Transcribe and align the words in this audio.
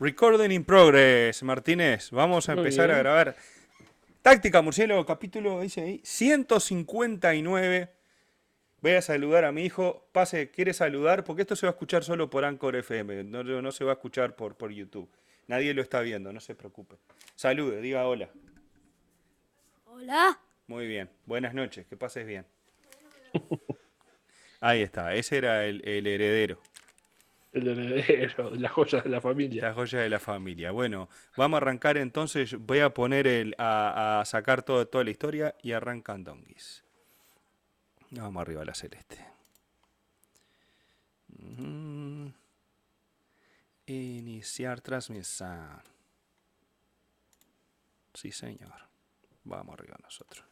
Recording 0.00 0.50
in 0.50 0.64
progress, 0.64 1.42
Martínez. 1.42 2.10
Vamos 2.10 2.48
a 2.48 2.54
empezar 2.54 2.90
a 2.90 2.96
grabar. 2.96 3.36
Táctica 4.22 4.62
Murciélago, 4.62 5.04
capítulo, 5.04 5.60
dice 5.60 5.82
ahí, 5.82 6.00
159. 6.02 7.90
Voy 8.80 8.92
a 8.92 9.02
saludar 9.02 9.44
a 9.44 9.52
mi 9.52 9.62
hijo. 9.62 10.08
Pase, 10.12 10.50
¿quiere 10.50 10.72
saludar? 10.72 11.22
Porque 11.22 11.42
esto 11.42 11.54
se 11.54 11.66
va 11.66 11.72
a 11.72 11.74
escuchar 11.74 12.02
solo 12.02 12.30
por 12.30 12.46
Anchor 12.46 12.76
FM. 12.76 13.24
No, 13.24 13.44
no 13.44 13.72
se 13.72 13.84
va 13.84 13.90
a 13.90 13.94
escuchar 13.96 14.36
por, 14.36 14.56
por 14.56 14.70
YouTube. 14.70 15.06
Nadie 15.48 15.74
lo 15.74 15.82
está 15.82 16.00
viendo, 16.00 16.32
no 16.32 16.40
se 16.40 16.54
preocupe. 16.54 16.96
Salude, 17.36 17.82
diga 17.82 18.06
hola. 18.06 18.30
Hola. 19.84 20.40
Muy 20.66 20.86
bien. 20.86 21.10
Buenas 21.26 21.52
noches, 21.52 21.86
que 21.86 21.98
pases 21.98 22.26
bien. 22.26 22.46
Ahí 24.60 24.80
está, 24.80 25.14
ese 25.14 25.36
era 25.36 25.66
el 25.66 26.06
heredero. 26.06 26.58
El 27.52 27.66
heredero, 27.66 28.50
la 28.54 28.68
joya 28.68 29.00
de 29.00 29.08
la 29.10 29.20
familia. 29.20 29.62
La 29.62 29.74
joya 29.74 30.00
de 30.00 30.08
la 30.08 30.20
familia. 30.20 30.70
Bueno, 30.70 31.08
vamos 31.36 31.56
a 31.56 31.62
arrancar 31.62 31.96
entonces. 31.96 32.56
Voy 32.58 32.80
a 32.80 32.90
poner 32.90 33.26
el, 33.26 33.54
a, 33.58 34.22
sacar 34.24 34.62
todo, 34.62 34.86
toda 34.86 35.04
la 35.04 35.10
historia 35.10 35.56
y 35.62 35.72
arrancan 35.72 36.22
donguis. 36.22 36.84
Vamos 38.10 38.40
arriba 38.40 38.62
a 38.62 38.64
la 38.64 38.74
celeste. 38.74 39.24
Iniciar 43.86 44.80
transmisión. 44.80 45.82
Sí, 48.14 48.30
señor. 48.30 48.88
Vamos 49.44 49.74
arriba 49.74 49.96
nosotros. 50.02 50.49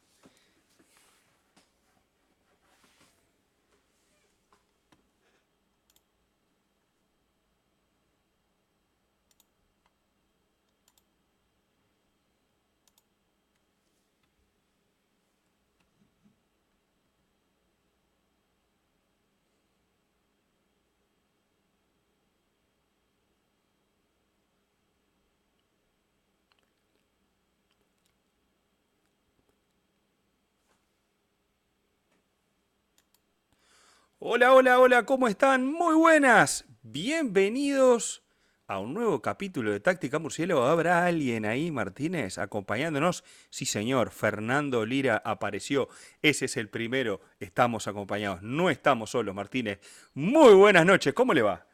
Hola, 34.31 34.53
hola, 34.53 34.79
hola, 34.79 35.07
¿cómo 35.07 35.27
están? 35.27 35.65
Muy 35.65 35.95
buenas. 35.95 36.67
Bienvenidos 36.83 38.23
a 38.67 38.79
un 38.79 38.93
nuevo 38.93 39.23
capítulo 39.23 39.73
de 39.73 39.81
Táctica 39.81 40.19
Murciélago. 40.19 40.67
¿Habrá 40.67 41.07
alguien 41.07 41.47
ahí, 41.47 41.71
Martínez, 41.71 42.37
acompañándonos? 42.37 43.25
Sí, 43.49 43.65
señor, 43.65 44.11
Fernando 44.11 44.85
Lira 44.85 45.23
apareció. 45.25 45.89
Ese 46.21 46.45
es 46.45 46.59
el 46.59 46.69
primero. 46.69 47.23
Estamos 47.41 47.89
acompañados. 47.89 48.43
No 48.43 48.69
estamos 48.69 49.09
solos, 49.09 49.35
Martínez. 49.35 49.81
Muy 50.13 50.53
buenas 50.53 50.85
noches, 50.85 51.15
¿cómo 51.15 51.33
le 51.33 51.41
va? 51.41 51.65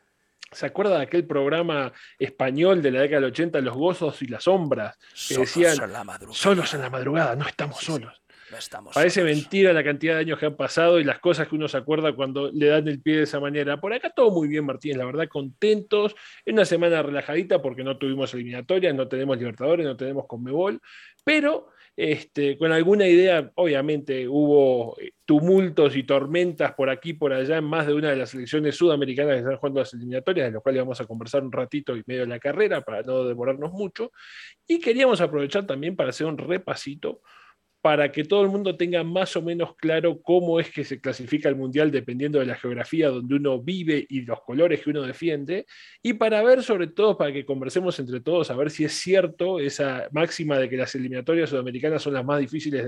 ¿Se 0.52 0.66
acuerda 0.66 0.98
de 0.98 1.02
aquel 1.02 1.26
programa 1.26 1.92
español 2.20 2.80
de 2.82 2.92
la 2.92 3.00
década 3.00 3.22
del 3.22 3.30
80, 3.32 3.60
Los 3.62 3.74
gozos 3.74 4.22
y 4.22 4.28
las 4.28 4.44
sombras? 4.44 4.96
Que 5.26 5.38
decían, 5.38 5.74
solos 6.30 6.72
en 6.72 6.82
la 6.82 6.90
madrugada, 6.90 7.34
no 7.34 7.48
estamos 7.48 7.80
solos. 7.80 8.22
Parece 8.94 9.24
mentira 9.24 9.72
la 9.72 9.84
cantidad 9.84 10.14
de 10.14 10.20
años 10.20 10.38
que 10.38 10.46
han 10.46 10.56
pasado 10.56 11.00
y 11.00 11.04
las 11.04 11.18
cosas 11.18 11.48
que 11.48 11.54
uno 11.54 11.68
se 11.68 11.76
acuerda 11.76 12.14
cuando 12.14 12.50
le 12.52 12.66
dan 12.66 12.86
el 12.88 13.00
pie 13.00 13.16
de 13.16 13.22
esa 13.22 13.40
manera. 13.40 13.80
Por 13.80 13.92
acá 13.92 14.10
todo 14.10 14.30
muy 14.30 14.48
bien, 14.48 14.64
Martínez, 14.64 14.96
la 14.96 15.06
verdad, 15.06 15.28
contentos. 15.28 16.14
En 16.44 16.54
una 16.54 16.64
semana 16.64 17.02
relajadita 17.02 17.60
porque 17.60 17.84
no 17.84 17.96
tuvimos 17.96 18.32
eliminatorias, 18.34 18.94
no 18.94 19.08
tenemos 19.08 19.38
Libertadores, 19.38 19.86
no 19.86 19.96
tenemos 19.96 20.26
Conmebol, 20.26 20.80
pero 21.24 21.68
este, 21.96 22.58
con 22.58 22.72
alguna 22.72 23.06
idea, 23.06 23.52
obviamente 23.54 24.26
hubo 24.26 24.98
eh, 25.00 25.12
tumultos 25.24 25.94
y 25.94 26.02
tormentas 26.02 26.72
por 26.72 26.90
aquí 26.90 27.10
y 27.10 27.12
por 27.14 27.32
allá 27.32 27.58
en 27.58 27.64
más 27.64 27.86
de 27.86 27.94
una 27.94 28.10
de 28.10 28.16
las 28.16 28.30
selecciones 28.30 28.76
sudamericanas 28.76 29.34
que 29.34 29.38
están 29.40 29.56
jugando 29.56 29.80
las 29.80 29.94
eliminatorias, 29.94 30.48
de 30.48 30.52
las 30.54 30.62
cuales 30.62 30.82
vamos 30.82 31.00
a 31.00 31.06
conversar 31.06 31.44
un 31.44 31.52
ratito 31.52 31.96
y 31.96 32.02
medio 32.06 32.22
de 32.22 32.28
la 32.28 32.40
carrera 32.40 32.80
para 32.80 33.02
no 33.02 33.24
demorarnos 33.24 33.72
mucho. 33.72 34.10
Y 34.66 34.80
queríamos 34.80 35.20
aprovechar 35.20 35.66
también 35.66 35.94
para 35.94 36.10
hacer 36.10 36.26
un 36.26 36.36
repasito 36.36 37.22
para 37.84 38.10
que 38.10 38.24
todo 38.24 38.40
el 38.40 38.48
mundo 38.48 38.78
tenga 38.78 39.04
más 39.04 39.36
o 39.36 39.42
menos 39.42 39.76
claro 39.76 40.22
cómo 40.22 40.58
es 40.58 40.70
que 40.70 40.84
se 40.84 41.02
clasifica 41.02 41.50
el 41.50 41.56
mundial 41.56 41.90
dependiendo 41.90 42.38
de 42.38 42.46
la 42.46 42.54
geografía 42.54 43.10
donde 43.10 43.34
uno 43.34 43.60
vive 43.60 44.06
y 44.08 44.22
los 44.22 44.40
colores 44.40 44.80
que 44.80 44.88
uno 44.88 45.02
defiende, 45.02 45.66
y 46.02 46.14
para 46.14 46.42
ver 46.42 46.62
sobre 46.62 46.86
todo, 46.86 47.18
para 47.18 47.30
que 47.30 47.44
conversemos 47.44 47.98
entre 47.98 48.22
todos, 48.22 48.50
a 48.50 48.56
ver 48.56 48.70
si 48.70 48.86
es 48.86 48.94
cierto 48.94 49.60
esa 49.60 50.08
máxima 50.12 50.58
de 50.58 50.70
que 50.70 50.78
las 50.78 50.94
eliminatorias 50.94 51.50
sudamericanas 51.50 52.00
son 52.00 52.14
las 52.14 52.24
más 52.24 52.40
difíciles 52.40 52.86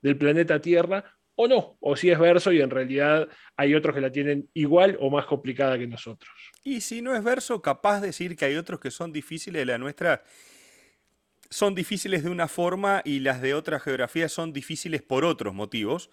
del, 0.00 0.16
planeta 0.16 0.60
Tierra, 0.60 1.04
o 1.34 1.48
no, 1.48 1.76
o 1.80 1.96
si 1.96 2.08
es 2.08 2.18
verso 2.20 2.52
y 2.52 2.60
en 2.60 2.70
realidad 2.70 3.28
hay 3.56 3.74
otros 3.74 3.92
que 3.92 4.00
la 4.00 4.12
tienen 4.12 4.48
igual 4.54 4.96
o 5.00 5.10
más 5.10 5.26
complicada 5.26 5.76
que 5.76 5.88
nosotros. 5.88 6.30
Y 6.62 6.80
si 6.80 7.02
no 7.02 7.12
es 7.16 7.24
verso, 7.24 7.60
capaz 7.60 8.02
de 8.02 8.08
decir 8.08 8.36
que 8.36 8.44
hay 8.44 8.54
otros 8.54 8.78
que 8.78 8.92
son 8.92 9.12
difíciles 9.12 9.62
de 9.62 9.66
la 9.66 9.78
nuestra 9.78 10.22
son 11.50 11.74
difíciles 11.74 12.22
de 12.22 12.30
una 12.30 12.48
forma 12.48 13.02
y 13.04 13.20
las 13.20 13.40
de 13.40 13.54
otras 13.54 13.82
geografías 13.82 14.32
son 14.32 14.52
difíciles 14.52 15.02
por 15.02 15.24
otros 15.24 15.54
motivos. 15.54 16.10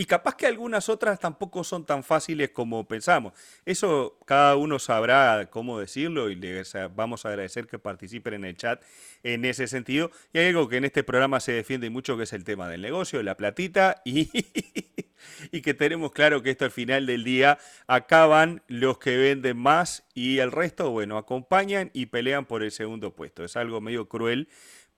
Y 0.00 0.04
capaz 0.04 0.36
que 0.36 0.46
algunas 0.46 0.88
otras 0.88 1.18
tampoco 1.18 1.64
son 1.64 1.84
tan 1.84 2.04
fáciles 2.04 2.50
como 2.50 2.86
pensamos. 2.86 3.32
Eso 3.64 4.16
cada 4.26 4.54
uno 4.54 4.78
sabrá 4.78 5.48
cómo 5.50 5.80
decirlo 5.80 6.30
y 6.30 6.36
le 6.36 6.62
vamos 6.94 7.26
a 7.26 7.30
agradecer 7.30 7.66
que 7.66 7.80
participen 7.80 8.34
en 8.34 8.44
el 8.44 8.56
chat 8.56 8.80
en 9.24 9.44
ese 9.44 9.66
sentido. 9.66 10.12
Y 10.32 10.38
hay 10.38 10.46
algo 10.50 10.68
que 10.68 10.76
en 10.76 10.84
este 10.84 11.02
programa 11.02 11.40
se 11.40 11.50
defiende 11.50 11.90
mucho 11.90 12.16
que 12.16 12.22
es 12.22 12.32
el 12.32 12.44
tema 12.44 12.68
del 12.68 12.80
negocio, 12.80 13.20
la 13.24 13.36
platita 13.36 14.00
y, 14.04 14.30
y 15.50 15.62
que 15.62 15.74
tenemos 15.74 16.12
claro 16.12 16.44
que 16.44 16.50
esto 16.50 16.64
al 16.64 16.70
final 16.70 17.04
del 17.04 17.24
día 17.24 17.58
acaban 17.88 18.62
los 18.68 18.98
que 18.98 19.16
venden 19.16 19.56
más 19.56 20.04
y 20.14 20.38
el 20.38 20.52
resto, 20.52 20.92
bueno, 20.92 21.18
acompañan 21.18 21.90
y 21.92 22.06
pelean 22.06 22.46
por 22.46 22.62
el 22.62 22.70
segundo 22.70 23.16
puesto. 23.16 23.44
Es 23.44 23.56
algo 23.56 23.80
medio 23.80 24.08
cruel 24.08 24.48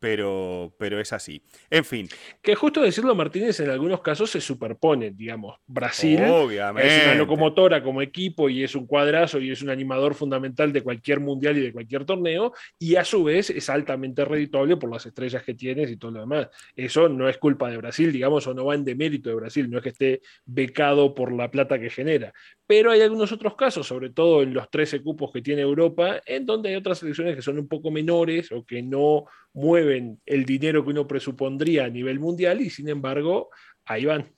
pero, 0.01 0.75
pero 0.79 0.99
es 0.99 1.13
así. 1.13 1.43
En 1.69 1.85
fin. 1.85 2.09
Que 2.43 2.55
justo 2.55 2.81
decirlo, 2.81 3.15
Martínez, 3.15 3.61
en 3.61 3.71
algunos 3.71 4.01
casos 4.01 4.31
se 4.31 4.41
superpone, 4.41 5.11
digamos. 5.11 5.59
Brasil 5.67 6.21
Obviamente. 6.23 6.97
es 6.97 7.05
una 7.05 7.15
locomotora 7.15 7.83
como 7.83 8.01
equipo 8.01 8.49
y 8.49 8.65
es 8.65 8.75
un 8.75 8.87
cuadrazo 8.87 9.39
y 9.39 9.51
es 9.51 9.61
un 9.63 9.69
animador 9.69 10.15
fundamental 10.15 10.73
de 10.73 10.83
cualquier 10.83 11.21
mundial 11.21 11.59
y 11.59 11.61
de 11.61 11.73
cualquier 11.73 12.07
torneo, 12.07 12.53
y 12.79 12.97
a 12.97 13.05
su 13.05 13.23
vez 13.23 13.51
es 13.51 13.69
altamente 13.69 14.25
redituable 14.25 14.79
por 14.79 14.91
las 14.91 15.05
estrellas 15.05 15.43
que 15.43 15.55
tienes 15.55 15.91
y 15.91 15.99
todo 15.99 16.13
lo 16.13 16.21
demás. 16.21 16.49
Eso 16.75 17.09
no 17.09 17.29
es 17.29 17.37
culpa 17.37 17.71
de 17.71 17.77
Brasil, 17.77 18.11
digamos, 18.11 18.47
o 18.47 18.55
no 18.55 18.65
va 18.65 18.75
en 18.75 18.85
demérito 18.85 19.29
de 19.29 19.37
Brasil, 19.37 19.71
no 19.71 19.79
es 19.79 19.83
que 19.83 19.91
esté 19.91 20.23
becado 20.47 21.15
por 21.15 21.31
la 21.31 21.51
plata 21.51 21.79
que 21.79 21.91
genera. 21.91 22.33
Pero 22.67 22.91
hay 22.91 23.03
algunos 23.03 23.33
otros 23.33 23.55
casos, 23.55 23.87
sobre 23.87 24.11
todo 24.11 24.43
en 24.43 24.55
los 24.55 24.71
13 24.71 25.03
cupos 25.03 25.31
que 25.31 25.43
tiene 25.43 25.61
Europa, 25.61 26.23
en 26.25 26.47
donde 26.47 26.71
hay 26.71 26.77
otras 26.77 26.99
selecciones 26.99 27.37
que 27.37 27.43
son 27.43 27.59
un 27.59 27.69
poco 27.69 27.91
menores 27.91 28.51
o 28.53 28.65
que 28.65 28.81
no 28.81 29.27
mueven 29.53 29.90
el 29.91 30.45
dinero 30.45 30.85
que 30.85 30.91
uno 30.91 31.07
presupondría 31.07 31.85
a 31.85 31.91
nivel 31.91 32.19
mundial 32.19 32.61
y 32.61 32.71
sin 32.71 32.89
embargo 32.89 33.51
ahí 33.85 34.05
van. 34.05 34.33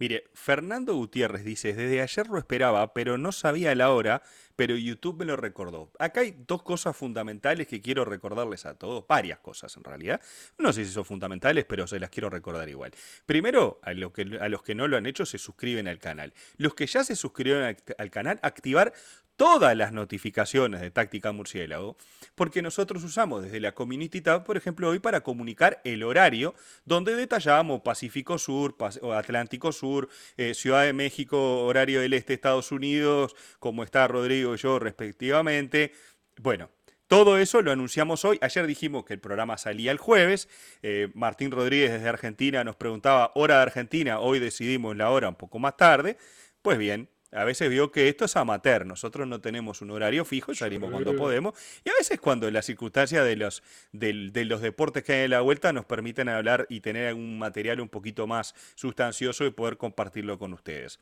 Mire, 0.00 0.24
Fernando 0.32 0.94
Gutiérrez 0.94 1.44
dice, 1.44 1.74
desde 1.74 2.00
ayer 2.00 2.26
lo 2.28 2.38
esperaba, 2.38 2.94
pero 2.94 3.18
no 3.18 3.32
sabía 3.32 3.74
la 3.74 3.90
hora, 3.90 4.22
pero 4.56 4.74
YouTube 4.74 5.18
me 5.18 5.24
lo 5.26 5.36
recordó. 5.36 5.92
Acá 5.98 6.22
hay 6.22 6.34
dos 6.46 6.62
cosas 6.62 6.96
fundamentales 6.96 7.66
que 7.66 7.82
quiero 7.82 8.06
recordarles 8.06 8.64
a 8.64 8.78
todos, 8.78 9.06
varias 9.06 9.40
cosas 9.40 9.76
en 9.76 9.84
realidad. 9.84 10.22
No 10.56 10.72
sé 10.72 10.86
si 10.86 10.92
son 10.92 11.04
fundamentales, 11.04 11.66
pero 11.66 11.86
se 11.86 12.00
las 12.00 12.08
quiero 12.08 12.30
recordar 12.30 12.66
igual. 12.70 12.92
Primero, 13.26 13.78
a, 13.82 13.90
a 13.90 14.48
los 14.48 14.62
que 14.62 14.74
no 14.74 14.88
lo 14.88 14.96
han 14.96 15.04
hecho, 15.04 15.26
se 15.26 15.36
suscriben 15.36 15.86
al 15.86 15.98
canal. 15.98 16.32
Los 16.56 16.74
que 16.74 16.86
ya 16.86 17.04
se 17.04 17.14
suscribieron 17.14 17.76
al 17.98 18.10
canal, 18.10 18.40
activar 18.42 18.94
todas 19.40 19.74
las 19.74 19.94
notificaciones 19.94 20.82
de 20.82 20.90
Táctica 20.90 21.32
Murciélago, 21.32 21.96
porque 22.34 22.60
nosotros 22.60 23.02
usamos 23.04 23.42
desde 23.42 23.58
la 23.58 23.72
Community 23.72 24.20
Tab, 24.20 24.44
por 24.44 24.58
ejemplo, 24.58 24.90
hoy 24.90 24.98
para 24.98 25.22
comunicar 25.22 25.80
el 25.82 26.02
horario, 26.02 26.54
donde 26.84 27.16
detallamos 27.16 27.80
Pacífico 27.80 28.36
Sur, 28.36 28.76
Atlántico 29.16 29.72
Sur, 29.72 30.10
eh, 30.36 30.52
Ciudad 30.52 30.84
de 30.84 30.92
México, 30.92 31.64
horario 31.64 32.02
del 32.02 32.12
Este, 32.12 32.34
Estados 32.34 32.70
Unidos, 32.70 33.34
como 33.58 33.82
está 33.82 34.06
Rodrigo 34.06 34.56
yo 34.56 34.78
respectivamente. 34.78 35.94
Bueno, 36.36 36.68
todo 37.06 37.38
eso 37.38 37.62
lo 37.62 37.72
anunciamos 37.72 38.26
hoy. 38.26 38.36
Ayer 38.42 38.66
dijimos 38.66 39.06
que 39.06 39.14
el 39.14 39.20
programa 39.20 39.56
salía 39.56 39.90
el 39.90 39.96
jueves. 39.96 40.50
Eh, 40.82 41.08
Martín 41.14 41.50
Rodríguez 41.50 41.90
desde 41.92 42.10
Argentina 42.10 42.62
nos 42.62 42.76
preguntaba 42.76 43.32
hora 43.34 43.56
de 43.56 43.62
Argentina. 43.62 44.20
Hoy 44.20 44.38
decidimos 44.38 44.98
la 44.98 45.08
hora 45.08 45.30
un 45.30 45.36
poco 45.36 45.58
más 45.58 45.78
tarde. 45.78 46.18
Pues 46.60 46.76
bien, 46.76 47.08
a 47.32 47.44
veces 47.44 47.70
vio 47.70 47.92
que 47.92 48.08
esto 48.08 48.24
es 48.24 48.36
amateur. 48.36 48.84
Nosotros 48.86 49.26
no 49.26 49.40
tenemos 49.40 49.80
un 49.82 49.90
horario 49.90 50.24
fijo, 50.24 50.54
salimos 50.54 50.90
cuando 50.90 51.14
podemos. 51.14 51.54
Y 51.84 51.90
a 51.90 51.92
veces 51.98 52.20
cuando 52.20 52.50
las 52.50 52.66
circunstancias 52.66 53.24
de 53.24 53.36
los, 53.36 53.62
de 53.92 54.44
los 54.44 54.60
deportes 54.60 55.04
que 55.04 55.12
hay 55.12 55.24
en 55.24 55.30
la 55.30 55.40
vuelta 55.40 55.72
nos 55.72 55.84
permiten 55.84 56.28
hablar 56.28 56.66
y 56.68 56.80
tener 56.80 57.14
un 57.14 57.38
material 57.38 57.80
un 57.80 57.88
poquito 57.88 58.26
más 58.26 58.54
sustancioso 58.74 59.44
y 59.46 59.50
poder 59.50 59.76
compartirlo 59.76 60.38
con 60.38 60.52
ustedes. 60.52 60.98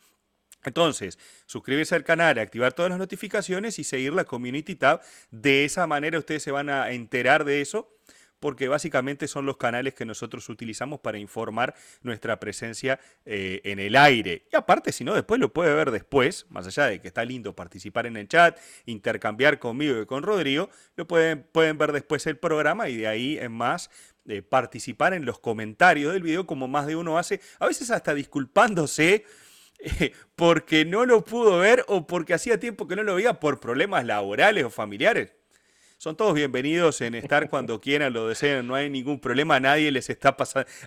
Entonces, 0.65 1.19
suscribirse 1.47 1.95
al 1.95 2.05
canal, 2.05 2.39
activar 2.39 2.73
todas 2.73 2.91
las 2.91 2.99
notificaciones 2.99 3.79
y 3.79 3.85
seguir 3.85 4.13
la 4.13 4.25
Community 4.25 4.75
Tab. 4.75 5.01
De 5.31 5.65
esa 5.65 5.87
manera 5.87 6.19
ustedes 6.19 6.43
se 6.43 6.51
van 6.51 6.69
a 6.69 6.91
enterar 6.91 7.45
de 7.45 7.61
eso 7.61 7.95
porque 8.41 8.69
básicamente 8.69 9.29
son 9.29 9.47
los 9.47 9.57
canales 9.57 9.95
que 9.95 10.05
nosotros 10.05 10.49
utilizamos 10.49 11.01
para 11.01 11.19
informar 11.19 11.75
nuestra 12.03 12.39
presencia 12.41 13.01
eh, 13.25 13.61
en 13.65 13.79
el 13.79 13.97
aire. 13.97 14.47
Y 14.53 14.57
aparte, 14.57 14.93
si 14.93 15.05
no, 15.05 15.15
después 15.15 15.41
lo 15.41 15.53
puede 15.53 15.75
ver 15.75 15.91
después, 15.91 16.47
más 16.51 16.67
allá 16.67 16.87
de 16.87 17.01
que 17.01 17.09
está 17.09 17.25
lindo 17.25 17.55
participar 17.55 18.07
en 18.07 18.17
el 18.17 18.29
chat, 18.29 18.59
intercambiar 18.87 19.59
conmigo 19.59 20.01
y 20.01 20.07
con 20.07 20.23
Rodrigo, 20.23 20.71
lo 20.97 21.07
pueden, 21.07 21.43
pueden 21.53 21.79
ver 21.79 21.93
después 21.93 22.27
el 22.27 22.37
programa 22.37 22.89
y 22.89 22.97
de 22.97 23.09
ahí 23.09 23.39
en 23.39 23.53
más 23.53 23.91
eh, 24.29 24.43
participar 24.43 25.15
en 25.15 25.25
los 25.25 25.39
comentarios 25.39 26.13
del 26.13 26.23
video 26.23 26.47
como 26.47 26.69
más 26.69 26.87
de 26.87 26.97
uno 26.97 27.19
hace, 27.19 27.41
a 27.59 27.67
veces 27.67 27.91
hasta 27.91 28.15
disculpándose. 28.15 29.25
Eh, 29.81 30.13
porque 30.35 30.85
no 30.85 31.07
lo 31.07 31.25
pudo 31.25 31.59
ver 31.59 31.85
o 31.87 32.05
porque 32.05 32.35
hacía 32.35 32.59
tiempo 32.59 32.89
que 32.89 32.97
no 32.97 33.05
lo 33.05 33.15
veía 33.15 33.35
por 33.39 33.61
problemas 33.61 34.05
laborales 34.05 34.65
o 34.65 34.71
familiares. 34.71 35.38
Son 36.01 36.17
todos 36.17 36.33
bienvenidos 36.33 37.01
en 37.01 37.17
estar 37.17 37.51
cuando 37.51 37.81
quieran, 37.81 38.13
lo 38.13 38.29
deseen, 38.29 38.69
no 38.69 38.77
hay 38.77 38.89
ningún 38.89 39.19
problema, 39.19 39.59
nadie 39.59 39.91
les 39.91 40.09
está 40.09 40.37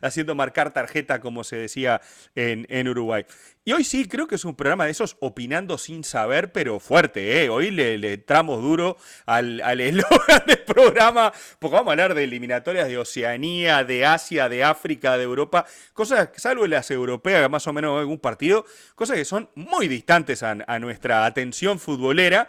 haciendo 0.02 0.36
marcar 0.36 0.72
tarjeta, 0.72 1.20
como 1.20 1.44
se 1.44 1.58
decía 1.58 2.00
en, 2.34 2.88
Uruguay. 2.88 3.26
Y 3.66 3.74
hoy 3.74 3.84
sí, 3.84 4.08
creo 4.08 4.26
que 4.26 4.36
es 4.36 4.46
un 4.46 4.56
programa 4.56 4.86
de 4.86 4.92
esos 4.92 5.18
opinando 5.20 5.78
sin 5.78 6.06
saber, 6.06 6.54
pero 6.54 6.80
fuerte, 6.80 7.44
¿eh? 7.44 7.50
Hoy 7.50 7.72
le, 7.72 7.98
le 7.98 8.14
entramos 8.14 8.62
duro 8.62 8.96
al 9.26 9.60
eslogan 9.82 10.44
del 10.48 10.60
programa, 10.60 11.34
porque 11.60 11.76
vamos 11.76 11.90
a 11.90 11.92
hablar 11.92 12.14
de 12.14 12.24
eliminatorias 12.24 12.88
de 12.88 12.98
Oceanía, 12.98 13.84
de 13.84 14.06
Asia, 14.06 14.48
de 14.48 14.64
África, 14.64 15.18
de 15.18 15.26
Europa, 15.26 15.66
cosas, 15.92 16.30
salvo 16.38 16.66
las 16.68 16.90
europeas, 16.90 17.50
más 17.50 17.68
o 17.68 17.74
menos 17.74 18.00
algún 18.00 18.20
partido, 18.20 18.66
cosas 18.96 19.18
que 19.18 19.26
son 19.26 19.50
muy 19.56 19.90
distantes 19.90 20.42
a 20.42 20.80
nuestra 20.80 21.26
atención 21.26 21.80
futbolera, 21.80 22.48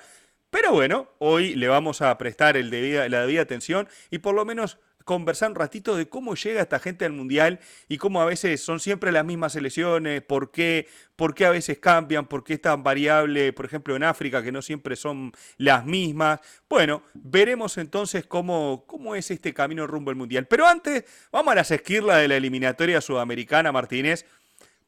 pero 0.53 0.71
bueno, 0.71 1.09
hoy 1.17 1.55
le 1.55 1.67
vamos 1.67 2.03
a 2.03 2.19
prestar 2.19 2.57
la 2.57 3.21
debida 3.23 3.41
atención 3.41 3.89
y 4.11 4.19
por 4.19 4.35
lo 4.35 4.45
menos 4.45 4.79
conversar 5.07 5.49
un 5.49 5.55
ratito 5.57 5.97
de 5.97 6.11
cómo 6.11 6.35
llega 6.35 6.61
esta 6.61 6.79
gente 6.79 7.07
al 7.07 7.13
Mundial 7.13 7.59
y 7.89 7.97
cómo 7.97 8.21
a 8.21 8.27
veces 8.27 8.61
son 8.61 8.79
siempre 8.79 9.13
las 9.13 9.25
mismas 9.25 9.55
selecciones, 9.55 10.21
por 10.21 10.51
qué, 10.51 10.89
por 11.17 11.35
qué 11.35 11.47
a 11.47 11.51
veces 11.51 11.79
cambian, 11.79 12.27
por 12.27 12.45
qué 12.45 12.53
es 12.55 12.61
tan 12.61 12.83
variable, 12.83 13.55
por 13.55 13.65
ejemplo 13.65 13.97
en 13.97 14.05
África, 14.05 14.43
que 14.43 14.53
no 14.53 14.61
siempre 14.61 14.95
son 14.95 15.33
las 15.57 15.87
mismas. 15.87 16.41
Bueno, 16.69 17.03
veremos 17.15 17.79
entonces 17.79 18.27
cómo, 18.27 18.85
cómo 18.87 19.15
es 19.15 19.31
este 19.31 19.55
camino 19.55 19.87
rumbo 19.87 20.11
al 20.11 20.17
Mundial. 20.17 20.47
Pero 20.47 20.67
antes, 20.67 21.05
vamos 21.33 21.53
a 21.53 21.55
las 21.55 21.71
esquirlas 21.71 22.19
de 22.19 22.29
la 22.29 22.37
eliminatoria 22.37 23.01
sudamericana, 23.01 23.73
Martínez 23.73 24.27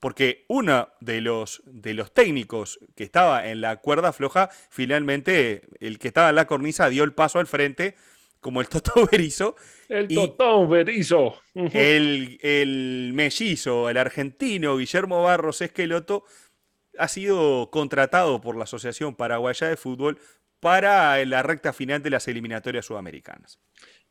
porque 0.04 0.44
uno 0.48 0.90
de 1.00 1.22
los, 1.22 1.62
de 1.64 1.94
los 1.94 2.12
técnicos 2.12 2.78
que 2.94 3.04
estaba 3.04 3.48
en 3.48 3.62
la 3.62 3.78
cuerda 3.78 4.12
floja, 4.12 4.50
finalmente 4.68 5.62
el 5.80 5.98
que 5.98 6.08
estaba 6.08 6.28
en 6.28 6.34
la 6.34 6.46
cornisa 6.46 6.90
dio 6.90 7.04
el 7.04 7.14
paso 7.14 7.38
al 7.38 7.46
frente, 7.46 7.94
como 8.38 8.60
el 8.60 8.68
Toto 8.68 8.92
Berizo. 9.10 9.56
El 9.88 10.08
Toto 10.08 10.68
Berizo. 10.68 11.36
El, 11.54 12.38
el 12.42 13.12
mellizo, 13.14 13.88
el 13.88 13.96
argentino 13.96 14.76
Guillermo 14.76 15.22
Barros 15.22 15.62
Esqueloto, 15.62 16.24
ha 16.98 17.08
sido 17.08 17.70
contratado 17.70 18.42
por 18.42 18.56
la 18.56 18.64
Asociación 18.64 19.14
Paraguaya 19.14 19.68
de 19.68 19.78
Fútbol 19.78 20.18
para 20.60 21.24
la 21.24 21.42
recta 21.42 21.72
final 21.72 22.02
de 22.02 22.10
las 22.10 22.28
eliminatorias 22.28 22.84
sudamericanas. 22.84 23.58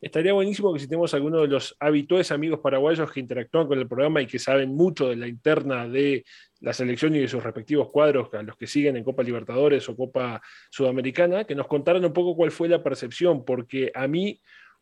Estaría 0.04 0.34
buenísimo 0.34 0.74
que 0.74 0.82
si 0.82 0.88
tenemos 0.88 1.14
alguno 1.14 1.40
de 1.40 1.48
los 1.48 1.78
habituales 1.80 2.30
amigos 2.34 2.60
paraguayos 2.60 3.10
que 3.10 3.22
interactúan 3.22 3.68
con 3.68 3.80
el 3.80 3.88
programa 3.88 4.22
y 4.22 4.28
que 4.28 4.38
saben 4.38 4.76
mucho 4.76 5.08
de 5.08 5.16
la 5.16 5.30
interna 5.30 5.88
de 5.88 6.26
la 6.60 6.74
selección 6.74 7.16
y 7.16 7.20
de 7.20 7.30
sus 7.30 7.42
respectivos 7.42 7.90
cuadros, 7.90 8.28
a 8.34 8.44
los 8.44 8.58
que 8.58 8.68
siguen 8.68 8.98
en 8.98 9.06
Copa 9.06 9.24
Libertadores 9.24 9.88
o 9.88 9.96
Copa 9.96 10.42
Sudamericana, 10.70 11.46
que 11.46 11.56
nos 11.56 11.68
contaran 11.68 12.04
un 12.04 12.12
poco 12.12 12.36
cuál 12.36 12.52
fue 12.52 12.68
la 12.68 12.84
percepción, 12.84 13.46
porque 13.46 13.94
a 13.96 14.06
mí 14.10 14.42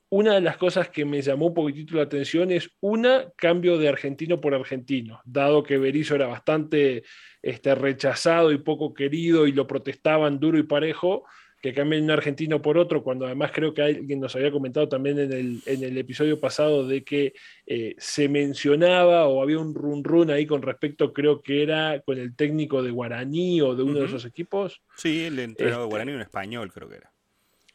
una 0.09 0.33
de 0.33 0.41
las 0.41 0.57
cosas 0.57 0.89
que 0.89 1.05
me 1.05 1.21
llamó 1.21 1.47
un 1.47 1.53
poquitito 1.53 1.97
la 1.97 2.03
atención 2.03 2.49
es 2.49 2.71
una 2.79 3.31
cambio 3.35 3.77
de 3.77 3.89
argentino 3.89 4.41
por 4.41 4.55
argentino, 4.55 5.21
dado 5.23 5.61
que 5.61 5.77
Berizzo 5.77 6.15
era 6.15 6.25
bastante 6.25 7.03
este, 7.43 7.75
rechazado 7.75 8.51
y 8.51 8.57
poco 8.57 8.95
querido 8.95 9.45
y 9.45 9.51
lo 9.51 9.67
protestaban 9.67 10.39
duro 10.39 10.57
y 10.57 10.63
parejo 10.63 11.25
que 11.61 11.73
cambien 11.73 12.03
un 12.03 12.11
argentino 12.11 12.61
por 12.61 12.77
otro, 12.77 13.03
cuando 13.03 13.25
además 13.25 13.51
creo 13.53 13.73
que 13.73 13.83
alguien 13.83 14.19
nos 14.19 14.35
había 14.35 14.51
comentado 14.51 14.89
también 14.89 15.19
en 15.19 15.31
el, 15.31 15.61
en 15.65 15.83
el 15.83 15.97
episodio 15.97 16.39
pasado 16.39 16.87
de 16.87 17.03
que 17.03 17.33
eh, 17.67 17.95
se 17.99 18.27
mencionaba 18.27 19.27
o 19.27 19.41
había 19.41 19.59
un 19.59 19.75
run 19.75 20.03
run 20.03 20.31
ahí 20.31 20.47
con 20.47 20.63
respecto, 20.63 21.13
creo 21.13 21.41
que 21.41 21.61
era 21.61 22.01
con 22.01 22.17
el 22.17 22.35
técnico 22.35 22.81
de 22.81 22.91
Guaraní 22.91 23.61
o 23.61 23.75
de 23.75 23.83
uno 23.83 23.99
de 23.99 24.05
esos 24.05 24.25
equipos. 24.25 24.81
Sí, 24.95 25.25
el 25.25 25.37
entrenador 25.37 25.81
de 25.81 25.83
este 25.83 25.89
Guaraní, 25.89 26.11
un 26.13 26.21
español 26.21 26.71
creo 26.73 26.89
que 26.89 26.95
era. 26.95 27.11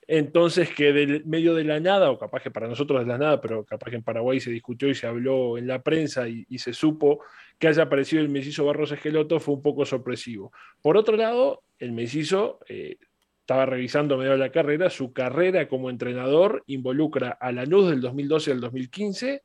Entonces, 0.09 0.73
que 0.73 0.93
del 0.93 1.25
medio 1.25 1.55
de 1.55 1.65
la 1.65 1.81
nada, 1.81 2.11
o 2.11 2.19
capaz 2.19 2.41
que 2.41 2.51
para 2.51 2.69
nosotros 2.69 3.01
de 3.01 3.07
la 3.07 3.19
nada, 3.19 3.41
pero 3.41 3.65
capaz 3.65 3.91
que 3.91 3.97
en 3.97 4.05
Paraguay 4.05 4.39
se 4.39 4.53
discutió 4.53 4.89
y 4.89 4.95
se 4.95 5.07
habló 5.07 5.59
en 5.59 5.67
la 5.67 5.83
prensa 5.83 6.29
y, 6.29 6.45
se 6.59 6.73
supo 6.73 7.21
que 7.59 7.69
haya 7.69 7.85
aparecido 7.85 8.23
el 8.23 8.29
mellizo 8.29 8.65
Barros 8.65 8.93
Esqueloto, 8.93 9.41
fue 9.41 9.55
un 9.55 9.63
poco 9.63 9.85
sorpresivo. 9.85 10.53
Por 10.81 10.97
otro 10.97 11.17
lado, 11.17 11.65
el 11.79 11.93
mellizo 11.93 12.61
eh, 12.69 12.99
estaba 13.47 13.65
revisando 13.65 14.19
medio 14.19 14.33
de 14.33 14.39
la 14.39 14.51
carrera, 14.51 14.91
su 14.91 15.13
carrera 15.13 15.69
como 15.69 15.89
entrenador 15.89 16.65
involucra 16.67 17.31
a 17.31 17.53
Lanús 17.53 17.89
del 17.89 18.01
2012 18.01 18.51
al 18.51 18.61
2015, 18.61 19.45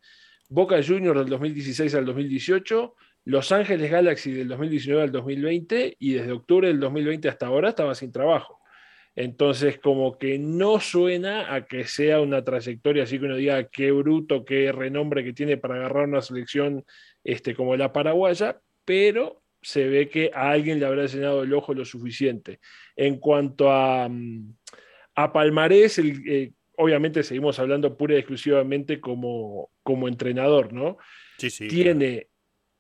Boca 0.49 0.81
Juniors 0.83 1.19
del 1.19 1.29
2016 1.29 1.93
al 1.93 2.05
2018, 2.05 2.95
Los 3.25 3.51
Ángeles 3.51 3.91
Galaxy 3.91 4.31
del 4.31 4.47
2019 4.47 5.03
al 5.03 5.11
2020 5.11 5.97
y 5.99 6.13
desde 6.13 6.31
octubre 6.31 6.67
del 6.67 6.79
2020 6.79 7.29
hasta 7.29 7.45
ahora 7.45 7.69
estaba 7.69 7.93
sin 7.93 8.11
trabajo. 8.11 8.59
Entonces, 9.15 9.77
como 9.77 10.17
que 10.17 10.39
no 10.39 10.79
suena 10.79 11.53
a 11.53 11.67
que 11.67 11.83
sea 11.83 12.21
una 12.21 12.43
trayectoria 12.43 13.03
así 13.03 13.19
que 13.19 13.25
uno 13.25 13.35
diga 13.35 13.69
qué 13.69 13.91
bruto, 13.91 14.43
qué 14.45 14.71
renombre 14.71 15.23
que 15.23 15.33
tiene 15.33 15.57
para 15.57 15.75
agarrar 15.75 16.07
una 16.07 16.23
selección 16.23 16.83
este, 17.23 17.53
como 17.53 17.75
la 17.75 17.93
paraguaya, 17.93 18.59
pero 18.83 19.40
se 19.61 19.87
ve 19.87 20.09
que 20.09 20.31
a 20.33 20.51
alguien 20.51 20.79
le 20.79 20.85
habrá 20.85 21.03
enseñado 21.03 21.43
el 21.43 21.53
ojo 21.53 21.73
lo 21.73 21.85
suficiente. 21.85 22.59
En 22.95 23.17
cuanto 23.17 23.71
a, 23.71 24.07
mm, 24.09 24.53
a 25.15 25.31
Palmarés, 25.31 25.99
eh, 25.99 26.53
obviamente 26.77 27.23
seguimos 27.23 27.59
hablando 27.59 27.95
pura 27.95 28.15
y 28.15 28.19
exclusivamente 28.19 28.99
como, 28.99 29.69
como 29.83 30.07
entrenador, 30.07 30.73
¿no? 30.73 30.97
Sí, 31.37 31.49
sí. 31.49 31.67
Tiene 31.67 32.27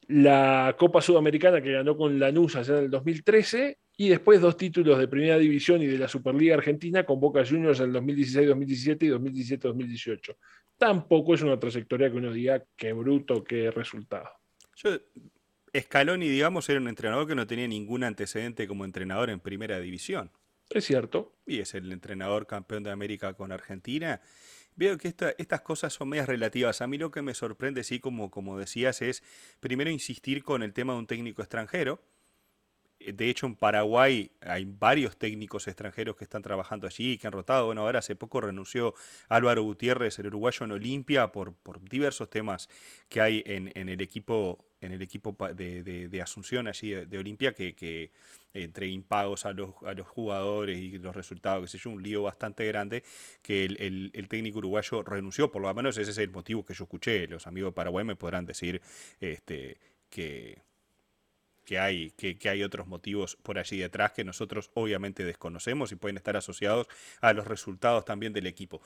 la 0.07 0.75
Copa 0.77 1.01
Sudamericana 1.01 1.61
que 1.61 1.71
ganó 1.71 1.95
con 1.95 2.19
Lanús 2.19 2.55
allá 2.55 2.79
en 2.79 2.85
el 2.85 2.91
2013 2.91 3.77
y 3.97 4.09
después 4.09 4.41
dos 4.41 4.57
títulos 4.57 4.97
de 4.97 5.07
Primera 5.07 5.37
División 5.37 5.81
y 5.81 5.87
de 5.87 5.97
la 5.97 6.07
Superliga 6.07 6.55
Argentina 6.55 7.05
con 7.05 7.19
Boca 7.19 7.45
Juniors 7.45 7.79
en 7.79 7.95
el 7.95 8.01
2016-2017 8.01 9.03
y 9.03 9.09
2017-2018. 9.09 10.35
Tampoco 10.77 11.35
es 11.35 11.43
una 11.43 11.59
trayectoria 11.59 12.09
que 12.09 12.17
uno 12.17 12.33
diga 12.33 12.63
qué 12.75 12.91
bruto, 12.93 13.43
qué 13.43 13.69
resultado. 13.69 14.29
Yo 14.75 14.97
Scaloni, 15.77 16.27
digamos, 16.27 16.67
era 16.69 16.79
un 16.79 16.87
entrenador 16.87 17.27
que 17.27 17.35
no 17.35 17.47
tenía 17.47 17.67
ningún 17.67 18.03
antecedente 18.03 18.67
como 18.67 18.85
entrenador 18.85 19.29
en 19.29 19.39
primera 19.39 19.79
división. 19.79 20.31
Es 20.69 20.85
cierto. 20.85 21.33
Y 21.45 21.59
es 21.59 21.73
el 21.73 21.91
entrenador 21.91 22.47
campeón 22.47 22.83
de 22.83 22.91
América 22.91 23.33
con 23.33 23.51
Argentina. 23.51 24.21
Veo 24.75 24.97
que 24.97 25.13
estas 25.37 25.61
cosas 25.61 25.93
son 25.93 26.09
medias 26.09 26.27
relativas. 26.27 26.81
A 26.81 26.87
mí 26.87 26.97
lo 26.97 27.11
que 27.11 27.21
me 27.21 27.33
sorprende, 27.33 27.83
sí, 27.83 27.99
como, 27.99 28.31
como 28.31 28.57
decías, 28.57 29.01
es 29.01 29.23
primero 29.59 29.89
insistir 29.89 30.43
con 30.43 30.63
el 30.63 30.73
tema 30.73 30.93
de 30.93 30.99
un 30.99 31.07
técnico 31.07 31.41
extranjero. 31.41 32.01
De 33.13 33.29
hecho, 33.29 33.45
en 33.45 33.55
Paraguay 33.55 34.31
hay 34.41 34.65
varios 34.65 35.17
técnicos 35.17 35.67
extranjeros 35.67 36.15
que 36.15 36.23
están 36.23 36.41
trabajando 36.41 36.87
allí, 36.87 37.17
que 37.17 37.27
han 37.27 37.33
rotado. 37.33 37.67
Bueno, 37.67 37.81
ahora 37.81 37.99
hace 37.99 38.15
poco 38.15 38.41
renunció 38.41 38.93
Álvaro 39.29 39.63
Gutiérrez, 39.63 40.19
el 40.19 40.27
uruguayo 40.27 40.65
en 40.65 40.71
Olimpia, 40.71 41.31
por, 41.31 41.53
por 41.53 41.81
diversos 41.81 42.29
temas 42.29 42.69
que 43.09 43.21
hay 43.21 43.43
en, 43.45 43.71
en 43.75 43.89
el 43.89 44.01
equipo 44.01 44.65
en 44.81 44.91
el 44.91 45.01
equipo 45.01 45.35
de, 45.53 46.21
Asunción 46.21 46.67
allí 46.67 46.91
de, 46.91 47.17
Olimpia, 47.17 47.53
que, 47.53 48.11
entre 48.53 48.87
impagos 48.87 49.45
a 49.45 49.53
los, 49.53 49.75
a 49.85 49.93
los 49.93 50.07
jugadores 50.07 50.77
y 50.77 50.97
los 50.97 51.15
resultados, 51.15 51.63
que 51.63 51.67
sé 51.67 51.77
yo, 51.77 51.91
un 51.91 52.03
lío 52.03 52.23
bastante 52.23 52.65
grande, 52.65 53.03
que 53.41 53.65
el, 53.65 54.27
técnico 54.27 54.57
uruguayo 54.57 55.03
renunció, 55.03 55.51
por 55.51 55.61
lo 55.61 55.73
menos 55.73 55.97
ese 55.97 56.11
es 56.11 56.17
el 56.17 56.31
motivo 56.31 56.65
que 56.65 56.73
yo 56.73 56.83
escuché. 56.83 57.27
Los 57.27 57.47
amigos 57.47 57.69
de 57.71 57.75
Paraguay 57.75 58.03
me 58.03 58.15
podrán 58.15 58.45
decir 58.45 58.81
este, 59.19 59.77
que, 60.09 60.61
que 61.65 61.79
hay, 61.79 62.11
que, 62.11 62.37
que, 62.37 62.49
hay 62.49 62.63
otros 62.63 62.87
motivos 62.87 63.37
por 63.43 63.59
allí 63.59 63.77
detrás 63.77 64.11
que 64.11 64.23
nosotros 64.23 64.71
obviamente 64.73 65.23
desconocemos 65.23 65.91
y 65.91 65.95
pueden 65.95 66.17
estar 66.17 66.35
asociados 66.35 66.87
a 67.21 67.33
los 67.33 67.47
resultados 67.47 68.05
también 68.05 68.33
del 68.33 68.47
equipo. 68.47 68.81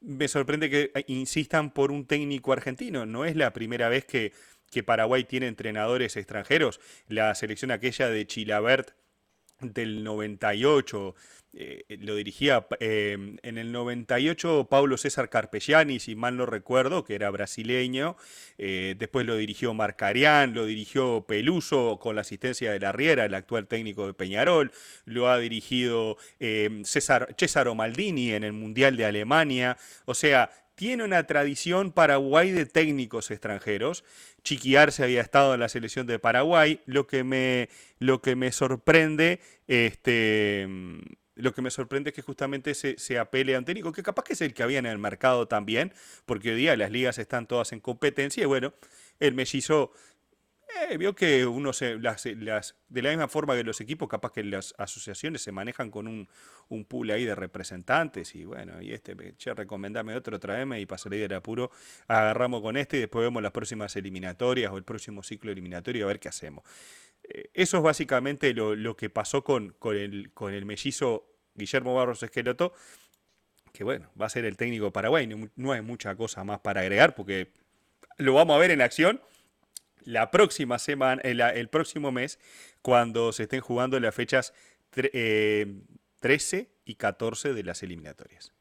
Me 0.00 0.28
sorprende 0.28 0.70
que 0.70 0.92
insistan 1.08 1.72
por 1.72 1.90
un 1.90 2.06
técnico 2.06 2.52
argentino. 2.52 3.04
No 3.06 3.24
es 3.24 3.36
la 3.36 3.52
primera 3.52 3.88
vez 3.88 4.04
que 4.04 4.32
que 4.70 4.82
Paraguay 4.82 5.24
tiene 5.24 5.48
entrenadores 5.48 6.16
extranjeros. 6.16 6.80
La 7.08 7.34
selección 7.34 7.70
aquella 7.70 8.08
de 8.08 8.26
Chilabert 8.26 8.92
del 9.60 10.02
98, 10.04 11.14
eh, 11.52 11.84
lo 12.00 12.14
dirigía 12.14 12.66
em, 12.78 13.38
en 13.42 13.58
el 13.58 13.72
98 13.72 14.68
Paulo 14.70 14.96
César 14.96 15.28
Carpegiani, 15.28 15.98
si 15.98 16.14
mal 16.14 16.36
no 16.36 16.46
recuerdo, 16.46 17.04
que 17.04 17.14
era 17.14 17.30
brasileño. 17.30 18.16
Eh, 18.56 18.94
después 18.98 19.26
lo 19.26 19.36
dirigió 19.36 19.74
Marcarián, 19.74 20.54
lo 20.54 20.64
dirigió 20.64 21.24
Peluso 21.26 21.98
con 22.00 22.14
la 22.14 22.20
asistencia 22.20 22.70
de 22.72 22.80
la 22.80 22.92
Riera, 22.92 23.24
el 23.24 23.34
actual 23.34 23.66
técnico 23.66 24.06
de 24.06 24.14
Peñarol. 24.14 24.70
Lo 25.04 25.28
ha 25.28 25.38
dirigido 25.38 26.16
em, 26.38 26.84
César, 26.84 27.34
César 27.36 27.74
Maldini 27.74 28.32
en 28.32 28.44
el 28.44 28.52
Mundial 28.52 28.96
de 28.96 29.06
Alemania. 29.06 29.76
O 30.04 30.14
sea, 30.14 30.50
tiene 30.80 31.04
una 31.04 31.26
tradición 31.26 31.92
Paraguay 31.92 32.52
de 32.52 32.64
técnicos 32.64 33.30
extranjeros. 33.30 34.02
Chiquiarse 34.42 35.04
había 35.04 35.20
estado 35.20 35.52
en 35.52 35.60
la 35.60 35.68
selección 35.68 36.06
de 36.06 36.18
Paraguay. 36.18 36.80
Lo 36.86 37.06
que 37.06 37.22
me, 37.22 37.68
lo 37.98 38.22
que 38.22 38.34
me 38.34 38.50
sorprende, 38.50 39.40
este, 39.66 40.66
lo 41.40 41.52
que 41.54 41.62
me 41.62 41.70
sorprende 41.70 42.10
es 42.10 42.14
que 42.14 42.22
justamente 42.22 42.74
se, 42.74 42.98
se, 42.98 43.18
apele 43.18 43.54
a 43.54 43.58
un 43.58 43.64
técnico 43.64 43.92
que 43.92 44.02
capaz 44.02 44.24
que 44.24 44.32
es 44.34 44.40
el 44.40 44.54
que 44.54 44.62
había 44.62 44.78
en 44.78 44.86
el 44.86 44.98
mercado 44.98 45.48
también, 45.48 45.92
porque 46.26 46.50
hoy 46.50 46.56
día 46.56 46.76
las 46.76 46.90
ligas 46.90 47.18
están 47.18 47.46
todas 47.46 47.72
en 47.72 47.80
competencia 47.80 48.42
y 48.42 48.46
bueno, 48.46 48.74
el 49.18 49.34
mellizo 49.34 49.92
eh, 50.88 50.96
vio 50.96 51.14
que 51.14 51.46
uno 51.46 51.72
se, 51.72 51.98
las, 51.98 52.24
las, 52.26 52.76
de 52.88 53.02
la 53.02 53.10
misma 53.10 53.28
forma 53.28 53.56
que 53.56 53.64
los 53.64 53.80
equipos, 53.80 54.08
capaz 54.08 54.32
que 54.32 54.44
las 54.44 54.74
asociaciones 54.78 55.42
se 55.42 55.52
manejan 55.52 55.90
con 55.90 56.06
un, 56.06 56.28
un 56.68 56.84
pool 56.84 57.10
ahí 57.10 57.24
de 57.24 57.34
representantes 57.34 58.34
y 58.34 58.44
bueno, 58.44 58.80
y 58.80 58.92
este, 58.92 59.16
che, 59.36 59.52
recomendame 59.54 60.14
otro, 60.14 60.38
traeme 60.38 60.80
y 60.80 60.86
salir 60.96 61.20
del 61.20 61.36
apuro, 61.36 61.70
agarramos 62.06 62.62
con 62.62 62.76
este 62.76 62.98
y 62.98 63.00
después 63.00 63.22
vemos 63.24 63.42
las 63.42 63.52
próximas 63.52 63.94
eliminatorias 63.96 64.72
o 64.72 64.76
el 64.76 64.84
próximo 64.84 65.22
ciclo 65.22 65.50
eliminatorio 65.50 66.04
a 66.04 66.08
ver 66.08 66.20
qué 66.20 66.28
hacemos. 66.28 66.64
Eh, 67.24 67.50
eso 67.54 67.78
es 67.78 67.82
básicamente 67.82 68.54
lo, 68.54 68.74
lo 68.76 68.96
que 68.96 69.10
pasó 69.10 69.42
con, 69.42 69.70
con, 69.78 69.96
el, 69.96 70.32
con 70.32 70.54
el 70.54 70.64
mellizo 70.64 71.29
Guillermo 71.54 71.94
Barros 71.94 72.22
Esqueloto, 72.22 72.72
que 73.72 73.84
bueno, 73.84 74.10
va 74.20 74.26
a 74.26 74.30
ser 74.30 74.44
el 74.44 74.56
técnico 74.56 74.92
Paraguay, 74.92 75.26
no, 75.26 75.72
hay 75.72 75.82
mucha 75.82 76.14
cosa 76.16 76.44
más 76.44 76.60
para 76.60 76.80
agregar 76.80 77.14
porque 77.14 77.52
lo 78.18 78.34
vamos 78.34 78.56
a 78.56 78.58
ver 78.58 78.70
en 78.70 78.80
acción 78.80 79.20
la 80.04 80.30
próxima 80.30 80.78
semana, 80.78 81.20
el, 81.22 81.40
el, 81.40 81.68
próximo 81.68 82.10
mes, 82.10 82.38
cuando 82.82 83.32
se 83.32 83.44
estén 83.44 83.60
jugando 83.60 84.00
las 84.00 84.14
fechas 84.14 84.54
13 84.90 85.10
eh, 85.12 86.68
y 86.84 86.94
14 86.94 87.52
de 87.52 87.62
las 87.62 87.82
eliminatorias. 87.82 88.52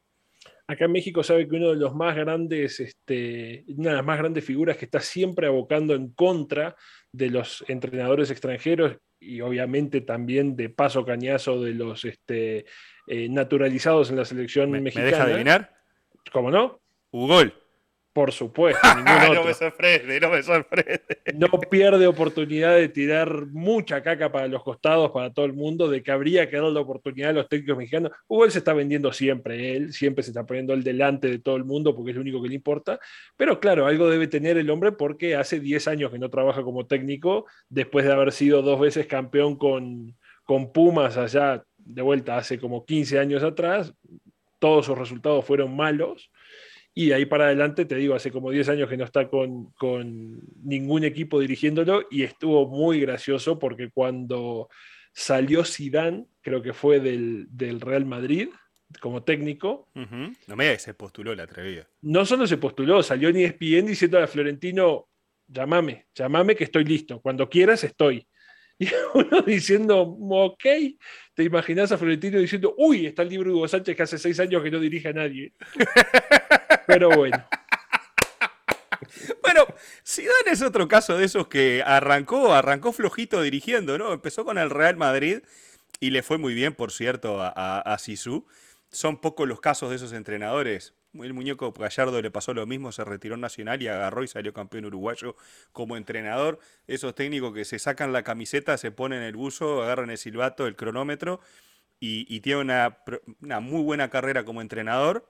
Acá 0.69 0.85
en 0.85 0.91
México 0.91 1.23
sabe 1.23 1.47
que 1.47 1.55
uno 1.55 1.69
de 1.69 1.77
los 1.77 1.95
más 1.95 2.15
grandes, 2.15 2.79
este, 2.79 3.63
una 3.69 3.89
de 3.89 3.95
las 3.95 4.05
más 4.05 4.19
grandes 4.19 4.45
figuras 4.45 4.77
que 4.77 4.85
está 4.85 4.99
siempre 4.99 5.47
abocando 5.47 5.95
en 5.95 6.11
contra 6.11 6.75
de 7.11 7.31
los 7.31 7.65
entrenadores 7.67 8.29
extranjeros 8.29 8.97
y 9.19 9.41
obviamente 9.41 10.01
también 10.01 10.55
de 10.55 10.69
paso 10.69 11.05
cañazo 11.05 11.61
de 11.61 11.73
los 11.73 12.05
este, 12.05 12.65
eh, 13.07 13.29
naturalizados 13.29 14.09
en 14.09 14.17
la 14.17 14.25
selección 14.25 14.71
mexicana. 14.71 15.05
¿Me 15.05 15.11
deja 15.11 15.23
adivinar? 15.23 15.75
¿Cómo 16.31 16.51
no? 16.51 16.81
Ugol. 17.11 17.53
Por 18.11 18.31
supuesto, 18.31 18.81
no 19.05 19.43
me 19.43 19.53
sorprende, 19.53 20.19
no 20.19 20.29
me 20.31 20.41
sorprende. 20.41 21.21
No 21.35 21.47
pierde 21.47 22.07
oportunidad 22.07 22.75
de 22.75 22.89
tirar 22.89 23.45
mucha 23.47 24.01
caca 24.01 24.31
para 24.31 24.47
los 24.47 24.63
costados, 24.63 25.11
para 25.11 25.31
todo 25.31 25.45
el 25.45 25.53
mundo, 25.53 25.87
de 25.87 26.01
que 26.01 26.11
habría 26.11 26.49
que 26.49 26.57
dar 26.57 26.71
la 26.71 26.79
oportunidad 26.79 27.29
a 27.29 27.33
los 27.33 27.47
técnicos 27.47 27.77
mexicanos. 27.77 28.11
Hugo 28.27 28.49
se 28.49 28.57
está 28.57 28.73
vendiendo 28.73 29.13
siempre, 29.13 29.75
él 29.75 29.93
siempre 29.93 30.23
se 30.23 30.31
está 30.31 30.43
poniendo 30.43 30.73
el 30.73 30.83
delante 30.83 31.27
de 31.27 31.37
todo 31.37 31.55
el 31.55 31.65
mundo 31.65 31.95
porque 31.95 32.11
es 32.11 32.15
lo 32.15 32.23
único 32.23 32.41
que 32.41 32.49
le 32.49 32.55
importa. 32.55 32.99
Pero 33.37 33.59
claro, 33.59 33.85
algo 33.85 34.09
debe 34.09 34.27
tener 34.27 34.57
el 34.57 34.71
hombre 34.71 34.91
porque 34.91 35.35
hace 35.35 35.59
10 35.59 35.87
años 35.87 36.11
que 36.11 36.17
no 36.17 36.31
trabaja 36.31 36.63
como 36.63 36.87
técnico, 36.87 37.45
después 37.69 38.05
de 38.05 38.11
haber 38.11 38.31
sido 38.31 38.63
dos 38.63 38.79
veces 38.79 39.05
campeón 39.05 39.55
con, 39.55 40.17
con 40.43 40.71
Pumas 40.71 41.15
allá 41.15 41.63
de 41.77 42.01
vuelta 42.01 42.37
hace 42.37 42.59
como 42.59 42.85
15 42.85 43.19
años 43.19 43.43
atrás. 43.43 43.93
Todos 44.57 44.87
sus 44.87 44.97
resultados 44.97 45.45
fueron 45.45 45.75
malos 45.75 46.31
y 46.93 47.11
ahí 47.11 47.25
para 47.25 47.45
adelante, 47.45 47.85
te 47.85 47.95
digo, 47.95 48.15
hace 48.15 48.31
como 48.31 48.51
10 48.51 48.69
años 48.69 48.89
que 48.89 48.97
no 48.97 49.05
está 49.05 49.27
con, 49.29 49.73
ningún 50.63 51.03
equipo 51.03 51.39
dirigiéndolo 51.39 52.07
y 52.09 52.23
estuvo 52.23 52.67
muy 52.67 52.99
gracioso 52.99 53.59
porque 53.59 53.89
cuando 53.89 54.69
salió 55.13 55.63
Zidane, 55.63 56.25
creo 56.41 56.61
que 56.61 56.73
fue 56.73 56.99
del, 56.99 57.47
Real 57.79 58.05
Madrid, 58.05 58.49
como 58.99 59.23
técnico. 59.23 59.87
No 59.93 60.55
me 60.55 60.65
digas 60.65 60.77
que 60.77 60.83
se 60.83 60.93
postuló 60.93 61.35
la 61.35 61.43
atrevida. 61.43 61.87
No 62.01 62.25
solo 62.25 62.47
se 62.47 62.57
postuló, 62.57 63.03
salió 63.03 63.29
en 63.29 63.37
ESPN 63.37 63.85
diciendo 63.85 64.19
a 64.19 64.27
Florentino, 64.27 65.07
llámame, 65.47 66.07
llámame 66.13 66.55
que 66.55 66.65
estoy 66.65 66.83
listo, 66.85 67.21
cuando 67.21 67.49
quieras 67.49 67.83
estoy. 67.83 68.27
Y 68.81 68.87
uno 69.13 69.41
diciendo, 69.41 70.01
ok, 70.01 70.63
te 71.33 71.43
imaginas 71.43 71.91
a 71.91 71.97
Florentino 71.97 72.39
diciendo, 72.39 72.75
uy, 72.77 73.07
está 73.07 73.23
el 73.23 73.29
libro 73.29 73.53
Hugo 73.53 73.67
Sánchez 73.67 73.93
que 73.93 74.03
hace 74.03 74.17
seis 74.17 74.39
años 74.39 74.63
que 74.63 74.71
no 74.71 74.79
dirige 74.79 75.09
a 75.09 75.13
nadie. 75.13 75.51
Pero 76.89 77.09
bueno. 77.09 77.45
Bueno, 79.41 79.65
Zidane 80.05 80.51
es 80.51 80.61
otro 80.61 80.87
caso 80.87 81.17
de 81.17 81.25
esos 81.25 81.47
que 81.47 81.81
arrancó, 81.85 82.53
arrancó 82.53 82.91
flojito 82.91 83.41
dirigiendo, 83.41 83.97
¿no? 83.97 84.11
Empezó 84.11 84.43
con 84.43 84.57
el 84.57 84.69
Real 84.69 84.97
Madrid 84.97 85.39
y 85.99 86.09
le 86.09 86.21
fue 86.21 86.37
muy 86.37 86.53
bien, 86.53 86.73
por 86.75 86.91
cierto, 86.91 87.41
a, 87.41 87.79
a, 87.79 87.97
Sisu. 87.97 88.45
Son 88.91 89.21
pocos 89.21 89.47
los 89.47 89.61
casos 89.61 89.89
de 89.89 89.95
esos 89.95 90.13
entrenadores 90.13 90.93
el 91.13 91.33
muñeco 91.33 91.71
Gallardo 91.71 92.21
le 92.21 92.31
pasó 92.31 92.53
lo 92.53 92.65
mismo, 92.65 92.91
se 92.91 93.03
retiró 93.03 93.35
nacional 93.37 93.81
y 93.81 93.87
agarró 93.87 94.23
y 94.23 94.27
salió 94.27 94.53
campeón 94.53 94.85
uruguayo 94.85 95.35
como 95.71 95.97
entrenador. 95.97 96.59
Esos 96.87 97.15
técnicos 97.15 97.53
que 97.53 97.65
se 97.65 97.79
sacan 97.79 98.13
la 98.13 98.23
camiseta, 98.23 98.77
se 98.77 98.91
ponen 98.91 99.23
el 99.23 99.35
buzo, 99.35 99.83
agarran 99.83 100.09
el 100.11 100.17
silbato, 100.17 100.67
el 100.67 100.75
cronómetro 100.75 101.39
y, 101.99 102.39
tiene 102.41 102.61
una, 102.61 102.97
muy 103.59 103.81
buena 103.81 104.09
carrera 104.09 104.45
como 104.45 104.61
entrenador. 104.61 105.27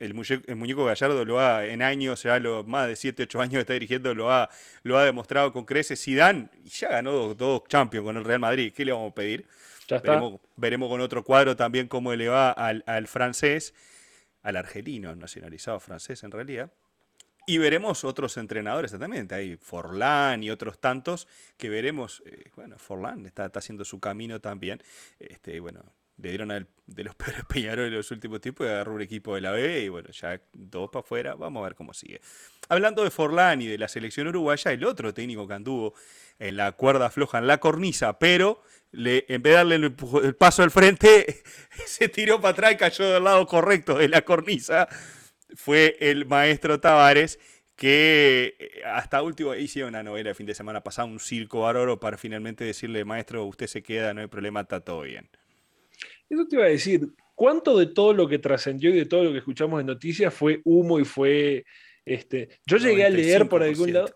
El 0.00 0.14
muñeco, 0.14 0.84
Gallardo 0.84 1.24
lo 1.24 1.38
ha, 1.40 1.66
en 1.66 1.82
años, 1.82 2.24
ya 2.24 2.40
lo, 2.40 2.64
más 2.64 2.88
de 2.88 2.96
7, 2.96 3.24
8 3.24 3.40
años 3.40 3.52
que 3.52 3.60
está 3.60 3.72
dirigiendo, 3.74 4.14
lo 4.14 4.32
ha, 4.32 4.50
lo 4.82 4.98
ha 4.98 5.04
demostrado 5.04 5.52
con 5.52 5.64
creces. 5.64 6.02
Zidane 6.02 6.48
ya 6.64 6.88
ganó 6.88 7.34
dos, 7.34 7.62
Champions 7.68 8.04
con 8.04 8.16
el 8.16 8.24
Real 8.24 8.40
Madrid. 8.40 8.72
¿Qué 8.74 8.84
le 8.84 8.92
vamos 8.92 9.12
a 9.12 9.14
pedir? 9.14 9.46
Veremos, 10.56 10.88
con 10.88 11.00
otro 11.00 11.22
cuadro 11.22 11.54
también 11.54 11.86
cómo 11.86 12.14
le 12.14 12.28
va 12.28 12.50
al, 12.50 12.82
al 12.86 13.06
francés 13.06 13.74
al 14.42 14.56
argelino, 14.56 15.14
nacionalizado 15.14 15.80
francés 15.80 16.22
en 16.22 16.30
realidad. 16.30 16.72
Y 17.46 17.58
veremos 17.58 18.04
otros 18.04 18.36
entrenadores 18.36 18.92
también. 18.92 19.26
Hay 19.32 19.56
Forlán 19.56 20.42
y 20.42 20.50
otros 20.50 20.78
tantos 20.78 21.26
que 21.56 21.68
veremos. 21.68 22.22
Eh, 22.26 22.50
bueno, 22.54 22.78
Forlán 22.78 23.26
está, 23.26 23.46
está, 23.46 23.58
haciendo 23.58 23.84
su 23.84 23.98
camino 23.98 24.40
también. 24.40 24.82
Este, 25.18 25.58
bueno, 25.58 25.82
le 26.22 26.28
dieron 26.28 26.50
al, 26.50 26.66
de 26.86 27.04
los 27.04 27.14
peores 27.16 27.44
Peñarol 27.46 27.86
en 27.86 27.94
los 27.94 28.10
últimos 28.10 28.40
tiempos 28.40 28.66
y 28.66 28.70
agarró 28.70 28.94
un 28.94 29.02
equipo 29.02 29.34
de 29.34 29.40
la 29.40 29.52
B 29.52 29.80
y 29.80 29.88
bueno, 29.88 30.10
ya 30.10 30.40
dos 30.52 30.90
para 30.90 31.00
afuera. 31.00 31.34
Vamos 31.34 31.60
a 31.60 31.64
ver 31.64 31.74
cómo 31.74 31.92
sigue. 31.94 32.20
Hablando 32.68 33.02
de 33.02 33.10
Forlán 33.10 33.62
y 33.62 33.66
de 33.66 33.78
la 33.78 33.88
selección 33.88 34.28
uruguaya, 34.28 34.72
el 34.72 34.84
otro 34.84 35.12
técnico 35.12 35.46
que 35.48 35.54
anduvo 35.54 35.94
en 36.38 36.56
la 36.56 36.72
cuerda 36.72 37.10
floja, 37.10 37.38
en 37.38 37.46
la 37.46 37.58
cornisa, 37.58 38.18
pero 38.18 38.62
le, 38.92 39.24
en 39.28 39.42
vez 39.42 39.52
de 39.52 39.56
darle 39.56 39.74
el, 39.76 40.34
paso 40.36 40.62
al 40.62 40.70
frente, 40.70 41.42
se 41.86 42.08
tiró 42.08 42.40
para 42.40 42.52
atrás 42.52 42.72
y 42.72 42.76
cayó 42.76 43.10
del 43.10 43.24
lado 43.24 43.46
correcto 43.46 43.98
de 43.98 44.08
la 44.08 44.22
cornisa. 44.22 44.88
Fue 45.54 45.96
el 46.00 46.26
maestro 46.26 46.80
Tavares, 46.80 47.38
que 47.76 48.56
eh, 48.58 48.82
hasta 48.84 49.22
último 49.22 49.54
hizo 49.54 49.86
una 49.86 50.02
novela 50.02 50.30
el 50.30 50.36
fin 50.36 50.46
de 50.46 50.54
semana 50.54 50.82
pasado, 50.82 51.08
un 51.08 51.18
circo 51.18 51.62
bárbaro, 51.62 51.98
para 51.98 52.18
finalmente 52.18 52.64
decirle, 52.64 53.04
maestro, 53.04 53.44
usted 53.46 53.66
se 53.66 53.82
queda, 53.82 54.14
no 54.14 54.20
hay 54.20 54.26
problema, 54.28 54.60
está 54.60 54.80
todo 54.80 55.02
bien. 55.02 55.28
Eso 56.30 56.46
te 56.48 56.56
iba 56.56 56.64
a 56.64 56.68
decir, 56.68 57.12
¿cuánto 57.34 57.76
de 57.76 57.86
todo 57.86 58.14
lo 58.14 58.26
que 58.26 58.38
trascendió 58.38 58.90
y 58.90 58.98
de 58.98 59.06
todo 59.06 59.24
lo 59.24 59.32
que 59.32 59.38
escuchamos 59.38 59.80
en 59.80 59.86
noticias 59.86 60.32
fue 60.32 60.62
humo 60.64 60.98
y 60.98 61.04
fue... 61.04 61.64
Este, 62.06 62.48
yo 62.64 62.78
llegué 62.78 63.04
a 63.04 63.10
leer 63.10 63.46
por 63.46 63.62
algún 63.62 63.92
lado 63.92 64.14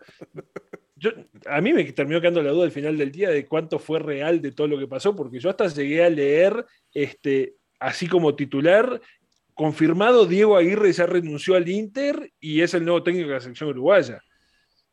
a 1.46 1.60
mí 1.60 1.72
me 1.72 1.84
terminó 1.92 2.20
quedando 2.20 2.42
la 2.42 2.50
duda 2.50 2.64
al 2.64 2.70
final 2.70 2.96
del 2.96 3.10
día 3.10 3.30
de 3.30 3.46
cuánto 3.46 3.78
fue 3.78 3.98
real 3.98 4.40
de 4.40 4.52
todo 4.52 4.68
lo 4.68 4.78
que 4.78 4.86
pasó, 4.86 5.14
porque 5.14 5.40
yo 5.40 5.50
hasta 5.50 5.68
llegué 5.68 6.04
a 6.04 6.10
leer, 6.10 6.64
este, 6.92 7.54
así 7.80 8.06
como 8.06 8.34
titular, 8.34 9.00
confirmado 9.54 10.26
Diego 10.26 10.56
Aguirre 10.56 10.92
ya 10.92 11.06
renunció 11.06 11.54
al 11.54 11.68
Inter 11.68 12.32
y 12.40 12.60
es 12.60 12.74
el 12.74 12.84
nuevo 12.84 13.02
técnico 13.02 13.28
de 13.28 13.34
la 13.34 13.40
selección 13.40 13.70
uruguaya. 13.70 14.20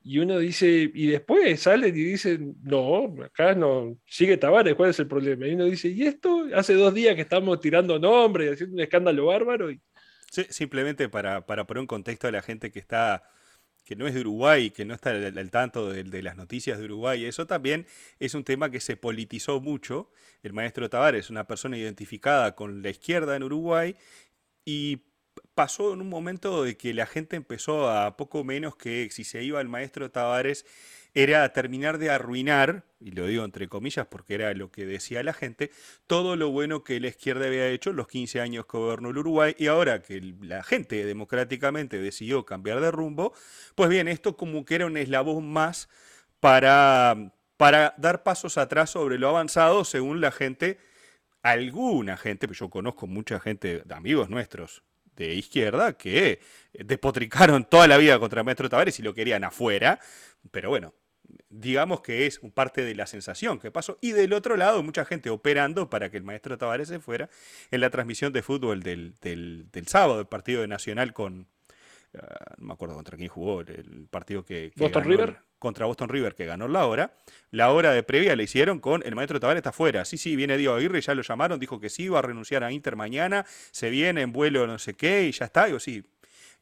Y 0.03 0.20
uno 0.20 0.39
dice, 0.39 0.89
y 0.93 1.08
después 1.08 1.60
salen 1.60 1.96
y 1.96 2.03
dicen, 2.03 2.55
no, 2.63 3.15
acá 3.24 3.53
no, 3.53 3.98
sigue 4.05 4.38
Tavares, 4.38 4.75
¿cuál 4.75 4.89
es 4.89 5.00
el 5.00 5.08
problema? 5.08 5.48
Y 5.48 5.53
uno 5.53 5.65
dice, 5.65 5.89
¿y 5.89 6.03
esto? 6.03 6.48
Hace 6.55 6.74
dos 6.74 6.93
días 6.93 7.15
que 7.15 7.22
estamos 7.22 7.60
tirando 7.60 8.00
nombres 8.00 8.50
y 8.50 8.53
haciendo 8.53 8.75
un 8.75 8.81
escándalo 8.81 9.27
bárbaro. 9.27 9.70
Y... 9.70 9.79
simplemente 10.50 11.08
para, 11.08 11.46
para 11.46 11.67
poner 11.67 11.81
un 11.81 11.88
contexto 11.88 12.27
a 12.27 12.31
la 12.31 12.41
gente 12.41 12.72
que 12.72 12.79
está 12.79 13.24
que 13.86 13.96
no 13.96 14.08
es 14.08 14.13
de 14.13 14.22
Uruguay, 14.22 14.70
que 14.70 14.86
no 14.86 14.93
está 14.93 15.10
al, 15.10 15.51
tanto 15.51 15.89
de, 15.89 16.24
las 16.24 16.38
noticias 16.38 16.79
de 16.79 16.86
Uruguay. 16.86 17.25
Eso 17.25 17.48
también 17.48 17.88
es 18.20 18.36
un 18.36 18.43
tema 18.43 18.70
que 18.70 18.79
se 18.79 18.96
politizó 18.96 19.60
mucho. 19.60 20.12
El 20.43 20.53
maestro 20.53 20.89
Tavares 20.89 21.25
es 21.25 21.29
una 21.29 21.46
persona 21.48 21.77
identificada 21.77 22.55
con 22.55 22.81
la 22.81 22.89
izquierda 22.89 23.36
en 23.36 23.43
Uruguay 23.43 23.96
y 24.65 25.01
pasó 25.62 25.94
en 25.94 26.01
un 26.01 26.10
momento 26.10 26.63
de 26.63 26.75
que 26.75 26.91
la 26.91 27.06
gente 27.06 27.36
empezó 27.36 27.88
a 27.88 28.18
poco 28.18 28.44
menos 28.44 28.75
que 28.75 29.08
si 29.12 29.24
se 29.24 29.44
iba 29.44 29.62
el 29.62 29.70
maestro 29.70 30.10
Tavares 30.10 30.65
era 31.13 31.53
terminar 31.53 32.00
de 32.00 32.10
arruinar, 32.10 32.84
y 33.00 33.12
lo 33.12 33.27
digo 33.27 33.46
entre 33.46 33.68
comillas 33.68 34.08
porque 34.08 34.34
era 34.34 34.51
lo 34.56 34.72
que 34.72 34.88
decía 34.88 35.22
la 35.22 35.34
gente, 35.34 35.70
todo 36.08 36.36
lo 36.36 36.50
bueno 36.50 36.84
que 36.84 37.00
la 37.00 37.10
izquierda 37.10 37.46
había 37.46 37.68
hecho 37.68 37.94
los 37.94 38.08
15 38.08 38.41
años 38.41 38.65
que 38.65 38.75
gobernó 38.75 39.12
el 39.12 39.20
Uruguay 39.20 39.53
y 39.56 39.68
ahora 39.68 40.01
que 40.01 40.34
la 40.41 40.63
gente 40.63 41.06
democráticamente 41.06 42.01
decidió 42.01 42.44
cambiar 42.44 42.82
de 42.82 42.89
rumbo, 42.89 43.32
pues 43.75 43.88
bien, 43.88 44.08
esto 44.08 44.36
como 44.36 44.65
que 44.65 44.74
era 44.74 44.88
un 44.88 44.98
eslabón 44.98 45.48
más 45.48 45.89
para, 46.39 47.36
para 47.58 47.94
dar 48.00 48.24
pasos 48.24 48.58
atrás 48.58 48.89
sobre 48.89 49.20
lo 49.20 49.30
avanzado 49.30 49.86
según 49.86 50.22
la 50.22 50.32
gente, 50.32 50.80
alguna 51.44 52.18
gente, 52.18 52.48
pues 52.48 52.58
yo 52.58 52.72
conozco 52.72 53.06
mucha 53.06 53.39
gente, 53.39 53.84
amigos 53.91 54.27
nuestros, 54.27 54.82
de 55.15 55.34
izquierda 55.34 55.94
que 55.94 56.39
despotricaron 56.74 57.65
toda 57.65 57.88
la 57.88 57.98
vida 57.98 58.20
contra 58.20 58.44
Maestro 58.44 58.70
Tavares 58.70 59.00
y 59.00 59.03
lo 59.03 59.13
querían 59.13 59.44
afuera. 59.44 60.00
Pero 60.51 60.70
bueno, 60.70 60.94
digamos 61.50 62.01
que 62.01 62.25
es 62.25 62.39
parte 62.53 62.84
de 62.84 62.96
la 62.96 63.06
sensación 63.06 63.60
que 63.60 63.72
pasó. 63.72 63.98
Y 64.01 64.12
del 64.12 64.34
otro 64.34 64.58
lado, 64.58 64.82
mucha 64.84 65.06
gente 65.06 65.30
operando 65.30 65.89
para 65.89 66.10
que 66.10 66.18
el 66.18 66.24
maestro 66.24 66.58
Tavares 66.58 66.88
se 66.88 67.00
fuera 67.00 67.30
en 67.70 67.82
la 67.82 67.89
transmisión 67.89 68.34
de 68.34 68.41
fútbol 68.41 68.84
del, 68.84 69.15
del, 69.22 69.88
sábado, 69.88 70.22
el 70.22 70.27
partido 70.27 70.62
de 70.62 70.68
Nacional 70.68 71.13
con. 71.13 71.48
Ah, 72.18 72.56
no 72.58 72.68
me 72.68 72.74
acuerdo 72.74 72.96
contra 72.96 73.18
quién 73.18 73.30
jugó, 73.30 73.62
el 73.62 74.08
partido 74.10 74.44
que. 74.44 74.72
¿Boston 74.75 75.03
River? 75.03 75.38
Contra 75.62 75.86
Boston 75.86 76.10
River, 76.10 76.34
que 76.34 76.48
ganó 76.48 76.68
la 76.68 76.88
hora. 76.88 77.13
La 77.51 77.72
hora 77.72 77.91
de 77.91 78.01
previa 78.01 78.36
le 78.36 78.41
hicieron 78.41 78.80
con 78.80 79.03
el 79.06 79.13
maestro 79.13 79.39
Tavares 79.39 79.60
está 79.60 79.72
fuera. 79.72 80.06
Sí, 80.06 80.18
sí, 80.18 80.36
viene 80.36 80.58
Diego 80.58 80.74
Aguirre, 80.74 81.00
ya 81.01 81.13
lo 81.13 81.22
llamaron, 81.22 81.60
dijo 81.60 81.80
que 81.80 81.91
sí, 81.91 82.06
iba 82.06 82.18
a 82.18 82.24
renunciar 82.24 82.63
a 82.63 82.72
Inter 82.72 82.96
mañana, 82.96 83.46
se 83.70 83.91
viene 83.91 84.22
en 84.22 84.32
vuelo 84.32 84.65
no 84.65 84.80
sé 84.80 84.96
qué, 84.96 85.27
y 85.27 85.32
ya 85.32 85.46
está. 85.46 85.68
Digo, 85.68 85.80
sí, 85.80 86.03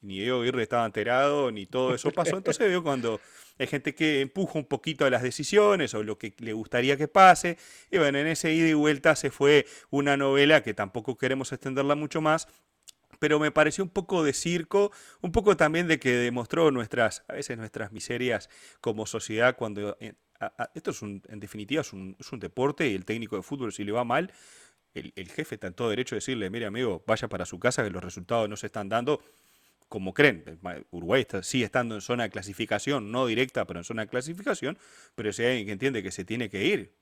ni 0.01 0.19
Diego 0.19 0.41
Aguirre 0.41 0.63
estaba 0.63 0.85
enterado, 0.85 1.49
ni 1.49 1.65
todo 1.65 1.95
eso 1.95 2.11
pasó. 2.11 2.35
Entonces 2.35 2.67
veo 2.67 2.83
cuando 2.83 3.21
hay 3.57 3.67
gente 3.67 3.95
que 3.95 4.19
empuja 4.19 4.59
un 4.59 4.65
poquito 4.65 5.05
a 5.05 5.09
las 5.09 5.21
decisiones 5.21 5.93
o 5.93 6.03
lo 6.03 6.17
que 6.17 6.33
le 6.39 6.51
gustaría 6.51 6.97
que 6.97 7.07
pase. 7.07 7.57
Y 7.89 7.99
bueno, 7.99 8.17
en 8.19 8.27
ese 8.27 8.51
ida 8.51 8.67
y 8.67 8.73
vuelta 8.73 9.15
se 9.15 9.31
fue 9.31 9.65
una 9.91 10.17
novela 10.17 10.61
que 10.61 10.73
tampoco 10.73 11.17
queremos 11.17 11.53
extenderla 11.53 11.95
mucho 11.95 12.19
más, 12.19 12.49
pero 13.19 13.39
me 13.39 13.51
pareció 13.51 13.83
un 13.83 13.89
poco 13.89 14.23
de 14.23 14.33
circo, 14.33 14.91
un 15.21 15.31
poco 15.31 15.55
también 15.55 15.87
de 15.87 15.99
que 15.99 16.11
demostró 16.11 16.71
nuestras, 16.71 17.23
a 17.27 17.33
veces 17.33 17.57
nuestras 17.57 17.91
miserias 17.91 18.49
como 18.81 19.05
sociedad 19.05 19.55
cuando... 19.55 19.97
Eh, 19.99 20.13
esto 20.73 20.91
es 20.91 21.01
un, 21.01 21.21
en 21.27 21.41
definitiva 21.41 21.81
es 21.81 21.91
un, 21.91 22.15
deporte 22.39 22.87
y 22.87 22.95
el 22.95 23.03
técnico 23.03 23.35
de 23.35 23.43
fútbol 23.43 23.73
si 23.73 23.83
le 23.83 23.91
va 23.91 24.05
mal, 24.05 24.31
el, 24.93 25.29
jefe 25.29 25.55
está 25.55 25.67
en 25.67 25.73
todo 25.73 25.89
derecho 25.89 26.15
a 26.15 26.17
decirle, 26.17 26.49
mire 26.49 26.65
amigo, 26.65 27.03
vaya 27.05 27.27
para 27.27 27.45
su 27.45 27.59
casa 27.59 27.83
que 27.83 27.89
los 27.89 28.01
resultados 28.01 28.47
no 28.49 28.55
se 28.55 28.67
están 28.67 28.87
dando 28.87 29.21
como 29.89 30.13
creen. 30.13 30.59
Uruguay 30.91 31.21
está, 31.21 31.43
sigue 31.43 31.65
estando 31.65 31.95
en 31.95 32.01
zona 32.01 32.23
de 32.23 32.29
clasificación, 32.29 33.11
no 33.11 33.25
directa, 33.25 33.65
pero 33.65 33.81
en 33.81 33.83
zona 33.83 34.03
de 34.03 34.07
clasificación, 34.07 34.77
pero 35.15 35.33
si 35.33 35.43
hay 35.43 35.49
alguien 35.49 35.65
que 35.67 35.73
entiende 35.73 36.03
que 36.03 36.11
se 36.11 36.23
tiene 36.23 36.49
que 36.49 36.65
ir, 36.65 36.93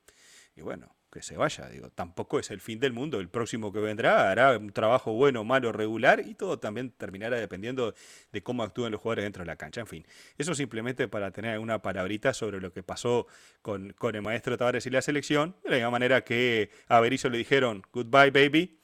y 0.55 0.61
bueno, 0.61 0.96
que 1.11 1.21
se 1.21 1.37
vaya, 1.37 1.69
digo, 1.69 1.89
tampoco 1.89 2.39
es 2.39 2.51
el 2.51 2.59
fin 2.59 2.79
del 2.79 2.93
mundo, 2.93 3.19
el 3.19 3.29
próximo 3.29 3.71
que 3.71 3.79
vendrá 3.79 4.29
hará 4.29 4.57
un 4.57 4.71
trabajo 4.71 5.13
bueno, 5.13 5.43
malo, 5.43 5.71
regular, 5.71 6.21
y 6.25 6.35
todo 6.35 6.59
también 6.59 6.91
terminará 6.91 7.37
dependiendo 7.37 7.93
de 8.31 8.43
cómo 8.43 8.63
actúen 8.63 8.91
los 8.91 9.01
jugadores 9.01 9.23
dentro 9.23 9.43
de 9.43 9.47
la 9.47 9.55
cancha, 9.55 9.81
en 9.81 9.87
fin. 9.87 10.05
Eso 10.37 10.53
simplemente 10.53 11.07
para 11.07 11.31
tener 11.31 11.59
una 11.59 11.81
palabrita 11.81 12.33
sobre 12.33 12.59
lo 12.59 12.73
que 12.73 12.83
pasó 12.83 13.27
con, 13.61 13.93
con 13.93 14.15
el 14.15 14.21
maestro 14.21 14.57
Tavares 14.57 14.85
y 14.85 14.89
la 14.89 15.01
selección, 15.01 15.55
de 15.63 15.71
la 15.71 15.75
misma 15.77 15.91
manera 15.91 16.23
que 16.23 16.71
a 16.87 16.99
Berizzo 16.99 17.29
le 17.29 17.37
dijeron, 17.37 17.83
goodbye 17.93 18.31
baby, 18.31 18.79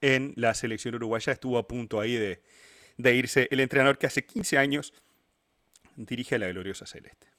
en 0.00 0.34
la 0.36 0.54
selección 0.54 0.94
uruguaya 0.94 1.32
estuvo 1.32 1.58
a 1.58 1.66
punto 1.66 2.00
ahí 2.00 2.14
de, 2.14 2.42
de 2.96 3.14
irse 3.14 3.48
el 3.50 3.60
entrenador 3.60 3.98
que 3.98 4.06
hace 4.06 4.24
15 4.24 4.58
años 4.58 4.92
dirige 5.96 6.36
a 6.36 6.38
la 6.38 6.48
gloriosa 6.48 6.86
Celeste. 6.86 7.33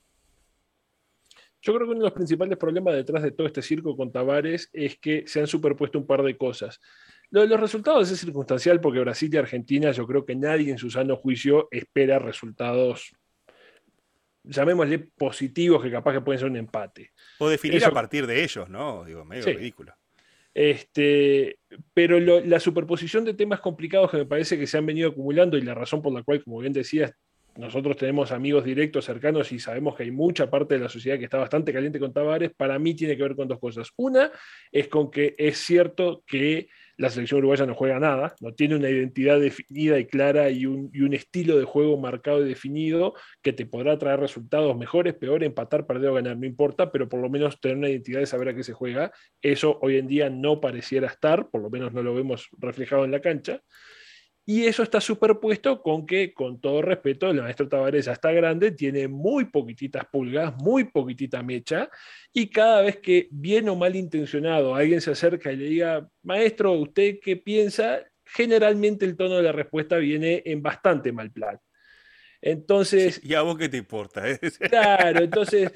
Yo 1.65 1.73
creo 1.73 1.87
que 1.87 1.93
uno 1.93 2.01
de 2.01 2.05
los 2.05 2.13
principales 2.13 2.59
problemas 2.59 2.93
detrás 2.93 3.23
de 3.23 3.31
todo 3.31 3.47
este 3.47 3.63
circo 3.63 3.97
con 3.97 4.11
Tavares 4.11 4.69
es 4.71 4.99
que 4.99 5.23
se 5.25 5.39
han 5.39 5.47
superpuesto 5.47 5.97
un 5.97 6.05
par 6.05 6.21
de 6.21 6.37
cosas. 6.37 6.79
Lo 7.31 7.41
de 7.41 7.47
los 7.47 7.59
resultados 7.59 8.11
es 8.11 8.19
circunstancial 8.19 8.79
porque 8.79 8.99
Brasil 8.99 9.33
y 9.33 9.37
Argentina, 9.37 9.91
yo 9.91 10.05
creo 10.05 10.23
que 10.23 10.35
nadie 10.35 10.69
en 10.69 10.77
su 10.77 10.91
sano 10.91 11.15
juicio 11.15 11.67
espera 11.71 12.19
resultados, 12.19 13.15
llamémosle 14.43 14.99
positivos, 15.17 15.81
que 15.81 15.89
capaz 15.89 16.13
que 16.13 16.21
pueden 16.21 16.39
ser 16.39 16.51
un 16.51 16.57
empate. 16.57 17.13
O 17.39 17.49
definir 17.49 17.83
a 17.83 17.89
partir 17.89 18.27
de 18.27 18.43
ellos, 18.43 18.69
¿no? 18.69 19.03
Digo, 19.03 19.25
medio 19.25 19.45
ridículo. 19.45 19.95
Este, 20.53 21.57
pero 21.95 22.19
la 22.19 22.59
superposición 22.59 23.25
de 23.25 23.33
temas 23.33 23.59
complicados 23.59 24.11
que 24.11 24.17
me 24.17 24.25
parece 24.27 24.59
que 24.59 24.67
se 24.67 24.77
han 24.77 24.85
venido 24.85 25.09
acumulando 25.09 25.57
y 25.57 25.61
la 25.61 25.73
razón 25.73 26.03
por 26.03 26.13
la 26.13 26.21
cual, 26.21 26.43
como 26.43 26.59
bien 26.59 26.73
decías, 26.73 27.11
nosotros 27.57 27.95
tenemos 27.95 28.31
amigos 28.31 28.65
directos, 28.65 29.05
cercanos 29.05 29.51
y 29.51 29.59
sabemos 29.59 29.95
que 29.95 30.03
hay 30.03 30.11
mucha 30.11 30.49
parte 30.49 30.75
de 30.75 30.81
la 30.81 30.89
sociedad 30.89 31.17
que 31.17 31.23
está 31.23 31.37
bastante 31.37 31.71
caliente 31.71 31.99
con 31.99 32.13
Tavares, 32.13 32.51
para 32.53 32.77
mí 32.79 32.93
tiene 32.93 33.15
que 33.15 33.23
ver 33.23 33.35
con 33.35 33.47
dos 33.47 33.59
cosas. 33.59 33.89
Una 33.95 34.31
es 34.71 34.87
con 34.89 35.09
que 35.09 35.35
es 35.37 35.57
cierto 35.57 36.23
que 36.27 36.67
la 36.97 37.09
selección 37.09 37.39
uruguaya 37.39 37.65
no 37.65 37.73
juega 37.73 37.99
nada, 37.99 38.35
no 38.41 38.53
tiene 38.53 38.75
una 38.75 38.89
identidad 38.89 39.39
definida 39.39 39.99
y 39.99 40.05
clara 40.05 40.49
y 40.49 40.65
un, 40.65 41.13
estilo 41.13 41.57
de 41.57 41.63
juego 41.63 41.97
marcado 41.97 42.45
y 42.45 42.49
definido 42.49 43.13
que 43.41 43.53
te 43.53 43.65
podrá 43.65 43.97
traer 43.97 44.19
resultados 44.19 44.75
mejores, 44.77 45.13
peores, 45.13 45.47
empatar, 45.47 45.85
perder 45.85 46.09
o 46.09 46.13
ganar, 46.15 46.37
no 46.37 46.45
importa, 46.45 46.91
pero 46.91 47.07
por 47.07 47.21
lo 47.21 47.29
menos 47.29 47.59
tener 47.59 47.77
una 47.77 47.89
identidad 47.89 48.19
de 48.19 48.25
saber 48.25 48.49
a 48.49 48.55
qué 48.55 48.63
se 48.63 48.73
juega. 48.73 49.11
Eso 49.41 49.79
hoy 49.81 49.97
en 49.97 50.07
día 50.07 50.29
no 50.29 50.59
pareciera 50.59 51.07
estar, 51.07 51.49
por 51.49 51.61
lo 51.61 51.69
menos 51.69 51.93
no 51.93 52.03
lo 52.03 52.13
vemos 52.13 52.49
reflejado 52.57 53.05
en 53.05 53.11
la 53.11 53.21
cancha. 53.21 53.61
Y 54.47 54.65
eso 54.67 54.83
está 54.83 55.01
superpuesto 55.01 55.81
con 55.81 56.05
que, 56.05 56.31
con 56.31 56.61
todo 56.61 56.83
respeto, 56.83 57.31
el 57.31 57.41
maestro 57.41 57.67
Tavares 57.67 58.05
ya 58.05 58.11
está 58.11 58.31
grande, 58.31 58.71
tiene 58.71 59.07
muy 59.07 59.45
poquititas 59.45 60.05
pulgas, 60.05 60.55
muy 60.57 60.83
poquitita 60.83 61.41
mecha, 61.41 61.89
y 62.31 62.49
cada 62.49 62.81
vez 62.83 62.97
que 62.97 63.27
bien 63.31 63.67
o 63.69 63.75
mal 63.75 63.95
intencionado 63.95 64.75
alguien 64.75 65.01
se 65.01 65.11
acerca 65.11 65.51
y 65.51 65.55
le 65.55 65.65
diga, 65.65 66.09
maestro, 66.21 66.73
¿usted 66.73 67.17
qué 67.23 67.37
piensa? 67.37 68.03
Generalmente 68.23 69.05
el 69.05 69.17
tono 69.17 69.37
de 69.37 69.43
la 69.43 69.51
respuesta 69.51 69.97
viene 69.97 70.43
en 70.45 70.61
bastante 70.61 71.11
mal 71.11 71.31
plan. 71.31 71.59
Entonces. 72.39 73.21
¿Y 73.23 73.33
a 73.33 73.41
vos 73.41 73.57
qué 73.57 73.69
te 73.69 73.77
importa? 73.77 74.23
Claro, 74.69 75.23
entonces. 75.23 75.71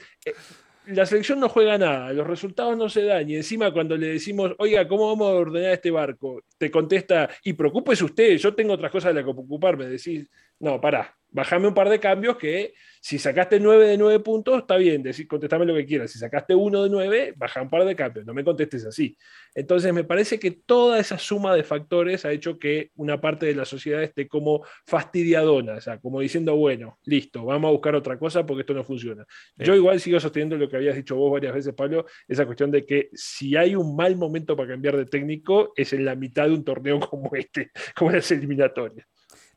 La 0.92 1.06
selección 1.06 1.40
no 1.40 1.50
juega 1.50 1.78
nada, 1.78 2.12
los 2.14 2.26
resultados 2.26 2.76
no 2.76 2.90
se 2.90 3.04
dan 3.04 3.30
y 3.30 3.36
encima 3.36 3.72
cuando 3.72 3.96
le 3.96 4.08
decimos, 4.08 4.56
oiga, 4.58 4.88
¿cómo 4.88 5.08
vamos 5.08 5.28
a 5.30 5.36
ordenar 5.36 5.74
este 5.74 5.92
barco? 5.92 6.42
Te 6.58 6.72
contesta, 6.72 7.30
y 7.44 7.54
preocúpese 7.54 8.06
usted, 8.06 8.38
yo 8.38 8.56
tengo 8.56 8.74
otras 8.74 8.92
cosas 8.92 9.14
de 9.14 9.22
las 9.22 9.24
que 9.24 9.30
ocuparme. 9.30 9.86
Decís, 9.86 10.28
no, 10.60 10.80
pará, 10.82 11.16
bajame 11.32 11.68
un 11.68 11.74
par 11.74 11.90
de 11.90 12.00
cambios 12.00 12.38
que 12.38 12.74
si 13.02 13.18
sacaste 13.18 13.60
9 13.60 13.88
de 13.88 13.98
9 13.98 14.20
puntos, 14.20 14.60
está 14.60 14.76
bien, 14.76 15.02
decir, 15.02 15.28
contestame 15.28 15.66
lo 15.66 15.74
que 15.74 15.86
quieras. 15.86 16.12
Si 16.12 16.20
sacaste 16.20 16.54
1 16.54 16.84
de 16.84 16.90
9, 16.90 17.34
baja 17.38 17.62
un 17.62 17.70
par 17.70 17.86
de 17.86 17.96
cambios, 17.96 18.26
no 18.26 18.34
me 18.34 18.44
contestes 18.44 18.86
así. 18.86 19.16
Entonces, 19.56 19.94
me 19.94 20.04
parece 20.04 20.38
que 20.38 20.52
toda 20.52 21.00
esa 21.00 21.18
suma 21.18 21.56
de 21.56 21.64
factores 21.64 22.26
ha 22.26 22.32
hecho 22.32 22.60
que 22.60 22.92
una 22.96 23.22
parte 23.22 23.46
de 23.46 23.56
la 23.56 23.64
sociedad 23.64 24.04
esté 24.04 24.28
como 24.28 24.66
fastidiadona, 24.86 25.76
o 25.76 25.82
sea, 25.82 26.00
como 26.00 26.20
diciendo, 26.20 26.56
bueno, 26.56 27.00
listo, 27.06 27.46
vamos 27.46 27.70
a 27.70 27.72
buscar 27.72 27.96
otra 27.96 28.20
cosa 28.20 28.46
porque 28.46 28.62
esto 28.62 28.74
no 28.74 28.84
funciona. 28.84 29.26
Yo 29.56 29.76
igual 29.76 30.00
sigo 30.02 30.20
sosteniendo 30.20 30.58
lo 30.58 30.68
que 30.68 30.76
habías 30.76 30.96
dicho 30.96 31.16
vos 31.16 31.32
varias 31.32 31.54
veces, 31.54 31.74
Pablo, 31.74 32.06
esa 32.28 32.46
cuestión 32.46 32.70
de 32.70 32.86
que 32.86 33.10
si 33.14 33.56
hay 33.56 33.76
un 33.76 33.96
mal 33.96 34.18
momento 34.18 34.58
para 34.58 34.70
cambiar 34.70 34.98
de 34.98 35.06
técnico, 35.06 35.72
es 35.76 35.94
en 35.94 36.04
la 36.04 36.16
mitad 36.16 36.48
de 36.48 36.54
un 36.54 36.66
torneo 36.66 37.00
como 37.00 37.34
este, 37.36 37.72
como 37.96 38.12
las 38.12 38.30
eliminatorias. 38.32 39.08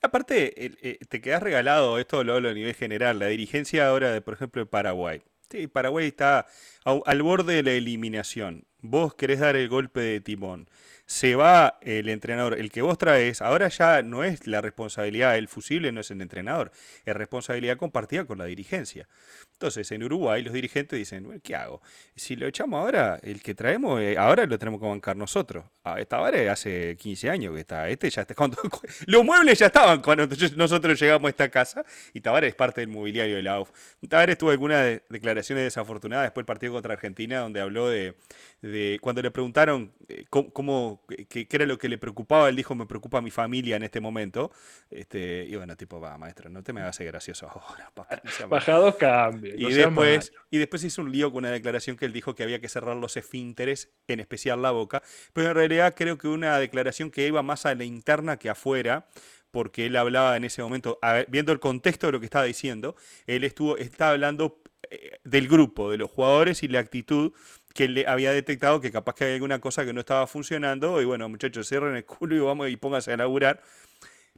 Aparte, 0.02 0.52
eh, 0.56 0.98
te 1.08 1.20
quedas 1.20 1.42
regalado, 1.42 1.98
esto 1.98 2.24
lo 2.24 2.34
hablo 2.34 2.48
a 2.50 2.54
nivel 2.54 2.74
general, 2.74 3.20
la 3.20 3.28
dirigencia 3.28 3.88
ahora 3.88 4.12
de, 4.12 4.20
por 4.20 4.34
ejemplo, 4.34 4.68
Paraguay. 4.68 5.22
Sí, 5.48 5.68
Paraguay 5.68 6.08
está 6.08 6.46
al 6.84 7.22
borde 7.22 7.54
de 7.54 7.62
la 7.62 7.72
eliminación. 7.72 8.64
Vos 8.80 9.14
querés 9.14 9.38
dar 9.38 9.54
el 9.54 9.68
golpe 9.68 10.00
de 10.00 10.20
timón 10.20 10.68
se 11.12 11.36
va 11.36 11.78
el 11.82 12.08
entrenador, 12.08 12.58
el 12.58 12.70
que 12.70 12.80
vos 12.80 12.96
traes, 12.96 13.42
ahora 13.42 13.68
ya 13.68 14.00
no 14.00 14.24
es 14.24 14.46
la 14.46 14.62
responsabilidad, 14.62 15.36
el 15.36 15.46
fusible 15.46 15.92
no 15.92 16.00
es 16.00 16.10
el 16.10 16.22
entrenador, 16.22 16.72
es 17.04 17.14
responsabilidad 17.14 17.76
compartida 17.76 18.24
con 18.24 18.38
la 18.38 18.46
dirigencia. 18.46 19.06
Entonces, 19.52 19.92
en 19.92 20.02
Uruguay 20.04 20.42
los 20.42 20.54
dirigentes 20.54 20.98
dicen, 20.98 21.38
¿qué 21.44 21.54
hago? 21.54 21.82
Si 22.16 22.34
lo 22.34 22.46
echamos 22.46 22.80
ahora, 22.80 23.20
el 23.22 23.42
que 23.42 23.54
traemos, 23.54 24.00
eh, 24.00 24.16
ahora 24.16 24.46
lo 24.46 24.58
tenemos 24.58 24.80
que 24.80 24.86
bancar 24.86 25.14
nosotros. 25.14 25.66
A 25.84 26.00
esta 26.00 26.26
hace 26.50 26.96
15 26.96 27.28
años 27.28 27.54
que 27.54 27.60
está, 27.60 27.88
este 27.90 28.08
ya 28.08 28.22
está, 28.22 28.34
los 29.06 29.24
muebles 29.24 29.58
ya 29.58 29.66
estaban 29.66 30.00
cuando 30.00 30.26
nosotros 30.56 30.98
llegamos 30.98 31.26
a 31.26 31.30
esta 31.30 31.50
casa 31.50 31.84
y 32.14 32.22
Tavares 32.22 32.48
es 32.48 32.54
parte 32.54 32.80
del 32.80 32.88
mobiliario 32.88 33.36
de 33.36 33.42
la 33.42 33.60
UF. 33.60 33.70
Tavares 34.08 34.38
tuvo 34.38 34.50
algunas 34.50 35.02
declaraciones 35.10 35.64
desafortunadas 35.64 36.24
después 36.24 36.42
del 36.42 36.46
partido 36.46 36.72
contra 36.72 36.94
Argentina 36.94 37.40
donde 37.40 37.60
habló 37.60 37.88
de, 37.88 38.14
de 38.62 38.98
cuando 39.02 39.20
le 39.22 39.32
preguntaron 39.32 39.92
eh, 40.08 40.24
cómo 40.30 41.04
que, 41.28 41.48
era 41.50 41.66
lo 41.66 41.78
que 41.78 41.88
le 41.88 41.98
preocupaba, 41.98 42.48
él 42.48 42.54
dijo, 42.54 42.76
me 42.76 42.86
preocupa 42.86 43.20
mi 43.20 43.32
familia 43.32 43.74
en 43.76 43.82
este 43.82 44.00
momento. 44.00 44.52
Este, 44.88 45.44
y 45.44 45.56
bueno, 45.56 45.76
tipo, 45.76 46.00
va, 46.00 46.16
maestro, 46.16 46.48
no 46.48 46.62
te 46.62 46.72
me 46.72 46.80
hagas 46.80 46.98
gracioso 47.00 47.48
ahora. 47.48 47.92
Bajados 48.48 48.94
cambios. 48.94 49.56
Y, 49.58 49.72
después, 49.74 50.32
y 50.48 50.58
después 50.58 50.84
hizo 50.84 51.02
un 51.02 51.10
lío 51.10 51.32
con 51.32 51.38
una 51.38 51.50
declaración 51.50 51.96
que 51.96 52.04
él 52.04 52.12
dijo 52.12 52.36
que 52.36 52.44
había 52.44 52.60
que 52.60 52.68
cerrar 52.68 52.96
los 52.96 53.16
esfínteres, 53.16 53.90
en 54.06 54.20
especial 54.20 54.62
la 54.62 54.70
boca. 54.70 55.02
Pero 55.32 55.48
en 55.48 55.54
realidad 55.56 55.94
creo 55.96 56.16
que 56.16 56.28
una 56.28 56.56
declaración 56.58 57.10
que 57.10 57.26
iba 57.26 57.42
más 57.42 57.66
a 57.66 57.74
la 57.74 57.84
interna 57.84 58.36
que 58.36 58.48
afuera, 58.48 59.08
porque 59.50 59.86
él 59.86 59.96
hablaba 59.96 60.36
en 60.36 60.44
ese 60.44 60.62
momento, 60.62 61.00
viendo 61.28 61.50
el 61.50 61.58
contexto 61.58 62.06
de 62.06 62.12
lo 62.12 62.20
que 62.20 62.26
estaba 62.26 62.44
diciendo, 62.44 62.94
él 63.26 63.42
estuvo, 63.42 63.76
estaba 63.76 64.12
hablando 64.12 64.62
eh, 64.90 65.18
del 65.24 65.48
grupo, 65.48 65.90
de 65.90 65.98
los 65.98 66.10
jugadores 66.10 66.62
y 66.62 66.68
la 66.68 66.80
actitud 66.80 67.32
que 67.74 67.88
le 67.88 68.06
había 68.06 68.32
detectado 68.32 68.80
que 68.80 68.90
capaz 68.90 69.14
que 69.14 69.24
había 69.24 69.34
alguna 69.34 69.60
cosa 69.60 69.84
que 69.84 69.92
no 69.92 70.00
estaba 70.00 70.26
funcionando 70.26 71.00
y 71.00 71.04
bueno, 71.04 71.28
muchachos, 71.28 71.68
cierren 71.68 71.96
el 71.96 72.04
culo 72.04 72.36
y 72.36 72.40
vamos 72.40 72.68
y 72.70 72.76
pónganse 72.76 73.12
a 73.12 73.16
laburar. 73.16 73.60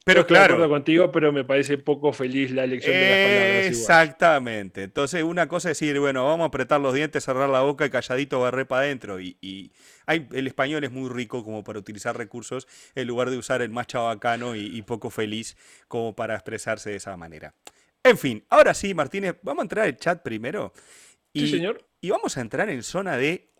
Pero 0.05 0.27
claro. 0.27 0.69
contigo, 0.69 1.11
pero 1.11 1.31
me 1.31 1.43
parece 1.43 1.79
poco 1.79 2.13
feliz 2.13 2.51
la 2.51 2.63
elección 2.63 2.93
de 2.93 3.09
las 3.09 3.27
palabras. 3.27 3.65
Exactamente. 3.65 4.83
Entonces, 4.83 5.23
una 5.23 5.47
cosa 5.47 5.71
es 5.71 5.79
decir, 5.79 5.99
bueno, 5.99 6.23
vamos 6.25 6.43
a 6.43 6.47
apretar 6.47 6.79
los 6.79 6.93
dientes, 6.93 7.23
cerrar 7.23 7.49
la 7.49 7.61
boca 7.61 7.87
y 7.87 7.89
calladito 7.89 8.39
barré 8.39 8.65
para 8.65 8.83
adentro. 8.83 9.19
Y, 9.19 9.71
hay, 10.05 10.27
el 10.31 10.45
español 10.45 10.83
es 10.83 10.91
muy 10.91 11.09
rico 11.09 11.43
como 11.43 11.63
para 11.63 11.79
utilizar 11.79 12.15
recursos 12.15 12.67
en 12.93 13.07
lugar 13.07 13.31
de 13.31 13.37
usar 13.37 13.63
el 13.63 13.71
más 13.71 13.87
chabacano 13.87 14.55
y, 14.55 14.79
poco 14.83 15.09
feliz 15.09 15.57
como 15.87 16.15
para 16.15 16.35
expresarse 16.35 16.91
de 16.91 16.97
esa 16.97 17.17
manera. 17.17 17.55
En 18.03 18.19
fin, 18.19 18.43
ahora 18.49 18.75
sí, 18.75 18.93
Martínez, 18.93 19.37
vamos 19.41 19.61
a 19.61 19.63
entrar 19.63 19.85
al 19.85 19.97
chat 19.97 20.21
primero. 20.21 20.71
sí, 21.33 21.47
señor. 21.47 21.83
Y 22.01 22.09
vamos 22.09 22.37
a 22.37 22.41
entrar 22.41 22.69
en 22.69 22.83
zona 22.83 23.17
de, 23.17 23.51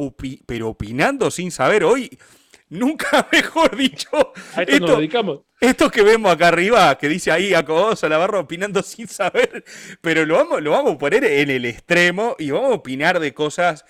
pero 0.46 0.70
opinando 0.70 1.32
sin 1.32 1.52
saber. 1.52 1.84
Hoy 1.84 2.18
Nunca 2.70 3.28
mejor 3.32 3.76
dicho. 3.76 4.34
A 4.56 4.64
esto, 4.64 4.88
nos 4.88 4.98
dedicamos. 4.98 5.42
Esto 5.60 5.90
que 5.90 6.04
vemos 6.04 6.32
acá 6.32 6.50
arriba, 6.50 6.98
que 6.98 7.08
dice 7.08 7.32
ahí 7.32 7.54
acoso 7.54 8.10
la 8.10 8.18
barra 8.18 8.40
opinando 8.40 8.82
sin 8.84 9.08
saber, 9.08 9.64
pero 10.02 10.26
lo 10.26 10.36
vamos, 10.36 10.62
lo 10.62 10.72
vamos 10.72 10.96
a 10.96 10.98
poner 10.98 11.24
en 11.24 11.50
el 11.50 11.66
extremo 11.66 12.36
y 12.40 12.52
vamos 12.52 12.72
a 12.72 12.76
opinar 12.76 13.20
de 13.20 13.34
cosas 13.34 13.86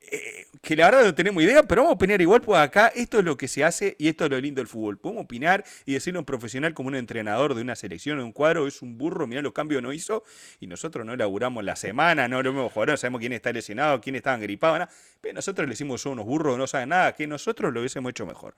eh, 0.00 0.46
que 0.62 0.76
la 0.76 0.86
verdad 0.86 1.04
no 1.04 1.14
tenemos 1.14 1.42
idea, 1.42 1.64
pero 1.64 1.82
vamos 1.82 1.94
a 1.94 1.94
opinar 1.96 2.20
igual, 2.22 2.40
pues 2.40 2.60
acá 2.60 2.92
esto 2.94 3.18
es 3.18 3.24
lo 3.24 3.36
que 3.36 3.48
se 3.48 3.64
hace 3.64 3.96
y 3.98 4.06
esto 4.06 4.24
es 4.26 4.30
lo 4.30 4.40
lindo 4.40 4.60
del 4.60 4.68
fútbol. 4.68 4.96
Podemos 4.96 5.24
opinar 5.24 5.64
y 5.84 5.94
decirle 5.94 6.18
a 6.18 6.20
un 6.20 6.24
profesional 6.24 6.72
como 6.72 6.88
un 6.88 6.94
entrenador 6.94 7.56
de 7.56 7.62
una 7.62 7.74
selección 7.74 8.20
o 8.20 8.24
un 8.24 8.30
cuadro, 8.30 8.68
es 8.68 8.80
un 8.80 8.96
burro, 8.96 9.26
mirá 9.26 9.42
los 9.42 9.52
cambios 9.52 9.82
no 9.82 9.92
hizo, 9.92 10.22
y 10.60 10.68
nosotros 10.68 11.04
no 11.04 11.16
laburamos 11.16 11.64
la 11.64 11.74
semana, 11.74 12.28
no 12.28 12.40
lo 12.44 12.50
hemos 12.50 12.72
jugado, 12.72 12.92
no 12.92 12.96
sabemos 12.96 13.18
quién 13.18 13.32
está 13.32 13.52
lesionado, 13.52 14.00
quién 14.00 14.14
está 14.14 14.36
gripado, 14.36 14.78
nada. 14.78 14.90
pero 15.20 15.34
nosotros 15.34 15.66
le 15.66 15.72
decimos 15.72 16.00
son 16.00 16.12
unos 16.12 16.26
burros, 16.26 16.56
no 16.56 16.68
saben 16.68 16.90
nada, 16.90 17.12
que 17.12 17.26
nosotros 17.26 17.72
lo 17.72 17.80
hubiésemos 17.80 18.10
hecho 18.10 18.24
mejor. 18.24 18.54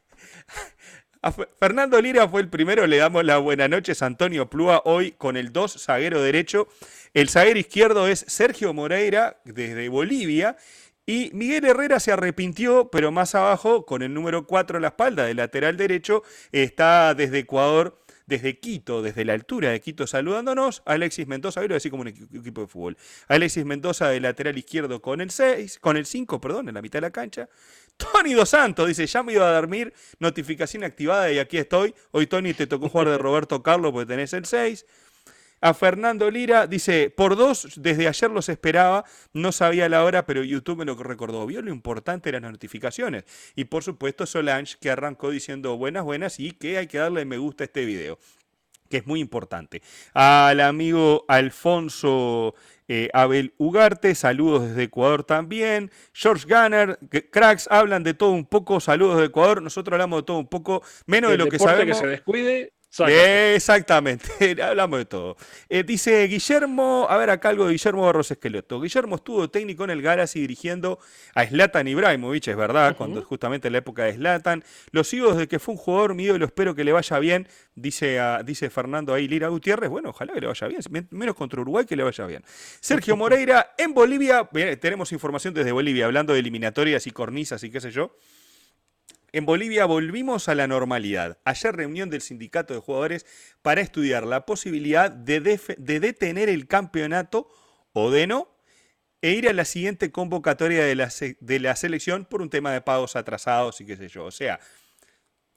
Fernando 1.59 2.01
Lira 2.01 2.27
fue 2.27 2.41
el 2.41 2.49
primero, 2.49 2.87
le 2.87 2.97
damos 2.97 3.23
las 3.23 3.41
buenas 3.41 3.69
noches. 3.69 4.01
Antonio 4.01 4.49
Plúa 4.49 4.81
hoy 4.85 5.11
con 5.11 5.37
el 5.37 5.51
2, 5.51 5.83
zaguero 5.83 6.21
derecho. 6.21 6.67
El 7.13 7.29
zaguero 7.29 7.59
izquierdo 7.59 8.07
es 8.07 8.25
Sergio 8.27 8.73
Moreira 8.73 9.41
desde 9.45 9.89
Bolivia. 9.89 10.57
Y 11.05 11.31
Miguel 11.33 11.63
Herrera 11.63 12.01
se 12.01 12.11
arrepintió, 12.11 12.89
pero 12.91 13.11
más 13.13 13.33
abajo, 13.33 13.85
con 13.85 14.01
el 14.01 14.13
número 14.13 14.45
4 14.45 14.77
en 14.77 14.81
la 14.81 14.89
espalda 14.89 15.25
del 15.25 15.37
lateral 15.37 15.77
derecho, 15.77 16.21
está 16.51 17.13
desde 17.13 17.39
Ecuador 17.39 18.03
desde 18.27 18.59
Quito, 18.59 19.01
desde 19.01 19.25
la 19.25 19.33
altura 19.33 19.71
de 19.71 19.81
Quito, 19.81 20.05
saludándonos. 20.05 20.83
Alexis 20.85 21.27
Mendoza, 21.27 21.61
lo 21.63 21.75
así 21.75 21.89
como 21.89 22.01
un 22.01 22.09
equipo 22.09 22.61
de 22.61 22.67
fútbol. 22.67 22.97
Alexis 23.27 23.65
Mendoza 23.65 24.09
de 24.09 24.19
lateral 24.19 24.57
izquierdo 24.57 25.01
con 25.01 25.21
el 25.21 25.31
6, 25.31 25.79
con 25.79 25.97
el 25.97 26.05
5, 26.05 26.39
perdón, 26.39 26.67
en 26.67 26.75
la 26.75 26.81
mitad 26.81 26.97
de 26.97 27.01
la 27.07 27.11
cancha. 27.11 27.49
Tony 27.95 28.33
Dos 28.33 28.49
Santos 28.49 28.87
dice, 28.87 29.07
ya 29.07 29.23
me 29.23 29.33
iba 29.33 29.47
a 29.47 29.53
dormir, 29.53 29.93
notificación 30.19 30.83
activada 30.83 31.31
y 31.31 31.39
aquí 31.39 31.57
estoy. 31.57 31.95
Hoy 32.11 32.27
Tony 32.27 32.53
te 32.53 32.67
tocó 32.67 32.89
jugar 32.89 33.09
de 33.09 33.17
Roberto 33.17 33.63
Carlos 33.63 33.91
porque 33.91 34.07
tenés 34.07 34.33
el 34.33 34.45
6. 34.45 34.85
A 35.59 35.73
Fernando 35.73 36.29
Lira 36.29 36.67
dice, 36.67 37.09
por 37.09 37.35
dos, 37.35 37.67
desde 37.77 38.07
ayer 38.07 38.29
los 38.29 38.49
esperaba, 38.49 39.05
no 39.33 39.51
sabía 39.51 39.89
la 39.89 40.03
hora, 40.03 40.25
pero 40.25 40.43
YouTube 40.43 40.79
me 40.79 40.85
lo 40.85 40.95
recordó. 40.95 41.45
Vio 41.45 41.61
lo 41.61 41.71
importante 41.71 42.31
de 42.31 42.39
las 42.39 42.51
notificaciones. 42.51 43.25
Y 43.55 43.65
por 43.65 43.83
supuesto 43.83 44.25
Solange, 44.25 44.77
que 44.79 44.91
arrancó 44.91 45.31
diciendo 45.31 45.77
buenas, 45.77 46.03
buenas 46.03 46.39
y 46.39 46.51
que 46.51 46.77
hay 46.77 46.87
que 46.87 46.99
darle 46.99 47.25
me 47.25 47.37
gusta 47.37 47.63
a 47.63 47.65
este 47.65 47.85
video 47.85 48.19
que 48.89 48.97
es 48.97 49.07
muy 49.07 49.19
importante. 49.19 49.81
Al 50.13 50.61
amigo 50.61 51.25
Alfonso 51.27 52.55
eh, 52.87 53.09
Abel 53.13 53.53
Ugarte, 53.57 54.15
saludos 54.15 54.69
desde 54.69 54.83
Ecuador 54.83 55.23
también. 55.23 55.91
George 56.13 56.45
Gunner, 56.47 56.97
cracks, 57.31 57.67
hablan 57.69 58.03
de 58.03 58.13
todo 58.13 58.31
un 58.31 58.45
poco, 58.45 58.79
saludos 58.79 59.19
de 59.19 59.25
Ecuador. 59.25 59.61
Nosotros 59.61 59.93
hablamos 59.93 60.21
de 60.21 60.23
todo 60.23 60.39
un 60.39 60.47
poco, 60.47 60.83
menos 61.05 61.31
de 61.31 61.37
lo 61.37 61.47
que 61.47 61.59
sabemos. 61.59 61.97
que 61.97 62.03
se 62.03 62.07
descuide 62.07 62.73
Exactamente, 63.05 64.61
hablamos 64.61 64.99
de 64.99 65.05
todo. 65.05 65.37
Eh, 65.69 65.83
dice 65.83 66.25
Guillermo, 66.27 67.05
a 67.09 67.17
ver 67.17 67.29
acá 67.29 67.49
algo 67.49 67.65
de 67.65 67.73
Guillermo 67.73 68.03
Barros 68.03 68.31
Esqueleto. 68.31 68.81
Guillermo 68.81 69.17
estuvo 69.17 69.49
técnico 69.49 69.83
en 69.83 69.91
el 69.91 70.01
Galaxy 70.01 70.39
dirigiendo 70.39 70.99
a 71.35 71.45
Zlatan 71.45 71.87
Ibrahimovic, 71.87 72.47
es 72.47 72.57
verdad, 72.57 72.95
cuando 72.95 73.21
justamente 73.21 73.67
en 73.67 73.73
la 73.73 73.79
época 73.79 74.03
de 74.03 74.13
Zlatan. 74.13 74.63
Lo 74.91 75.03
sigo 75.03 75.31
desde 75.31 75.47
que 75.47 75.59
fue 75.59 75.75
un 75.75 75.79
jugador 75.79 76.15
mío 76.15 76.35
y 76.35 76.39
lo 76.39 76.45
espero 76.45 76.73
que 76.73 76.83
le 76.83 76.91
vaya 76.91 77.19
bien, 77.19 77.47
dice, 77.75 78.19
dice 78.45 78.69
Fernando 78.69 79.13
ahí 79.13 79.27
Lira 79.27 79.49
Gutiérrez. 79.49 79.89
Bueno, 79.89 80.09
ojalá 80.09 80.33
que 80.33 80.41
le 80.41 80.47
vaya 80.47 80.67
bien, 80.67 80.81
menos 81.11 81.35
contra 81.35 81.61
Uruguay 81.61 81.85
que 81.85 81.95
le 81.95 82.03
vaya 82.03 82.25
bien. 82.25 82.43
Sergio 82.79 83.15
Moreira, 83.15 83.73
en 83.77 83.93
Bolivia, 83.93 84.49
tenemos 84.79 85.11
información 85.11 85.53
desde 85.53 85.71
Bolivia, 85.71 86.05
hablando 86.05 86.33
de 86.33 86.39
eliminatorias 86.39 87.07
y 87.07 87.11
cornisas 87.11 87.63
y 87.63 87.69
qué 87.69 87.81
sé 87.81 87.91
yo. 87.91 88.15
En 89.33 89.45
Bolivia 89.45 89.85
volvimos 89.85 90.47
a 90.47 90.55
la 90.55 90.67
normalidad. 90.67 91.37
Ayer 91.43 91.75
reunión 91.75 92.09
del 92.09 92.21
sindicato 92.21 92.73
de 92.73 92.79
jugadores 92.79 93.25
para 93.61 93.81
estudiar 93.81 94.25
la 94.25 94.45
posibilidad 94.45 95.11
de, 95.11 95.39
detener 95.39 96.49
el 96.49 96.67
campeonato 96.67 97.49
o 97.91 98.09
de 98.09 98.27
no 98.27 98.55
e 99.21 99.31
ir 99.31 99.49
a 99.49 99.53
la 99.53 99.65
siguiente 99.65 100.11
convocatoria 100.11 100.85
de 100.85 100.95
la, 100.95 101.11
de 101.39 101.59
la 101.59 101.75
selección 101.75 102.25
por 102.25 102.41
un 102.41 102.49
tema 102.49 102.71
de 102.71 102.81
pagos 102.81 103.15
atrasados 103.15 103.81
y 103.81 103.85
qué 103.85 103.97
sé 103.97 104.07
yo. 104.07 104.25
O 104.25 104.31
sea, 104.31 104.59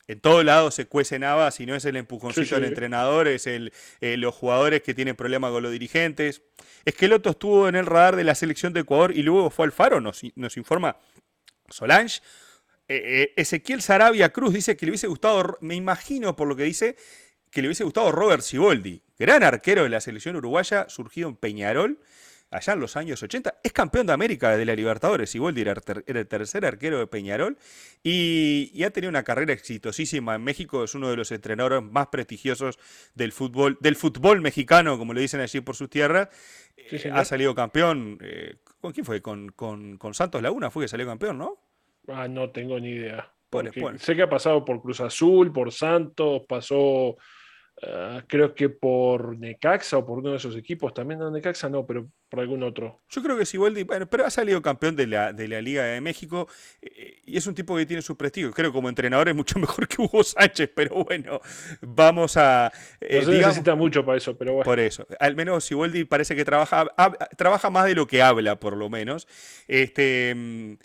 en 0.09 0.19
todos 0.19 0.45
lados 0.45 0.75
se 0.75 0.87
cuece 0.87 1.21
nada, 1.21 1.53
si 1.53 1.67
no 1.67 1.77
es 1.77 1.85
el 1.85 1.95
empujoncito 1.95 2.57
del 2.57 2.65
entrenador, 2.65 3.29
es 3.29 3.47
el, 3.47 3.73
eh, 4.01 4.17
los 4.17 4.35
jugadores 4.35 4.83
que 4.83 4.95
tienen 4.95 5.15
problemas 5.15 5.53
con 5.53 5.63
los 5.63 5.71
dirigentes. 5.71 6.43
Esqueloto 6.85 7.31
estuvo 7.31 7.69
en 7.69 7.77
el 7.77 7.87
radar 7.87 8.17
de 8.17 8.25
la 8.25 8.35
selección 8.35 8.73
de 8.73 8.81
Ecuador 8.81 9.17
y 9.17 9.23
luego 9.23 9.51
fue 9.51 9.67
al 9.67 9.73
Faro, 9.73 10.01
nos, 10.01 10.23
nos 10.35 10.57
informa 10.57 10.97
Solange. 11.69 12.21
Eh, 12.91 13.23
eh, 13.23 13.33
Ezequiel 13.37 13.83
Sarabia 13.83 14.31
Cruz 14.31 14.53
dice 14.53 14.77
que 14.77 14.85
le 14.85 14.91
hubiese 14.91 15.07
gustado, 15.07 15.57
me 15.61 15.77
imagino 15.77 16.35
por 16.35 16.49
lo 16.49 16.57
que 16.57 16.65
dice, 16.65 16.97
que 17.49 17.63
le 17.63 17.69
hubiese 17.69 17.85
gustado 17.85 18.11
Robert 18.11 18.43
Siboldi, 18.43 19.01
gran 19.17 19.45
arquero 19.45 19.85
de 19.85 19.91
la 19.91 20.01
selección 20.01 20.35
uruguaya, 20.35 20.89
surgido 20.89 21.29
en 21.29 21.37
Peñarol, 21.37 22.01
allá 22.51 22.73
en 22.73 22.81
los 22.81 22.97
años 22.97 23.23
80. 23.23 23.61
Es 23.63 23.73
campeón 23.73 24.09
de 24.09 24.13
América 24.13 24.57
de 24.57 24.65
la 24.65 24.75
Libertadores. 24.75 25.31
Siboldi 25.31 25.61
era, 25.61 25.81
el 26.05 26.27
tercer 26.27 26.67
arquero 26.67 26.99
de 26.99 27.07
Peñarol 27.07 27.59
y, 28.03 28.83
ha 28.83 28.91
tenido 28.91 29.09
una 29.09 29.23
carrera 29.23 29.53
exitosísima 29.53 30.35
en 30.35 30.43
México. 30.43 30.83
Es 30.83 30.97
uno 30.97 31.11
de 31.11 31.17
los 31.17 31.31
entrenadores 31.31 31.85
más 31.85 32.09
prestigiosos 32.09 32.81
del 33.15 33.31
fútbol, 33.31 33.79
del 33.81 33.95
fútbol 33.95 34.41
mexicano, 34.41 34.99
como 34.99 35.15
le 35.15 35.21
dicen 35.21 35.39
allí 35.39 35.61
por 35.61 35.77
sus 35.77 35.89
tierras. 35.91 36.29
Eh, 36.77 37.09
ha 37.15 37.25
salido 37.25 37.55
campeón. 37.55 38.19
¿Con 38.81 38.93
quién 38.93 39.07
fue? 39.07 39.23
Con, 39.23 39.51
con, 39.51 39.97
con 39.97 40.13
Santos 40.13 40.43
Laguna 40.43 40.73
fue 40.73 40.83
que 40.83 40.89
salió 40.89 41.07
campeón, 41.07 41.39
¿no? 41.39 41.70
Ah, 42.13 42.29
no 42.29 42.51
tengo 42.51 42.79
ni 42.79 42.91
idea. 42.91 43.33
Sé 43.99 44.15
que 44.15 44.23
ha 44.23 44.29
pasado 44.29 44.65
por 44.65 44.81
Cruz 44.81 45.01
Azul, 45.01 45.53
por 45.53 45.73
Santos, 45.73 46.43
pasó 46.49 47.17
ah, 47.83 48.23
creo 48.27 48.55
que 48.55 48.69
por 48.69 49.37
Necaxa 49.37 49.99
o 49.99 50.07
por 50.07 50.19
uno 50.19 50.31
de 50.31 50.37
esos 50.37 50.57
equipos. 50.57 50.95
También 50.95 51.19
no 51.19 51.31
Necaxa, 51.33 51.69
no, 51.69 51.85
pero 51.85 52.09
por 52.29 52.39
algún 52.39 52.63
otro. 52.63 53.03
Yo 53.09 53.23
creo 53.25 53.37
que 53.37 53.45
sí, 53.45 53.57
bueno, 53.59 53.85
pero 54.09 54.25
ha 54.25 54.31
salido 54.31 54.63
campeón 54.63 54.95
de 54.95 55.09
la, 55.09 55.33
de 55.33 55.49
la 55.49 55.61
Liga 55.61 55.83
de 55.83 56.01
México 56.01 56.47
eh, 56.81 57.23
y 57.27 57.37
es 57.37 57.47
un 57.49 57.57
tipo 57.57 57.77
que 57.77 57.87
tiene 57.87 58.03
su 58.03 58.17
prestigio. 58.17 58.53
Creo 58.53 58.71
que 58.71 58.75
como 58.75 58.89
entrenador 58.89 59.29
es 59.29 59.35
mucho 59.35 59.59
mejor 59.59 59.89
que 59.89 60.01
Hugo 60.01 60.23
Sánchez, 60.23 60.71
pero 60.73 61.03
bueno, 61.05 61.41
vamos 61.81 62.37
a. 62.37 62.71
Eh, 63.01 63.19
no 63.19 63.33
se 63.33 63.39
necesita 63.39 63.75
mucho 63.75 64.05
para 64.05 64.19
eso, 64.19 64.39
pero 64.39 64.53
bueno. 64.53 64.65
Por 64.65 64.79
eso. 64.79 65.05
Al 65.19 65.35
menos 65.35 65.65
Siboldi 65.65 66.05
parece 66.05 66.37
que 66.37 66.45
trabaja, 66.45 66.87
trabaja 67.37 67.69
más 67.69 67.87
de 67.87 67.97
lo 67.97 68.07
que 68.07 68.23
habla, 68.23 68.61
por 68.61 68.77
lo 68.77 68.89
menos. 68.89 69.27
Este. 69.67 70.79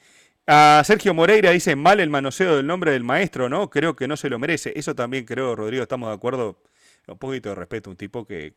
A 0.47 0.83
Sergio 0.85 1.13
Moreira 1.13 1.51
dice 1.51 1.75
mal 1.75 1.99
el 1.99 2.09
manoseo 2.09 2.57
del 2.57 2.67
nombre 2.67 2.91
del 2.91 3.03
maestro, 3.03 3.49
¿no? 3.49 3.69
Creo 3.69 3.95
que 3.95 4.07
no 4.07 4.15
se 4.15 4.29
lo 4.29 4.37
merece. 4.37 4.73
Eso 4.75 4.93
también 4.93 5.25
creo, 5.25 5.55
Rodrigo, 5.55 5.81
estamos 5.81 6.09
de 6.09 6.15
acuerdo. 6.15 6.61
Un 7.07 7.17
poquito 7.17 7.49
de 7.49 7.55
respeto, 7.55 7.89
un 7.89 7.95
tipo 7.95 8.25
que, 8.25 8.53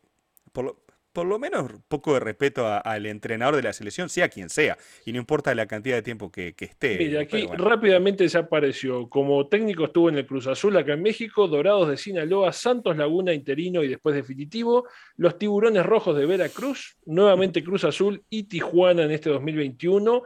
por 0.51 0.65
lo, 0.65 0.83
por 1.13 1.25
lo 1.25 1.39
menos, 1.39 1.71
poco 1.87 2.13
de 2.13 2.19
respeto 2.19 2.67
al 2.67 3.05
entrenador 3.05 3.55
de 3.55 3.63
la 3.63 3.73
selección, 3.73 4.09
sea 4.09 4.29
quien 4.29 4.49
sea, 4.49 4.77
y 5.05 5.11
no 5.11 5.19
importa 5.19 5.53
la 5.53 5.65
cantidad 5.65 5.95
de 5.95 6.01
tiempo 6.01 6.31
que, 6.31 6.55
esté. 6.57 6.97
Mira, 6.97 7.21
aquí 7.21 7.47
rápidamente 7.57 8.29
se 8.29 8.37
apareció. 8.37 9.09
Como 9.09 9.47
técnico 9.47 9.85
estuvo 9.85 10.09
en 10.09 10.17
el 10.17 10.25
Cruz 10.25 10.47
Azul 10.47 10.77
acá 10.77 10.93
en 10.93 11.01
México, 11.01 11.47
Dorados 11.47 11.89
de 11.89 11.97
Sinaloa, 11.97 12.53
Santos 12.53 12.95
Laguna 12.95 13.33
interino 13.33 13.83
y 13.83 13.87
después 13.87 14.15
definitivo, 14.15 14.87
los 15.17 15.37
Tiburones 15.37 15.85
Rojos 15.85 16.15
de 16.15 16.25
Veracruz, 16.25 16.97
nuevamente 17.05 17.63
Cruz 17.63 17.83
Azul 17.83 18.23
y 18.29 18.43
Tijuana 18.43 19.03
en 19.03 19.11
este 19.11 19.29
2021 19.29 20.23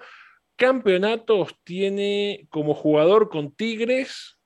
campeonatos 0.56 1.56
tiene 1.64 2.48
como 2.50 2.74
jugador 2.74 3.30
con 3.30 3.56
Tigres, 3.56 4.38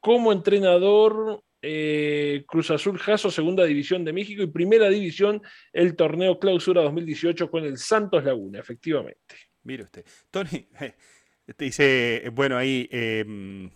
como 0.00 0.32
entrenador 0.32 1.42
eh, 1.62 2.44
Cruz 2.46 2.70
Azul 2.70 2.98
Jaso, 2.98 3.30
Segunda 3.30 3.64
División 3.64 4.04
de 4.04 4.12
México 4.12 4.42
y 4.42 4.46
Primera 4.46 4.88
División, 4.88 5.42
el 5.72 5.94
torneo 5.94 6.38
Clausura 6.38 6.82
2018 6.82 7.50
con 7.50 7.64
el 7.64 7.76
Santos 7.76 8.24
Laguna, 8.24 8.60
efectivamente. 8.60 9.36
Mire 9.62 9.84
usted. 9.84 10.04
Tony, 10.30 10.68
te 11.56 11.64
dice, 11.64 12.30
bueno, 12.32 12.56
ahí 12.56 12.88
em, 12.90 13.70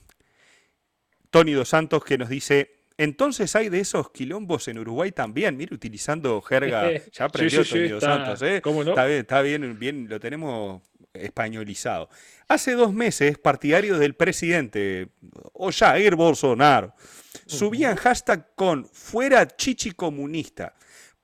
Tony 1.31 1.53
Dos 1.53 1.69
Santos 1.69 2.05
que 2.05 2.17
nos 2.17 2.31
dice, 2.31 2.87
entonces 2.97 3.55
hay 3.55 3.69
de 3.69 3.81
esos 3.81 4.11
quilombos 4.13 4.69
en 4.69 4.79
Uruguay 4.79 5.13
también, 5.13 5.57
mire, 5.57 5.75
utilizando 5.75 6.41
jerga, 6.41 6.91
ya 7.13 7.25
aprendió 7.27 7.65
sí, 7.65 7.89
Santos, 8.01 8.41
¿eh? 8.43 8.63
Está 8.65 9.05
bien, 9.05 9.19
está 9.19 9.43
bien, 9.43 9.79
bien, 9.79 10.09
lo 10.09 10.19
tenemos 10.19 10.81
españolizado. 11.15 12.09
Hace 12.49 12.73
dos 12.73 12.93
meses, 12.93 13.39
partidarios 13.39 13.99
del 13.99 14.15
presidente, 14.15 15.09
o 15.53 15.71
Jair 15.73 16.17
Bolsonaro, 16.17 16.95
subían 17.47 17.97
hashtag 17.97 18.55
con 18.55 18.85
fuera 18.87 19.47
chichi 19.47 19.93
comunista, 19.93 20.75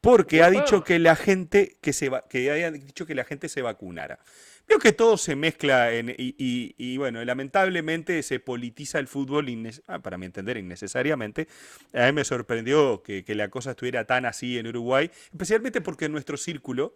porque 0.01 0.43
ha 0.43 0.51
dicho 0.51 0.83
que 0.83 0.99
la 0.99 1.17
gente 1.17 1.77
que 1.83 1.93
se 1.93 2.09
va, 2.09 2.27
que 2.29 2.51
haya 2.51 2.71
dicho 2.71 3.05
que 3.05 3.15
la 3.15 3.25
gente 3.25 3.49
se 3.49 3.63
vacunara. 3.63 4.19
Creo 4.67 4.79
que 4.79 4.93
todo 4.93 5.17
se 5.17 5.35
mezcla 5.35 5.91
y, 5.93 6.97
bueno, 6.97 7.25
lamentablemente 7.25 8.23
se 8.23 8.39
politiza 8.39 9.01
el 9.01 9.09
fútbol, 9.09 9.47
ah, 9.89 9.99
para 9.99 10.17
mi 10.17 10.27
entender, 10.27 10.59
innecesariamente. 10.59 11.49
A 11.93 12.07
mí 12.07 12.13
me 12.13 12.25
sorprendió 12.25 13.03
que, 13.03 13.25
que, 13.25 13.35
la 13.35 13.49
cosa 13.49 13.73
estuviera 13.73 14.05
tan 14.05 14.27
así 14.27 14.59
en 14.59 14.69
Uruguay, 14.69 15.11
especialmente 15.33 15.81
porque 15.81 16.05
en 16.05 16.13
nuestro 16.13 16.37
círculo 16.37 16.95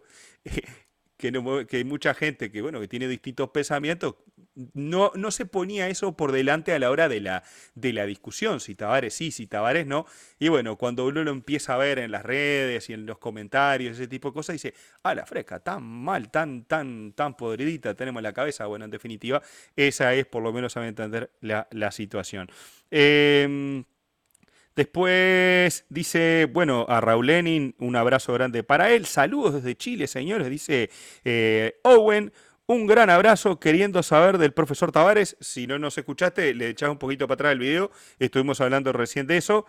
que, 1.17 1.31
no, 1.31 1.65
que 1.65 1.77
hay 1.77 1.83
mucha 1.83 2.13
gente 2.13 2.51
que, 2.51 2.61
bueno, 2.61 2.79
que 2.79 2.87
tiene 2.87 3.07
distintos 3.07 3.49
pensamientos, 3.49 4.15
no, 4.73 5.11
no 5.15 5.31
se 5.31 5.45
ponía 5.45 5.89
eso 5.89 6.15
por 6.15 6.31
delante 6.31 6.73
a 6.73 6.79
la 6.79 6.89
hora 6.89 7.09
de 7.09 7.19
la, 7.19 7.43
de 7.73 7.93
la 7.93 8.05
discusión, 8.05 8.59
si 8.59 8.75
Tavares 8.75 9.13
sí, 9.13 9.31
si 9.31 9.47
Tavares 9.47 9.85
no. 9.85 10.05
Y 10.39 10.47
bueno, 10.49 10.77
cuando 10.77 11.05
uno 11.05 11.23
lo 11.23 11.31
empieza 11.31 11.73
a 11.73 11.77
ver 11.77 11.99
en 11.99 12.11
las 12.11 12.23
redes 12.23 12.89
y 12.89 12.93
en 12.93 13.05
los 13.05 13.17
comentarios, 13.17 13.93
ese 13.93 14.07
tipo 14.07 14.29
de 14.29 14.33
cosas, 14.33 14.53
dice, 14.53 14.73
ah, 15.03 15.13
la 15.13 15.25
fresca, 15.25 15.59
tan 15.59 15.83
mal, 15.83 16.31
tan, 16.31 16.65
tan, 16.65 17.13
tan 17.13 17.35
podridita 17.35 17.93
tenemos 17.95 18.23
la 18.23 18.33
cabeza. 18.33 18.65
Bueno, 18.65 18.85
en 18.85 18.91
definitiva, 18.91 19.41
esa 19.75 20.13
es, 20.13 20.25
por 20.25 20.41
lo 20.41 20.53
menos 20.53 20.77
a 20.77 20.81
mi 20.81 20.87
entender, 20.87 21.31
la, 21.41 21.67
la 21.71 21.91
situación. 21.91 22.49
Eh, 22.91 23.83
Después 24.75 25.85
dice, 25.89 26.49
bueno, 26.51 26.85
a 26.89 26.99
Raúl 26.99 27.27
Lenin, 27.27 27.75
un 27.79 27.95
abrazo 27.95 28.33
grande 28.33 28.63
para 28.63 28.91
él. 28.91 29.05
Saludos 29.05 29.55
desde 29.55 29.75
Chile, 29.75 30.07
señores, 30.07 30.49
dice 30.49 30.89
eh, 31.23 31.79
Owen. 31.83 32.33
Un 32.67 32.87
gran 32.87 33.11
abrazo, 33.11 33.59
queriendo 33.59 34.01
saber 34.01 34.39
del 34.39 34.51
profesor 34.51 34.91
Tavares. 34.91 35.37
Si 35.39 35.67
no 35.67 35.77
nos 35.77 35.97
escuchaste, 35.99 36.53
le 36.55 36.69
echás 36.69 36.89
un 36.89 36.97
poquito 36.97 37.27
para 37.27 37.35
atrás 37.35 37.51
el 37.53 37.59
video. 37.59 37.91
Estuvimos 38.17 38.59
hablando 38.59 38.91
recién 38.91 39.27
de 39.27 39.37
eso. 39.37 39.67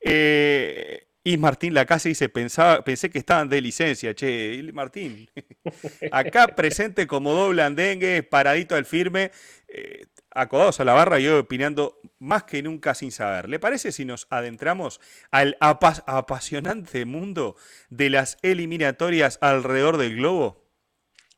Eh, 0.00 1.08
y 1.22 1.36
Martín 1.36 1.74
Lacase 1.74 2.08
dice, 2.08 2.30
Pensaba, 2.30 2.82
pensé 2.82 3.10
que 3.10 3.18
estaban 3.18 3.50
de 3.50 3.60
licencia, 3.60 4.14
che, 4.14 4.62
Martín. 4.72 5.28
Acá 6.10 6.48
presente 6.48 7.06
como 7.06 7.34
doble 7.34 7.62
andengue, 7.62 8.22
paradito 8.22 8.76
al 8.76 8.86
firme. 8.86 9.30
Eh, 9.68 10.06
acodados 10.38 10.80
a 10.80 10.84
la 10.84 10.94
barra, 10.94 11.18
yo 11.18 11.40
opinando 11.40 12.00
más 12.18 12.44
que 12.44 12.62
nunca 12.62 12.94
sin 12.94 13.12
saber. 13.12 13.48
¿Le 13.48 13.58
parece 13.58 13.92
si 13.92 14.04
nos 14.04 14.26
adentramos 14.30 15.00
al 15.30 15.56
apasionante 15.60 17.04
mundo 17.04 17.56
de 17.90 18.10
las 18.10 18.38
eliminatorias 18.42 19.38
alrededor 19.40 19.96
del 19.96 20.16
globo? 20.16 20.64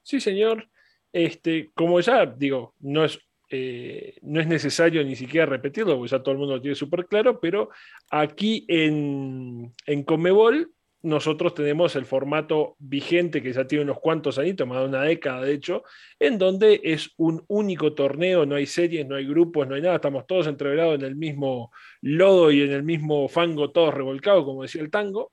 Sí, 0.03 0.21
señor. 0.21 0.69
Este, 1.13 1.71
como 1.75 2.01
ya 2.01 2.27
digo, 2.27 2.75
no 2.79 3.05
es, 3.05 3.19
eh, 3.49 4.17
no 4.23 4.41
es 4.41 4.47
necesario 4.47 5.03
ni 5.03 5.17
siquiera 5.17 5.47
repetirlo, 5.47 5.97
porque 5.97 6.11
ya 6.11 6.23
todo 6.23 6.33
el 6.33 6.39
mundo 6.39 6.57
lo 6.57 6.63
tiene 6.63 6.77
súper 6.77 7.07
claro, 7.07 7.41
pero 7.41 7.71
aquí 8.11 8.65
en, 8.69 9.73
en 9.87 10.03
Comebol 10.05 10.73
nosotros 11.03 11.55
tenemos 11.55 11.97
el 11.97 12.05
formato 12.05 12.77
vigente 12.79 13.43
que 13.43 13.53
ya 13.53 13.67
tiene 13.67 13.85
unos 13.85 14.01
cuantos 14.01 14.39
añitos, 14.39 14.67
más 14.67 14.81
de 14.81 14.89
una 14.89 15.03
década 15.03 15.43
de 15.43 15.55
hecho, 15.55 15.83
en 16.19 16.39
donde 16.39 16.81
es 16.85 17.11
un 17.17 17.45
único 17.49 17.95
torneo, 17.95 18.45
no 18.47 18.57
hay 18.57 18.67
series, 18.67 19.07
no 19.07 19.17
hay 19.17 19.27
grupos, 19.27 19.67
no 19.67 19.75
hay 19.75 19.83
nada, 19.83 19.97
estamos 19.97 20.27
todos 20.27 20.47
entreverados 20.47 20.97
en 20.97 21.05
el 21.05 21.17
mismo 21.17 21.73
lodo 22.03 22.51
y 22.51 22.63
en 22.63 22.73
el 22.73 22.83
mismo 22.83 23.29
fango, 23.29 23.71
todos 23.71 23.95
revolcados, 23.95 24.45
como 24.45 24.63
decía 24.63 24.83
el 24.83 24.91
tango. 24.91 25.33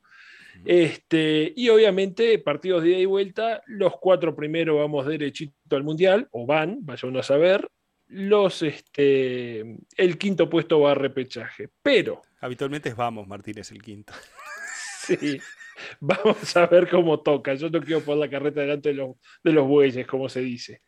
Este, 0.65 1.53
y 1.55 1.69
obviamente, 1.69 2.39
partidos 2.39 2.83
de 2.83 2.89
ida 2.89 2.97
y 2.99 3.05
vuelta, 3.05 3.61
los 3.67 3.93
cuatro 3.99 4.35
primeros 4.35 4.77
vamos 4.77 5.05
derechito 5.05 5.75
al 5.75 5.83
Mundial, 5.83 6.27
o 6.31 6.45
van, 6.45 6.79
vaya 6.81 7.07
uno 7.07 7.19
a 7.19 7.23
saber, 7.23 7.69
los, 8.07 8.61
este, 8.61 9.77
el 9.97 10.17
quinto 10.17 10.49
puesto 10.49 10.79
va 10.79 10.91
a 10.91 10.95
repechaje. 10.95 11.69
Pero. 11.81 12.21
Habitualmente 12.39 12.89
es 12.89 12.95
vamos, 12.95 13.27
Martínez, 13.27 13.71
el 13.71 13.81
quinto. 13.81 14.13
Sí. 15.07 15.39
Vamos 15.99 16.57
a 16.57 16.65
ver 16.65 16.89
cómo 16.89 17.21
toca. 17.21 17.53
Yo 17.53 17.69
no 17.69 17.81
quiero 17.81 18.01
poner 18.01 18.19
la 18.19 18.29
carreta 18.29 18.61
delante 18.61 18.89
de 18.89 18.95
los, 18.95 19.15
de 19.43 19.51
los 19.51 19.67
bueyes, 19.67 20.07
como 20.07 20.27
se 20.27 20.41
dice. 20.41 20.81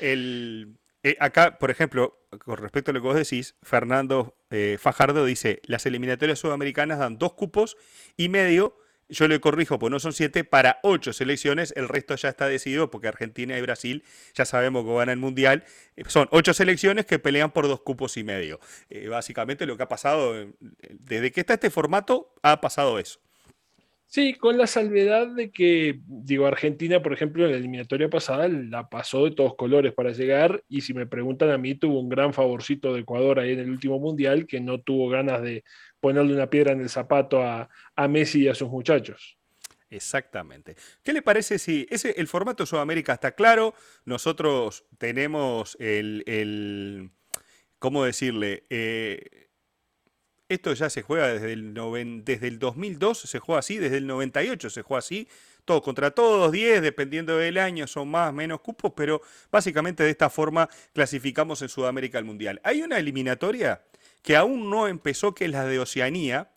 El, 0.00 0.76
eh, 1.06 1.16
acá, 1.20 1.56
por 1.58 1.70
ejemplo, 1.70 2.26
con 2.44 2.56
respecto 2.56 2.90
a 2.90 2.94
lo 2.94 3.00
que 3.00 3.06
vos 3.06 3.16
decís, 3.16 3.54
Fernando 3.62 4.36
eh, 4.50 4.76
Fajardo 4.80 5.24
dice, 5.24 5.60
las 5.64 5.86
eliminatorias 5.86 6.40
sudamericanas 6.40 6.98
dan 6.98 7.16
dos 7.16 7.34
cupos 7.34 7.76
y 8.16 8.28
medio, 8.28 8.76
yo 9.08 9.28
le 9.28 9.38
corrijo, 9.38 9.78
pues 9.78 9.92
no 9.92 10.00
son 10.00 10.12
siete, 10.12 10.42
para 10.42 10.80
ocho 10.82 11.12
selecciones, 11.12 11.72
el 11.76 11.88
resto 11.88 12.16
ya 12.16 12.28
está 12.28 12.48
decidido 12.48 12.90
porque 12.90 13.06
Argentina 13.06 13.56
y 13.56 13.62
Brasil 13.62 14.02
ya 14.34 14.44
sabemos 14.44 14.84
que 14.84 14.90
van 14.90 15.08
al 15.08 15.18
Mundial, 15.18 15.62
eh, 15.94 16.02
son 16.08 16.26
ocho 16.32 16.52
selecciones 16.52 17.06
que 17.06 17.20
pelean 17.20 17.52
por 17.52 17.68
dos 17.68 17.82
cupos 17.82 18.16
y 18.16 18.24
medio. 18.24 18.58
básicamente 19.08 19.64
lo 19.64 19.76
que 19.76 19.84
ha 19.84 19.88
pasado, 19.88 20.34
desde 20.90 21.30
que 21.30 21.38
está 21.38 21.54
este 21.54 21.70
formato, 21.70 22.34
ha 22.42 22.60
pasado 22.60 22.98
eso. 22.98 23.20
Sí, 24.08 24.34
con 24.34 24.56
la 24.56 24.68
salvedad 24.68 25.26
de 25.26 25.50
que, 25.50 25.98
digo, 26.06 26.46
Argentina, 26.46 27.02
por 27.02 27.12
ejemplo, 27.12 27.44
en 27.44 27.50
la 27.50 27.56
eliminatoria 27.56 28.08
pasada 28.08 28.48
la 28.48 28.88
pasó 28.88 29.24
de 29.24 29.32
todos 29.32 29.56
colores 29.56 29.92
para 29.94 30.12
llegar 30.12 30.62
y 30.68 30.82
si 30.82 30.94
me 30.94 31.06
preguntan 31.06 31.50
a 31.50 31.58
mí, 31.58 31.74
tuvo 31.74 32.00
un 32.00 32.08
gran 32.08 32.32
favorcito 32.32 32.94
de 32.94 33.00
Ecuador 33.00 33.40
ahí 33.40 33.52
en 33.52 33.58
el 33.58 33.70
último 33.70 33.98
mundial 33.98 34.46
que 34.46 34.60
no 34.60 34.80
tuvo 34.80 35.08
ganas 35.08 35.42
de 35.42 35.64
ponerle 36.00 36.34
una 36.34 36.48
piedra 36.48 36.72
en 36.72 36.80
el 36.80 36.88
zapato 36.88 37.42
a, 37.42 37.68
Messi 38.08 38.42
y 38.42 38.48
a 38.48 38.54
sus 38.54 38.68
muchachos. 38.68 39.38
Exactamente. 39.90 40.76
¿Qué 41.02 41.12
le 41.12 41.22
parece 41.22 41.58
si 41.58 41.86
ese, 41.90 42.14
el 42.16 42.28
formato 42.28 42.64
Sudamérica 42.64 43.14
está 43.14 43.32
claro? 43.32 43.74
Nosotros 44.04 44.84
tenemos 44.98 45.76
el, 45.80 46.22
el 46.26 47.10
¿cómo 47.80 48.04
decirle? 48.04 48.66
Eh, 48.70 49.45
esto 50.48 50.72
ya 50.74 50.90
se 50.90 51.02
juega 51.02 51.28
desde 51.28 51.52
el, 51.52 51.74
desde 52.24 52.48
el 52.48 52.58
2002, 52.58 53.20
se 53.20 53.38
juega 53.38 53.58
así, 53.58 53.78
desde 53.78 53.98
el 53.98 54.06
98 54.06 54.70
se 54.70 54.82
juega 54.82 54.98
así, 54.98 55.28
todos 55.64 55.82
contra 55.82 56.12
todos, 56.12 56.52
10, 56.52 56.80
dependiendo 56.80 57.36
del 57.36 57.58
año, 57.58 57.86
son 57.86 58.08
más, 58.08 58.32
menos 58.32 58.60
cupos, 58.60 58.92
pero 58.96 59.20
básicamente 59.50 60.04
de 60.04 60.10
esta 60.10 60.30
forma 60.30 60.68
clasificamos 60.92 61.60
en 61.62 61.68
Sudamérica 61.68 62.18
al 62.18 62.24
Mundial. 62.24 62.60
Hay 62.62 62.82
una 62.82 62.98
eliminatoria 62.98 63.82
que 64.22 64.36
aún 64.36 64.70
no 64.70 64.88
empezó, 64.88 65.34
que 65.34 65.46
es 65.46 65.50
la 65.50 65.64
de 65.64 65.78
Oceanía, 65.78 66.50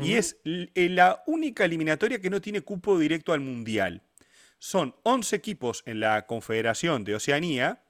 y 0.00 0.14
es 0.14 0.36
eh, 0.44 0.88
la 0.90 1.24
única 1.26 1.64
eliminatoria 1.64 2.20
que 2.20 2.30
no 2.30 2.40
tiene 2.40 2.60
cupo 2.60 2.98
directo 2.98 3.32
al 3.32 3.40
Mundial. 3.40 4.00
Son 4.58 4.94
11 5.02 5.34
equipos 5.34 5.82
en 5.86 5.98
la 5.98 6.24
Confederación 6.26 7.02
de 7.02 7.16
Oceanía, 7.16 7.82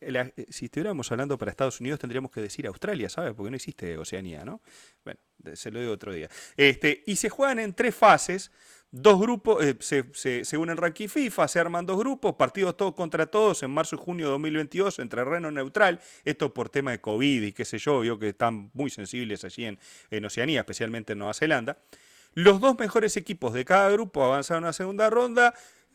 eh, 0.00 0.46
si, 0.48 0.64
estuviéramos 0.66 1.10
hablando 1.12 1.38
para 1.38 1.50
Estados 1.50 1.80
Unidos, 1.80 2.00
tendríamos 2.00 2.30
que 2.30 2.40
decir 2.40 2.66
Australia, 2.66 3.08
¿sabes? 3.08 3.34
Porque 3.34 3.50
no 3.50 3.56
existe 3.56 3.96
Oceanía, 3.96 4.44
¿no? 4.44 4.60
Bueno, 5.04 5.20
se 5.54 5.70
lo 5.70 5.80
digo 5.80 5.92
otro 5.92 6.12
día. 6.12 6.28
Este, 6.56 7.04
y 7.06 7.16
se 7.16 7.28
juegan 7.28 7.58
en 7.58 7.74
tres 7.74 7.94
fases. 7.94 8.50
Dos 8.90 9.20
grupos, 9.20 9.64
eh, 9.64 9.76
se, 9.80 10.44
se, 10.44 10.56
unen 10.56 10.76
ranking 10.76 11.08
FIFA, 11.08 11.48
se 11.48 11.60
arman 11.60 11.84
dos 11.84 11.98
grupos, 11.98 12.36
partidos 12.36 12.76
todos 12.76 12.94
contra 12.94 13.26
todos 13.26 13.62
en 13.62 13.70
marzo 13.70 13.96
y 13.96 13.98
junio 13.98 14.26
de 14.26 14.32
2022 14.32 15.00
entre 15.00 15.24
reno 15.24 15.50
neutral. 15.50 16.00
Esto 16.24 16.54
por 16.54 16.70
tema 16.70 16.92
de 16.92 17.00
COVID 17.00 17.42
y 17.42 17.52
qué 17.52 17.64
sé 17.64 17.78
yo, 17.78 18.00
vio 18.00 18.18
que 18.18 18.30
están 18.30 18.70
muy 18.74 18.88
sensibles 18.88 19.44
allí 19.44 19.66
en, 19.66 19.78
en 20.10 20.24
Oceanía, 20.24 20.60
especialmente 20.60 21.12
en 21.12 21.18
Nueva 21.18 21.34
Zelanda. 21.34 21.78
Los 22.32 22.60
dos 22.60 22.78
mejores 22.78 23.16
equipos 23.16 23.52
de 23.52 23.64
cada 23.64 23.90
grupo 23.90 24.24
avanzaron 24.24 24.64
a 24.66 24.72
segunda 24.72 25.10
ronda, 25.10 25.52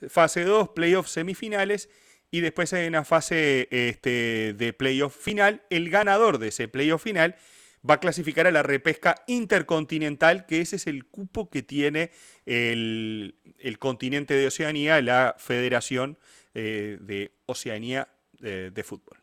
fase 0.10 0.44
2, 0.44 0.70
playoffs 0.70 1.12
semifinales 1.12 1.90
y 2.32 2.40
después 2.40 2.72
hay 2.74 2.88
una 2.88 3.04
fase 3.04 3.68
este, 3.70 4.54
de 4.54 4.74
playoff 4.74 5.16
final. 5.16 5.62
El 5.70 5.90
ganador 5.90 6.40
de 6.40 6.48
ese 6.48 6.70
playoff 6.70 7.04
final 7.04 7.36
va 7.88 7.96
a 7.96 8.00
clasificar 8.00 8.48
a 8.48 8.52
la 8.52 8.64
repesca 8.64 9.24
intercontinental, 9.28 10.46
que 10.46 10.62
ese 10.62 10.78
es 10.78 10.88
el 10.88 11.06
cupo 11.06 11.50
que 11.50 11.62
tiene 11.62 12.12
el, 12.46 13.36
continente 13.80 14.34
de 14.34 14.48
Oceanía, 14.48 15.02
la 15.02 15.36
Federación 15.38 16.18
eh, 16.54 16.98
de 17.02 17.32
Oceanía 17.48 18.08
de, 18.40 18.72
de 18.72 18.84
Fútbol. 18.84 19.18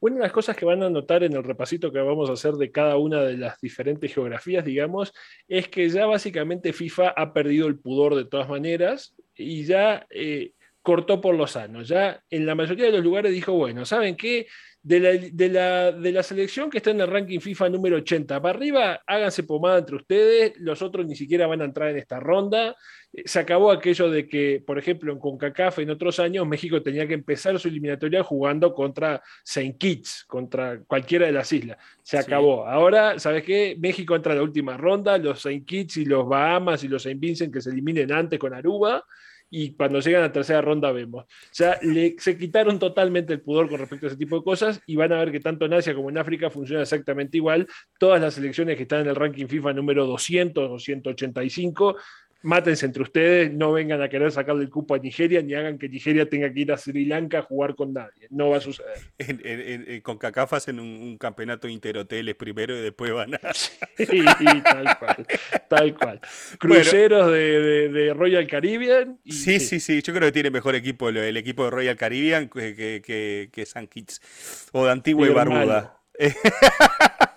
Una 0.00 0.16
de 0.16 0.22
las 0.22 0.32
cosas 0.32 0.56
que 0.56 0.64
van 0.64 0.82
a 0.82 0.88
notar 0.88 1.22
en 1.24 1.34
el 1.34 1.44
repasito 1.44 1.92
que 1.92 2.00
vamos 2.00 2.30
a 2.30 2.32
hacer 2.32 2.54
de 2.54 2.72
cada 2.72 2.96
una 2.96 3.22
de 3.22 3.36
las 3.36 3.60
diferentes 3.60 4.12
geografías, 4.12 4.64
digamos, 4.64 5.12
es 5.46 5.68
que 5.68 5.88
ya 5.90 6.06
básicamente 6.06 6.72
FIFA 6.72 7.10
ha 7.10 7.34
perdido 7.34 7.66
el 7.66 7.78
pudor 7.78 8.14
de 8.14 8.24
todas 8.24 8.48
maneras 8.48 9.14
y 9.34 9.64
ya 9.64 10.06
eh, 10.08 10.54
cortó 10.82 11.20
por 11.20 11.34
los 11.34 11.52
sanos. 11.52 11.88
Ya 11.88 12.22
en 12.30 12.46
la 12.46 12.54
mayoría 12.54 12.86
de 12.86 12.92
los 12.92 13.04
lugares 13.04 13.32
dijo, 13.32 13.52
bueno, 13.52 13.84
¿saben 13.84 14.16
qué? 14.16 14.46
de 14.82 15.00
la, 15.00 15.10
de, 15.10 15.48
la, 15.48 15.92
de 15.92 16.12
la, 16.12 16.22
selección 16.22 16.70
que 16.70 16.78
está 16.78 16.90
en 16.90 17.02
el 17.02 17.08
ranking 17.08 17.40
FIFA 17.40 17.68
número 17.68 17.96
80 17.96 18.40
para 18.40 18.56
arriba, 18.56 19.02
háganse 19.06 19.42
pomada 19.42 19.80
entre 19.80 19.96
ustedes, 19.96 20.54
los 20.56 20.80
otros 20.80 21.06
ni 21.06 21.14
siquiera 21.16 21.46
van 21.46 21.60
a 21.60 21.66
entrar 21.66 21.90
en 21.90 21.98
esta 21.98 22.18
ronda. 22.18 22.74
Eh, 23.12 23.22
se 23.26 23.40
acabó 23.40 23.70
aquello 23.72 24.10
de 24.10 24.26
que, 24.26 24.62
por 24.66 24.78
ejemplo, 24.78 25.12
en 25.12 25.18
CONCACAF 25.18 25.80
en 25.80 25.90
otros 25.90 26.18
años, 26.18 26.46
México 26.46 26.82
tenía 26.82 27.06
que 27.06 27.12
empezar 27.14 27.58
su 27.58 27.68
eliminatoria 27.68 28.22
jugando 28.22 28.72
contra 28.72 29.22
Saint 29.44 29.76
Kitts, 29.76 30.24
contra 30.26 30.80
cualquiera 30.84 31.26
de 31.26 31.32
las 31.32 31.52
islas. 31.52 31.76
Se 32.02 32.16
acabó. 32.16 32.66
Ahora, 32.66 33.18
¿sabes 33.18 33.44
qué? 33.44 33.76
México 33.78 34.16
entra 34.16 34.32
en 34.32 34.38
la 34.38 34.44
última 34.44 34.78
ronda, 34.78 35.18
los 35.18 35.42
Saint 35.42 35.66
Kitts 35.66 35.98
y 35.98 36.06
los 36.06 36.26
Bahamas 36.26 36.82
y 36.84 36.88
los 36.88 37.02
Saint 37.02 37.20
Vincent 37.20 37.52
que 37.52 37.60
se 37.60 37.68
eliminen 37.68 38.12
antes 38.12 38.38
con 38.38 38.54
Aruba 38.54 39.04
y 39.50 39.74
cuando 39.74 40.00
llegan 40.00 40.22
a 40.22 40.26
la 40.26 40.32
tercera 40.32 40.62
ronda 40.62 40.92
vemos. 40.92 41.24
O 41.24 41.28
sea, 41.50 41.78
se 42.18 42.38
quitaron 42.38 42.78
totalmente 42.78 43.32
el 43.32 43.40
pudor 43.40 43.68
con 43.68 43.80
respecto 43.80 44.06
a 44.06 44.08
ese 44.08 44.16
tipo 44.16 44.36
de 44.36 44.44
cosas 44.44 44.80
y 44.86 44.96
van 44.96 45.12
a 45.12 45.18
ver 45.18 45.32
que 45.32 45.40
tanto 45.40 45.66
en 45.66 45.74
Asia 45.74 45.94
como 45.94 46.08
en 46.08 46.18
África 46.18 46.50
funciona 46.50 46.82
exactamente 46.82 47.36
igual. 47.36 47.66
Todas 47.98 48.20
las 48.20 48.34
selecciones 48.34 48.76
que 48.76 48.82
están 48.82 49.00
en 49.00 49.08
el 49.08 49.16
ranking 49.16 49.46
FIFA 49.46 49.72
número 49.72 50.06
200 50.06 50.70
o 50.70 50.78
185 50.78 51.96
mátense 52.42 52.86
entre 52.86 53.02
ustedes, 53.02 53.52
no 53.52 53.72
vengan 53.72 54.00
a 54.02 54.08
querer 54.08 54.32
sacarle 54.32 54.62
el 54.62 54.70
cupo 54.70 54.94
a 54.94 54.98
Nigeria, 54.98 55.42
ni 55.42 55.54
hagan 55.54 55.78
que 55.78 55.88
Nigeria 55.88 56.28
tenga 56.28 56.52
que 56.52 56.60
ir 56.60 56.72
a 56.72 56.76
Sri 56.76 57.04
Lanka 57.04 57.40
a 57.40 57.42
jugar 57.42 57.74
con 57.74 57.92
nadie. 57.92 58.26
No 58.30 58.50
va 58.50 58.58
a 58.58 58.60
suceder. 58.60 58.98
con 60.02 60.18
CACAF 60.18 60.54
hacen 60.54 60.80
un, 60.80 61.18
campeonato 61.18 61.68
interhoteles 61.68 62.34
primero 62.34 62.76
y 62.76 62.80
después 62.80 63.12
van 63.12 63.34
a... 63.34 63.40
sí, 63.52 64.24
tal 64.62 64.98
cual. 64.98 65.26
Tal 65.68 65.94
cual. 65.94 66.20
Cruceros 66.58 67.30
de, 67.30 68.12
Royal 68.16 68.46
Caribbean. 68.46 69.18
sí, 69.26 69.60
sí, 69.60 69.80
sí, 69.80 70.02
Yo 70.02 70.14
creo 70.14 70.28
que 70.28 70.32
tiene 70.32 70.50
mejor 70.50 70.74
equipo 70.74 71.08
el, 71.08 71.36
equipo 71.36 71.64
de 71.64 71.70
Royal 71.70 71.96
Caribbean 71.96 72.48
que, 72.48 73.02
que, 73.02 73.50
que, 73.52 73.66
San 73.66 73.86
Kitts 73.86 74.70
o 74.72 74.86
de 74.86 74.92
Antigua 74.92 75.26
y 75.26 75.32
Barbuda. 75.32 75.96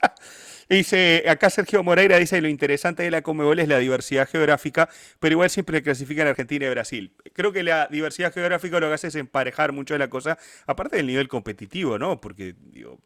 Dice, 0.69 1.23
acá 1.27 1.49
Sergio 1.49 1.83
Moreira 1.83 2.17
dice, 2.17 2.41
lo 2.41 2.47
interesante 2.47 3.03
de 3.03 3.11
la 3.11 3.21
Comebol 3.21 3.59
es 3.59 3.67
la 3.67 3.79
diversidad 3.79 4.27
geográfica, 4.27 4.89
pero 5.19 5.33
igual 5.33 5.49
siempre 5.49 5.83
clasifican 5.83 6.27
Argentina 6.27 6.65
y 6.65 6.69
Brasil. 6.69 7.13
Creo 7.33 7.51
que 7.51 7.63
la 7.63 7.87
diversidad 7.91 8.33
geográfica 8.33 8.79
lo 8.79 8.87
que 8.87 8.93
hace 8.93 9.07
es 9.07 9.15
emparejar 9.15 9.71
mucho 9.71 9.93
de 9.93 9.99
la 9.99 10.09
cosa, 10.09 10.37
aparte 10.65 10.97
del 10.97 11.07
nivel 11.07 11.27
competitivo, 11.27 11.99
¿no? 11.99 12.19
Porque, 12.21 12.55
digo, 12.57 12.99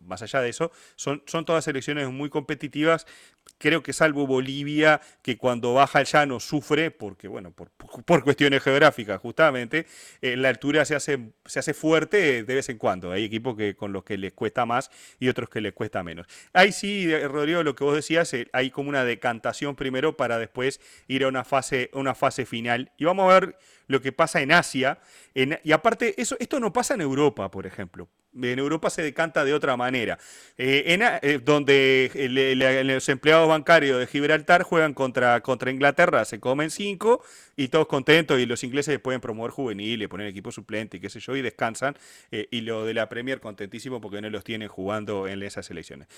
más 0.00 0.22
allá 0.22 0.40
de 0.40 0.48
eso, 0.48 0.70
son, 0.96 1.22
son 1.26 1.44
todas 1.44 1.64
selecciones 1.64 2.08
muy 2.10 2.30
competitivas. 2.30 3.06
Creo 3.58 3.82
que 3.82 3.92
salvo 3.92 4.26
Bolivia, 4.26 5.00
que 5.22 5.38
cuando 5.38 5.74
baja 5.74 6.00
el 6.00 6.06
llano 6.06 6.40
sufre, 6.40 6.90
porque, 6.90 7.28
bueno, 7.28 7.52
por, 7.52 7.70
por 7.70 8.24
cuestiones 8.24 8.62
geográficas, 8.62 9.20
justamente, 9.20 9.86
eh, 10.20 10.36
la 10.36 10.48
altura 10.48 10.84
se 10.84 10.94
hace, 10.94 11.32
se 11.44 11.58
hace 11.58 11.74
fuerte 11.74 12.42
de 12.44 12.54
vez 12.54 12.68
en 12.68 12.78
cuando. 12.78 13.12
Hay 13.12 13.24
equipos 13.24 13.56
que, 13.56 13.74
con 13.74 13.92
los 13.92 14.04
que 14.04 14.18
les 14.18 14.32
cuesta 14.32 14.66
más 14.66 14.90
y 15.18 15.28
otros 15.28 15.48
que 15.48 15.60
les 15.60 15.72
cuesta 15.72 16.02
menos. 16.02 16.26
Ahí 16.52 16.72
sí, 16.72 17.10
eh, 17.10 17.26
Rodrigo, 17.28 17.62
lo 17.62 17.74
que 17.74 17.84
vos 17.84 17.94
decías, 17.94 18.32
eh, 18.34 18.48
hay 18.52 18.70
como 18.70 18.88
una 18.88 19.04
decantación 19.04 19.76
primero 19.76 20.16
para 20.16 20.38
después 20.38 20.80
ir 21.08 21.24
a 21.24 21.28
una 21.28 21.44
fase, 21.44 21.90
una 21.94 22.14
fase 22.14 22.46
final. 22.46 22.92
Y 22.98 23.04
vamos 23.04 23.30
a 23.30 23.40
ver 23.40 23.56
lo 23.86 24.00
que 24.00 24.12
pasa 24.12 24.40
en 24.40 24.52
Asia. 24.52 24.98
y 25.34 25.72
aparte, 25.72 26.20
eso, 26.20 26.36
esto 26.40 26.60
no 26.60 26.72
pasa 26.72 26.94
en 26.94 27.00
Europa, 27.00 27.50
por 27.50 27.66
ejemplo. 27.66 28.08
En 28.42 28.58
Europa 28.58 28.90
se 28.90 29.02
decanta 29.02 29.44
de 29.44 29.54
otra 29.54 29.76
manera. 29.76 30.18
Eh, 30.58 30.98
eh, 31.22 31.40
donde 31.44 32.10
los 32.84 33.08
empleados 33.08 33.48
bancarios 33.48 33.98
de 33.98 34.06
Gibraltar 34.06 34.62
juegan 34.62 34.94
contra, 34.94 35.40
contra 35.40 35.70
Inglaterra, 35.70 36.24
se 36.24 36.40
comen 36.40 36.70
cinco 36.70 37.22
y 37.56 37.68
todos 37.68 37.86
contentos. 37.86 38.38
Y 38.38 38.46
los 38.46 38.62
ingleses 38.64 38.98
pueden 38.98 39.20
promover 39.20 39.50
juveniles, 39.50 40.08
poner 40.08 40.26
equipo 40.26 40.52
suplente, 40.52 41.00
qué 41.00 41.08
sé 41.08 41.20
yo, 41.20 41.36
y 41.36 41.42
descansan. 41.42 41.96
Eh, 42.30 42.48
y 42.50 42.60
lo 42.62 42.84
de 42.84 42.94
la 42.94 43.08
Premier 43.08 43.40
contentísimo 43.40 44.00
porque 44.00 44.20
no 44.20 44.30
los 44.30 44.44
tienen 44.44 44.68
jugando 44.68 45.26
en 45.28 45.42
esas 45.42 45.70
elecciones. 45.70 46.08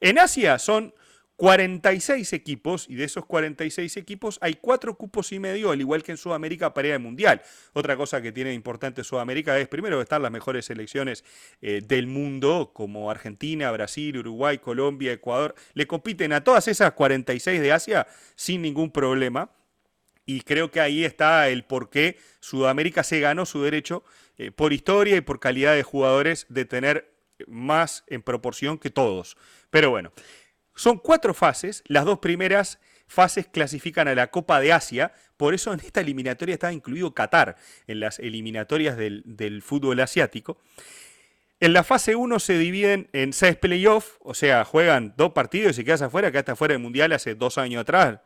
En 0.00 0.18
Asia 0.18 0.58
son 0.58 0.94
46 1.36 2.32
equipos 2.32 2.86
y 2.88 2.94
de 2.94 3.04
esos 3.04 3.26
46 3.26 3.98
equipos 3.98 4.38
hay 4.40 4.54
cuatro 4.54 4.96
cupos 4.96 5.32
y 5.32 5.38
medio, 5.38 5.70
al 5.70 5.80
igual 5.80 6.02
que 6.02 6.12
en 6.12 6.18
Sudamérica 6.18 6.72
para 6.72 6.88
ir 6.88 6.94
al 6.94 7.00
Mundial. 7.00 7.42
Otra 7.74 7.96
cosa 7.96 8.22
que 8.22 8.32
tiene 8.32 8.54
importante 8.54 9.04
Sudamérica 9.04 9.58
es 9.58 9.68
primero 9.68 10.00
estar 10.00 10.20
las 10.20 10.30
mejores 10.30 10.64
selecciones 10.64 11.24
eh, 11.60 11.82
del 11.84 12.06
mundo 12.06 12.70
como 12.72 13.10
Argentina, 13.10 13.70
Brasil, 13.70 14.16
Uruguay, 14.16 14.58
Colombia, 14.58 15.12
Ecuador. 15.12 15.54
Le 15.74 15.86
compiten 15.86 16.32
a 16.32 16.42
todas 16.42 16.68
esas 16.68 16.92
46 16.92 17.60
de 17.60 17.72
Asia 17.72 18.06
sin 18.34 18.62
ningún 18.62 18.90
problema. 18.90 19.50
Y 20.24 20.40
creo 20.40 20.70
que 20.70 20.80
ahí 20.80 21.04
está 21.04 21.48
el 21.50 21.64
por 21.64 21.90
qué 21.90 22.18
Sudamérica 22.40 23.04
se 23.04 23.20
ganó 23.20 23.46
su 23.46 23.62
derecho 23.62 24.02
eh, 24.38 24.50
por 24.50 24.72
historia 24.72 25.16
y 25.16 25.20
por 25.20 25.38
calidad 25.38 25.74
de 25.74 25.84
jugadores 25.84 26.46
de 26.48 26.64
tener 26.64 27.14
más 27.46 28.04
en 28.06 28.22
proporción 28.22 28.78
que 28.78 28.90
todos. 28.90 29.36
Pero 29.70 29.90
bueno. 29.90 30.12
Son 30.76 30.98
cuatro 30.98 31.32
fases, 31.34 31.82
las 31.86 32.04
dos 32.04 32.18
primeras 32.18 32.78
fases 33.08 33.46
clasifican 33.46 34.08
a 34.08 34.14
la 34.14 34.28
Copa 34.28 34.60
de 34.60 34.72
Asia, 34.72 35.12
por 35.36 35.54
eso 35.54 35.72
en 35.72 35.80
esta 35.80 36.02
eliminatoria 36.02 36.52
está 36.52 36.72
incluido 36.72 37.14
Qatar, 37.14 37.56
en 37.86 38.00
las 38.00 38.18
eliminatorias 38.18 38.96
del, 38.96 39.62
fútbol 39.62 40.00
asiático. 40.00 40.58
En 41.58 41.72
la 41.72 41.82
fase 41.82 42.14
1 42.14 42.38
se 42.38 42.58
dividen 42.58 43.08
en 43.14 43.32
seis 43.32 43.56
playoffs, 43.56 44.18
o 44.20 44.34
sea, 44.34 44.66
juegan 44.66 45.14
dos 45.16 45.32
partidos 45.32 45.72
y 45.72 45.74
se 45.76 45.84
quedas 45.84 46.02
afuera, 46.02 46.30
que 46.30 46.36
hasta 46.36 46.54
fuera 46.54 46.74
del 46.74 46.82
Mundial 46.82 47.12
hace 47.12 47.34
dos 47.34 47.56
años 47.56 47.80
atrás. 47.80 48.20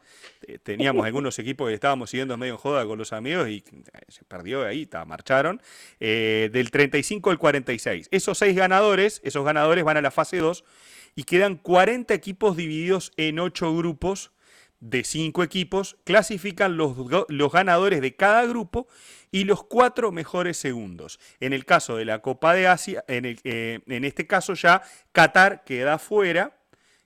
Teníamos 0.64 1.06
algunos 1.06 1.38
equipos 1.38 1.68
que 1.68 1.74
estábamos 1.74 2.10
siguiendo 2.10 2.36
medio 2.36 2.54
en 2.54 2.58
joda 2.58 2.84
con 2.84 2.98
los 2.98 3.12
amigos 3.12 3.48
y 3.48 3.58
eh, 3.58 4.00
se 4.08 4.24
perdió 4.24 4.66
ahí, 4.66 4.88
marcharon. 5.06 5.62
Eh, 6.00 6.50
del 6.52 6.72
35 6.72 7.30
al 7.30 7.38
46. 7.38 8.08
Esos 8.10 8.36
seis 8.36 8.56
ganadores, 8.56 9.20
esos 9.22 9.44
ganadores 9.44 9.84
van 9.84 9.98
a 9.98 10.02
la 10.02 10.10
fase 10.10 10.38
2 10.38 10.64
y 11.14 11.24
quedan 11.24 11.56
40 11.56 12.14
equipos 12.14 12.56
divididos 12.56 13.12
en 13.16 13.38
8 13.38 13.76
grupos 13.76 14.32
de 14.80 15.04
5 15.04 15.42
equipos, 15.42 15.98
clasifican 16.04 16.76
los, 16.76 16.96
los, 17.28 17.52
ganadores 17.52 18.00
de 18.00 18.16
cada 18.16 18.46
grupo 18.46 18.88
y 19.30 19.44
los 19.44 19.62
cuatro 19.62 20.10
mejores 20.10 20.56
segundos. 20.56 21.20
En 21.38 21.52
el 21.52 21.66
caso 21.66 21.96
de 21.96 22.06
la 22.06 22.20
Copa 22.20 22.54
de 22.54 22.66
Asia, 22.66 23.04
en, 23.06 23.38
eh, 23.44 23.80
en 23.86 24.04
este 24.04 24.26
caso 24.26 24.54
ya 24.54 24.82
Qatar 25.12 25.64
queda 25.64 25.98
fuera 25.98 26.56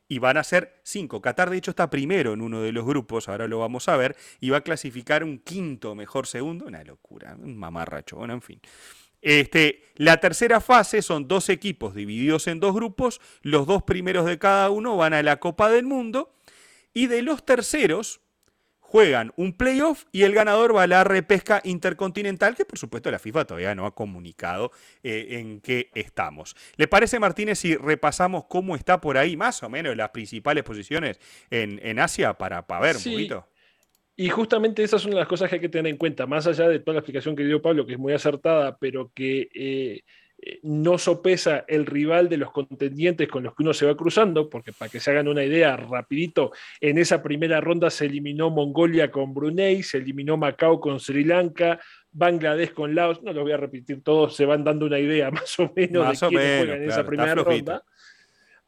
y 0.06 0.18
van 0.20 0.36
a 0.36 0.44
ser 0.44 0.80
5. 0.84 1.20
Qatar 1.20 1.50
de 1.50 1.56
hecho 1.56 1.70
está 1.70 1.90
primero 1.90 2.32
en 2.34 2.42
uno 2.42 2.62
de 2.62 2.72
los 2.72 2.84
grupos, 2.84 3.28
ahora 3.28 3.48
lo 3.48 3.58
vamos 3.58 3.88
a 3.88 3.96
ver, 3.96 4.16
y 4.40 4.50
va 4.50 4.58
a 4.58 4.60
clasificar 4.60 5.24
un 5.24 5.38
quinto 5.38 5.94
mejor 5.94 6.26
segundo, 6.26 6.66
una 6.66 6.84
locura, 6.84 7.36
un 7.38 7.56
mamarracho, 7.56 8.16
bueno, 8.16 8.34
en 8.34 8.42
fin. 8.42 8.60
Este, 9.24 9.82
la 9.96 10.18
tercera 10.18 10.60
fase 10.60 11.00
son 11.00 11.26
dos 11.26 11.48
equipos 11.48 11.94
divididos 11.94 12.46
en 12.46 12.60
dos 12.60 12.74
grupos, 12.74 13.22
los 13.40 13.66
dos 13.66 13.82
primeros 13.82 14.26
de 14.26 14.38
cada 14.38 14.68
uno 14.68 14.98
van 14.98 15.14
a 15.14 15.22
la 15.22 15.40
Copa 15.40 15.70
del 15.70 15.86
Mundo 15.86 16.34
y 16.92 17.06
de 17.06 17.22
los 17.22 17.42
terceros 17.44 18.20
juegan 18.80 19.32
un 19.36 19.54
playoff 19.54 20.04
y 20.12 20.24
el 20.24 20.34
ganador 20.34 20.76
va 20.76 20.82
a 20.82 20.86
la 20.86 21.04
repesca 21.04 21.62
intercontinental, 21.64 22.54
que 22.54 22.66
por 22.66 22.78
supuesto 22.78 23.10
la 23.10 23.18
FIFA 23.18 23.46
todavía 23.46 23.74
no 23.74 23.86
ha 23.86 23.94
comunicado 23.94 24.72
eh, 25.02 25.28
en 25.30 25.62
qué 25.62 25.90
estamos. 25.94 26.54
¿Le 26.76 26.86
parece, 26.86 27.18
Martínez, 27.18 27.58
si 27.58 27.76
repasamos 27.76 28.44
cómo 28.44 28.76
está 28.76 29.00
por 29.00 29.16
ahí 29.16 29.38
más 29.38 29.62
o 29.62 29.70
menos 29.70 29.96
las 29.96 30.10
principales 30.10 30.64
posiciones 30.64 31.18
en, 31.50 31.98
Asia 31.98 32.34
para, 32.34 32.66
para 32.66 32.82
ver 32.82 32.96
un 32.98 33.02
poquito? 33.02 33.48
Y 34.16 34.28
justamente 34.28 34.82
esas 34.82 35.02
son 35.02 35.14
las 35.14 35.26
cosas 35.26 35.48
que 35.48 35.56
hay 35.56 35.60
que 35.60 35.68
tener 35.68 35.90
en 35.90 35.96
cuenta, 35.96 36.26
más 36.26 36.46
allá 36.46 36.68
de 36.68 36.78
toda 36.78 36.94
la 36.94 37.00
explicación 37.00 37.34
que 37.34 37.44
dio 37.44 37.60
Pablo, 37.60 37.84
que 37.84 37.94
es 37.94 37.98
muy 37.98 38.12
acertada, 38.12 38.76
pero 38.78 39.10
que 39.12 39.48
eh, 39.52 40.02
eh, 40.38 40.60
no 40.62 40.98
sopesa 40.98 41.64
el 41.66 41.84
rival 41.84 42.28
de 42.28 42.36
los 42.36 42.52
contendientes 42.52 43.28
con 43.28 43.42
los 43.42 43.56
que 43.56 43.64
uno 43.64 43.74
se 43.74 43.86
va 43.86 43.96
cruzando, 43.96 44.48
porque 44.48 44.72
para 44.72 44.88
que 44.88 45.00
se 45.00 45.10
hagan 45.10 45.26
una 45.26 45.42
idea, 45.42 45.76
rapidito, 45.76 46.52
en 46.80 46.98
esa 46.98 47.22
primera 47.22 47.60
ronda 47.60 47.90
se 47.90 48.06
eliminó 48.06 48.50
Mongolia 48.50 49.10
con 49.10 49.34
Brunei, 49.34 49.82
se 49.82 49.98
eliminó 49.98 50.36
Macao 50.36 50.80
con 50.80 51.00
Sri 51.00 51.24
Lanka, 51.24 51.80
Bangladesh 52.12 52.72
con 52.72 52.94
Laos, 52.94 53.20
no 53.22 53.32
lo 53.32 53.42
voy 53.42 53.52
a 53.52 53.56
repetir 53.56 54.02
todos, 54.04 54.36
se 54.36 54.44
van 54.44 54.62
dando 54.62 54.86
una 54.86 55.00
idea 55.00 55.30
más 55.32 55.58
o 55.58 55.72
menos 55.74 56.20
de 56.20 56.28
quiénes 56.28 56.58
juegan 56.58 56.82
en 56.82 56.88
esa 56.88 57.04
primera 57.04 57.34
ronda. 57.34 57.82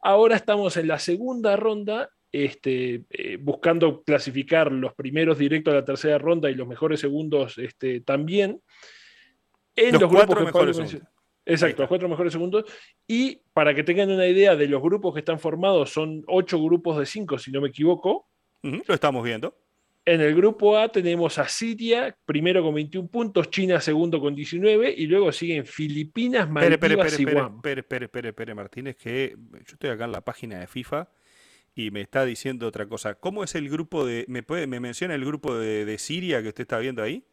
Ahora 0.01 0.35
estamos 0.35 0.75
en 0.75 0.87
la 0.87 0.99
segunda 0.99 1.55
ronda 1.55 2.09
este, 2.31 3.05
eh, 3.09 3.37
buscando 3.39 4.03
clasificar 4.03 4.71
los 4.71 4.93
primeros 4.93 5.37
directos 5.37 5.73
a 5.73 5.77
la 5.77 5.85
tercera 5.85 6.17
ronda 6.17 6.49
y 6.49 6.55
los 6.55 6.67
mejores 6.67 6.99
segundos 6.99 7.57
este, 7.57 8.01
también. 8.01 8.61
En 9.75 9.99
los, 9.99 10.11
cuatro 10.11 10.43
mejores 10.43 10.75
segundos. 10.75 11.09
Exacto, 11.45 11.83
los 11.83 11.89
cuatro 11.89 12.09
mejores 12.09 12.33
segundos. 12.33 12.65
Y 13.07 13.41
para 13.53 13.73
que 13.73 13.83
tengan 13.83 14.11
una 14.11 14.27
idea 14.27 14.55
de 14.55 14.67
los 14.67 14.81
grupos 14.81 15.13
que 15.13 15.19
están 15.19 15.39
formados, 15.39 15.91
son 15.91 16.23
ocho 16.27 16.61
grupos 16.61 16.97
de 16.97 17.05
cinco, 17.05 17.37
si 17.37 17.51
no 17.51 17.61
me 17.61 17.69
equivoco. 17.69 18.27
lo 18.61 18.93
estamos 18.93 19.23
viendo. 19.23 19.57
En 20.03 20.21
el 20.21 20.33
grupo 20.35 20.77
A 20.77 20.89
tenemos 20.89 21.37
a 21.37 21.49
Siria, 21.49 22.17
primero 22.25 22.63
con 22.63 22.73
21 22.73 23.09
puntos, 23.09 23.49
China 23.49 23.81
segundo 23.81 24.21
con 24.21 24.35
19, 24.35 24.93
y 24.97 25.05
luego 25.05 25.33
siguen 25.33 25.65
Filipinas, 25.65 26.49
Maldivas 26.49 27.19
y 27.19 27.25
Guam. 27.25 27.55
Espere, 27.57 27.81
espere, 27.81 28.05
espere, 28.05 28.29
espere, 28.29 28.55
Martínez, 28.55 28.95
que 28.95 29.35
yo 29.37 29.73
estoy 29.73 29.89
acá 29.89 30.05
en 30.05 30.13
la 30.13 30.21
página 30.21 30.59
de 30.59 30.67
FIFA 30.67 31.09
y 31.77 31.91
me 31.91 32.01
está 32.01 32.25
diciendo 32.25 32.65
otra 32.67 32.87
cosa. 32.87 33.13
¿Cómo 33.13 33.43
es 33.43 33.53
el 33.53 33.69
grupo 33.69 34.03
de... 34.03 34.25
¿Me, 34.27 34.41
puede, 34.41 34.65
me 34.65 34.79
menciona 34.79 35.13
el 35.13 35.23
grupo 35.23 35.55
de, 35.55 35.97
Siria 35.99 36.41
que 36.41 36.47
usted 36.47 36.63
está 36.63 36.79
viendo 36.79 37.03
ahí? 37.03 37.23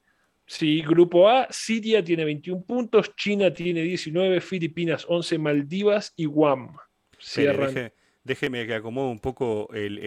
Sí, 0.45 0.83
grupo 0.83 1.31
A, 1.31 1.49
Siria 1.51 2.05
tiene 2.05 2.27
21 2.27 2.63
puntos, 2.65 3.17
China 3.17 3.51
tiene 3.55 3.81
19, 3.81 4.43
Filipinas 4.43 5.07
11, 5.09 5.39
Maldivas 5.39 6.13
y 6.15 6.27
Guam. 6.27 6.77
Cierran. 7.19 7.91
déjeme 8.23 8.67
que 8.67 8.75
acomode 8.75 9.11
un 9.11 9.21
poco 9.21 9.71
el, 9.73 9.99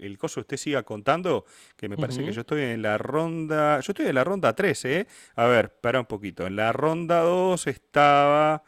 el, 0.00 0.16
coso, 0.16 0.38
usted 0.38 0.58
siga 0.58 0.84
contando, 0.84 1.44
que 1.76 1.88
me 1.88 1.96
parece 1.96 2.24
que 2.24 2.30
yo 2.30 2.42
estoy 2.42 2.62
en 2.62 2.82
la 2.82 2.98
ronda, 2.98 3.80
yo 3.80 3.90
estoy 3.90 4.06
en 4.06 4.14
la 4.14 4.22
ronda 4.22 4.54
13, 4.54 5.00
¿eh? 5.00 5.06
A 5.34 5.46
ver, 5.46 5.76
para 5.80 5.98
un 5.98 6.06
poquito, 6.06 6.46
en 6.46 6.54
la 6.54 6.72
ronda 6.72 7.22
2 7.22 7.66
estaba 7.66 8.62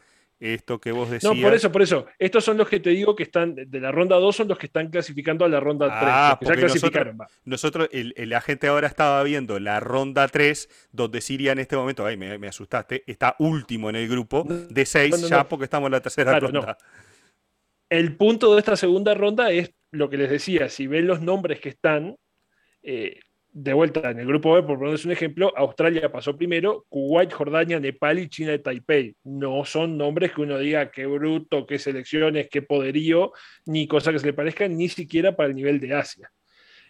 esto 0.53 0.79
que 0.79 0.93
vos 0.93 1.11
decías. 1.11 1.35
No, 1.35 1.41
por 1.41 1.55
eso, 1.55 1.73
por 1.73 1.83
eso. 1.83 2.07
Estos 2.19 2.45
son 2.45 2.59
los 2.59 2.69
que 2.69 2.81
te 2.81 2.91
digo 2.91 3.17
que 3.17 3.23
están, 3.23 3.55
de 3.55 3.81
la 3.81 3.91
ronda 3.91 4.17
2 4.17 4.37
son 4.37 4.49
los 4.49 4.59
que 4.59 4.67
están 4.67 4.91
clasificando 4.91 5.45
a 5.45 5.49
la 5.49 5.61
ronda 5.61 5.87
3. 5.87 5.99
Ah, 6.03 6.39
ya 6.41 6.55
clasificaron. 6.55 7.19
Nosotros, 7.45 7.89
el, 7.93 8.15
la 8.17 8.41
gente 8.41 8.67
ahora 8.67 8.87
estaba 8.87 9.23
viendo 9.23 9.59
la 9.59 9.81
ronda 9.81 10.29
3, 10.29 10.89
donde 10.93 11.21
Siria 11.21 11.53
en 11.53 11.61
este 11.61 11.77
momento, 11.77 12.05
ay, 12.05 12.17
me, 12.17 12.47
asustaste, 12.47 13.05
está 13.07 13.37
último 13.39 13.89
en 13.89 13.97
el 13.97 14.09
grupo 14.09 14.45
de 14.45 14.85
6 14.85 15.29
ya 15.29 15.49
porque 15.49 15.65
estamos 15.65 15.89
en 15.89 15.93
la 15.93 16.01
tercera 16.01 16.39
ronda. 16.39 16.77
El 17.89 18.17
punto 18.17 18.55
de 18.55 18.61
esta 18.61 18.77
segunda 18.77 19.15
ronda 19.15 19.51
es 19.51 19.73
lo 19.93 20.11
que 20.11 20.17
les 20.17 20.31
decía, 20.31 20.69
si 20.69 20.87
ven 20.87 21.07
los 21.07 21.21
nombres 21.21 21.61
que 21.61 21.69
están, 21.69 22.17
eh, 22.83 23.21
de 23.55 23.73
vuelta 23.73 24.11
en 24.11 24.19
el 24.19 24.27
grupo 24.27 24.53
B, 24.53 24.65
por 24.65 24.79
ponerles 24.79 25.05
un 25.05 25.13
ejemplo, 25.13 25.53
Australia 25.57 26.11
pasó 26.11 26.37
primero, 26.37 26.87
Kuwait, 26.89 27.33
Jordania, 27.33 27.79
Nepal 27.79 28.19
y 28.19 28.29
China 28.29 28.51
de 28.51 28.59
Taipei. 28.59 29.15
No 29.23 29.65
son 29.65 29.97
nombres 29.97 30.33
que 30.33 30.43
uno 30.43 30.59
diga 30.59 30.91
qué 30.91 31.07
bruto, 31.07 31.65
qué 31.65 31.79
selecciones, 31.79 32.49
qué 32.51 32.63
poderío, 32.63 33.33
ni 33.65 33.87
cosa 33.87 34.11
que 34.11 34.19
se 34.19 34.27
le 34.27 34.33
parezca, 34.33 34.67
ni 34.67 34.89
siquiera 34.89 35.37
para 35.37 35.51
el 35.51 35.55
nivel 35.55 35.79
de 35.79 35.95
Asia. 35.95 36.33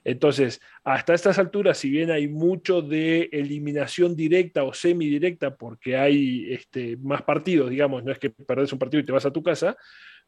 Entonces, 0.05 0.61
hasta 0.85 1.13
estas 1.13 1.39
alturas, 1.39 1.77
si 1.77 1.91
bien 1.91 2.11
hay 2.11 2.29
mucho 2.29 2.81
de 2.81 3.29
eliminación 3.31 4.17
directa 4.17 4.65
o 4.65 4.73
semidirecta, 4.73 5.57
porque 5.57 5.99
hay 5.99 6.51
este, 6.51 6.97
más 6.97 7.23
partidos, 7.23 7.69
digamos, 7.69 8.05
no 8.05 8.11
es 8.11 8.19
que 8.19 8.31
perdés 8.31 8.73
un 8.73 8.79
partido 8.79 9.03
y 9.03 9.05
te 9.05 9.13
vas 9.13 9.27
a 9.27 9.33
tu 9.33 9.43
casa, 9.43 9.77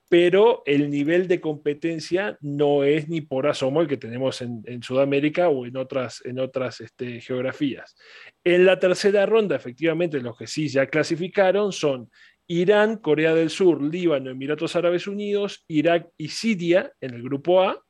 pero 0.08 0.62
el 0.66 0.88
nivel 0.90 1.26
de 1.26 1.40
competencia 1.40 2.38
no 2.40 2.84
es 2.84 3.08
ni 3.08 3.22
por 3.22 3.48
asomo 3.48 3.80
el 3.80 3.88
que 3.88 3.96
tenemos 3.96 4.40
en, 4.40 4.82
Sudamérica 4.82 5.48
o 5.48 5.66
en 5.66 5.76
otras, 5.76 6.22
en 6.24 6.38
otras 6.38 6.80
este, 6.80 7.20
geografías. 7.20 7.96
En 8.44 8.64
la 8.64 8.78
tercera 8.78 9.26
ronda, 9.26 9.56
efectivamente, 9.56 10.20
los 10.20 10.36
que 10.36 10.46
sí 10.46 10.68
ya 10.68 10.86
clasificaron 10.86 11.72
son 11.72 12.08
Irán, 12.46 12.98
Corea 12.98 13.34
del 13.34 13.50
Sur, 13.50 13.82
Líbano, 13.82 14.30
Emiratos 14.30 14.76
Árabes 14.76 15.08
Unidos, 15.08 15.64
Irak 15.66 16.08
y 16.16 16.28
Siria 16.28 16.92
en 17.00 17.14
el 17.14 17.22
grupo 17.22 17.62
A, 17.62 17.82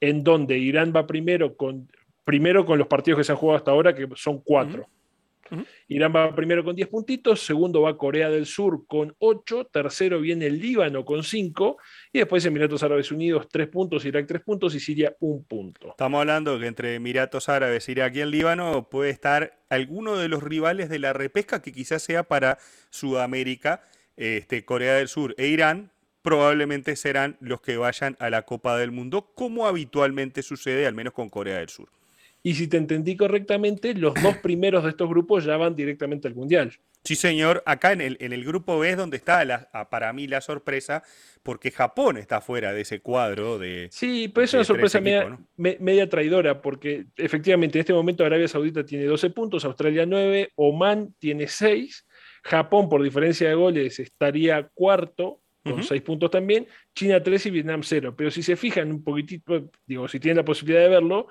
en 0.00 0.24
donde 0.24 0.56
Irán 0.58 0.92
va 0.96 1.06
primero 1.06 1.56
con, 1.56 1.90
primero 2.24 2.64
con 2.64 2.78
los 2.78 2.88
partidos 2.88 3.18
que 3.18 3.24
se 3.24 3.32
han 3.32 3.38
jugado 3.38 3.58
hasta 3.58 3.70
ahora, 3.72 3.94
que 3.94 4.08
son 4.14 4.40
cuatro. 4.40 4.88
Irán 5.88 6.12
va 6.14 6.34
primero 6.34 6.64
con 6.64 6.76
10 6.76 6.88
puntitos, 6.88 7.40
segundo 7.40 7.82
va 7.82 7.96
Corea 7.96 8.30
del 8.30 8.46
Sur 8.46 8.86
con 8.86 9.14
8, 9.18 9.66
tercero 9.72 10.20
viene 10.20 10.46
el 10.46 10.58
Líbano 10.58 11.04
con 11.04 11.22
5 11.22 11.76
y 12.12 12.18
después 12.18 12.44
Emiratos 12.44 12.82
Árabes 12.82 13.10
Unidos 13.12 13.48
3 13.50 13.68
puntos, 13.68 14.04
Irak 14.04 14.26
3 14.26 14.42
puntos 14.42 14.74
y 14.74 14.80
Siria 14.80 15.14
1 15.20 15.44
punto. 15.48 15.90
Estamos 15.90 16.20
hablando 16.20 16.58
que 16.58 16.66
entre 16.66 16.94
Emiratos 16.94 17.48
Árabes, 17.48 17.88
Irak 17.88 18.16
y 18.16 18.20
el 18.20 18.30
Líbano 18.30 18.88
puede 18.88 19.10
estar 19.10 19.58
alguno 19.68 20.16
de 20.16 20.28
los 20.28 20.42
rivales 20.42 20.88
de 20.88 20.98
la 20.98 21.12
repesca 21.12 21.62
que 21.62 21.72
quizás 21.72 22.02
sea 22.02 22.22
para 22.22 22.58
Sudamérica, 22.90 23.82
este, 24.16 24.64
Corea 24.64 24.94
del 24.94 25.08
Sur 25.08 25.34
e 25.38 25.48
Irán, 25.48 25.90
probablemente 26.22 26.96
serán 26.96 27.36
los 27.40 27.60
que 27.60 27.76
vayan 27.76 28.16
a 28.18 28.30
la 28.30 28.42
Copa 28.42 28.76
del 28.76 28.90
Mundo, 28.90 29.30
como 29.34 29.66
habitualmente 29.66 30.42
sucede, 30.42 30.86
al 30.86 30.94
menos 30.94 31.12
con 31.12 31.28
Corea 31.28 31.58
del 31.58 31.68
Sur. 31.68 31.88
Y 32.46 32.54
si 32.54 32.68
te 32.68 32.76
entendí 32.76 33.16
correctamente, 33.16 33.92
los 33.92 34.14
dos 34.22 34.36
primeros 34.42 34.84
de 34.84 34.90
estos 34.90 35.08
grupos 35.08 35.44
ya 35.44 35.56
van 35.56 35.74
directamente 35.74 36.28
al 36.28 36.36
Mundial. 36.36 36.72
Sí, 37.02 37.16
señor. 37.16 37.60
Acá 37.66 37.90
en 37.90 38.00
el, 38.00 38.16
en 38.20 38.32
el 38.32 38.44
grupo 38.44 38.78
B 38.78 38.88
es 38.88 38.96
donde 38.96 39.16
está 39.16 39.44
la, 39.44 39.68
para 39.90 40.12
mí 40.12 40.28
la 40.28 40.40
sorpresa, 40.40 41.02
porque 41.42 41.72
Japón 41.72 42.18
está 42.18 42.40
fuera 42.40 42.72
de 42.72 42.82
ese 42.82 43.00
cuadro 43.00 43.58
de. 43.58 43.88
Sí, 43.90 44.28
pero 44.28 44.44
es 44.44 44.54
una 44.54 44.62
sorpresa 44.62 45.00
media, 45.56 46.08
traidora, 46.08 46.62
porque 46.62 47.06
efectivamente 47.16 47.78
en 47.78 47.80
este 47.80 47.92
momento 47.92 48.24
Arabia 48.24 48.46
Saudita 48.46 48.86
tiene 48.86 49.06
12 49.06 49.30
puntos, 49.30 49.64
Australia 49.64 50.06
9, 50.06 50.52
Oman 50.54 51.16
tiene 51.18 51.48
6, 51.48 52.06
Japón 52.44 52.88
por 52.88 53.02
diferencia 53.02 53.48
de 53.48 53.56
goles 53.56 53.98
estaría 53.98 54.68
cuarto 54.72 55.40
con 55.64 55.82
6 55.82 56.00
puntos 56.02 56.30
también, 56.30 56.68
China 56.94 57.20
3 57.20 57.46
y 57.46 57.50
Vietnam 57.50 57.82
0. 57.82 58.14
Pero 58.16 58.30
si 58.30 58.44
se 58.44 58.54
fijan 58.54 58.92
un 58.92 59.02
poquitito, 59.02 59.68
digo, 59.84 60.06
si 60.06 60.20
tienen 60.20 60.36
la 60.36 60.44
posibilidad 60.44 60.84
de 60.84 60.90
verlo, 60.90 61.26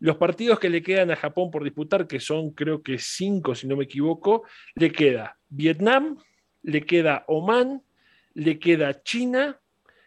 los 0.00 0.16
partidos 0.16 0.58
que 0.58 0.70
le 0.70 0.82
quedan 0.82 1.10
a 1.10 1.16
Japón 1.16 1.50
por 1.50 1.62
disputar, 1.62 2.06
que 2.06 2.20
son 2.20 2.50
creo 2.50 2.82
que 2.82 2.98
cinco, 2.98 3.54
si 3.54 3.66
no 3.68 3.76
me 3.76 3.84
equivoco, 3.84 4.44
le 4.74 4.90
queda 4.90 5.38
Vietnam, 5.48 6.18
le 6.62 6.82
queda 6.82 7.24
Oman, 7.28 7.82
le 8.34 8.58
queda 8.58 9.02
China, 9.02 9.60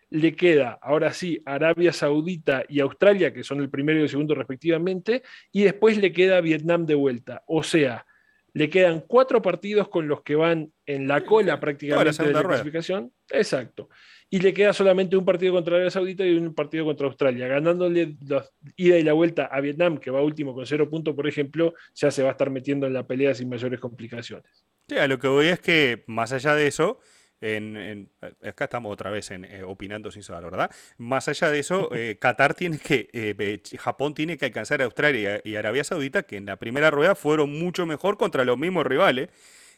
le 0.09 0.35
queda, 0.35 0.77
ahora 0.81 1.13
sí, 1.13 1.41
Arabia 1.45 1.93
Saudita 1.93 2.63
y 2.67 2.79
Australia, 2.79 3.33
que 3.33 3.43
son 3.43 3.61
el 3.61 3.69
primero 3.69 3.99
y 3.99 4.03
el 4.03 4.09
segundo 4.09 4.35
respectivamente, 4.35 5.23
y 5.51 5.63
después 5.63 5.97
le 5.97 6.11
queda 6.11 6.41
Vietnam 6.41 6.85
de 6.85 6.95
vuelta. 6.95 7.43
O 7.47 7.63
sea, 7.63 8.05
le 8.53 8.69
quedan 8.69 9.01
cuatro 9.01 9.41
partidos 9.41 9.89
con 9.89 10.07
los 10.07 10.21
que 10.21 10.35
van 10.35 10.71
en 10.85 11.07
la 11.07 11.25
cola 11.25 11.59
prácticamente 11.59 12.23
de 12.23 12.33
la 12.33 12.43
clasificación. 12.43 13.11
Exacto 13.29 13.89
y 14.33 14.39
le 14.39 14.51
queda 14.51 14.73
solamente 14.73 15.15
un 15.15 15.25
partido 15.25 15.53
contra 15.53 15.75
Arabia 15.75 15.91
Saudita 15.91 16.25
y 16.25 16.35
un 16.35 16.55
partido 16.55 16.85
contra 16.85 17.05
Australia. 17.05 17.45
Ganándole 17.45 18.15
la 18.27 18.43
ida 18.75 18.97
y 18.97 19.03
la 19.03 19.13
vuelta 19.13 19.45
a 19.45 19.61
Vietnam, 19.61 19.99
que 19.99 20.09
va 20.09 20.23
último 20.23 20.55
con 20.55 20.65
cero 20.65 20.89
puntos, 20.89 21.13
por 21.13 21.27
ejemplo, 21.27 21.75
ya 21.93 22.09
se 22.09 22.23
va 22.23 22.29
a 22.29 22.31
estar 22.31 22.49
metiendo 22.49 22.87
en 22.87 22.93
la 22.93 23.05
pelea 23.05 23.35
sin 23.35 23.47
mayores 23.47 23.79
complicaciones. 23.79 24.65
Sí, 24.89 24.97
a 24.97 25.07
lo 25.07 25.19
que 25.19 25.27
voy 25.27 25.49
es 25.49 25.59
que, 25.59 26.03
más 26.07 26.33
allá 26.33 26.55
de 26.55 26.65
eso, 26.65 26.97
en, 27.43 28.09
acá 28.41 28.65
estamos 28.65 28.91
otra 28.91 29.11
vez 29.11 29.31
en, 29.31 29.45
eh, 29.45 29.63
opinando 29.63 30.11
sin 30.11 30.23
saber, 30.23 30.49
¿verdad? 30.49 30.71
Más 30.97 31.27
allá 31.27 31.49
de 31.49 31.59
eso, 31.59 31.93
eh, 31.93 32.17
Qatar 32.21 32.53
tiene 32.53 32.77
que, 32.77 33.09
eh, 33.13 33.61
Japón 33.77 34.13
tiene 34.13 34.37
que 34.37 34.45
alcanzar 34.45 34.81
a 34.81 34.85
Australia 34.85 35.41
y 35.43 35.55
Arabia 35.55 35.83
Saudita, 35.83 36.23
que 36.23 36.37
en 36.37 36.45
la 36.45 36.57
primera 36.57 36.89
rueda 36.89 37.15
fueron 37.15 37.57
mucho 37.59 37.85
mejor 37.85 38.17
contra 38.17 38.45
los 38.45 38.57
mismos 38.57 38.85
rivales. 38.85 39.29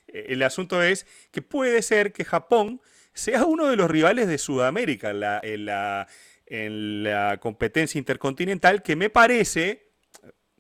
el 0.08 0.44
asunto 0.44 0.84
es 0.84 1.08
que 1.32 1.42
puede 1.42 1.82
ser 1.82 2.14
que 2.14 2.24
Japón 2.26 2.82
sea 3.14 3.46
uno 3.46 3.68
de 3.68 3.76
los 3.76 3.90
rivales 3.90 4.28
de 4.28 4.38
Sudamérica 4.38 5.10
en 5.10 5.20
la, 5.22 5.40
en 5.42 5.66
la, 5.66 6.08
en 6.46 7.04
la 7.04 7.38
competencia 7.42 7.98
intercontinental, 7.98 8.84
que 8.84 8.96
me 8.96 9.10
parece 9.10 9.85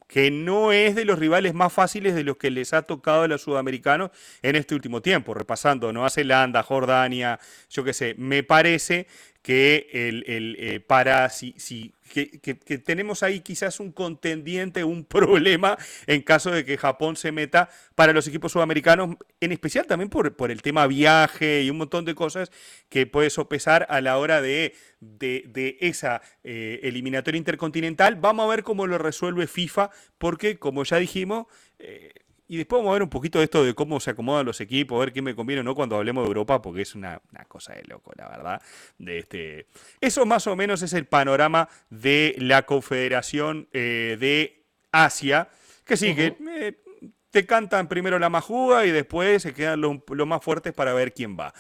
que 0.08 0.30
no 0.32 0.72
es 0.72 0.96
de 0.96 1.06
los 1.06 1.18
rivales 1.18 1.54
más 1.54 1.74
fáciles 1.74 2.14
de 2.16 2.24
los 2.24 2.38
que 2.38 2.52
les 2.52 2.74
ha 2.74 2.84
tocado 2.84 3.24
a 3.24 3.28
los 3.28 3.42
sudamericanos 3.42 4.12
en 4.42 4.56
este 4.56 4.76
último 4.76 5.02
tiempo, 5.02 5.34
repasando 5.34 5.92
Nueva 5.92 6.10
Zelanda, 6.10 6.64
Jordania, 6.64 7.40
yo 7.70 7.84
qué 7.84 7.94
sé, 7.94 8.16
me 8.18 8.44
parece 8.44 9.08
que 9.42 9.90
el, 9.92 10.24
el 10.28 10.56
eh, 10.60 10.80
para 10.80 11.30
si, 11.30 11.54
si 11.58 11.95
que, 12.12 12.56
tenemos 12.84 13.24
ahí 13.24 13.42
quizás 13.42 13.80
un 13.80 13.92
contendiente, 13.92 14.84
un 14.84 15.06
problema 15.06 15.78
en 16.08 16.22
caso 16.22 16.52
de 16.52 16.66
que 16.66 16.78
Japón 16.78 17.16
se 17.16 17.32
meta 17.32 17.70
para 17.96 18.14
los 18.14 18.28
equipos 18.28 18.52
sudamericanos, 18.52 19.16
en 19.40 19.52
especial 19.52 19.86
también 19.88 20.10
por, 20.10 20.36
por 20.36 20.52
el 20.52 20.62
tema 20.62 20.88
viaje 20.88 21.64
y 21.64 21.70
un 21.70 21.78
montón 21.78 22.06
de 22.06 22.16
cosas 22.16 22.52
que 22.90 23.06
puede 23.06 23.30
sopesar 23.30 23.86
a 23.90 24.02
la 24.02 24.18
hora 24.18 24.42
de, 24.42 24.74
de, 25.00 25.78
esa 25.82 26.22
eh, 26.44 26.80
eliminatoria 26.84 27.38
intercontinental. 27.38 28.16
Vamos 28.16 28.46
a 28.46 28.50
ver 28.50 28.64
cómo 28.64 28.88
lo 28.88 28.98
resuelve 28.98 29.48
FIFA, 29.48 29.90
porque 30.18 30.58
como 30.58 30.84
ya 30.84 30.98
dijimos, 30.98 31.48
eh, 31.80 32.12
y 32.48 32.58
después 32.58 32.80
vamos 32.80 32.92
a 32.92 32.94
ver 32.94 33.04
un 33.04 33.10
poquito 33.10 33.40
de 33.40 33.46
esto 33.46 33.64
de 33.64 33.74
cómo 33.74 34.00
se 34.00 34.12
acomodan 34.12 34.46
los 34.46 34.62
equipos, 34.62 34.96
a 34.96 35.00
ver 35.00 35.14
quién 35.14 35.26
me 35.26 35.36
conviene 35.36 35.62
o 35.62 35.64
no 35.64 35.74
cuando 35.74 35.96
hablemos 35.96 36.24
de 36.24 36.28
Europa, 36.28 36.62
porque 36.62 36.84
es 36.84 36.94
una, 36.94 37.22
cosa 37.48 37.74
de 37.74 37.84
loco, 37.84 38.12
la 38.16 38.28
verdad. 38.28 38.62
De 38.98 39.20
este... 39.20 39.68
Eso 40.00 40.26
más 40.26 40.46
o 40.48 40.56
menos 40.56 40.82
es 40.82 40.94
el 40.94 41.06
panorama 41.06 41.70
de 41.90 42.36
la 42.38 42.66
Confederación 42.66 43.68
eh, 43.74 44.18
de 44.20 44.66
Asia, 44.92 45.50
que 45.86 45.98
sí, 45.98 46.16
que 46.16 46.38
eh, 46.58 46.84
te 47.32 47.46
cantan 47.46 47.88
primero 47.88 48.20
la 48.20 48.30
majuga 48.30 48.86
y 48.86 48.92
después 48.92 49.42
se 49.42 49.54
quedan 49.54 49.82
los 49.82 49.98
lo 50.08 50.26
más 50.26 50.44
fuertes 50.44 50.74
para 50.74 50.94
ver 50.94 51.14
quién 51.14 51.38
va. 51.38 51.54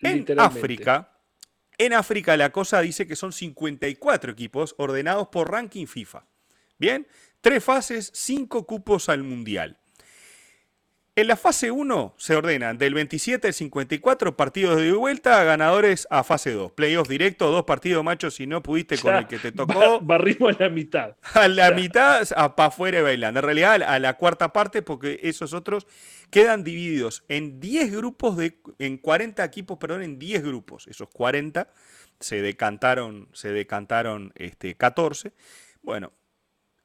En 0.00 0.26
África, 0.40 1.12
en 1.78 1.92
África 1.92 2.36
la 2.36 2.50
cosa 2.50 2.80
dice 2.80 3.06
que 3.06 3.16
son 3.16 3.32
54 3.32 4.32
equipos 4.32 4.74
ordenados 4.78 5.28
por 5.28 5.50
ranking 5.50 5.86
FIFA. 5.86 6.26
Bien, 6.78 7.06
tres 7.40 7.62
fases, 7.62 8.10
cinco 8.14 8.66
cupos 8.66 9.08
al 9.08 9.22
Mundial. 9.22 9.78
En 11.14 11.26
la 11.26 11.36
fase 11.36 11.70
1 11.70 12.14
se 12.16 12.34
ordenan 12.34 12.78
del 12.78 12.94
27 12.94 13.48
al 13.48 13.52
54 13.52 14.34
partidos 14.34 14.78
de 14.78 14.92
vuelta, 14.92 15.44
ganadores 15.44 16.08
a 16.08 16.24
fase 16.24 16.52
2. 16.52 16.72
Playoff 16.72 17.06
directo, 17.06 17.50
dos 17.50 17.64
partidos 17.64 18.02
machos 18.02 18.36
si 18.36 18.46
no 18.46 18.62
pudiste 18.62 18.96
con 18.96 19.16
el 19.16 19.26
que 19.26 19.38
te 19.38 19.52
tocó. 19.52 20.00
Barrimos 20.00 20.56
a 20.58 20.62
la 20.62 20.70
mitad. 20.70 21.16
A 21.34 21.48
la 21.48 21.72
mitad, 21.72 22.26
para 22.56 22.68
afuera 22.68 23.00
y 23.00 23.02
bailando. 23.02 23.40
En 23.40 23.44
realidad, 23.44 23.82
a 23.82 23.98
la 23.98 24.14
cuarta 24.14 24.54
parte, 24.54 24.80
porque 24.80 25.20
esos 25.22 25.52
otros 25.52 25.86
quedan 26.30 26.64
divididos 26.64 27.24
en 27.28 27.60
10 27.60 27.94
grupos, 27.94 28.38
de, 28.38 28.58
en 28.78 28.96
40 28.96 29.44
equipos, 29.44 29.76
perdón, 29.76 30.02
en 30.02 30.18
10 30.18 30.42
grupos. 30.42 30.86
Esos 30.86 31.10
40 31.10 31.68
se 32.20 32.40
decantaron, 32.40 33.28
se 33.34 33.50
decantaron 33.50 34.32
este, 34.34 34.76
14. 34.76 35.34
Bueno, 35.82 36.14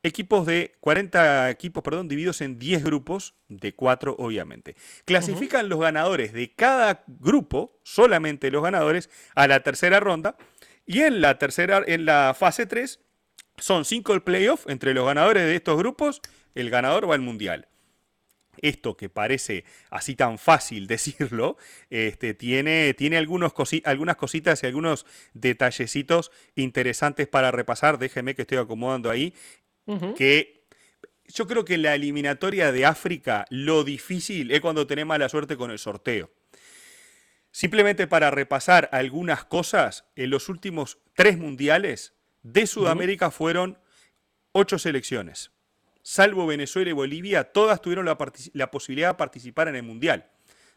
equipos 0.08 0.45
de 0.45 0.76
40 0.80 1.49
equipos, 1.49 1.84
perdón, 1.84 2.08
divididos 2.08 2.41
en 2.41 2.58
10 2.60 2.84
grupos 2.84 3.36
de 3.47 3.74
4 3.74 4.16
obviamente. 4.18 4.76
Clasifican 5.05 5.70
los 5.70 5.80
ganadores 5.80 6.34
de 6.34 6.53
cada 6.53 7.03
grupo, 7.08 7.80
solamente 7.84 8.51
los 8.51 8.64
ganadores, 8.64 9.10
a 9.36 9.47
la 9.47 9.62
tercera 9.62 9.99
ronda 9.99 10.38
y 10.86 11.01
en 11.01 11.22
la 11.22 11.38
tercera 11.38 11.84
en 11.86 12.05
la 12.05 12.36
fase 12.38 12.66
3 12.66 12.99
son 13.58 13.86
5 13.86 14.14
el 14.14 14.22
playoff 14.22 14.66
entre 14.68 14.93
los 14.93 15.05
ganadores 15.05 15.43
de 15.43 15.55
estos 15.55 15.78
grupos, 15.78 16.22
el 16.55 16.70
ganador 16.70 17.10
va 17.10 17.16
al 17.16 17.22
mundial 17.22 17.68
esto 18.62 18.97
que 18.97 19.10
parece 19.10 19.66
así 19.89 20.16
tan 20.16 20.38
fácil 20.38 20.88
decirlo, 20.88 21.58
este, 21.89 22.34
tiene, 22.34 22.93
tiene 22.93 23.18
algunos 23.18 23.53
algunas 23.84 24.16
cositas 24.16 24.64
y 24.64 24.68
algunos 24.68 25.05
detallecitos 25.34 26.32
interesantes 26.55 27.28
para 27.28 27.51
repasar. 27.51 27.97
Déjeme 27.97 28.36
que 28.36 28.43
estoy 28.43 28.58
acomodando 28.58 29.10
ahí. 29.10 29.34
Que 30.15 30.65
yo 31.25 31.47
creo 31.47 31.63
que 31.63 31.75
en 31.75 31.83
la 31.83 31.95
eliminatoria 31.95 32.71
de 32.71 32.85
África 32.85 33.45
lo 33.49 33.83
difícil 33.83 34.51
es 34.51 34.59
cuando 34.59 34.85
tenés 34.85 35.05
mala 35.05 35.29
suerte 35.29 35.55
con 35.55 35.71
el 35.71 35.79
sorteo. 35.79 36.29
Simplemente 37.51 38.05
para 38.05 38.29
repasar 38.29 38.89
algunas 38.91 39.45
cosas, 39.45 40.05
en 40.15 40.29
los 40.29 40.49
últimos 40.49 40.99
tres 41.13 41.38
mundiales 41.38 42.13
de 42.43 42.67
Sudamérica 42.67 43.31
fueron 43.31 43.77
ocho 44.51 44.77
selecciones 44.77 45.51
salvo 46.07 46.47
Venezuela 46.47 46.89
y 46.89 46.93
Bolivia, 46.93 47.43
todas 47.43 47.81
tuvieron 47.81 48.05
la, 48.05 48.17
posibilidad 48.71 49.09
de 49.09 49.13
participar 49.15 49.67
en 49.67 49.75
el 49.75 49.83
Mundial. 49.83 50.25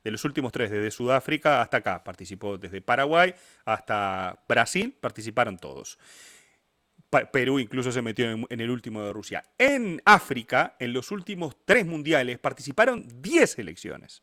De 0.02 0.10
los 0.10 0.24
últimos 0.24 0.50
tres, 0.50 0.72
desde 0.72 0.90
Sudáfrica 0.90 1.62
hasta 1.62 1.76
acá, 1.76 2.02
participó 2.02 2.58
desde 2.58 2.80
Paraguay 2.80 3.32
hasta 3.64 4.42
Brasil, 4.48 4.92
participaron 5.00 5.56
todos. 5.56 6.00
Perú 7.32 7.58
incluso 7.58 7.90
se 7.90 8.02
metió 8.02 8.30
en 8.30 8.60
el 8.60 8.70
último 8.70 9.02
de 9.02 9.12
Rusia. 9.12 9.44
En 9.58 10.00
África, 10.04 10.76
en 10.78 10.92
los 10.92 11.10
últimos 11.10 11.56
tres 11.64 11.86
mundiales, 11.86 12.38
participaron 12.38 13.06
10 13.20 13.50
selecciones 13.50 14.22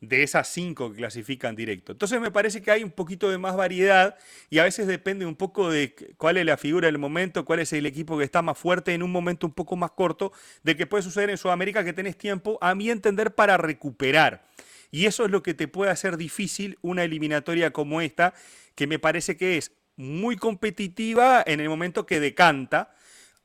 de 0.00 0.22
esas 0.22 0.48
cinco 0.48 0.90
que 0.90 0.98
clasifican 0.98 1.56
directo. 1.56 1.92
Entonces 1.92 2.20
me 2.20 2.30
parece 2.30 2.62
que 2.62 2.70
hay 2.70 2.84
un 2.84 2.90
poquito 2.90 3.30
de 3.30 3.38
más 3.38 3.56
variedad 3.56 4.16
y 4.48 4.58
a 4.58 4.64
veces 4.64 4.86
depende 4.86 5.26
un 5.26 5.34
poco 5.34 5.70
de 5.70 5.94
cuál 6.16 6.36
es 6.36 6.46
la 6.46 6.56
figura 6.56 6.86
del 6.86 6.98
momento, 6.98 7.44
cuál 7.44 7.60
es 7.60 7.72
el 7.72 7.86
equipo 7.86 8.16
que 8.16 8.24
está 8.24 8.42
más 8.42 8.58
fuerte 8.58 8.94
en 8.94 9.02
un 9.02 9.10
momento 9.10 9.46
un 9.46 9.52
poco 9.52 9.76
más 9.76 9.90
corto, 9.92 10.32
de 10.62 10.76
que 10.76 10.86
puede 10.86 11.02
suceder 11.02 11.30
en 11.30 11.38
Sudamérica 11.38 11.84
que 11.84 11.92
tenés 11.92 12.16
tiempo, 12.16 12.58
a 12.60 12.74
mi 12.74 12.90
entender, 12.90 13.34
para 13.34 13.56
recuperar. 13.56 14.44
Y 14.90 15.06
eso 15.06 15.24
es 15.24 15.30
lo 15.30 15.42
que 15.42 15.54
te 15.54 15.68
puede 15.68 15.90
hacer 15.90 16.16
difícil 16.16 16.78
una 16.80 17.04
eliminatoria 17.04 17.72
como 17.72 18.00
esta, 18.00 18.34
que 18.74 18.86
me 18.86 18.98
parece 18.98 19.36
que 19.36 19.58
es 19.58 19.72
muy 19.98 20.36
competitiva 20.36 21.42
en 21.46 21.60
el 21.60 21.68
momento 21.68 22.06
que 22.06 22.20
decanta 22.20 22.94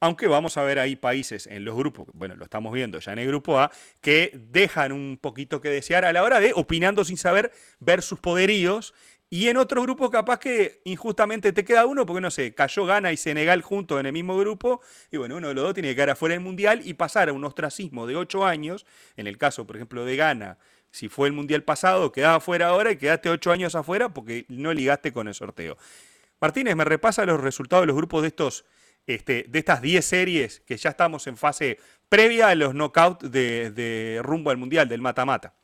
aunque 0.03 0.27
vamos 0.27 0.57
a 0.57 0.63
ver 0.63 0.79
ahí 0.79 0.97
países 0.97 1.47
en 1.47 1.63
los 1.63 1.77
grupos, 1.77 2.07
bueno, 2.11 2.35
lo 2.35 2.43
estamos 2.43 2.73
viendo 2.73 2.99
ya 2.99 3.13
en 3.13 3.19
el 3.19 3.27
grupo 3.29 3.57
A, 3.57 3.71
que 4.01 4.37
dejan 4.51 4.91
un 4.91 5.17
poquito 5.17 5.61
que 5.61 5.69
desear 5.69 6.03
a 6.03 6.11
la 6.11 6.23
hora 6.23 6.41
de, 6.41 6.51
opinando 6.53 7.05
sin 7.05 7.15
saber, 7.15 7.53
ver 7.79 8.01
sus 8.01 8.19
poderíos. 8.19 8.93
Y 9.29 9.47
en 9.47 9.55
otro 9.55 9.81
grupo 9.81 10.11
capaz 10.11 10.39
que 10.39 10.81
injustamente 10.83 11.53
te 11.53 11.63
queda 11.63 11.85
uno, 11.85 12.05
porque 12.05 12.19
no 12.19 12.31
sé, 12.31 12.53
cayó 12.53 12.85
Ghana 12.85 13.13
y 13.13 13.17
Senegal 13.17 13.61
juntos 13.61 13.97
en 13.97 14.05
el 14.05 14.11
mismo 14.11 14.37
grupo, 14.37 14.81
y 15.09 15.15
bueno, 15.15 15.37
uno 15.37 15.47
de 15.47 15.53
los 15.53 15.63
dos 15.63 15.73
tiene 15.73 15.87
que 15.87 15.95
quedar 15.95 16.09
afuera 16.09 16.33
del 16.33 16.43
Mundial 16.43 16.81
y 16.83 16.95
pasar 16.95 17.29
a 17.29 17.33
un 17.33 17.45
ostracismo 17.45 18.05
de 18.05 18.17
ocho 18.17 18.45
años, 18.45 18.85
en 19.15 19.25
el 19.25 19.37
caso, 19.37 19.65
por 19.65 19.77
ejemplo, 19.77 20.03
de 20.03 20.17
Ghana, 20.17 20.57
si 20.91 21.07
fue 21.07 21.27
el 21.29 21.33
Mundial 21.33 21.63
pasado, 21.63 22.11
quedaba 22.11 22.35
afuera 22.35 22.67
ahora 22.67 22.91
y 22.91 22.97
quedaste 22.97 23.29
ocho 23.29 23.53
años 23.53 23.73
afuera 23.73 24.09
porque 24.09 24.45
no 24.49 24.73
ligaste 24.73 25.13
con 25.13 25.29
el 25.29 25.33
sorteo. 25.33 25.77
Martínez, 26.43 26.75
me 26.75 26.83
repasa 26.83 27.25
los 27.25 27.39
resultados 27.39 27.83
de 27.83 27.87
los 27.87 27.95
grupos 27.95 28.21
de 28.21 28.27
estos 28.27 28.65
este, 29.07 29.45
de 29.47 29.59
estas 29.59 29.81
10 29.81 30.03
series 30.03 30.59
que 30.59 30.75
ya 30.75 30.89
estamos 30.89 31.25
en 31.27 31.37
fase 31.37 31.77
previa 32.09 32.49
a 32.49 32.55
los 32.55 32.73
knockouts 32.73 33.31
de, 33.31 34.19
rumbo 34.21 34.49
al 34.49 34.57
Mundial, 34.57 34.89
del 34.89 34.99
mata-mata. 34.99 35.55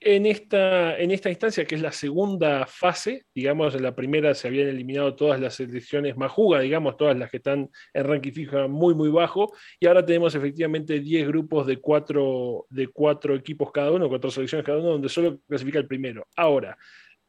En 0.00 0.24
esta, 0.24 0.96
en 0.98 1.10
esta 1.10 1.28
instancia, 1.28 1.66
que 1.66 1.74
es 1.74 1.82
la 1.82 1.92
segunda 1.92 2.64
fase, 2.64 3.26
digamos, 3.34 3.74
en 3.74 3.82
la 3.82 3.94
primera 3.94 4.32
se 4.34 4.48
habían 4.48 4.68
eliminado 4.68 5.14
todas 5.14 5.38
las 5.38 5.56
selecciones 5.56 6.16
más 6.16 6.32
jugas, 6.32 6.62
digamos, 6.62 6.96
todas 6.96 7.18
las 7.18 7.30
que 7.30 7.36
están 7.36 7.68
en 7.92 8.04
ranking 8.04 8.32
fija 8.32 8.68
muy, 8.68 8.94
muy 8.94 9.10
bajo, 9.10 9.52
y 9.78 9.86
ahora 9.86 10.06
tenemos 10.06 10.34
efectivamente 10.34 10.98
10 10.98 11.28
grupos 11.28 11.66
de 11.66 11.76
cuatro, 11.76 12.64
de 12.70 12.88
cuatro 12.88 13.34
equipos 13.34 13.70
cada 13.70 13.92
uno, 13.92 14.08
cuatro 14.08 14.30
selecciones 14.30 14.64
cada 14.64 14.78
uno, 14.78 14.92
donde 14.92 15.10
solo 15.10 15.40
clasifica 15.46 15.78
el 15.78 15.86
primero. 15.86 16.26
Ahora, 16.36 16.78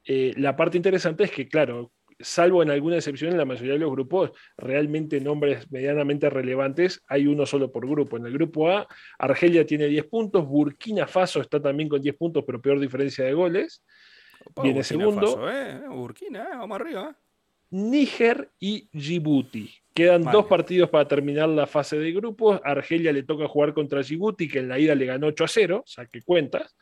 eh, 0.05 0.33
la 0.37 0.55
parte 0.55 0.77
interesante 0.77 1.25
es 1.25 1.31
que, 1.31 1.49
claro, 1.49 1.91
salvo 2.19 2.63
en 2.63 2.71
alguna 2.71 2.97
excepción, 2.97 3.31
en 3.31 3.37
la 3.37 3.45
mayoría 3.45 3.73
de 3.73 3.79
los 3.79 3.91
grupos, 3.91 4.31
realmente 4.57 5.19
nombres 5.19 5.69
medianamente 5.71 6.29
relevantes, 6.29 7.03
hay 7.07 7.27
uno 7.27 7.45
solo 7.45 7.71
por 7.71 7.87
grupo. 7.87 8.17
En 8.17 8.25
el 8.25 8.33
grupo 8.33 8.69
A, 8.69 8.87
Argelia 9.19 9.65
tiene 9.65 9.87
10 9.87 10.05
puntos, 10.05 10.47
Burkina 10.47 11.07
Faso 11.07 11.41
está 11.41 11.61
también 11.61 11.89
con 11.89 12.01
10 12.01 12.15
puntos, 12.15 12.43
pero 12.45 12.61
peor 12.61 12.79
diferencia 12.79 13.23
de 13.25 13.33
goles. 13.33 13.83
Viene 14.61 14.83
segundo. 14.83 15.49
Eh, 15.49 15.81
Burkina, 15.89 16.43
eh, 16.43 16.57
vamos 16.57 16.79
arriba. 16.79 17.15
Níger 17.69 18.49
y 18.59 18.89
Djibouti. 18.91 19.69
Quedan 19.93 20.23
dos 20.23 20.45
partidos 20.45 20.89
para 20.89 21.07
terminar 21.07 21.49
la 21.49 21.67
fase 21.67 21.97
de 21.97 22.11
grupos. 22.11 22.61
Argelia 22.63 23.11
le 23.11 23.23
toca 23.23 23.47
jugar 23.47 23.73
contra 23.73 24.01
Djibouti, 24.01 24.47
que 24.47 24.59
en 24.59 24.69
la 24.69 24.79
ida 24.79 24.95
le 24.95 25.05
ganó 25.05 25.27
8 25.27 25.43
a 25.43 25.47
0, 25.47 25.81
o 25.83 25.87
sea 25.87 26.05
que 26.05 26.21
cuentas. 26.21 26.75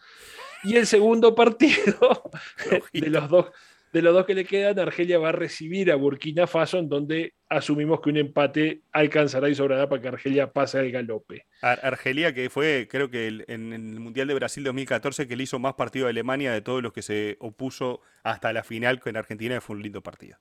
Y 0.63 0.75
el 0.75 0.85
segundo 0.85 1.33
partido 1.33 2.23
de 2.93 3.09
los 3.09 3.29
dos 3.29 3.51
de 3.95 4.01
los 4.01 4.13
dos 4.13 4.25
que 4.25 4.35
le 4.35 4.43
quedan, 4.43 4.77
Argelia 4.77 5.17
va 5.19 5.29
a 5.29 5.31
recibir 5.31 5.89
a 5.89 5.95
Burkina 5.95 6.47
Faso, 6.47 6.79
en 6.79 6.89
donde 6.89 7.33
asumimos 7.47 8.01
que 8.01 8.09
un 8.09 8.17
empate 8.17 8.81
alcanzará 8.91 9.47
y 9.47 9.55
sobrará 9.55 9.87
para 9.87 10.01
que 10.01 10.09
Argelia 10.09 10.51
pase 10.51 10.79
al 10.79 10.91
galope. 10.91 11.45
Argelia, 11.61 12.33
que 12.33 12.49
fue, 12.49 12.89
creo 12.91 13.09
que 13.09 13.45
en 13.47 13.71
el 13.71 14.01
Mundial 14.01 14.27
de 14.27 14.33
Brasil 14.33 14.65
2014, 14.65 15.29
que 15.29 15.37
le 15.37 15.43
hizo 15.43 15.59
más 15.59 15.75
partido 15.75 16.07
a 16.07 16.09
Alemania 16.09 16.51
de 16.51 16.59
todos 16.59 16.83
los 16.83 16.91
que 16.91 17.01
se 17.01 17.37
opuso 17.39 18.01
hasta 18.21 18.51
la 18.51 18.65
final 18.65 18.99
con 18.99 19.15
Argentina, 19.15 19.61
fue 19.61 19.77
un 19.77 19.83
lindo 19.83 20.03
partido. 20.03 20.39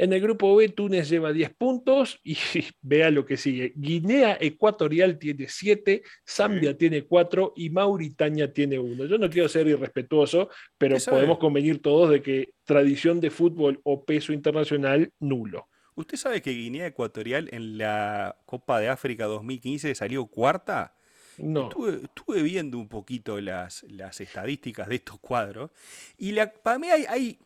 En 0.00 0.14
el 0.14 0.22
grupo 0.22 0.56
B, 0.56 0.70
Túnez 0.70 1.10
lleva 1.10 1.30
10 1.30 1.56
puntos 1.56 2.20
y 2.24 2.34
vea 2.80 3.10
lo 3.10 3.26
que 3.26 3.36
sigue. 3.36 3.74
Guinea 3.76 4.38
Ecuatorial 4.40 5.18
tiene 5.18 5.46
7, 5.46 6.02
Zambia 6.26 6.74
tiene 6.74 7.02
4 7.02 7.52
y 7.54 7.68
Mauritania 7.68 8.50
tiene 8.50 8.78
1. 8.78 9.04
Yo 9.04 9.18
no 9.18 9.28
quiero 9.28 9.46
ser 9.50 9.66
irrespetuoso, 9.66 10.48
pero 10.78 10.96
podemos 11.06 11.36
convenir 11.36 11.82
todos 11.82 12.08
de 12.08 12.22
que 12.22 12.54
tradición 12.64 13.20
de 13.20 13.28
fútbol 13.28 13.78
o 13.84 14.02
peso 14.06 14.32
internacional 14.32 15.12
nulo. 15.18 15.68
¿Usted 15.96 16.16
sabe 16.16 16.40
que 16.40 16.52
Guinea 16.52 16.86
Ecuatorial 16.86 17.50
en 17.52 17.76
la 17.76 18.38
Copa 18.46 18.80
de 18.80 18.88
África 18.88 19.26
2015 19.26 19.94
salió 19.94 20.24
cuarta? 20.28 20.94
No. 21.36 21.68
Estuve, 21.68 22.42
viendo 22.42 22.78
un 22.78 22.88
poquito 22.88 23.38
las, 23.38 23.82
las 23.82 24.18
estadísticas 24.22 24.88
de 24.88 24.94
estos 24.94 25.20
cuadros 25.20 25.72
y 26.16 26.32
la, 26.32 26.50
para 26.50 26.78
mí 26.78 26.88
hay 26.88 27.38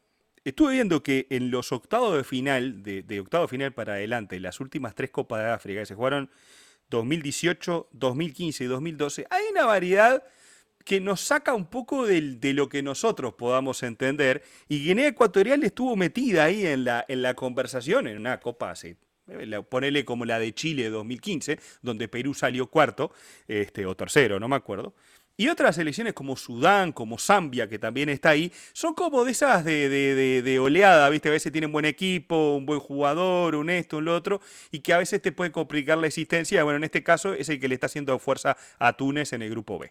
Estuve 0.45 0.75
viendo 0.75 1.03
que 1.03 1.27
en 1.31 1.51
los 1.51 1.73
octavos 1.73 2.17
de 2.17 2.23
final, 2.23 2.83
de, 2.83 3.03
de 3.03 3.25
final 3.49 3.73
para 3.73 3.95
adelante, 3.95 4.39
las 4.41 4.61
últimas 4.61 4.95
tres 4.95 5.11
Copas 5.11 5.43
de 5.43 5.51
África 5.51 5.81
que 5.81 5.87
se 5.87 5.95
jugaron 5.95 6.31
2018, 6.91 7.89
2015 7.93 8.65
y 8.65 8.67
2012, 8.67 9.27
hay 9.31 9.45
una 9.51 9.65
variedad 9.65 10.23
que 10.85 11.01
nos 11.01 11.23
saca 11.23 11.55
un 11.55 11.67
poco 11.67 12.07
de, 12.07 12.39
lo 12.53 12.69
que 12.69 12.83
nosotros 12.83 13.35
podamos 13.35 13.83
entender. 13.83 14.43
Y 14.69 14.85
Guinea 14.85 15.09
Ecuatorial 15.09 15.65
estuvo 15.65 15.97
metida 15.97 16.45
ahí 16.45 16.67
en 16.67 16.85
la, 16.85 17.05
en 17.09 17.23
la 17.23 17.35
conversación, 17.35 18.07
en 18.07 18.19
una 18.19 18.39
copa 18.39 18.71
así. 18.71 18.97
Eh, 19.27 19.63
ponele 19.69 20.05
como 20.05 20.27
la 20.27 20.39
de 20.39 20.53
Chile 20.53 20.91
2015, 20.91 21.59
donde 21.81 22.09
Perú 22.09 22.35
salió 22.35 22.67
cuarto, 22.67 23.13
este, 23.49 23.87
o 23.87 23.97
tercero, 23.97 24.39
no 24.39 24.49
me 24.49 24.57
acuerdo. 24.57 24.95
Y 25.37 25.49
otras 25.49 25.75
selecciones 25.75 26.13
como 26.13 26.37
Sudán, 26.37 26.93
como 26.93 27.19
Zambia, 27.19 27.69
que 27.69 27.79
también 27.79 28.09
está 28.09 28.31
ahí, 28.31 28.53
son 28.73 28.95
como 28.95 29.25
de 29.25 29.33
esas 29.33 29.65
de, 29.65 29.89
de, 29.89 30.59
oleada, 30.61 31.09
¿viste? 31.11 31.29
A 31.29 31.33
veces 31.33 31.51
tienen 31.51 31.73
buen 31.73 31.85
equipo, 31.85 32.55
un 32.55 32.67
buen 32.67 32.79
jugador, 32.79 33.57
un 33.57 33.69
esto, 33.69 33.99
un 33.99 34.05
lo 34.05 34.15
otro, 34.15 34.41
y 34.71 34.79
que 34.79 34.93
a 34.93 34.99
veces 34.99 35.21
te 35.21 35.33
puede 35.33 35.51
complicar 35.51 35.99
la 35.99 36.07
existencia. 36.07 36.63
Bueno, 36.63 36.77
en 36.77 36.85
este 36.85 37.03
caso 37.03 37.35
es 37.35 37.49
el 37.49 37.59
que 37.59 37.67
le 37.67 37.75
está 37.75 37.87
haciendo 37.87 38.17
fuerza 38.21 38.57
a 38.79 38.93
Túnez 38.93 39.33
en 39.33 39.43
el 39.43 39.51
grupo 39.51 39.77
B. 39.77 39.91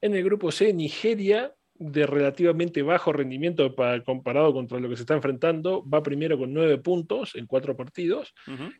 En 0.00 0.14
el 0.14 0.24
grupo 0.24 0.50
C, 0.50 0.72
Nigeria, 0.72 1.54
de 1.74 2.06
relativamente 2.06 2.82
bajo 2.82 3.12
rendimiento 3.12 3.74
para, 3.74 4.02
comparado 4.02 4.54
contra 4.54 4.78
lo 4.78 4.88
que 4.88 4.96
se 4.96 5.02
está 5.02 5.14
enfrentando, 5.14 5.86
va 5.86 6.02
primero 6.02 6.38
con 6.38 6.54
nueve 6.54 6.78
puntos 6.78 7.34
en 7.34 7.46
cuatro 7.46 7.76
partidos. 7.76 8.34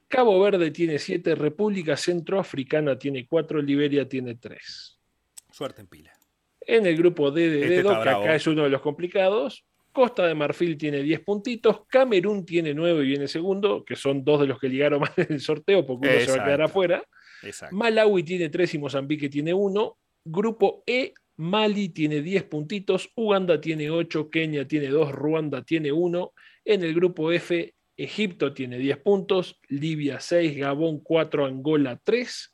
Cabo 0.08 0.40
Verde 0.40 0.70
tiene 0.70 0.98
siete, 0.98 1.34
República 1.34 1.96
Centroafricana 1.96 2.98
tiene 2.98 3.26
cuatro, 3.26 3.60
Liberia 3.60 4.08
tiene 4.08 4.36
tres. 4.36 4.93
Suerte 5.54 5.82
en 5.82 5.86
pila. 5.86 6.12
En 6.62 6.84
el 6.84 6.96
grupo 6.96 7.30
D 7.30 7.48
de 7.48 7.62
este 7.62 7.74
dedo, 7.76 8.02
que 8.02 8.08
acá 8.08 8.34
es 8.34 8.44
uno 8.48 8.64
de 8.64 8.70
los 8.70 8.80
complicados, 8.80 9.64
Costa 9.92 10.26
de 10.26 10.34
Marfil 10.34 10.76
tiene 10.76 11.00
10 11.00 11.20
puntitos, 11.20 11.86
Camerún 11.86 12.44
tiene 12.44 12.74
9 12.74 13.04
y 13.04 13.06
viene 13.06 13.28
segundo, 13.28 13.84
que 13.84 13.94
son 13.94 14.24
dos 14.24 14.40
de 14.40 14.48
los 14.48 14.58
que 14.58 14.68
llegaron 14.68 15.02
más 15.02 15.12
en 15.16 15.32
el 15.32 15.40
sorteo, 15.40 15.86
porque 15.86 16.08
uno 16.08 16.20
se 16.24 16.36
va 16.36 16.42
a 16.42 16.44
quedar 16.44 16.62
afuera. 16.62 17.04
Malawi 17.70 18.24
tiene 18.24 18.48
3 18.48 18.74
y 18.74 18.78
Mozambique 18.78 19.28
tiene 19.28 19.54
1. 19.54 19.96
Grupo 20.24 20.82
E, 20.88 21.14
Mali 21.36 21.90
tiene 21.90 22.20
10 22.20 22.42
puntitos, 22.44 23.12
Uganda 23.14 23.60
tiene 23.60 23.90
8, 23.90 24.30
Kenia 24.30 24.66
tiene 24.66 24.88
2, 24.88 25.12
Ruanda 25.12 25.62
tiene 25.62 25.92
1. 25.92 26.32
En 26.64 26.82
el 26.82 26.94
grupo 26.94 27.30
F, 27.30 27.72
Egipto 27.96 28.52
tiene 28.52 28.76
10 28.76 28.96
puntos, 28.96 29.60
Libia 29.68 30.18
6, 30.18 30.56
Gabón 30.56 30.98
4, 30.98 31.46
Angola 31.46 32.00
3. 32.02 32.53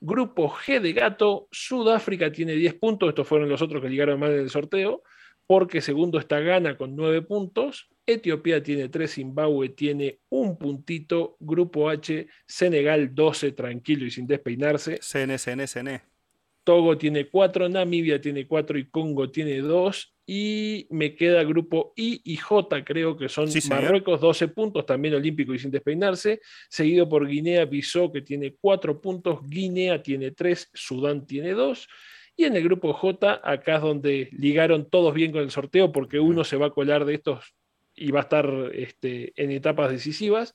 Grupo 0.00 0.48
G 0.50 0.80
de 0.80 0.92
gato, 0.92 1.48
Sudáfrica 1.50 2.30
tiene 2.30 2.52
10 2.54 2.74
puntos, 2.74 3.08
estos 3.08 3.26
fueron 3.26 3.48
los 3.48 3.62
otros 3.62 3.82
que 3.82 3.88
llegaron 3.88 4.20
mal 4.20 4.32
en 4.32 4.40
el 4.40 4.50
sorteo, 4.50 5.02
porque 5.46 5.80
segundo 5.80 6.18
está 6.18 6.40
Ghana 6.40 6.76
con 6.76 6.96
9 6.96 7.22
puntos, 7.22 7.88
Etiopía 8.06 8.62
tiene 8.62 8.88
3, 8.88 9.10
Zimbabue 9.10 9.70
tiene 9.70 10.20
un 10.28 10.58
puntito, 10.58 11.36
Grupo 11.40 11.88
H, 11.88 12.26
Senegal 12.46 13.14
12, 13.14 13.52
tranquilo 13.52 14.04
y 14.06 14.10
sin 14.10 14.26
despeinarse. 14.26 14.98
CN, 15.00 15.38
CN, 15.38 15.66
CN. 15.66 16.02
Togo 16.64 16.96
tiene 16.96 17.28
4, 17.28 17.68
Namibia 17.68 18.20
tiene 18.20 18.46
4 18.46 18.78
y 18.78 18.88
Congo 18.88 19.30
tiene 19.30 19.58
2. 19.58 20.11
Y 20.24 20.86
me 20.90 21.16
queda 21.16 21.42
grupo 21.42 21.92
I 21.96 22.20
y 22.24 22.36
J, 22.36 22.84
creo 22.84 23.16
que 23.16 23.28
son 23.28 23.48
Marruecos, 23.68 24.20
12 24.20 24.48
puntos, 24.48 24.86
también 24.86 25.14
olímpico 25.14 25.52
y 25.52 25.58
sin 25.58 25.70
despeinarse, 25.70 26.40
seguido 26.68 27.08
por 27.08 27.26
Guinea-Bissau, 27.26 28.12
que 28.12 28.22
tiene 28.22 28.54
4 28.60 29.00
puntos, 29.00 29.40
Guinea 29.48 30.00
tiene 30.02 30.30
3, 30.30 30.70
Sudán 30.72 31.26
tiene 31.26 31.52
2. 31.52 31.88
Y 32.36 32.44
en 32.44 32.56
el 32.56 32.62
grupo 32.62 32.92
J, 32.92 33.40
acá 33.42 33.76
es 33.76 33.82
donde 33.82 34.28
ligaron 34.32 34.88
todos 34.88 35.12
bien 35.12 35.32
con 35.32 35.42
el 35.42 35.50
sorteo, 35.50 35.92
porque 35.92 36.20
uno 36.20 36.44
se 36.44 36.56
va 36.56 36.66
a 36.66 36.70
colar 36.70 37.04
de 37.04 37.14
estos 37.14 37.54
y 37.94 38.10
va 38.10 38.20
a 38.20 38.22
estar 38.22 38.50
este, 38.72 39.32
en 39.36 39.50
etapas 39.50 39.90
decisivas. 39.90 40.54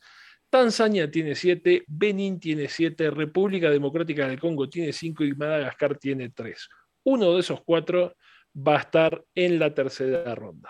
Tanzania 0.49 1.11
tiene 1.11 1.35
7, 1.35 1.83
Benín 1.87 2.39
tiene 2.39 2.69
7, 2.69 3.11
República 3.11 3.69
Democrática 3.69 4.27
del 4.27 4.39
Congo 4.39 4.69
tiene 4.69 4.93
5 4.93 5.25
y 5.25 5.35
Madagascar 5.35 5.97
tiene 5.97 6.29
3. 6.29 6.69
Uno 7.03 7.33
de 7.33 7.41
esos 7.41 7.61
cuatro 7.63 8.15
va 8.57 8.77
a 8.77 8.79
estar 8.79 9.25
en 9.35 9.59
la 9.59 9.73
tercera 9.73 10.33
ronda. 10.35 10.69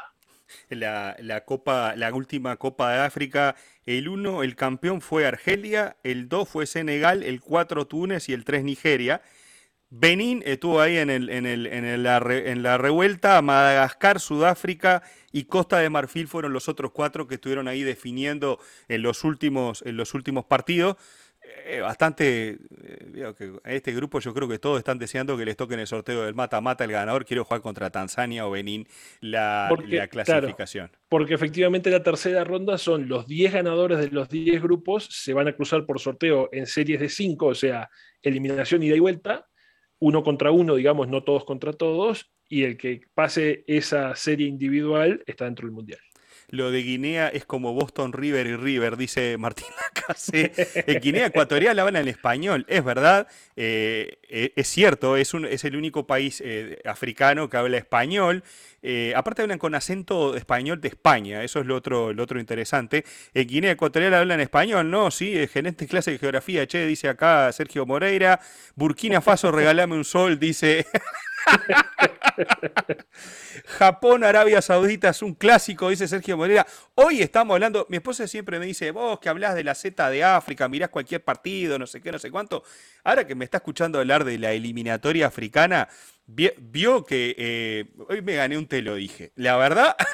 La, 0.69 1.43
Copa, 1.45 1.95
la 1.95 2.13
última 2.13 2.55
Copa 2.57 2.91
de 2.93 2.99
África, 2.99 3.55
el 3.85 4.07
1, 4.07 4.43
el 4.43 4.55
campeón 4.55 5.01
fue 5.01 5.25
Argelia, 5.25 5.97
el 6.03 6.29
2 6.29 6.47
fue 6.47 6.65
Senegal, 6.65 7.23
el 7.23 7.41
4 7.41 7.85
Túnez 7.85 8.29
y 8.29 8.33
el 8.33 8.45
3 8.45 8.63
Nigeria. 8.63 9.21
Benín 9.89 10.43
estuvo 10.45 10.81
ahí 10.81 10.97
en, 10.97 11.09
el, 11.09 11.29
en, 11.29 11.45
el, 11.45 11.65
en, 11.65 12.03
la, 12.03 12.17
en 12.17 12.61
la 12.63 12.77
revuelta, 12.77 13.41
Madagascar, 13.41 14.19
Sudáfrica 14.19 15.01
y 15.31 15.45
Costa 15.45 15.79
de 15.79 15.89
Marfil 15.89 16.27
fueron 16.27 16.51
los 16.51 16.67
otros 16.67 16.91
cuatro 16.91 17.27
que 17.27 17.35
estuvieron 17.35 17.69
ahí 17.69 17.83
definiendo 17.83 18.59
en 18.89 19.01
los 19.01 19.23
últimos, 19.23 19.81
en 19.85 19.95
los 19.95 20.13
últimos 20.13 20.45
partidos. 20.45 20.97
Eh, 21.65 21.81
bastante, 21.81 22.57
eh, 22.83 23.33
que 23.37 23.53
a 23.63 23.73
este 23.73 23.93
grupo 23.93 24.19
yo 24.19 24.33
creo 24.33 24.47
que 24.47 24.59
todos 24.59 24.77
están 24.77 24.97
deseando 24.97 25.37
que 25.37 25.45
les 25.45 25.57
toquen 25.57 25.79
el 25.79 25.87
sorteo 25.87 26.23
del 26.23 26.35
mata-mata 26.35 26.83
el 26.83 26.91
ganador. 26.91 27.25
Quiero 27.25 27.43
jugar 27.43 27.61
contra 27.61 27.89
Tanzania 27.89 28.47
o 28.47 28.51
Benín 28.51 28.87
la, 29.21 29.69
clasificación. 30.09 30.91
porque 31.09 31.33
efectivamente 31.33 31.89
la 31.89 32.03
tercera 32.03 32.43
ronda 32.43 32.77
son 32.77 33.07
los 33.07 33.27
10 33.27 33.53
ganadores 33.53 33.99
de 33.99 34.09
los 34.11 34.29
10 34.29 34.61
grupos, 34.61 35.07
se 35.11 35.33
van 35.33 35.47
a 35.47 35.53
cruzar 35.53 35.85
por 35.85 35.99
sorteo 35.99 36.49
en 36.51 36.65
series 36.65 36.99
de 36.99 37.09
5, 37.09 37.45
o 37.45 37.55
sea, 37.55 37.89
eliminación 38.21 38.83
ida 38.83 38.95
y 38.95 38.99
vuelta 38.99 39.47
uno 39.99 40.23
contra 40.23 40.51
uno, 40.51 40.75
digamos, 40.75 41.07
no 41.07 41.23
todos 41.23 41.43
contra 41.43 41.73
todos, 41.73 42.31
y 42.47 42.63
el 42.63 42.77
que 42.77 43.01
pase 43.13 43.63
esa 43.67 44.15
serie 44.15 44.47
individual 44.47 45.23
está 45.25 45.45
dentro 45.45 45.65
del 45.65 45.73
Mundial. 45.73 45.99
Lo 46.49 46.71
de 46.71 46.81
Guinea 46.81 47.27
es 47.27 47.45
como 47.45 47.73
Boston 47.73 48.13
River 48.13 48.47
y 48.47 48.55
River, 48.55 48.95
dice 48.95 49.37
Martín 49.37 49.67
Lacase. 49.81 50.53
En 50.87 51.01
Guinea 51.01 51.25
Ecuatorial 51.25 51.77
hablan 51.77 52.03
en 52.03 52.07
español, 52.07 52.65
es 52.69 52.85
verdad, 52.85 53.27
eh, 53.57 54.17
eh, 54.29 54.53
es 54.55 54.69
cierto, 54.69 55.17
es, 55.17 55.33
el 55.33 55.75
único 55.75 56.07
país 56.07 56.41
eh, 56.45 56.79
africano 56.85 57.49
que 57.49 57.57
habla 57.57 57.77
español. 57.77 58.45
aparte 59.13 59.41
hablan 59.41 59.59
con 59.59 59.75
acento 59.75 60.37
español 60.37 60.79
de 60.79 60.87
España, 60.87 61.43
eso 61.43 61.59
es 61.59 61.65
lo 61.65 61.75
otro, 61.75 62.13
lo 62.13 62.23
otro 62.23 62.39
interesante. 62.39 63.03
En 63.33 63.45
Guinea 63.45 63.71
Ecuatorial 63.71 64.13
hablan 64.13 64.39
español, 64.39 64.89
¿no? 64.89 65.11
Sí, 65.11 65.35
gerente 65.47 65.85
clase 65.85 66.11
de 66.11 66.17
geografía, 66.17 66.65
che, 66.65 66.85
dice 66.85 67.09
acá 67.09 67.51
Sergio 67.51 67.85
Moreira. 67.85 68.39
Burkina 68.75 69.19
Faso, 69.19 69.51
regálame 69.51 69.95
un 69.95 70.05
sol, 70.05 70.39
dice 70.39 70.85
Japón, 73.65 74.23
Arabia 74.23 74.61
Saudita 74.61 75.09
es 75.09 75.21
un 75.21 75.33
clásico, 75.33 75.89
dice 75.89 76.07
Sergio 76.07 76.37
Morera. 76.37 76.65
Hoy 76.95 77.21
estamos 77.21 77.55
hablando, 77.55 77.85
mi 77.89 77.97
esposa 77.97 78.27
siempre 78.27 78.59
me 78.59 78.65
dice, 78.65 78.91
vos 78.91 79.19
que 79.19 79.29
hablas 79.29 79.55
de 79.55 79.63
la 79.63 79.75
Z 79.75 80.09
de 80.09 80.23
África, 80.23 80.67
mirás 80.67 80.89
cualquier 80.89 81.23
partido, 81.23 81.77
no 81.79 81.87
sé 81.87 82.01
qué, 82.01 82.11
no 82.11 82.19
sé 82.19 82.31
cuánto. 82.31 82.63
Ahora 83.03 83.25
que 83.25 83.35
me 83.35 83.45
está 83.45 83.57
escuchando 83.57 83.99
hablar 83.99 84.23
de 84.23 84.37
la 84.37 84.51
eliminatoria 84.51 85.27
africana, 85.27 85.87
vio 86.25 87.05
que 87.05 87.35
eh, 87.37 87.85
hoy 88.09 88.21
me 88.21 88.35
gané 88.35 88.57
un 88.57 88.67
te 88.67 88.81
lo 88.81 88.95
dije. 88.95 89.31
La 89.35 89.57
verdad... 89.57 89.95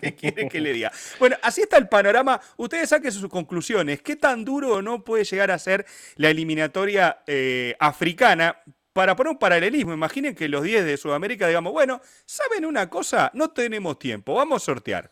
¿Qué 0.00 0.14
quiere 0.14 0.48
que 0.48 0.60
le 0.60 0.72
diga? 0.72 0.92
Bueno, 1.18 1.36
así 1.42 1.60
está 1.60 1.76
el 1.76 1.88
panorama. 1.88 2.40
Ustedes 2.56 2.88
saquen 2.88 3.12
sus 3.12 3.28
conclusiones. 3.28 4.00
¿Qué 4.00 4.16
tan 4.16 4.44
duro 4.44 4.76
o 4.76 4.82
no 4.82 5.04
puede 5.04 5.24
llegar 5.24 5.50
a 5.50 5.58
ser 5.58 5.84
la 6.16 6.30
eliminatoria 6.30 7.18
eh, 7.26 7.76
africana? 7.78 8.56
Para 8.94 9.16
poner 9.16 9.32
un 9.32 9.38
paralelismo, 9.38 9.92
imaginen 9.92 10.36
que 10.36 10.48
los 10.48 10.62
10 10.62 10.84
de 10.84 10.96
Sudamérica 10.96 11.48
digamos, 11.48 11.72
bueno, 11.72 12.00
¿saben 12.24 12.64
una 12.64 12.88
cosa? 12.88 13.28
No 13.34 13.50
tenemos 13.50 13.98
tiempo, 13.98 14.34
vamos 14.34 14.62
a 14.62 14.64
sortear. 14.64 15.10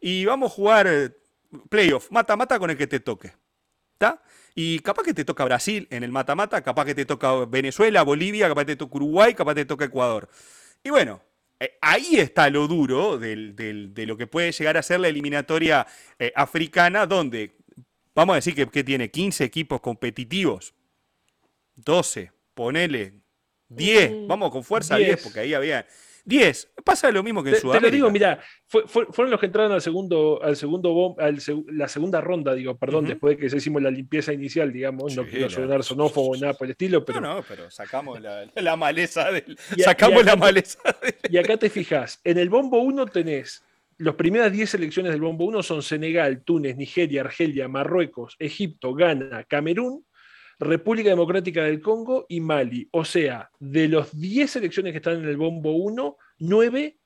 Y 0.00 0.24
vamos 0.24 0.50
a 0.50 0.54
jugar 0.54 0.86
eh, 0.88 1.10
playoff, 1.68 2.10
mata-mata 2.10 2.58
con 2.58 2.70
el 2.70 2.78
que 2.78 2.86
te 2.86 2.98
toque. 2.98 3.34
¿Está? 3.92 4.22
Y 4.54 4.78
capaz 4.78 5.02
que 5.02 5.12
te 5.12 5.26
toca 5.26 5.44
Brasil 5.44 5.86
en 5.90 6.02
el 6.02 6.10
mata-mata, 6.10 6.62
capaz 6.62 6.86
que 6.86 6.94
te 6.94 7.04
toca 7.04 7.44
Venezuela, 7.44 8.02
Bolivia, 8.02 8.48
capaz 8.48 8.62
que 8.62 8.72
te 8.72 8.76
toca 8.76 8.96
Uruguay, 8.96 9.34
capaz 9.34 9.54
que 9.54 9.60
te 9.60 9.68
toca 9.68 9.84
Ecuador. 9.84 10.26
Y 10.82 10.88
bueno, 10.88 11.20
eh, 11.60 11.76
ahí 11.82 12.16
está 12.16 12.48
lo 12.48 12.66
duro 12.68 13.18
de 13.18 14.06
lo 14.06 14.16
que 14.16 14.26
puede 14.28 14.50
llegar 14.52 14.78
a 14.78 14.82
ser 14.82 14.98
la 14.98 15.08
eliminatoria 15.08 15.86
eh, 16.18 16.32
africana, 16.34 17.04
donde 17.04 17.58
vamos 18.14 18.32
a 18.32 18.36
decir 18.36 18.54
que, 18.54 18.66
que 18.66 18.82
tiene 18.82 19.10
15 19.10 19.44
equipos 19.44 19.82
competitivos, 19.82 20.72
12 21.76 22.39
ponele 22.60 23.14
10, 23.68 24.10
mm, 24.10 24.26
vamos 24.26 24.50
con 24.50 24.62
fuerza 24.62 24.98
10, 24.98 25.22
porque 25.22 25.40
ahí 25.40 25.54
había 25.54 25.86
10. 26.26 26.72
Pasa 26.84 27.10
lo 27.10 27.22
mismo 27.22 27.42
que 27.42 27.50
en 27.50 27.56
Sudamérica. 27.56 27.86
Te 27.86 27.90
lo 27.90 27.94
digo, 27.94 28.10
mira, 28.10 28.38
fueron 28.66 29.30
los 29.30 29.40
que 29.40 29.46
entraron 29.46 29.72
al 29.72 29.80
segundo, 29.80 30.42
al 30.42 30.58
segundo 30.58 31.16
la 31.72 31.88
segunda 31.88 32.20
ronda, 32.20 32.52
digo, 32.52 32.76
perdón, 32.76 33.06
después 33.06 33.38
de 33.38 33.48
que 33.48 33.56
hicimos 33.56 33.80
la 33.80 33.90
limpieza 33.90 34.34
inicial, 34.34 34.70
digamos, 34.70 35.16
no 35.16 35.24
quiero 35.24 35.48
sonar 35.48 35.82
sonófobo 35.82 36.36
nada 36.36 36.52
por 36.52 36.66
el 36.66 36.72
estilo, 36.72 37.02
pero. 37.02 37.22
No, 37.22 37.36
no, 37.36 37.42
pero 37.48 37.70
sacamos 37.70 38.20
la, 38.20 38.76
maleza 38.76 39.32
del. 39.32 39.56
sacamos 39.78 40.22
la 40.22 40.36
maleza 40.36 40.80
Y 41.30 41.38
acá 41.38 41.56
te 41.56 41.70
fijas, 41.70 42.20
en 42.24 42.36
el 42.36 42.50
bombo 42.50 42.80
1 42.80 43.06
tenés. 43.06 43.64
Las 43.96 44.16
primeras 44.16 44.52
10 44.52 44.68
selecciones 44.68 45.12
del 45.12 45.22
bombo 45.22 45.46
1 45.46 45.62
son 45.62 45.82
Senegal, 45.82 46.42
Túnez, 46.42 46.76
Nigeria, 46.76 47.22
Argelia, 47.22 47.68
Marruecos, 47.68 48.36
Egipto, 48.38 48.94
Ghana, 48.94 49.44
Camerún, 49.44 50.04
República 50.60 51.08
Democrática 51.08 51.64
del 51.64 51.80
Congo 51.80 52.26
y 52.28 52.40
Mali. 52.40 52.86
O 52.92 53.04
sea, 53.04 53.50
de 53.58 53.88
los 53.88 54.18
10 54.18 54.50
selecciones 54.50 54.92
que 54.92 54.98
están 54.98 55.16
en 55.16 55.24
el 55.28 55.38
bombo 55.38 55.72
1, 55.72 56.16
9 56.38 56.98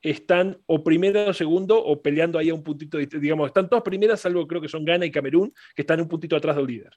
están 0.00 0.60
o 0.66 0.82
primero 0.82 1.28
o 1.28 1.34
segundo 1.34 1.82
o 1.82 2.00
peleando 2.00 2.38
ahí 2.38 2.48
a 2.48 2.54
un 2.54 2.62
puntito, 2.62 2.98
digamos, 2.98 3.48
están 3.48 3.68
todas 3.68 3.82
primeras, 3.82 4.20
salvo 4.20 4.46
creo 4.46 4.60
que 4.60 4.68
son 4.68 4.84
Ghana 4.84 5.04
y 5.04 5.10
Camerún, 5.10 5.52
que 5.74 5.82
están 5.82 6.00
un 6.00 6.08
puntito 6.08 6.36
atrás 6.36 6.56
del 6.56 6.66
líder. 6.66 6.96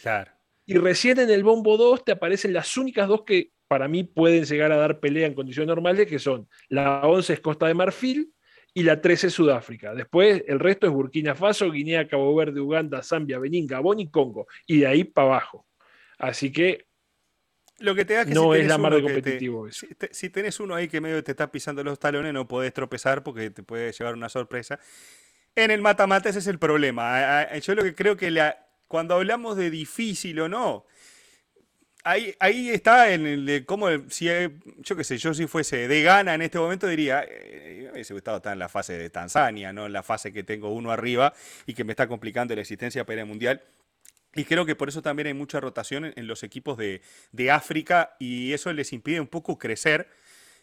Claro. 0.00 0.30
Y 0.66 0.74
recién 0.76 1.18
en 1.20 1.30
el 1.30 1.42
bombo 1.42 1.76
2 1.76 2.04
te 2.04 2.12
aparecen 2.12 2.52
las 2.52 2.76
únicas 2.76 3.08
dos 3.08 3.22
que 3.22 3.52
para 3.66 3.88
mí 3.88 4.04
pueden 4.04 4.44
llegar 4.44 4.72
a 4.72 4.76
dar 4.76 5.00
pelea 5.00 5.26
en 5.26 5.34
condiciones 5.34 5.68
normales, 5.68 6.06
que 6.06 6.18
son 6.18 6.48
la 6.68 7.06
11 7.06 7.32
es 7.32 7.40
Costa 7.40 7.66
de 7.66 7.74
Marfil 7.74 8.30
y 8.76 8.82
la 8.82 9.00
13 9.00 9.28
es 9.28 9.32
Sudáfrica. 9.32 9.94
Después 9.94 10.44
el 10.46 10.60
resto 10.60 10.86
es 10.86 10.92
Burkina 10.92 11.34
Faso, 11.34 11.70
Guinea, 11.70 12.06
Cabo 12.06 12.34
Verde, 12.34 12.60
Uganda, 12.60 13.02
Zambia, 13.02 13.38
Benín, 13.38 13.66
Gabón 13.66 14.00
y 14.00 14.10
Congo. 14.10 14.48
Y 14.66 14.80
de 14.80 14.86
ahí 14.86 15.02
para 15.02 15.28
abajo. 15.28 15.66
Así 16.18 16.52
que 16.52 16.86
lo 17.78 17.94
que 17.94 18.04
te 18.04 18.12
da 18.12 18.26
que 18.26 18.34
no 18.34 18.54
es 18.54 18.66
la 18.66 18.76
mar 18.76 18.94
de 18.94 19.00
competitivo. 19.00 19.66
si, 19.70 20.28
tenés 20.28 20.60
uno 20.60 20.74
ahí 20.74 20.88
que 20.88 21.00
medio 21.00 21.24
te 21.24 21.30
está 21.30 21.50
pisando 21.50 21.82
los 21.82 21.98
talones, 21.98 22.34
no 22.34 22.46
podés 22.46 22.74
tropezar 22.74 23.22
porque 23.22 23.48
te 23.48 23.62
puede 23.62 23.92
llevar 23.92 24.12
una 24.12 24.28
sorpresa. 24.28 24.78
En 25.54 25.70
el 25.70 25.80
mata-mata 25.80 26.28
ese 26.28 26.40
es 26.40 26.46
el 26.46 26.58
problema. 26.58 27.50
Yo 27.58 27.74
lo 27.74 27.82
que 27.82 27.94
creo 27.94 28.18
que 28.18 28.30
la, 28.30 28.68
cuando 28.88 29.14
hablamos 29.14 29.56
de 29.56 29.70
difícil 29.70 30.38
o 30.38 30.50
no, 30.50 30.84
Ahí, 32.08 32.36
ahí 32.38 32.70
está 32.70 33.10
en 33.12 33.26
el 33.26 33.44
de 33.44 33.64
cómo, 33.64 33.88
si, 34.10 34.28
yo 34.78 34.94
qué 34.94 35.02
sé, 35.02 35.18
yo 35.18 35.34
si 35.34 35.48
fuese 35.48 35.88
de 35.88 36.02
gana 36.02 36.34
en 36.34 36.42
este 36.42 36.56
momento 36.56 36.86
diría, 36.86 37.26
eh, 37.28 37.90
hubiese 37.92 38.14
gustado 38.14 38.36
estar 38.36 38.52
en 38.52 38.60
la 38.60 38.68
fase 38.68 38.96
de 38.96 39.10
Tanzania, 39.10 39.72
no 39.72 39.86
en 39.86 39.92
la 39.92 40.04
fase 40.04 40.32
que 40.32 40.44
tengo 40.44 40.68
uno 40.68 40.92
arriba 40.92 41.34
y 41.66 41.74
que 41.74 41.82
me 41.82 41.94
está 41.94 42.06
complicando 42.06 42.54
la 42.54 42.60
existencia 42.60 43.04
para 43.04 43.22
el 43.22 43.26
Mundial. 43.26 43.60
Y 44.36 44.44
creo 44.44 44.64
que 44.64 44.76
por 44.76 44.88
eso 44.88 45.02
también 45.02 45.26
hay 45.26 45.34
mucha 45.34 45.58
rotación 45.58 46.12
en, 46.14 46.26
los 46.28 46.44
equipos 46.44 46.78
de, 46.78 47.02
de 47.32 47.50
África 47.50 48.14
y 48.20 48.52
eso 48.52 48.72
les 48.72 48.92
impide 48.92 49.20
un 49.20 49.26
poco 49.26 49.58
crecer 49.58 50.06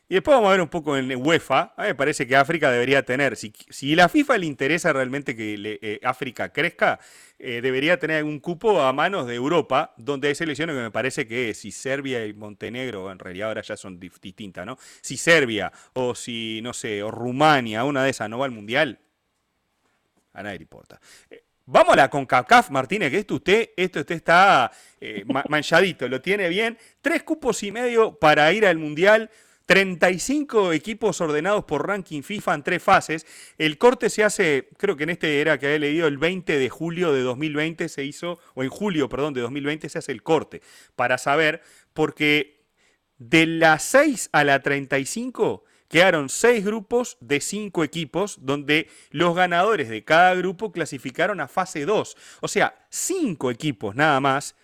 y 0.09 0.15
después 0.15 0.35
vamos 0.35 0.49
a 0.49 0.51
ver 0.51 0.61
un 0.61 0.67
poco 0.67 0.97
en 0.97 1.15
UEFA. 1.15 1.73
A 1.77 1.83
mí 1.83 1.87
me 1.87 1.95
parece 1.95 2.27
que 2.27 2.35
África 2.35 2.69
debería 2.69 3.03
tener, 3.03 3.35
si, 3.35 3.53
si 3.69 3.95
la 3.95 4.09
FIFA 4.09 4.37
le 4.37 4.45
interesa 4.45 4.91
realmente 4.91 5.35
que 5.35 5.79
eh, 5.81 5.99
África 6.03 6.49
crezca, 6.49 6.99
eh, 7.39 7.61
debería 7.61 7.97
tener 7.97 8.23
un 8.23 8.39
cupo 8.39 8.81
a 8.81 8.93
manos 8.93 9.27
de 9.27 9.35
Europa, 9.35 9.93
donde 9.97 10.27
hay 10.27 10.35
selecciones 10.35 10.75
que 10.75 10.81
me 10.81 10.91
parece 10.91 11.27
que 11.27 11.53
si 11.53 11.71
Serbia 11.71 12.25
y 12.25 12.33
Montenegro, 12.33 13.11
en 13.11 13.19
realidad 13.19 13.49
ahora 13.49 13.61
ya 13.61 13.75
son 13.75 13.99
distintas, 13.99 14.65
¿no? 14.65 14.77
Si 15.01 15.17
Serbia 15.17 15.71
o 15.93 16.15
si, 16.15 16.61
no 16.63 16.73
sé, 16.73 17.01
o 17.01 17.11
Rumania, 17.11 17.83
una 17.83 18.03
de 18.03 18.11
esas 18.11 18.29
no 18.29 18.39
va 18.39 18.45
al 18.45 18.51
Mundial, 18.51 18.99
A 20.33 20.43
nadie 20.43 20.59
le 20.59 20.63
importa. 20.63 20.99
Eh, 21.29 21.43
vamos 21.65 21.93
a 21.93 21.97
la 21.97 22.09
CONCACAF, 22.09 22.69
Martínez, 22.71 23.11
que 23.11 23.19
esto 23.19 23.35
usted, 23.35 23.69
esto 23.75 23.99
usted 23.99 24.15
está 24.15 24.71
eh, 24.99 25.23
manchadito, 25.49 26.07
lo 26.07 26.21
tiene 26.21 26.49
bien. 26.49 26.77
Tres 27.01 27.23
cupos 27.23 27.61
y 27.63 27.71
medio 27.71 28.17
para 28.19 28.51
ir 28.53 28.65
al 28.65 28.77
Mundial. 28.77 29.29
35 29.65 30.73
equipos 30.73 31.21
ordenados 31.21 31.63
por 31.65 31.87
ranking 31.87 32.21
FIFA 32.21 32.55
en 32.55 32.63
tres 32.63 32.83
fases. 32.83 33.25
El 33.57 33.77
corte 33.77 34.09
se 34.09 34.23
hace, 34.23 34.69
creo 34.77 34.97
que 34.97 35.03
en 35.03 35.11
este 35.11 35.39
era 35.41 35.57
que 35.57 35.67
había 35.67 35.79
leído, 35.79 36.07
el 36.07 36.17
20 36.17 36.57
de 36.57 36.69
julio 36.69 37.13
de 37.13 37.21
2020 37.21 37.87
se 37.89 38.03
hizo, 38.03 38.39
o 38.55 38.63
en 38.63 38.69
julio, 38.69 39.09
perdón, 39.09 39.33
de 39.33 39.41
2020 39.41 39.87
se 39.89 39.99
hace 39.99 40.11
el 40.11 40.23
corte, 40.23 40.61
para 40.95 41.17
saber, 41.17 41.61
porque 41.93 42.65
de 43.17 43.45
la 43.45 43.79
6 43.79 44.29
a 44.33 44.43
la 44.43 44.61
35 44.61 45.63
quedaron 45.87 46.27
6 46.27 46.65
grupos 46.65 47.17
de 47.21 47.39
5 47.39 47.83
equipos, 47.83 48.39
donde 48.41 48.89
los 49.11 49.35
ganadores 49.35 49.89
de 49.89 50.03
cada 50.03 50.33
grupo 50.33 50.71
clasificaron 50.71 51.39
a 51.39 51.47
fase 51.47 51.85
2. 51.85 52.17
O 52.41 52.47
sea, 52.47 52.75
5 52.89 53.51
equipos 53.51 53.95
nada 53.95 54.19
más. 54.19 54.55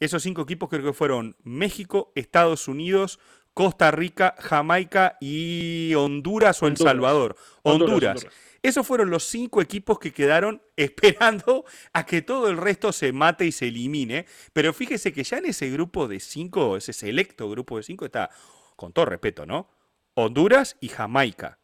Esos 0.00 0.22
5 0.22 0.42
equipos 0.42 0.68
creo 0.68 0.82
que 0.82 0.92
fueron 0.92 1.36
México, 1.42 2.12
Estados 2.14 2.68
Unidos, 2.68 3.20
Costa 3.58 3.90
Rica, 3.90 4.36
Jamaica 4.38 5.16
y 5.20 5.92
Honduras 5.96 6.62
o 6.62 6.68
El 6.68 6.76
Salvador. 6.76 7.34
Honduras. 7.64 8.24
Esos 8.62 8.86
fueron 8.86 9.10
los 9.10 9.24
cinco 9.24 9.60
equipos 9.60 9.98
que 9.98 10.12
quedaron 10.12 10.62
esperando 10.76 11.64
a 11.92 12.06
que 12.06 12.22
todo 12.22 12.50
el 12.50 12.56
resto 12.56 12.92
se 12.92 13.12
mate 13.12 13.46
y 13.46 13.50
se 13.50 13.66
elimine. 13.66 14.26
Pero 14.52 14.72
fíjese 14.72 15.12
que 15.12 15.24
ya 15.24 15.38
en 15.38 15.46
ese 15.46 15.70
grupo 15.70 16.06
de 16.06 16.20
cinco, 16.20 16.76
ese 16.76 16.92
selecto 16.92 17.50
grupo 17.50 17.78
de 17.78 17.82
cinco, 17.82 18.04
está, 18.04 18.30
con 18.76 18.92
todo 18.92 19.06
respeto, 19.06 19.44
¿no? 19.44 19.68
Honduras 20.14 20.76
y 20.80 20.86
Jamaica. 20.86 21.58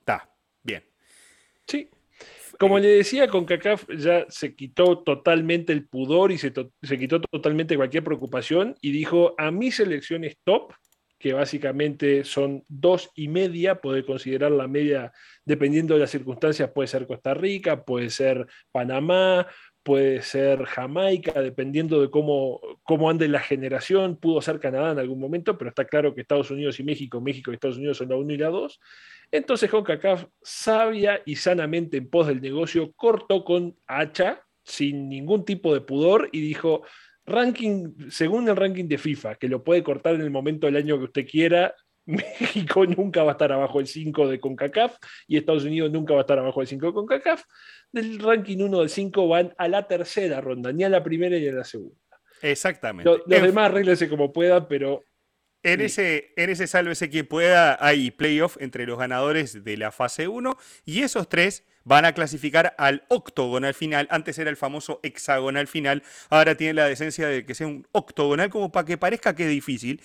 Está, 0.00 0.34
bien. 0.64 0.84
Sí. 1.64 1.90
Como 2.62 2.78
le 2.78 2.90
decía, 2.90 3.26
con 3.26 3.44
CACAF 3.44 3.88
ya 3.98 4.24
se 4.28 4.54
quitó 4.54 5.02
totalmente 5.02 5.72
el 5.72 5.88
pudor 5.88 6.30
y 6.30 6.38
se, 6.38 6.52
quitó 6.96 7.20
totalmente 7.20 7.74
cualquier 7.74 8.04
preocupación 8.04 8.76
y 8.80 8.92
dijo, 8.92 9.34
a 9.36 9.50
mis 9.50 9.74
selecciones 9.74 10.36
top, 10.44 10.72
que 11.18 11.32
básicamente 11.32 12.22
son 12.22 12.62
dos 12.68 13.10
y 13.16 13.26
media, 13.26 13.80
puede 13.80 14.06
considerar 14.06 14.52
la 14.52 14.68
media 14.68 15.10
dependiendo 15.44 15.94
de 15.94 16.00
las 16.02 16.12
circunstancias, 16.12 16.70
puede 16.72 16.86
ser 16.86 17.08
Costa 17.08 17.34
Rica, 17.34 17.84
puede 17.84 18.10
ser 18.10 18.46
Panamá, 18.70 19.48
puede 19.82 20.22
ser 20.22 20.64
Jamaica, 20.64 21.40
dependiendo 21.40 22.00
de 22.00 22.10
cómo, 22.10 22.60
cómo 22.82 23.10
ande 23.10 23.28
la 23.28 23.40
generación, 23.40 24.16
pudo 24.16 24.40
ser 24.40 24.60
Canadá 24.60 24.92
en 24.92 24.98
algún 24.98 25.18
momento, 25.18 25.58
pero 25.58 25.70
está 25.70 25.84
claro 25.84 26.14
que 26.14 26.20
Estados 26.20 26.50
Unidos 26.50 26.78
y 26.80 26.84
México, 26.84 27.20
México 27.20 27.50
y 27.50 27.54
Estados 27.54 27.78
Unidos 27.78 27.98
son 27.98 28.08
la 28.08 28.16
1 28.16 28.32
y 28.32 28.38
la 28.38 28.48
2. 28.48 28.80
Entonces 29.32 29.70
CONCACAF, 29.70 30.26
sabia 30.42 31.22
y 31.24 31.36
sanamente 31.36 31.96
en 31.96 32.08
pos 32.08 32.26
del 32.26 32.40
negocio, 32.40 32.92
cortó 32.92 33.44
con 33.44 33.76
hacha, 33.86 34.42
sin 34.62 35.08
ningún 35.08 35.44
tipo 35.44 35.74
de 35.74 35.80
pudor, 35.80 36.28
y 36.32 36.40
dijo, 36.40 36.82
ranking, 37.26 37.94
según 38.10 38.48
el 38.48 38.56
ranking 38.56 38.86
de 38.86 38.98
FIFA, 38.98 39.34
que 39.36 39.48
lo 39.48 39.64
puede 39.64 39.82
cortar 39.82 40.14
en 40.14 40.20
el 40.20 40.30
momento 40.30 40.66
del 40.66 40.76
año 40.76 40.98
que 40.98 41.04
usted 41.04 41.26
quiera, 41.26 41.74
México 42.06 42.84
nunca 42.86 43.22
va 43.22 43.30
a 43.30 43.32
estar 43.32 43.52
abajo 43.52 43.78
del 43.78 43.86
5 43.86 44.28
de 44.28 44.40
CONCACAF 44.40 44.96
y 45.26 45.36
Estados 45.36 45.64
Unidos 45.64 45.90
nunca 45.90 46.14
va 46.14 46.20
a 46.20 46.22
estar 46.22 46.38
abajo 46.38 46.60
del 46.60 46.66
5 46.66 46.86
de 46.86 46.92
CONCACAF. 46.92 47.44
Del 47.92 48.18
ranking 48.18 48.58
1 48.58 48.80
del 48.80 48.88
5 48.88 49.28
van 49.28 49.54
a 49.58 49.68
la 49.68 49.86
tercera 49.86 50.40
ronda, 50.40 50.72
ni 50.72 50.84
a 50.84 50.88
la 50.88 51.02
primera 51.02 51.38
ni 51.38 51.48
a 51.48 51.52
la 51.52 51.64
segunda. 51.64 51.96
Exactamente. 52.40 53.08
Los, 53.08 53.26
demás 53.26 53.66
arréglense 53.66 54.08
como 54.08 54.32
puedan, 54.32 54.66
pero 54.66 55.04
en 55.62 55.80
ese, 55.80 56.32
en 56.36 56.50
ese 56.50 56.66
sálvese 56.66 57.08
quien 57.08 57.26
pueda, 57.26 57.78
hay 57.80 58.10
playoff 58.10 58.56
entre 58.60 58.84
los 58.84 58.98
ganadores 58.98 59.62
de 59.62 59.76
la 59.76 59.92
fase 59.92 60.26
1 60.26 60.56
y 60.84 61.02
esos 61.02 61.28
tres 61.28 61.64
van 61.84 62.04
a 62.04 62.14
clasificar 62.14 62.74
al 62.78 63.04
octogonal 63.08 63.74
final. 63.74 64.08
Antes 64.10 64.38
era 64.38 64.50
el 64.50 64.56
famoso 64.56 64.98
hexagonal 65.04 65.68
final, 65.68 66.02
ahora 66.30 66.56
tiene 66.56 66.74
la 66.74 66.86
decencia 66.86 67.28
de 67.28 67.46
que 67.46 67.54
sea 67.54 67.68
un 67.68 67.86
octogonal 67.92 68.50
como 68.50 68.72
para 68.72 68.86
que 68.86 68.98
parezca 68.98 69.36
que 69.36 69.44
es 69.44 69.50
difícil. 69.50 70.00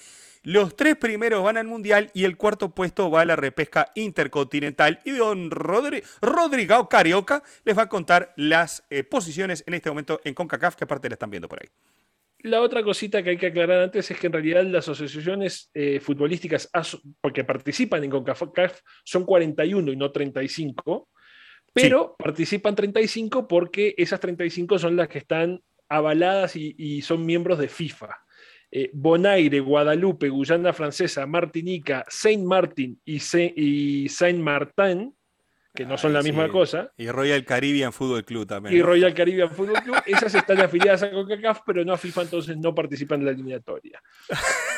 Los 0.48 0.78
tres 0.78 0.96
primeros 0.96 1.44
van 1.44 1.58
al 1.58 1.68
Mundial 1.68 2.10
y 2.14 2.24
el 2.24 2.38
cuarto 2.38 2.70
puesto 2.74 3.12
va 3.12 3.20
a 3.20 3.26
la 3.26 3.36
repesca 3.36 3.92
intercontinental. 3.96 5.02
Y 5.04 5.12
don 5.12 5.52
Rodri 5.52 6.02
Rodrigo 6.22 6.88
Carioca 6.88 7.44
les 7.66 7.78
va 7.78 7.82
a 7.82 7.90
contar 7.90 8.32
las 8.38 8.88
eh, 8.90 9.04
posiciones 9.04 9.66
en 9.68 9.74
este 9.74 9.90
momento 9.90 10.22
en 10.24 10.34
CONCACAF, 10.34 10.78
que 10.78 10.86
aparte 10.86 11.10
la 11.10 11.16
están 11.16 11.32
viendo 11.32 11.50
por 11.50 11.62
ahí. 11.62 11.68
La 12.44 12.62
otra 12.62 12.82
cosita 12.82 13.22
que 13.22 13.32
hay 13.32 13.38
que 13.38 13.48
aclarar 13.48 13.82
antes 13.82 14.10
es 14.10 14.18
que 14.18 14.28
en 14.28 14.32
realidad 14.32 14.64
las 14.64 14.88
asociaciones 14.88 15.70
eh, 15.74 16.00
futbolísticas 16.00 16.70
porque 17.20 17.44
participan 17.44 18.06
en 18.06 18.12
CONCACAF 18.12 18.80
son 19.04 19.26
41 19.26 19.92
y 19.92 19.98
no 19.98 20.14
35, 20.14 21.10
pero 21.74 22.16
participan 22.18 22.74
35 22.74 23.50
porque 23.50 23.96
esas 23.98 24.22
35 24.22 24.80
son 24.80 24.96
las 24.96 25.10
que 25.10 25.18
están 25.18 25.62
avaladas 25.90 26.56
y, 26.56 27.02
son 27.02 27.26
miembros 27.26 27.60
de 27.60 27.68
FIFA. 27.68 28.16
Eh, 28.70 28.90
Bonaire, 28.94 29.60
Guadalupe, 29.60 30.30
Guyana 30.30 30.74
Francesa, 30.74 31.26
Martinica, 31.26 32.04
Saint 32.08 32.44
Martin 32.44 33.00
y 33.06 33.20
Saint 34.10 34.40
Martin 34.40 35.14
que 35.78 35.86
no 35.86 35.96
son 35.96 36.12
la 36.12 36.24
misma 36.24 36.50
cosa. 36.50 36.92
Y 36.98 37.08
Royal 37.10 37.46
Caribbean 37.46 37.94
Football 37.94 38.26
Club 38.26 38.48
también. 38.48 38.76
Y 38.76 38.82
Royal 38.82 39.14
Caribbean 39.14 39.52
Football 39.52 39.84
Club, 39.84 39.96
esas 40.08 40.34
están 40.34 40.60
afiliadas 40.60 41.04
a 41.04 41.12
CONCACAF, 41.12 41.60
pero 41.68 41.86
no 41.86 41.94
a 41.94 41.98
FIFA, 41.98 42.24
entonces 42.24 42.58
no 42.58 42.74
participan 42.74 43.20
en 43.20 43.26
la 43.26 43.32
eliminatoria. 43.32 44.02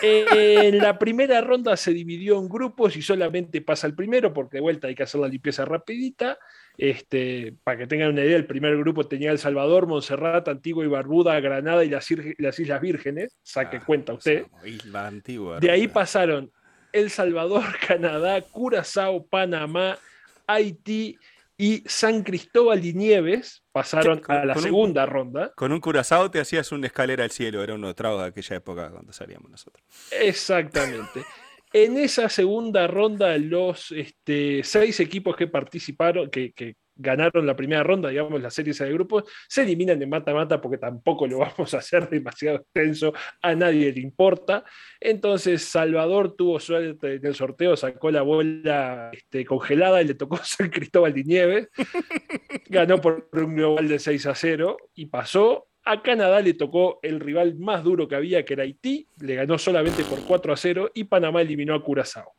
en 0.01 0.77
la 0.77 0.99
primera 0.99 1.39
ronda 1.39 1.77
se 1.77 1.93
dividió 1.93 2.37
en 2.37 2.49
grupos 2.49 2.97
y 2.97 3.01
solamente 3.01 3.61
pasa 3.61 3.87
el 3.87 3.95
primero, 3.95 4.33
porque 4.33 4.57
de 4.57 4.61
vuelta 4.61 4.87
hay 4.89 4.95
que 4.95 5.03
hacer 5.03 5.21
la 5.21 5.29
limpieza 5.29 5.63
rapidita. 5.63 6.37
Este, 6.80 7.55
para 7.65 7.77
que 7.77 7.88
tengan 7.88 8.11
una 8.11 8.23
idea, 8.23 8.38
el 8.38 8.45
primer 8.45 8.77
grupo 8.77 9.05
tenía 9.05 9.32
El 9.32 9.38
Salvador, 9.38 9.86
Montserrat, 9.86 10.47
Antigua 10.47 10.86
y 10.86 10.88
Barbuda, 10.88 11.38
Granada 11.41 11.84
y 11.84 11.89
las, 11.89 12.09
Islas 12.09 12.82
Vírgenes. 12.82 13.36
Saque 13.43 13.77
ah, 13.77 13.84
cuenta 13.86 14.13
usted. 14.13 14.45
Isla 14.63 15.07
Antigua. 15.07 15.59
De 15.59 15.71
ahí 15.71 15.89
pasaron 15.89 16.49
El 16.93 17.09
Salvador, 17.09 17.65
Canadá, 17.88 18.41
Curazao, 18.41 19.25
Panamá, 19.27 19.97
Haití 20.47 21.17
y 21.57 21.84
San 21.86 22.23
Cristóbal 22.23 22.86
y 22.86 22.93
Nieves 22.93 23.61
pasaron 23.73 24.21
a 24.30 24.45
la 24.45 24.55
segunda 24.55 25.05
ronda. 25.05 25.51
Con 25.57 25.73
un 25.73 25.82
curazao 25.82 26.32
te 26.32 26.39
hacías 26.39 26.71
una 26.71 26.88
escalera 26.88 27.25
al 27.25 27.32
cielo, 27.32 27.61
era 27.61 27.73
un 27.73 27.93
trago 27.93 28.21
de 28.21 28.27
aquella 28.27 28.55
época 28.55 28.89
cuando 28.89 29.11
salíamos 29.11 29.51
nosotros. 29.51 29.84
Exactamente. 30.11 31.25
en 31.74 31.97
esa 31.97 32.30
segunda 32.30 32.88
ronda, 32.88 33.38
los 33.38 33.91
este, 33.91 34.63
seis 34.63 34.99
equipos 34.99 35.36
que 35.36 35.47
participaron, 35.47 36.30
que, 36.30 36.53
ganaron 37.01 37.45
la 37.45 37.55
primera 37.55 37.82
ronda, 37.82 38.09
digamos, 38.09 38.41
la 38.41 38.49
serie 38.49 38.74
de 38.74 38.91
grupos, 38.91 39.24
se 39.47 39.61
eliminan 39.61 39.97
de 39.97 40.05
mata-mata 40.05 40.59
porque 40.59 40.78
tampoco 40.78 41.28
lo 41.28 41.39
vamos 41.39 41.74
a 41.74 41.78
hacer 41.78 42.09
demasiado 42.09 42.57
extenso, 42.57 43.13
a 43.41 43.55
nadie 43.55 43.93
le 43.93 44.01
importa. 44.01 44.65
Entonces, 44.99 45.63
Salvador 45.63 46.36
tuvo 46.36 46.59
suerte 46.59 47.15
en 47.15 47.26
el 47.26 47.36
sorteo, 47.36 47.78
sacó 47.78 48.11
la 48.11 48.22
bola 48.22 49.11
este, 49.13 49.45
congelada 49.45 50.01
y 50.01 50.07
le 50.07 50.15
tocó 50.15 50.38
San 50.43 50.70
Cristóbal 50.70 51.13
de 51.13 51.24
Nieves, 51.24 51.70
ganó 52.67 52.99
por 52.99 53.30
un 53.32 53.55
global 53.55 53.88
de 53.88 53.97
6 53.97 54.26
a 54.26 54.36
0 54.36 54.78
y 54.95 55.05
pasó. 55.05 55.68
A 55.89 56.03
Canadá 56.03 56.39
le 56.39 56.53
tocó 56.53 56.99
el 57.01 57.19
rival 57.19 57.55
más 57.55 57.83
duro 57.83 58.07
que 58.07 58.13
había, 58.13 58.45
que 58.45 58.53
era 58.53 58.61
Haití, 58.61 59.07
le 59.21 59.33
ganó 59.33 59.57
solamente 59.57 60.03
por 60.03 60.19
4 60.23 60.53
a 60.53 60.55
0 60.55 60.91
y 60.93 61.05
Panamá 61.05 61.41
eliminó 61.41 61.73
a 61.73 61.83
Curazao. 61.83 62.35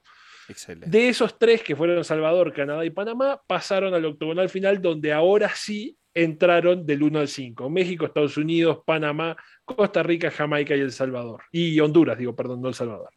De 0.87 1.09
esos 1.09 1.37
tres 1.37 1.61
que 1.61 1.75
fueron 1.75 2.05
Salvador, 2.05 2.53
Canadá 2.53 2.85
y 2.85 2.91
Panamá, 2.91 3.43
pasaron 3.49 3.93
al 3.93 4.05
octogonal 4.05 4.49
final, 4.51 4.81
donde 4.81 5.13
ahora 5.13 5.51
sí 5.53 5.99
entraron 6.15 6.87
del 6.87 7.03
1 7.03 7.19
al 7.19 7.27
5. 7.27 7.69
México, 7.69 8.07
Estados 8.07 8.37
Unidos, 8.37 8.83
Panamá, 8.87 9.37
Costa 9.65 10.05
Rica, 10.05 10.31
Jamaica 10.31 10.77
y 10.77 10.81
El 10.81 10.93
Salvador. 10.93 11.43
Y 11.51 11.81
Honduras, 11.81 12.17
digo, 12.17 12.37
perdón, 12.37 12.63
no 12.63 12.69
El 12.69 12.75
Salvador. 12.75 13.11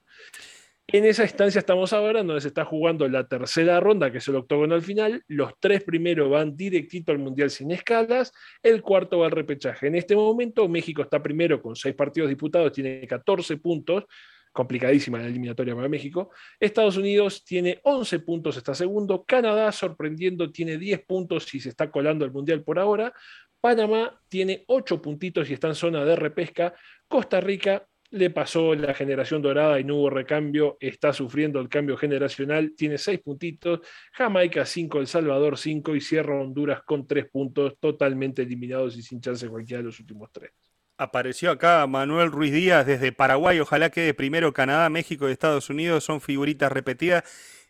En 0.94 1.06
esa 1.06 1.24
instancia 1.24 1.58
estamos 1.58 1.92
ahora, 1.92 2.22
donde 2.22 2.40
se 2.40 2.50
está 2.50 2.66
jugando 2.66 3.08
la 3.08 3.28
tercera 3.28 3.80
ronda, 3.80 4.12
que 4.12 4.20
es 4.20 4.28
el 4.28 4.36
octogonal 4.36 4.84
final. 4.84 5.24
Los 5.28 5.54
tres 5.60 5.84
primeros 5.84 6.30
van 6.30 6.56
directito 6.56 7.12
al 7.12 7.18
Mundial 7.18 7.50
sin 7.50 7.72
escalas. 7.72 8.32
El 8.62 8.84
cuarto 8.84 9.18
va 9.18 9.26
al 9.26 9.32
repechaje. 9.32 9.88
En 9.88 9.96
este 9.96 10.16
momento, 10.16 10.70
México 10.70 11.02
está 11.02 11.24
primero 11.24 11.60
con 11.64 11.76
seis 11.76 11.96
partidos 11.96 12.30
disputados, 12.30 12.72
tiene 12.72 13.08
14 13.08 13.58
puntos 13.58 14.04
complicadísima 14.52 15.18
la 15.18 15.26
eliminatoria 15.26 15.76
para 15.76 15.90
México. 15.90 16.30
Estados 16.60 16.96
Unidos 16.96 17.44
tiene 17.44 17.80
11 17.82 18.20
puntos, 18.20 18.56
está 18.56 18.76
segundo. 18.76 19.24
Canadá, 19.24 19.72
sorprendiendo, 19.72 20.52
tiene 20.52 20.78
10 20.78 21.06
puntos 21.08 21.52
y 21.56 21.60
se 21.60 21.70
está 21.70 21.90
colando 21.90 22.24
al 22.24 22.32
Mundial 22.32 22.64
por 22.64 22.78
ahora. 22.78 23.12
Panamá 23.60 24.22
tiene 24.30 24.64
8 24.68 25.02
puntitos 25.02 25.50
y 25.50 25.54
está 25.54 25.70
en 25.70 25.76
zona 25.76 26.06
de 26.06 26.16
repesca. 26.16 26.76
Costa 27.08 27.42
Rica 27.42 27.88
le 28.14 28.30
pasó 28.30 28.76
la 28.76 28.94
generación 28.94 29.42
dorada 29.42 29.80
y 29.80 29.84
no 29.84 29.96
hubo 29.96 30.10
recambio, 30.12 30.78
está 30.80 31.12
sufriendo 31.14 31.60
el 31.60 31.68
cambio 31.68 31.98
generacional, 31.98 32.74
tiene 32.78 33.00
6 33.00 33.22
puntitos. 33.22 33.80
Jamaica 34.12 34.68
5, 34.68 35.00
El 35.00 35.08
Salvador 35.08 35.58
5 35.58 35.96
y 35.96 36.02
cierra 36.02 36.40
Honduras 36.40 36.84
con 36.84 37.08
3 37.08 37.26
puntos, 37.32 37.74
totalmente 37.80 38.44
eliminados 38.44 38.96
y 38.98 39.02
sin 39.02 39.20
chance 39.20 39.48
cualquiera 39.48 39.80
de 39.80 39.86
los 39.86 40.00
últimos 40.00 40.32
3. 40.32 40.52
Apareció 40.98 41.50
acá 41.50 41.88
Manuel 41.88 42.32
Ruiz 42.32 42.54
Díaz 42.54 42.86
desde 42.86 43.12
Paraguay. 43.12 43.60
Ojalá 43.60 43.90
que 43.90 44.02
de 44.02 44.14
primero 44.14 44.54
Canadá, 44.54 44.88
México 44.92 45.28
y 45.28 45.32
Estados 45.32 45.72
Unidos 45.72 46.04
son 46.04 46.22
figuritas 46.22 46.72
repetidas. 46.72 47.24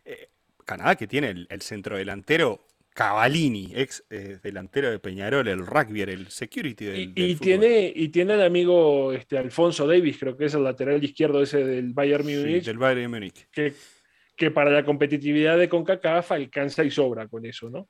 Eh, 0.03 0.27
Canadá 0.65 0.97
que 0.97 1.07
tiene 1.07 1.45
el, 1.47 1.61
centro 1.61 1.95
delantero 1.95 2.67
Cavalini, 2.93 3.71
ex 3.75 4.03
eh, 4.09 4.37
delantero 4.41 4.91
de 4.91 4.99
Peñarol, 4.99 5.47
el 5.47 5.65
rugby, 5.65 6.01
el 6.01 6.27
security 6.27 6.85
del, 6.85 7.13
y, 7.15 7.35
tiene 7.35 7.91
y 7.93 8.09
tiene 8.09 8.35
el 8.35 8.43
amigo 8.43 9.11
este, 9.13 9.37
Alfonso 9.37 9.87
Davis, 9.87 10.17
creo 10.19 10.37
que 10.37 10.45
es 10.45 10.53
el 10.53 10.63
lateral 10.63 11.03
izquierdo 11.03 11.41
ese 11.41 11.63
del 11.63 11.93
Bayern 11.93 12.23
Múnich. 12.23 12.65
del 12.65 12.77
Bayern 12.77 13.09
Múnich. 13.09 13.47
Que, 13.51 13.73
que 14.35 14.51
para 14.51 14.69
la 14.69 14.85
competitividad 14.85 15.57
de 15.57 15.69
CONCACAF 15.69 16.33
alcanza 16.33 16.83
y 16.83 16.91
sobra 16.91 17.27
con 17.27 17.45
eso, 17.45 17.69
¿no? 17.69 17.89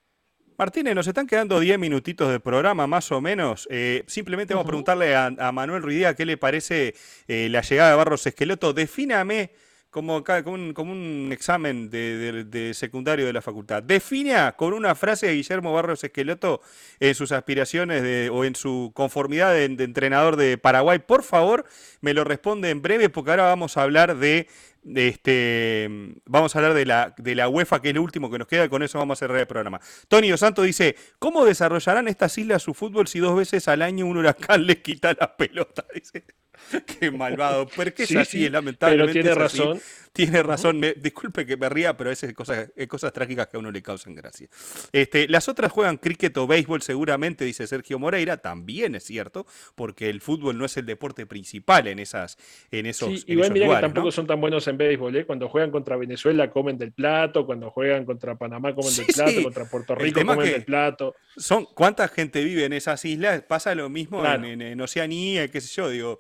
Martínez, 0.58 0.96
nos 0.96 1.08
están 1.08 1.28
quedando 1.28 1.60
10 1.60 1.80
minutitos 1.80 2.32
de 2.32 2.40
programa, 2.40 2.88
más 2.88 3.12
o 3.12 3.20
menos. 3.20 3.68
Eh, 3.72 4.04
simplemente 4.08 4.54
vamos 4.54 4.66
a 4.66 4.68
preguntarle 4.68 5.16
a, 5.16 5.52
Manuel 5.52 5.82
Ruidía 5.82 6.16
qué 6.16 6.26
le 6.26 6.38
parece 6.38 6.94
eh, 7.28 7.50
la 7.50 7.62
llegada 7.62 7.90
de 7.90 7.96
Barros 7.96 8.26
Esqueloto. 8.28 8.72
Defíname 8.74 9.52
como, 9.94 10.24
como, 10.24 10.92
un, 10.92 11.30
examen 11.32 11.90
de, 11.90 12.72
secundario 12.74 13.26
de 13.26 13.32
la 13.32 13.42
facultad. 13.42 13.82
Defina 13.82 14.52
con 14.54 14.74
una 14.74 14.96
frase 14.96 15.28
de 15.28 15.36
Guillermo 15.36 15.72
Barros 15.72 16.04
Esqueloto 16.04 16.62
en 17.00 17.16
sus 17.16 17.32
aspiraciones 17.32 18.02
de, 18.02 18.30
o 18.30 18.44
en 18.44 18.56
su 18.56 18.92
conformidad 18.94 19.54
de, 19.54 19.66
entrenador 19.66 20.36
de 20.36 20.58
Paraguay. 20.58 21.00
Por 21.00 21.24
favor, 21.24 21.66
me 22.02 22.14
lo 22.14 22.24
responde 22.24 22.72
en 22.72 22.82
breve 22.82 23.10
porque 23.10 23.32
ahora 23.32 23.44
vamos 23.44 23.78
a 23.78 23.84
hablar 23.84 24.18
de 24.18 24.48
este, 24.96 25.88
vamos 26.26 26.56
a 26.56 26.60
hablar 26.60 26.74
de 26.74 26.86
la, 26.86 27.14
de 27.18 27.36
la 27.36 27.48
UEFA, 27.48 27.82
que 27.82 27.90
es 27.90 27.96
lo 27.96 28.02
último 28.02 28.30
que 28.30 28.38
nos 28.38 28.48
queda, 28.48 28.68
con 28.68 28.84
eso 28.84 28.98
vamos 28.98 29.18
a 29.18 29.20
cerrar 29.20 29.40
el 29.40 29.48
programa. 29.48 29.80
Tony 30.08 30.36
Santos 30.38 30.66
dice, 30.66 30.96
¿cómo 31.20 31.46
desarrollarán 31.46 32.08
estas 32.08 32.38
islas 32.38 32.64
su 32.64 32.74
fútbol 32.74 33.08
si 33.08 33.20
dos 33.20 33.38
veces 33.38 33.68
al 33.68 33.82
año 33.82 34.06
un 34.06 34.18
huracán 34.18 34.66
les 34.66 34.78
quita 34.78 35.14
la 35.18 35.38
pelota? 35.38 35.86
Dice. 35.94 36.26
Qué 37.00 37.12
malvado. 37.12 37.68
Porque 37.68 38.04
es 38.04 38.16
así, 38.16 38.50
lamentablemente. 38.50 39.14
Pero 39.14 39.24
tiene 39.24 39.36
razón. 39.36 39.82
Tiene 40.14 40.44
razón. 40.44 40.80
disculpe 40.98 41.44
que 41.44 41.58
me 41.58 41.68
ría, 41.70 41.98
pero 41.98 42.12
es 42.12 42.24
cosas, 42.36 42.72
cosas 42.88 43.12
trágicas 43.14 43.48
que 43.48 43.58
a 43.58 43.60
uno 43.60 43.72
le 43.72 43.82
causan 43.82 44.14
gracia. 44.14 44.48
Este, 44.92 45.28
las 45.28 45.50
otras 45.50 45.72
juegan 45.72 45.98
cricket 45.98 46.38
o 46.38 46.46
béisbol, 46.46 46.84
seguramente, 46.84 47.44
dice 47.46 47.66
Sergio 47.66 47.98
Moreira. 47.98 48.38
También 48.38 48.94
es 48.94 49.06
cierto, 49.06 49.48
porque 49.74 50.10
el 50.12 50.22
fútbol 50.22 50.58
no 50.58 50.66
es 50.66 50.78
el 50.78 50.86
deporte 50.86 51.26
principal 51.26 51.88
en, 51.88 51.98
esas, 51.98 52.38
en 52.70 52.86
esos. 52.86 53.22
Sí, 53.22 53.24
igual 53.28 53.52
mira 53.52 53.68
que 53.68 53.82
tampoco 53.82 54.12
son 54.12 54.28
tan 54.28 54.40
buenos 54.40 54.68
en 54.68 54.78
béisbol. 54.78 55.16
¿eh? 55.16 55.26
Cuando 55.26 55.50
juegan 55.50 55.72
contra 55.72 55.98
Venezuela, 55.98 56.52
comen 56.52 56.78
del 56.78 56.92
plato. 56.92 57.48
Cuando 57.48 57.72
juegan 57.72 58.06
contra 58.06 58.36
Panamá, 58.36 58.76
comen 58.76 58.96
del 58.96 59.08
plato. 59.08 59.44
Contra 59.44 59.66
Puerto 59.66 59.96
Rico, 59.96 60.24
comen 60.24 60.46
del 60.46 60.64
plato. 60.64 61.16
Son, 61.36 61.66
¿Cuánta 61.74 62.08
gente 62.08 62.44
vive 62.44 62.66
en 62.66 62.74
esas 62.74 63.04
islas? 63.04 63.42
Pasa 63.42 63.74
lo 63.74 63.90
mismo 63.90 64.24
en, 64.24 64.62
en 64.62 64.80
Oceanía, 64.80 65.48
qué 65.48 65.60
sé 65.60 65.74
yo. 65.74 65.90
Digo. 65.90 66.20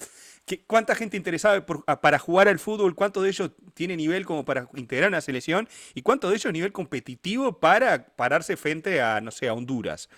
¿Cuánta 0.68 0.94
gente 0.96 1.16
interesada 1.16 1.66
para 1.66 2.20
jugar 2.20 2.50
al 2.50 2.60
fútbol? 2.60 2.96
¿Cuánto 2.96 3.22
de 3.22 3.30
ellos 3.30 3.52
tiene 3.74 3.96
nivel 3.96 4.26
como 4.26 4.44
para 4.44 4.70
integrar 4.76 5.10
una 5.10 5.22
selección? 5.22 5.70
¿Y 5.94 6.02
cuánto 6.02 6.30
de 6.30 6.36
ellos 6.36 6.52
nivel 6.52 6.74
competitivo 6.74 7.60
para 7.60 8.08
pararse 8.16 8.58
frente 8.58 9.02
a, 9.02 9.22
no 9.22 9.32
sé, 9.32 9.48
a 9.48 9.54
Honduras? 9.54 10.10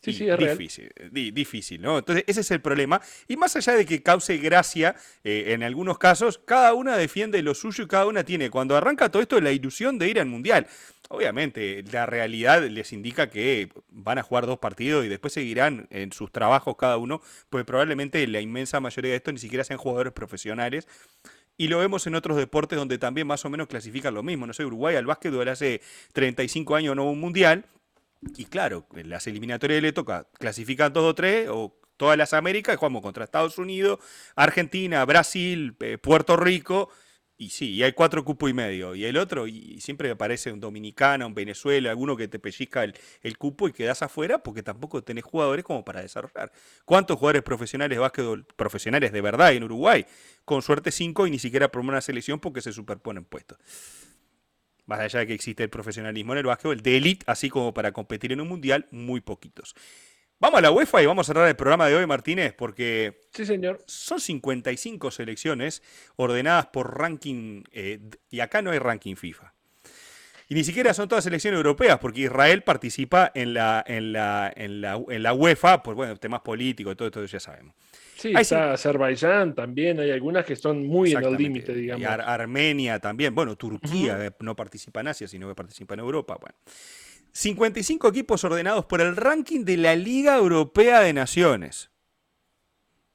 Sí, 0.00 0.12
sí, 0.12 0.28
es 0.28 0.38
difícil, 0.38 0.92
difícil, 1.10 1.82
¿no? 1.82 1.98
Entonces, 1.98 2.24
ese 2.28 2.42
es 2.42 2.50
el 2.52 2.60
problema. 2.60 3.00
Y 3.26 3.36
más 3.36 3.56
allá 3.56 3.72
de 3.74 3.84
que 3.84 4.00
cause 4.00 4.36
gracia, 4.36 4.94
eh, 5.24 5.46
en 5.48 5.64
algunos 5.64 5.98
casos, 5.98 6.38
cada 6.38 6.72
una 6.74 6.96
defiende 6.96 7.42
lo 7.42 7.52
suyo 7.52 7.82
y 7.82 7.88
cada 7.88 8.06
una 8.06 8.22
tiene, 8.22 8.48
cuando 8.48 8.76
arranca 8.76 9.10
todo 9.10 9.20
esto, 9.22 9.40
la 9.40 9.50
ilusión 9.50 9.98
de 9.98 10.08
ir 10.08 10.20
al 10.20 10.26
Mundial. 10.26 10.68
Obviamente, 11.08 11.82
la 11.90 12.04
realidad 12.04 12.62
les 12.62 12.92
indica 12.92 13.30
que 13.30 13.70
van 13.88 14.18
a 14.18 14.22
jugar 14.22 14.46
dos 14.46 14.58
partidos 14.58 15.06
y 15.06 15.08
después 15.08 15.32
seguirán 15.32 15.88
en 15.90 16.12
sus 16.12 16.30
trabajos 16.30 16.76
cada 16.76 16.98
uno, 16.98 17.22
pues 17.48 17.64
probablemente 17.64 18.26
la 18.26 18.40
inmensa 18.40 18.78
mayoría 18.78 19.12
de 19.12 19.16
estos 19.16 19.32
ni 19.32 19.40
siquiera 19.40 19.64
sean 19.64 19.78
jugadores 19.78 20.12
profesionales. 20.12 20.86
Y 21.56 21.68
lo 21.68 21.78
vemos 21.78 22.06
en 22.06 22.14
otros 22.14 22.36
deportes 22.36 22.78
donde 22.78 22.98
también 22.98 23.26
más 23.26 23.44
o 23.44 23.50
menos 23.50 23.66
clasifican 23.68 24.14
lo 24.14 24.22
mismo. 24.22 24.46
No 24.46 24.52
sé, 24.52 24.64
Uruguay 24.64 24.96
al 24.96 25.06
básquetbol 25.06 25.48
hace 25.48 25.80
35 26.12 26.76
años 26.76 26.94
no 26.94 27.04
hubo 27.04 27.12
un 27.12 27.20
mundial 27.20 27.64
y 28.36 28.44
claro, 28.46 28.86
las 28.92 29.26
eliminatorias 29.26 29.82
le 29.82 29.92
toca 29.92 30.26
clasificar 30.38 30.92
dos 30.92 31.04
o 31.04 31.14
tres 31.14 31.48
o 31.50 31.74
todas 31.96 32.16
las 32.16 32.32
Américas 32.32 32.76
jugamos 32.76 33.02
contra 33.02 33.24
Estados 33.24 33.58
Unidos, 33.58 33.98
Argentina, 34.36 35.04
Brasil, 35.04 35.76
eh, 35.80 35.98
Puerto 35.98 36.36
Rico. 36.36 36.90
Y 37.40 37.50
sí, 37.50 37.70
y 37.70 37.84
hay 37.84 37.92
cuatro 37.92 38.24
cupos 38.24 38.50
y 38.50 38.52
medio. 38.52 38.96
Y 38.96 39.04
el 39.04 39.16
otro, 39.16 39.46
y 39.46 39.80
siempre 39.80 40.10
aparece 40.10 40.50
un 40.50 40.58
dominicano, 40.58 41.24
un 41.24 41.34
Venezuela, 41.34 41.88
alguno 41.90 42.16
que 42.16 42.26
te 42.26 42.40
pellizca 42.40 42.82
el, 42.82 42.94
el, 43.22 43.38
cupo 43.38 43.68
y 43.68 43.72
quedas 43.72 44.02
afuera 44.02 44.42
porque 44.42 44.64
tampoco 44.64 45.04
tenés 45.04 45.22
jugadores 45.22 45.64
como 45.64 45.84
para 45.84 46.02
desarrollar. 46.02 46.50
¿Cuántos 46.84 47.16
jugadores 47.16 47.42
profesionales 47.42 47.94
de 47.94 48.00
básquetbol, 48.00 48.44
profesionales 48.56 49.12
de 49.12 49.20
verdad 49.20 49.52
en 49.52 49.62
Uruguay? 49.62 50.04
Con 50.44 50.62
suerte 50.62 50.90
cinco 50.90 51.28
y 51.28 51.30
ni 51.30 51.38
siquiera 51.38 51.70
por 51.70 51.82
una 51.82 52.00
selección 52.00 52.40
porque 52.40 52.60
se 52.60 52.72
superponen 52.72 53.24
puestos 53.24 53.58
más 54.86 55.00
allá 55.00 55.20
de 55.20 55.26
que 55.26 55.34
existe 55.34 55.62
el 55.62 55.68
profesionalismo 55.68 56.32
en 56.32 56.38
el 56.38 56.46
básquetbol, 56.46 56.80
de 56.80 56.96
élite, 56.96 57.22
así 57.28 57.50
como 57.50 57.74
para 57.74 57.92
competir 57.92 58.32
en 58.32 58.40
un 58.40 58.48
mundial, 58.48 58.88
muy 58.90 59.20
poquitos. 59.20 59.74
Vamos 60.40 60.58
a 60.58 60.60
la 60.60 60.70
UEFA 60.70 61.02
y 61.02 61.06
vamos 61.06 61.26
a 61.26 61.32
cerrar 61.32 61.48
el 61.48 61.56
programa 61.56 61.88
de 61.88 61.96
hoy, 61.96 62.06
Martínez, 62.06 62.54
porque 62.56 63.20
sí, 63.32 63.44
señor. 63.44 63.82
son 63.86 64.20
55 64.20 65.10
selecciones 65.10 65.82
ordenadas 66.14 66.66
por 66.66 66.96
ranking, 66.96 67.64
eh, 67.72 67.98
y 68.30 68.38
acá 68.38 68.62
no 68.62 68.70
hay 68.70 68.78
ranking 68.78 69.16
FIFA. 69.16 69.52
Y 70.50 70.54
ni 70.54 70.64
siquiera 70.64 70.94
son 70.94 71.08
todas 71.08 71.24
selecciones 71.24 71.58
europeas, 71.58 71.98
porque 71.98 72.22
Israel 72.22 72.62
participa 72.62 73.32
en 73.34 73.52
la, 73.52 73.84
en 73.86 74.12
la, 74.12 74.50
en 74.54 74.80
la, 74.80 75.02
en 75.08 75.22
la 75.22 75.34
UEFA 75.34 75.82
por 75.82 75.94
bueno, 75.96 76.16
temas 76.16 76.40
políticos, 76.40 76.96
todo 76.96 77.08
esto 77.08 77.24
ya 77.24 77.40
sabemos. 77.40 77.74
Sí, 78.16 78.32
está 78.36 78.72
Azerbaiyán 78.72 79.54
también, 79.54 80.00
hay 80.00 80.10
algunas 80.10 80.44
que 80.44 80.54
están 80.54 80.86
muy 80.86 81.12
en 81.12 81.22
el 81.22 81.34
límite, 81.34 81.74
digamos. 81.74 82.00
Y 82.00 82.04
Armenia 82.04 82.98
también, 82.98 83.34
bueno, 83.34 83.56
Turquía 83.56 84.26
eh, 84.26 84.30
no 84.40 84.56
participa 84.56 85.00
en 85.00 85.08
Asia, 85.08 85.28
sino 85.28 85.48
que 85.48 85.54
participa 85.54 85.94
en 85.94 86.00
Europa. 86.00 86.38
Bueno. 86.40 86.56
55 87.38 88.08
equipos 88.08 88.42
ordenados 88.42 88.84
por 88.86 89.00
el 89.00 89.14
ranking 89.14 89.64
de 89.64 89.76
la 89.76 89.94
Liga 89.94 90.34
Europea 90.34 91.00
de 91.02 91.12
Naciones. 91.12 91.88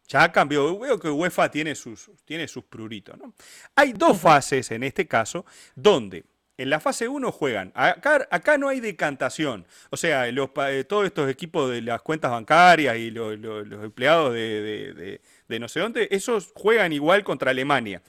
Ya 0.07 0.32
cambió, 0.32 0.80
veo 0.80 0.97
que 0.97 1.09
UEFA 1.09 1.51
tiene 1.51 1.76
sus, 1.76 2.09
tiene 2.24 2.47
sus 2.47 2.63
pruritos. 2.63 3.17
¿no? 3.17 3.34
Hay 3.76 3.91
dos 3.91 4.17
fases 4.17 4.71
en 4.71 4.84
este 4.84 5.09
caso 5.09 5.45
donde 5.76 6.24
en 6.57 6.69
la 6.69 6.80
fase 6.80 7.09
1 7.09 7.34
juegan. 7.34 7.74
Acá, 7.76 8.26
acá, 8.32 8.57
no 8.57 8.69
hay 8.69 8.80
decantación. 8.80 9.67
O 9.89 9.97
sea, 9.97 10.32
los, 10.32 10.51
eh, 10.69 10.86
todos 10.86 11.05
estos 11.05 11.30
equipos 11.30 11.69
de 11.69 11.82
las 11.82 12.01
cuentas 12.01 12.32
bancarias 12.32 12.95
y 12.95 13.11
los, 13.11 13.34
empleados 13.34 14.34
de, 14.34 15.19
no 15.59 15.67
sé 15.67 15.82
dónde, 15.82 16.07
esos 16.11 16.53
juegan 16.55 16.93
igual 16.93 17.26
contra 17.26 17.51
Alemania. 17.51 18.01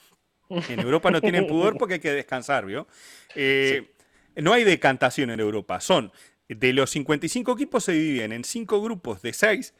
En 0.49 0.79
Europa 0.79 1.11
no 1.11 1.21
tienen 1.21 1.49
pudor 1.49 1.77
porque 1.77 1.95
hay 1.95 2.01
que 2.01 2.13
descansar, 2.13 2.67
¿vio? 2.67 2.87
Eh, 3.35 3.91
no 4.37 4.53
hay 4.53 4.65
decantación 4.65 5.31
en 5.31 5.41
Europa. 5.41 5.81
Son, 5.81 6.13
de 6.49 6.73
los 6.73 6.91
55 6.91 7.53
equipos 7.53 7.85
se 7.85 7.93
dividen 7.93 8.33
en 8.33 8.45
5 8.45 8.83
grupos 8.83 9.23
de 9.23 9.33
6 9.33 9.75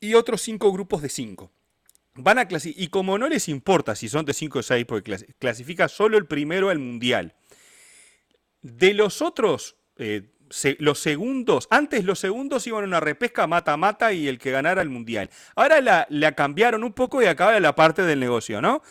y 0.00 0.14
otros 0.14 0.40
5 0.42 0.72
grupos 0.72 1.02
de 1.02 1.08
5. 1.08 1.50
Van 2.14 2.38
a 2.38 2.48
y 2.64 2.88
como 2.88 3.18
no 3.18 3.28
les 3.28 3.48
importa 3.48 3.94
si 3.94 4.08
son 4.08 4.24
de 4.24 4.34
5 4.34 4.58
o 4.58 4.62
6, 4.62 4.84
porque 4.86 5.16
clasifica 5.38 5.88
solo 5.88 6.18
el 6.18 6.26
primero 6.26 6.70
al 6.70 6.78
mundial. 6.78 7.34
De 8.62 8.94
los 8.94 9.22
otros, 9.22 9.76
eh, 9.96 10.28
los 10.78 10.98
segundos, 10.98 11.68
antes 11.70 12.04
los 12.04 12.18
segundos 12.18 12.66
iban 12.66 12.84
a 12.84 12.86
una 12.88 13.00
repesca 13.00 13.46
mata-mata 13.46 14.12
y 14.12 14.26
el 14.26 14.38
que 14.38 14.50
ganara 14.50 14.82
el 14.82 14.88
mundial. 14.88 15.30
Ahora 15.54 15.80
la, 15.80 16.06
la 16.10 16.32
cambiaron 16.32 16.82
un 16.82 16.92
poco 16.92 17.22
y 17.22 17.26
acaba 17.26 17.58
la 17.60 17.74
parte 17.74 18.02
del 18.02 18.18
negocio, 18.20 18.60
¿no? 18.60 18.82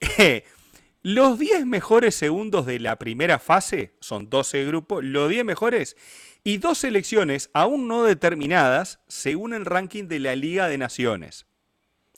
los 1.02 1.38
10 1.38 1.66
mejores 1.66 2.14
segundos 2.14 2.66
de 2.66 2.78
la 2.78 2.96
primera 2.96 3.38
fase, 3.38 3.94
son 4.00 4.30
12 4.30 4.64
grupos, 4.66 5.04
los 5.04 5.28
10 5.28 5.44
mejores 5.44 5.96
y 6.44 6.58
dos 6.58 6.78
selecciones 6.78 7.50
aún 7.52 7.88
no 7.88 8.04
determinadas 8.04 9.00
según 9.08 9.54
el 9.54 9.64
ranking 9.64 10.04
de 10.04 10.18
la 10.18 10.36
Liga 10.36 10.68
de 10.68 10.78
Naciones. 10.78 11.46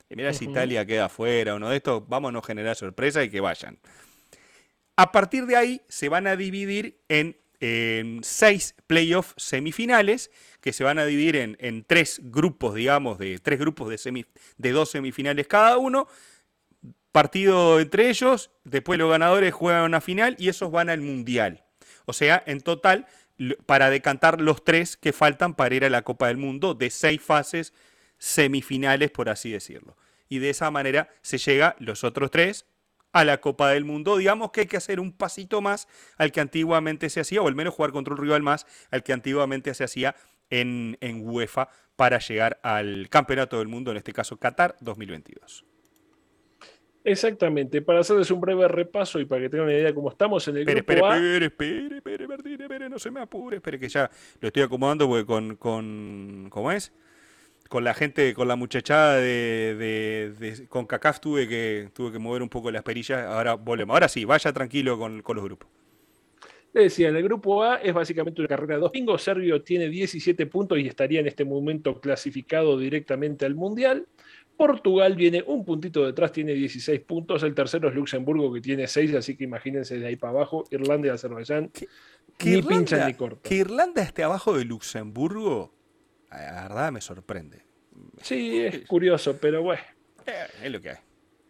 Y 0.08 0.16
mira 0.16 0.32
si 0.32 0.44
Italia 0.44 0.86
queda 0.86 1.08
fuera, 1.08 1.54
uno 1.54 1.70
de 1.70 1.76
estos, 1.76 2.06
vamos 2.08 2.28
a 2.30 2.32
no 2.32 2.42
generar 2.42 2.76
sorpresa 2.76 3.22
y 3.24 3.30
que 3.30 3.40
vayan. 3.40 3.78
A 4.96 5.12
partir 5.12 5.46
de 5.46 5.56
ahí 5.56 5.80
se 5.88 6.08
van 6.08 6.26
a 6.26 6.36
dividir 6.36 7.00
en, 7.08 7.36
seis 8.22 8.74
playoffs 8.86 9.32
semifinales, 9.38 10.30
que 10.60 10.74
se 10.74 10.84
van 10.84 10.98
a 10.98 11.06
dividir 11.06 11.56
en, 11.58 11.84
tres 11.84 12.20
grupos, 12.24 12.74
digamos, 12.74 13.18
de 13.18 13.38
tres 13.38 13.58
grupos 13.58 13.88
de, 13.88 14.26
de 14.58 14.72
dos 14.72 14.90
semifinales 14.90 15.46
cada 15.46 15.78
uno. 15.78 16.06
Partido 17.14 17.78
entre 17.78 18.10
ellos, 18.10 18.50
después 18.64 18.98
los 18.98 19.08
ganadores 19.08 19.54
juegan 19.54 19.84
una 19.84 20.00
final 20.00 20.34
y 20.36 20.48
esos 20.48 20.72
van 20.72 20.90
al 20.90 21.00
mundial. 21.00 21.64
O 22.06 22.12
sea, 22.12 22.42
en 22.44 22.60
total, 22.60 23.06
para 23.66 23.88
decantar 23.88 24.40
los 24.40 24.64
tres 24.64 24.96
que 24.96 25.12
faltan 25.12 25.54
para 25.54 25.76
ir 25.76 25.84
a 25.84 25.90
la 25.90 26.02
Copa 26.02 26.26
del 26.26 26.38
Mundo, 26.38 26.74
de 26.74 26.90
seis 26.90 27.22
fases 27.22 27.72
semifinales, 28.18 29.12
por 29.12 29.28
así 29.28 29.52
decirlo. 29.52 29.96
Y 30.28 30.40
de 30.40 30.50
esa 30.50 30.72
manera 30.72 31.08
se 31.22 31.38
llega 31.38 31.76
los 31.78 32.02
otros 32.02 32.32
tres 32.32 32.66
a 33.12 33.24
la 33.24 33.40
Copa 33.40 33.70
del 33.70 33.84
Mundo. 33.84 34.16
Digamos 34.16 34.50
que 34.50 34.62
hay 34.62 34.66
que 34.66 34.76
hacer 34.76 34.98
un 34.98 35.12
pasito 35.12 35.60
más 35.60 35.86
al 36.18 36.32
que 36.32 36.40
antiguamente 36.40 37.10
se 37.10 37.20
hacía, 37.20 37.42
o 37.42 37.46
al 37.46 37.54
menos 37.54 37.74
jugar 37.74 37.92
contra 37.92 38.12
un 38.12 38.20
rival 38.20 38.42
más 38.42 38.66
al 38.90 39.04
que 39.04 39.12
antiguamente 39.12 39.72
se 39.74 39.84
hacía 39.84 40.16
en, 40.50 40.98
en 41.00 41.24
UEFA 41.24 41.68
para 41.94 42.18
llegar 42.18 42.58
al 42.64 43.08
Campeonato 43.08 43.60
del 43.60 43.68
Mundo, 43.68 43.92
en 43.92 43.98
este 43.98 44.12
caso 44.12 44.36
Qatar 44.36 44.74
2022. 44.80 45.64
Exactamente, 47.06 47.82
para 47.82 48.00
hacerles 48.00 48.30
un 48.30 48.40
breve 48.40 48.66
repaso 48.66 49.20
y 49.20 49.26
para 49.26 49.42
que 49.42 49.50
tengan 49.50 49.66
una 49.66 49.74
idea 49.74 49.88
de 49.88 49.94
cómo 49.94 50.08
estamos 50.08 50.48
en 50.48 50.56
el 50.56 50.62
espere, 50.62 50.80
grupo 50.80 50.92
espere, 50.92 51.06
A. 51.06 51.44
Espere, 51.44 51.46
espere, 51.98 52.24
espere, 52.24 52.62
espere, 52.64 52.88
no 52.88 52.98
se 52.98 53.10
me 53.10 53.20
apure, 53.20 53.56
espere 53.56 53.78
que 53.78 53.90
ya 53.90 54.10
lo 54.40 54.48
estoy 54.48 54.62
acomodando 54.62 55.06
porque 55.06 55.26
con, 55.26 55.56
con 55.56 56.48
¿cómo 56.48 56.72
es? 56.72 56.94
Con 57.68 57.84
la 57.84 57.92
gente, 57.92 58.32
con 58.32 58.48
la 58.48 58.56
muchachada 58.56 59.16
de, 59.16 60.34
de, 60.38 60.66
con 60.68 60.86
CACAF 60.86 61.20
tuve 61.20 61.46
que, 61.46 61.90
tuve 61.92 62.10
que 62.10 62.18
mover 62.18 62.40
un 62.40 62.48
poco 62.48 62.70
las 62.70 62.82
perillas, 62.82 63.26
ahora 63.26 63.54
volvemos. 63.54 63.92
Ahora 63.92 64.08
sí, 64.08 64.24
vaya 64.24 64.50
tranquilo 64.54 64.98
con, 64.98 65.20
con 65.20 65.36
los 65.36 65.44
grupos. 65.44 65.68
Le 66.72 66.84
decía, 66.84 67.08
en 67.08 67.16
el 67.16 67.22
grupo 67.22 67.62
A 67.62 67.76
es 67.76 67.94
básicamente 67.94 68.40
una 68.40 68.48
carrera 68.48 68.74
de 68.74 68.80
dos 68.80 68.90
pingos. 68.90 69.22
Serbio 69.22 69.62
tiene 69.62 69.88
17 69.88 70.46
puntos 70.46 70.78
y 70.78 70.88
estaría 70.88 71.20
en 71.20 71.28
este 71.28 71.44
momento 71.44 72.00
clasificado 72.00 72.78
directamente 72.78 73.46
al 73.46 73.54
Mundial. 73.54 74.08
Portugal 74.56 75.14
viene 75.14 75.42
un 75.46 75.64
puntito 75.64 76.04
detrás, 76.04 76.32
tiene 76.32 76.52
16 76.52 77.00
puntos. 77.00 77.42
El 77.42 77.54
tercero 77.54 77.88
es 77.88 77.94
Luxemburgo, 77.94 78.52
que 78.52 78.60
tiene 78.60 78.86
6, 78.86 79.14
así 79.14 79.36
que 79.36 79.44
imagínense 79.44 79.98
de 79.98 80.06
ahí 80.06 80.16
para 80.16 80.32
abajo. 80.32 80.64
Irlanda 80.70 81.08
y 81.08 81.10
Azerbaiyán. 81.10 81.70
ni 82.44 82.50
Irlanda, 82.50 82.68
pinchan 82.68 83.06
ni 83.06 83.14
cortan. 83.14 83.40
Que 83.42 83.56
Irlanda 83.56 84.02
esté 84.02 84.22
abajo 84.22 84.56
de 84.56 84.64
Luxemburgo, 84.64 85.74
la 86.30 86.68
verdad 86.68 86.92
me 86.92 87.00
sorprende. 87.00 87.62
Sí, 88.22 88.60
es 88.60 88.86
curioso, 88.86 89.36
pero 89.40 89.62
bueno. 89.62 89.82
Eh, 90.26 90.46
es 90.64 90.72
lo 90.72 90.80
que 90.80 90.90
hay. 90.90 90.96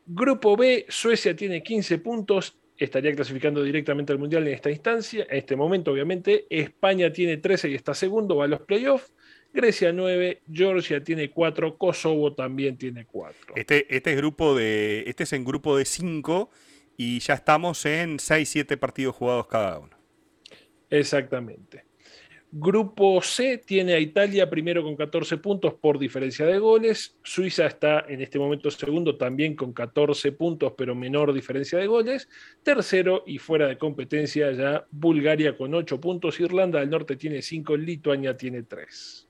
Grupo 0.06 0.56
B, 0.56 0.86
Suecia 0.88 1.34
tiene 1.34 1.62
15 1.62 1.98
puntos, 1.98 2.58
estaría 2.76 3.14
clasificando 3.14 3.62
directamente 3.62 4.12
al 4.12 4.18
Mundial 4.18 4.46
en 4.46 4.54
esta 4.54 4.70
instancia, 4.70 5.26
en 5.30 5.38
este 5.38 5.56
momento 5.56 5.92
obviamente. 5.92 6.46
España 6.50 7.12
tiene 7.12 7.38
13 7.38 7.70
y 7.70 7.74
está 7.74 7.94
segundo, 7.94 8.36
va 8.36 8.44
a 8.44 8.48
los 8.48 8.60
playoffs. 8.60 9.12
Grecia 9.54 9.92
9, 9.92 10.42
Georgia 10.52 11.04
tiene 11.04 11.30
4, 11.30 11.78
Kosovo 11.78 12.34
también 12.34 12.76
tiene 12.76 13.06
4. 13.06 13.54
Este, 13.54 13.86
este, 13.94 14.10
es 14.10 14.16
grupo 14.16 14.56
de, 14.56 15.04
este 15.06 15.22
es 15.22 15.32
en 15.32 15.44
grupo 15.44 15.76
de 15.76 15.84
5 15.84 16.50
y 16.96 17.20
ya 17.20 17.34
estamos 17.34 17.86
en 17.86 18.18
6-7 18.18 18.76
partidos 18.76 19.14
jugados 19.14 19.46
cada 19.46 19.78
uno. 19.78 19.96
Exactamente. 20.90 21.84
Grupo 22.50 23.22
C 23.22 23.58
tiene 23.58 23.94
a 23.94 24.00
Italia 24.00 24.50
primero 24.50 24.82
con 24.82 24.96
14 24.96 25.36
puntos 25.38 25.74
por 25.74 26.00
diferencia 26.00 26.46
de 26.46 26.58
goles. 26.58 27.16
Suiza 27.22 27.66
está 27.66 28.04
en 28.08 28.22
este 28.22 28.40
momento 28.40 28.72
segundo 28.72 29.16
también 29.16 29.54
con 29.54 29.72
14 29.72 30.32
puntos, 30.32 30.72
pero 30.76 30.96
menor 30.96 31.32
diferencia 31.32 31.78
de 31.78 31.86
goles. 31.86 32.28
Tercero 32.64 33.22
y 33.24 33.38
fuera 33.38 33.68
de 33.68 33.78
competencia 33.78 34.50
ya 34.50 34.84
Bulgaria 34.90 35.56
con 35.56 35.74
8 35.74 36.00
puntos. 36.00 36.40
Irlanda 36.40 36.80
del 36.80 36.90
Norte 36.90 37.14
tiene 37.14 37.40
5, 37.40 37.76
Lituania 37.76 38.36
tiene 38.36 38.64
3 38.64 39.23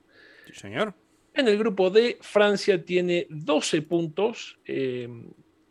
señor. 0.53 0.95
En 1.35 1.49
el 1.49 1.59
grupo 1.59 1.91
D, 1.91 2.19
Francia 2.21 2.85
tiene 2.85 3.27
12 3.29 3.83
puntos, 3.83 4.61
eh, 4.65 5.09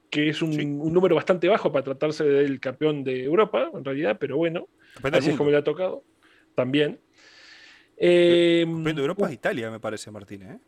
que 0.10 0.30
es 0.30 0.42
un, 0.42 0.52
número 0.92 1.16
bastante 1.16 1.48
bajo 1.48 1.72
para 1.72 1.86
tratarse 1.86 2.26
del 2.26 2.60
campeón 2.60 3.04
de 3.04 3.24
Europa, 3.24 3.72
en 3.74 3.84
realidad, 3.84 4.18
pero 4.20 4.36
bueno, 4.36 4.68
así 5.02 5.30
es 5.30 5.38
como 5.38 5.52
le 5.52 5.58
ha 5.58 5.64
tocado. 5.64 6.04
También. 6.54 7.00
el 7.98 8.66
campeón 8.66 8.84
de 8.84 8.92
eh, 8.92 9.04
Europa 9.04 9.28
es 9.28 9.34
Italia, 9.34 9.72
me 9.72 9.80
parece, 9.80 10.12
Martínez. 10.12 10.52
¿eh? 10.52 10.60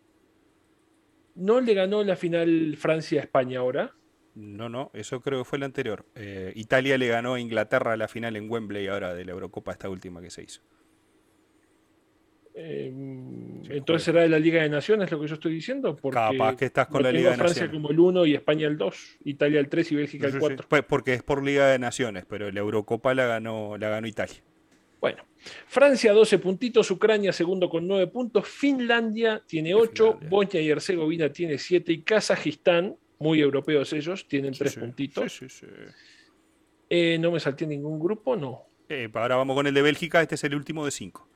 ¿No 1.36 1.60
le 1.60 1.74
ganó 1.74 2.02
la 2.02 2.16
final 2.16 2.78
Francia 2.80 3.20
a 3.20 3.24
España 3.26 3.60
ahora? 3.60 3.94
No, 4.34 4.70
no, 4.70 4.92
eso 4.94 5.20
creo 5.20 5.40
que 5.40 5.46
fue 5.46 5.58
el 5.58 5.64
anterior. 5.64 6.06
Italia 6.56 6.98
le 6.98 7.10
ganó 7.10 7.34
a 7.34 7.40
Inglaterra 7.40 7.98
la 7.98 8.08
final 8.08 8.38
en 8.38 8.50
Wembley 8.50 8.88
ahora 8.88 9.14
de 9.14 9.26
la 9.26 9.34
Eurocopa, 9.34 9.74
esta 9.74 9.90
última 9.90 10.22
que 10.22 10.30
se 10.30 10.44
hizo. 10.44 10.62
Em, 12.58 13.70
entonces 13.70 14.04
será 14.04 14.22
de 14.22 14.30
la 14.30 14.40
Liga 14.40 14.62
de 14.62 14.70
Naciones 14.70 15.12
lo 15.12 15.20
que 15.20 15.28
yo 15.28 15.34
estoy 15.34 15.54
diciendo. 15.54 15.94
Porque 15.98 16.16
Capaz 16.16 16.56
que 16.56 16.66
estás 16.66 16.88
con 16.88 17.04
la 17.04 17.12
Liga 17.12 17.32
de 17.32 17.38
Francia 17.38 17.70
como 17.70 17.92
el 17.92 18.00
1 18.00 18.26
y 18.26 18.34
España 18.34 18.68
el 18.68 18.78
2, 18.78 19.18
Italia 19.26 19.60
el 19.60 19.68
3 19.68 19.92
y 19.92 19.96
Bélgica 19.96 20.28
el 20.28 20.40
4. 20.40 20.66
Pues 20.70 20.84
porque 20.84 21.14
es 21.14 21.24
por 21.24 21.44
Liga 21.44 21.68
de 21.68 21.80
Naciones, 21.80 22.26
pero 22.26 22.50
la 22.50 22.60
Eurocopa 22.62 23.14
la 23.14 23.26
ganó, 23.26 23.78
la 23.78 23.90
ganó 23.90 24.08
Italia. 24.08 24.38
Bueno, 25.02 25.26
Francia 25.68 26.14
12 26.14 26.40
puntitos, 26.40 26.90
Ucrania 26.90 27.34
segundo 27.34 27.70
con 27.70 27.86
9 27.86 28.08
puntos, 28.08 28.48
Finlandia 28.48 29.44
tiene 29.46 29.76
8, 29.76 30.20
Bosnia 30.30 30.62
y 30.62 30.70
Herzegovina 30.70 31.30
tiene 31.30 31.58
7 31.58 31.92
y 31.92 32.02
Kazajistán, 32.04 32.96
muy 33.20 33.42
europeos 33.42 33.92
ellos, 33.92 34.28
tienen 34.30 34.54
3 34.54 34.78
puntitos. 34.78 35.42
Eh, 36.90 37.18
no 37.20 37.32
me 37.32 37.40
salté 37.42 37.68
ningún 37.68 38.00
grupo, 38.00 38.38
no. 38.38 38.64
Eh, 38.88 39.10
ahora 39.14 39.36
vamos 39.36 39.58
con 39.58 39.68
el 39.68 39.74
de 39.74 39.82
Bélgica, 39.82 40.22
este 40.22 40.36
es 40.36 40.44
el 40.46 40.56
último 40.56 40.86
de 40.86 40.92
5. 40.92 41.35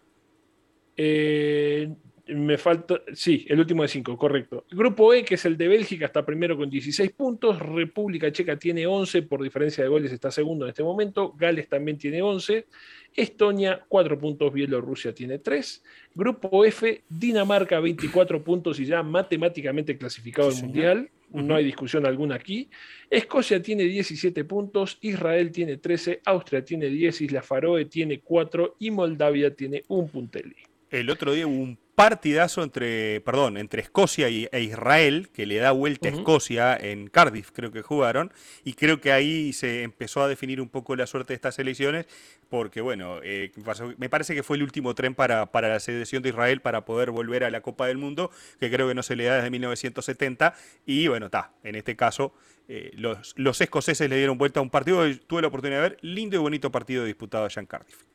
Eh, 1.02 1.90
me 2.28 2.58
falta, 2.58 3.02
sí, 3.14 3.46
el 3.48 3.58
último 3.58 3.84
de 3.84 3.88
cinco, 3.88 4.18
correcto. 4.18 4.66
grupo 4.70 5.14
E, 5.14 5.24
que 5.24 5.36
es 5.36 5.46
el 5.46 5.56
de 5.56 5.70
Bélgica, 5.70 6.06
está 6.06 6.26
primero 6.26 6.58
con 6.58 6.70
16 6.70 7.12
puntos. 7.12 7.58
República 7.58 8.30
Checa 8.34 8.60
tiene 8.60 8.86
11, 8.86 9.22
por 9.22 9.42
diferencia 9.42 9.82
de 9.82 9.90
goles 9.90 10.12
está 10.12 10.30
segundo 10.30 10.66
en 10.66 10.70
este 10.70 10.84
momento. 10.84 11.34
Gales 11.38 11.70
también 11.70 11.98
tiene 11.98 12.22
11. 12.22 12.68
Estonia, 13.16 13.86
4 13.88 14.20
puntos. 14.20 14.52
Bielorrusia 14.52 15.14
tiene 15.14 15.40
3. 15.40 15.84
Grupo 16.16 16.66
F, 16.66 17.04
Dinamarca, 17.08 17.80
24 17.80 18.44
puntos 18.44 18.78
y 18.82 18.86
ya 18.86 19.02
matemáticamente 19.02 19.98
clasificado 19.98 20.50
al 20.50 20.56
Mundial. 20.56 21.10
No 21.32 21.56
hay 21.56 21.64
discusión 21.64 22.06
alguna 22.06 22.36
aquí. 22.36 22.70
Escocia 23.10 23.62
tiene 23.62 23.84
17 23.84 24.44
puntos, 24.44 24.98
Israel 25.02 25.52
tiene 25.52 25.78
13, 25.78 26.22
Austria 26.26 26.66
tiene 26.66 26.88
10, 26.88 27.22
Isla 27.22 27.42
Faroe 27.42 27.86
tiene 27.86 28.20
4 28.20 28.76
y 28.80 28.92
Moldavia 28.92 29.56
tiene 29.56 29.84
un 29.88 30.10
punteli 30.10 30.56
el 30.92 31.10
otro 31.10 31.34
día 31.34 31.48
hubo 31.48 31.56
un 31.56 31.78
partidazo 32.00 32.64
entre, 32.64 33.20
perdón, 33.22 33.58
entre 33.58 33.82
Escocia 33.82 34.30
e 34.30 34.62
Israel, 34.62 35.28
que 35.34 35.46
le 35.46 35.58
da 35.58 35.72
vuelta 35.72 36.08
a 36.08 36.12
Escocia 36.12 36.78
en 36.78 37.10
Cardiff, 37.10 37.52
creo 37.52 37.74
que 37.74 37.82
jugaron, 37.82 38.32
y 38.64 38.72
creo 38.72 39.02
que 39.02 39.12
ahí 39.12 39.52
se 39.52 39.84
empezó 39.84 40.24
a 40.24 40.30
definir 40.30 40.62
un 40.62 40.70
poco 40.70 40.96
la 40.96 41.06
suerte 41.08 41.34
de 41.34 41.36
estas 41.36 41.60
elecciones, 41.60 42.06
porque 42.48 42.80
bueno, 42.80 43.20
eh, 43.22 43.52
me 43.98 44.08
parece 44.08 44.34
que 44.34 44.44
fue 44.44 44.56
el 44.56 44.64
último 44.64 44.96
tren 44.96 45.14
para, 45.14 45.52
para 45.52 45.68
la 45.68 45.82
selección 45.82 46.24
de 46.24 46.30
Israel 46.30 46.62
para 46.62 46.86
poder 46.86 47.12
volver 47.12 47.44
a 47.44 47.52
la 47.52 47.60
Copa 47.60 47.88
del 47.88 47.98
Mundo, 47.98 48.32
que 48.62 48.72
creo 48.72 48.88
que 48.88 48.96
no 48.96 49.04
se 49.04 49.18
le 49.18 49.26
da 49.26 49.36
desde 49.36 49.50
1970, 49.50 50.54
y 50.86 51.10
bueno, 51.10 51.26
está, 51.26 51.52
en 51.66 51.76
este 51.76 51.98
caso 51.98 52.34
eh, 52.70 52.92
los, 52.94 53.34
los 53.36 53.60
escoceses 53.60 54.10
le 54.10 54.16
dieron 54.16 54.38
vuelta 54.38 54.62
a 54.62 54.64
un 54.64 54.70
partido, 54.70 55.04
tuve 55.28 55.42
la 55.42 55.50
oportunidad 55.50 55.82
de 55.82 55.90
ver, 55.90 55.98
lindo 56.00 56.38
y 56.38 56.40
bonito 56.40 56.72
partido 56.72 57.04
disputado 57.04 57.44
allá 57.44 57.60
en 57.60 57.66
Cardiff. 57.66 58.06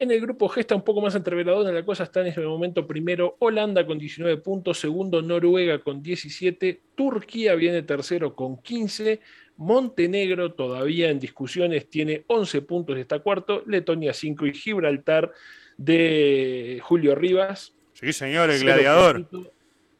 En 0.00 0.10
el 0.10 0.18
grupo 0.18 0.48
G 0.48 0.60
está 0.60 0.74
un 0.74 0.82
poco 0.82 1.02
más 1.02 1.14
entreveradora 1.14 1.70
la 1.70 1.84
cosa. 1.84 2.04
Está 2.04 2.22
en 2.22 2.28
este 2.28 2.40
momento 2.40 2.86
primero 2.86 3.36
Holanda 3.38 3.86
con 3.86 3.98
19 3.98 4.38
puntos, 4.38 4.80
segundo 4.80 5.20
Noruega 5.20 5.78
con 5.80 6.02
17, 6.02 6.80
Turquía 6.94 7.54
viene 7.54 7.82
tercero 7.82 8.34
con 8.34 8.62
15, 8.62 9.20
Montenegro 9.58 10.54
todavía 10.54 11.10
en 11.10 11.18
discusiones 11.18 11.90
tiene 11.90 12.24
11 12.28 12.62
puntos 12.62 12.96
y 12.96 13.02
está 13.02 13.18
cuarto, 13.18 13.62
Letonia 13.66 14.14
5 14.14 14.46
y 14.46 14.54
Gibraltar 14.54 15.32
de 15.76 16.80
Julio 16.82 17.14
Rivas. 17.14 17.74
Sí, 17.92 18.14
señor, 18.14 18.48
el 18.50 18.60
gladiador. 18.62 19.28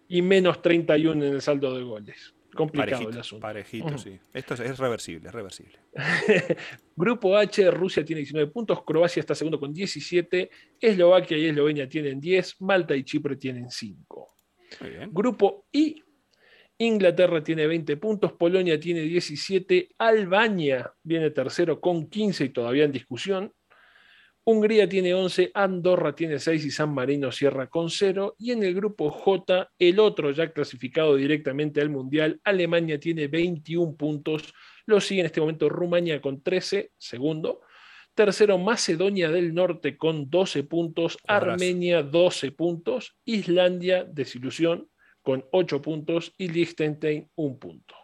Y 0.08 0.22
menos 0.22 0.62
31 0.62 1.26
en 1.26 1.34
el 1.34 1.42
saldo 1.42 1.76
de 1.76 1.82
goles. 1.84 2.32
Complicado 2.54 3.08
el 3.08 3.18
asunto. 3.18 3.42
Parejito, 3.42 3.96
sí. 3.98 4.18
Esto 4.32 4.54
es, 4.54 4.78
reversible, 4.78 5.28
es 5.28 5.34
reversible. 5.34 5.78
Grupo 6.96 7.36
H, 7.36 7.70
Rusia 7.70 8.04
tiene 8.04 8.20
19 8.20 8.50
puntos, 8.50 8.82
Croacia 8.84 9.20
está 9.20 9.34
segundo 9.34 9.58
con 9.58 9.72
17, 9.72 10.50
Eslovaquia 10.80 11.38
y 11.38 11.46
Eslovenia 11.46 11.88
tienen 11.88 12.20
10, 12.20 12.60
Malta 12.62 12.96
y 12.96 13.04
Chipre 13.04 13.36
tienen 13.36 13.70
5. 13.70 14.34
Grupo 15.10 15.66
I, 15.72 16.02
Inglaterra 16.78 17.42
tiene 17.42 17.66
20 17.66 17.96
puntos, 17.96 18.32
Polonia 18.32 18.78
tiene 18.80 19.02
17, 19.02 19.90
Albania 19.98 20.92
viene 21.02 21.30
tercero 21.30 21.80
con 21.80 22.08
15 22.08 22.44
y 22.44 22.48
todavía 22.50 22.84
en 22.84 22.92
discusión, 22.92 23.52
Hungría 24.44 24.88
tiene 24.88 25.12
11, 25.12 25.50
Andorra 25.54 26.14
tiene 26.14 26.38
6 26.38 26.64
y 26.64 26.70
San 26.70 26.94
Marino 26.94 27.30
cierra 27.30 27.68
con 27.68 27.90
0. 27.90 28.36
Y 28.38 28.52
en 28.52 28.62
el 28.62 28.74
grupo 28.74 29.10
J, 29.10 29.70
el 29.78 29.98
otro 30.00 30.30
ya 30.30 30.52
clasificado 30.52 31.16
directamente 31.16 31.80
al 31.80 31.90
Mundial, 31.90 32.40
Alemania 32.44 32.98
tiene 32.98 33.28
21 33.28 33.96
puntos. 33.96 34.54
Lo 34.86 35.00
sigue 35.00 35.20
en 35.20 35.26
este 35.26 35.40
momento 35.40 35.68
Rumania 35.68 36.20
con 36.20 36.42
13, 36.42 36.92
segundo. 36.96 37.60
Tercero, 38.14 38.58
Macedonia 38.58 39.30
del 39.30 39.54
Norte 39.54 39.96
con 39.96 40.30
12 40.30 40.64
puntos. 40.64 41.18
Armenia 41.26 42.02
12 42.02 42.52
puntos. 42.52 43.16
Islandia, 43.24 44.04
desilusión, 44.04 44.88
con 45.22 45.44
8 45.52 45.82
puntos. 45.82 46.32
Y 46.38 46.48
Liechtenstein, 46.48 47.30
1 47.34 47.58
punto. 47.58 47.99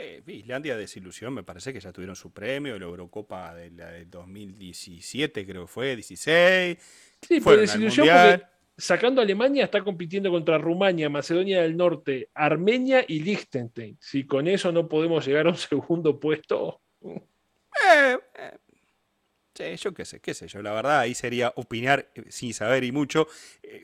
Eh, 0.00 0.22
Islandia 0.26 0.76
desilusión, 0.76 1.34
me 1.34 1.42
parece 1.42 1.74
que 1.74 1.80
ya 1.80 1.92
tuvieron 1.92 2.16
su 2.16 2.32
premio, 2.32 2.78
la 2.78 2.86
Eurocopa 2.86 3.54
de 3.54 3.70
la 3.70 3.90
del 3.90 4.08
2017 4.08 5.44
creo 5.44 5.62
que 5.62 5.68
fue, 5.68 5.94
16. 5.94 6.78
Sí, 7.20 7.40
fue 7.40 7.58
desilusión 7.58 8.08
porque 8.08 8.42
sacando 8.78 9.20
a 9.20 9.24
Alemania 9.24 9.64
está 9.64 9.84
compitiendo 9.84 10.30
contra 10.30 10.56
Rumania, 10.56 11.10
Macedonia 11.10 11.60
del 11.60 11.76
Norte, 11.76 12.30
Armenia 12.32 13.04
y 13.06 13.20
Liechtenstein. 13.20 13.98
Si 14.00 14.26
con 14.26 14.48
eso 14.48 14.72
no 14.72 14.88
podemos 14.88 15.26
llegar 15.26 15.46
a 15.46 15.50
un 15.50 15.56
segundo 15.58 16.18
puesto... 16.18 16.80
Eh, 17.02 18.18
eh, 18.36 18.58
sí, 19.54 19.76
yo 19.76 19.92
qué 19.92 20.06
sé, 20.06 20.20
qué 20.20 20.32
sé 20.32 20.48
yo. 20.48 20.62
La 20.62 20.72
verdad, 20.72 21.00
ahí 21.00 21.14
sería 21.14 21.52
opinar 21.56 22.10
sin 22.28 22.54
saber 22.54 22.84
y 22.84 22.92
mucho, 22.92 23.28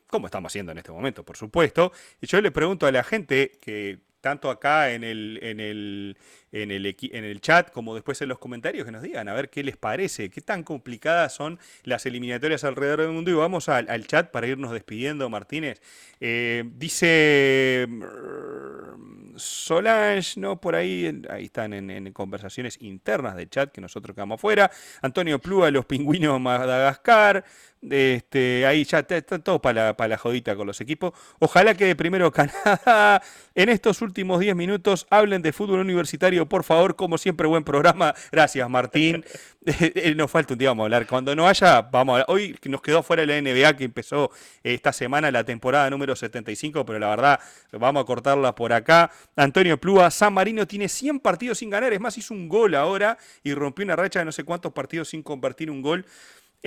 como 0.06 0.28
estamos 0.28 0.50
haciendo 0.50 0.72
en 0.72 0.78
este 0.78 0.92
momento, 0.92 1.24
por 1.24 1.36
supuesto. 1.36 1.92
Y 2.22 2.26
yo 2.26 2.40
le 2.40 2.50
pregunto 2.50 2.86
a 2.86 2.92
la 2.92 3.04
gente 3.04 3.52
que 3.60 4.05
tanto 4.26 4.50
acá 4.50 4.92
en 4.92 5.04
el, 5.04 5.38
en 5.40 5.60
el, 5.60 6.16
en 6.52 6.70
el, 6.70 6.86
en 6.86 7.24
el 7.24 7.40
chat 7.40 7.70
como 7.70 7.94
después 7.94 8.20
en 8.22 8.28
los 8.28 8.38
comentarios, 8.38 8.84
que 8.84 8.92
nos 8.92 9.02
digan 9.02 9.28
a 9.28 9.34
ver 9.34 9.50
qué 9.50 9.62
les 9.62 9.76
parece, 9.76 10.30
qué 10.30 10.40
tan 10.40 10.62
complicadas 10.62 11.34
son 11.34 11.58
las 11.84 12.06
eliminatorias 12.06 12.64
alrededor 12.64 13.02
del 13.02 13.10
mundo. 13.10 13.30
Y 13.30 13.34
vamos 13.34 13.68
al, 13.68 14.06
chat 14.06 14.30
para 14.30 14.46
irnos 14.46 14.72
despidiendo, 14.72 15.28
Martínez. 15.28 15.80
Eh, 16.20 16.64
dice 16.76 17.86
mm, 17.88 19.16
Solange, 19.36 20.40
no, 20.40 20.60
por 20.60 20.74
ahí, 20.74 21.22
ahí 21.28 21.44
están 21.44 21.72
en, 21.72 22.12
conversaciones 22.12 22.78
internas 22.80 23.36
de 23.36 23.48
chat 23.48 23.70
que 23.70 23.80
nosotros 23.80 24.14
quedamos 24.14 24.40
fuera. 24.40 24.70
Antonio 25.02 25.38
Plúa, 25.38 25.70
los 25.70 25.84
pingüinos 25.84 26.40
Madagascar. 26.40 27.44
Este, 27.88 28.66
ahí 28.66 28.84
ya 28.84 29.00
está 29.00 29.38
todo 29.38 29.60
para 29.60 29.94
la, 29.96 30.08
la 30.08 30.18
jodita 30.18 30.56
con 30.56 30.66
los 30.66 30.80
equipos. 30.80 31.12
Ojalá 31.38 31.74
que 31.74 31.84
de 31.84 31.96
primero 31.96 32.32
Canadá. 32.32 33.22
En 33.54 33.68
estos 33.68 34.02
últimos 34.02 34.40
10 34.40 34.56
minutos 34.56 35.06
hablen 35.10 35.42
de 35.42 35.52
fútbol 35.52 35.80
universitario, 35.80 36.35
por 36.44 36.64
favor. 36.64 36.96
Como 36.96 37.16
siempre, 37.16 37.46
buen 37.46 37.64
programa. 37.64 38.14
Gracias, 38.30 38.68
Martín. 38.68 39.24
Eh, 39.66 40.14
nos 40.14 40.30
falta 40.30 40.54
un 40.54 40.58
día, 40.58 40.68
vamos 40.68 40.84
a 40.84 40.86
hablar. 40.86 41.06
Cuando 41.06 41.34
no 41.34 41.48
haya, 41.48 41.82
vamos 41.82 42.12
a 42.12 42.14
hablar. 42.14 42.26
Hoy 42.28 42.56
nos 42.66 42.80
quedó 42.80 43.02
fuera 43.02 43.26
la 43.26 43.40
NBA 43.40 43.76
que 43.76 43.84
empezó 43.84 44.30
esta 44.62 44.92
semana 44.92 45.30
la 45.30 45.42
temporada 45.42 45.90
número 45.90 46.14
75, 46.14 46.86
pero 46.86 46.98
la 46.98 47.08
verdad, 47.08 47.40
vamos 47.72 48.02
a 48.02 48.06
cortarla 48.06 48.54
por 48.54 48.72
acá. 48.72 49.10
Antonio 49.34 49.78
Plúa, 49.78 50.10
San 50.10 50.34
Marino 50.34 50.66
tiene 50.66 50.88
100 50.88 51.18
partidos 51.18 51.58
sin 51.58 51.70
ganar. 51.70 51.92
Es 51.92 52.00
más, 52.00 52.16
hizo 52.16 52.32
un 52.32 52.48
gol 52.48 52.74
ahora 52.76 53.18
y 53.42 53.54
rompió 53.54 53.84
una 53.84 53.96
racha 53.96 54.20
de 54.20 54.24
no 54.24 54.32
sé 54.32 54.44
cuántos 54.44 54.72
partidos 54.72 55.08
sin 55.08 55.22
convertir 55.22 55.70
un 55.70 55.82
gol. 55.82 56.06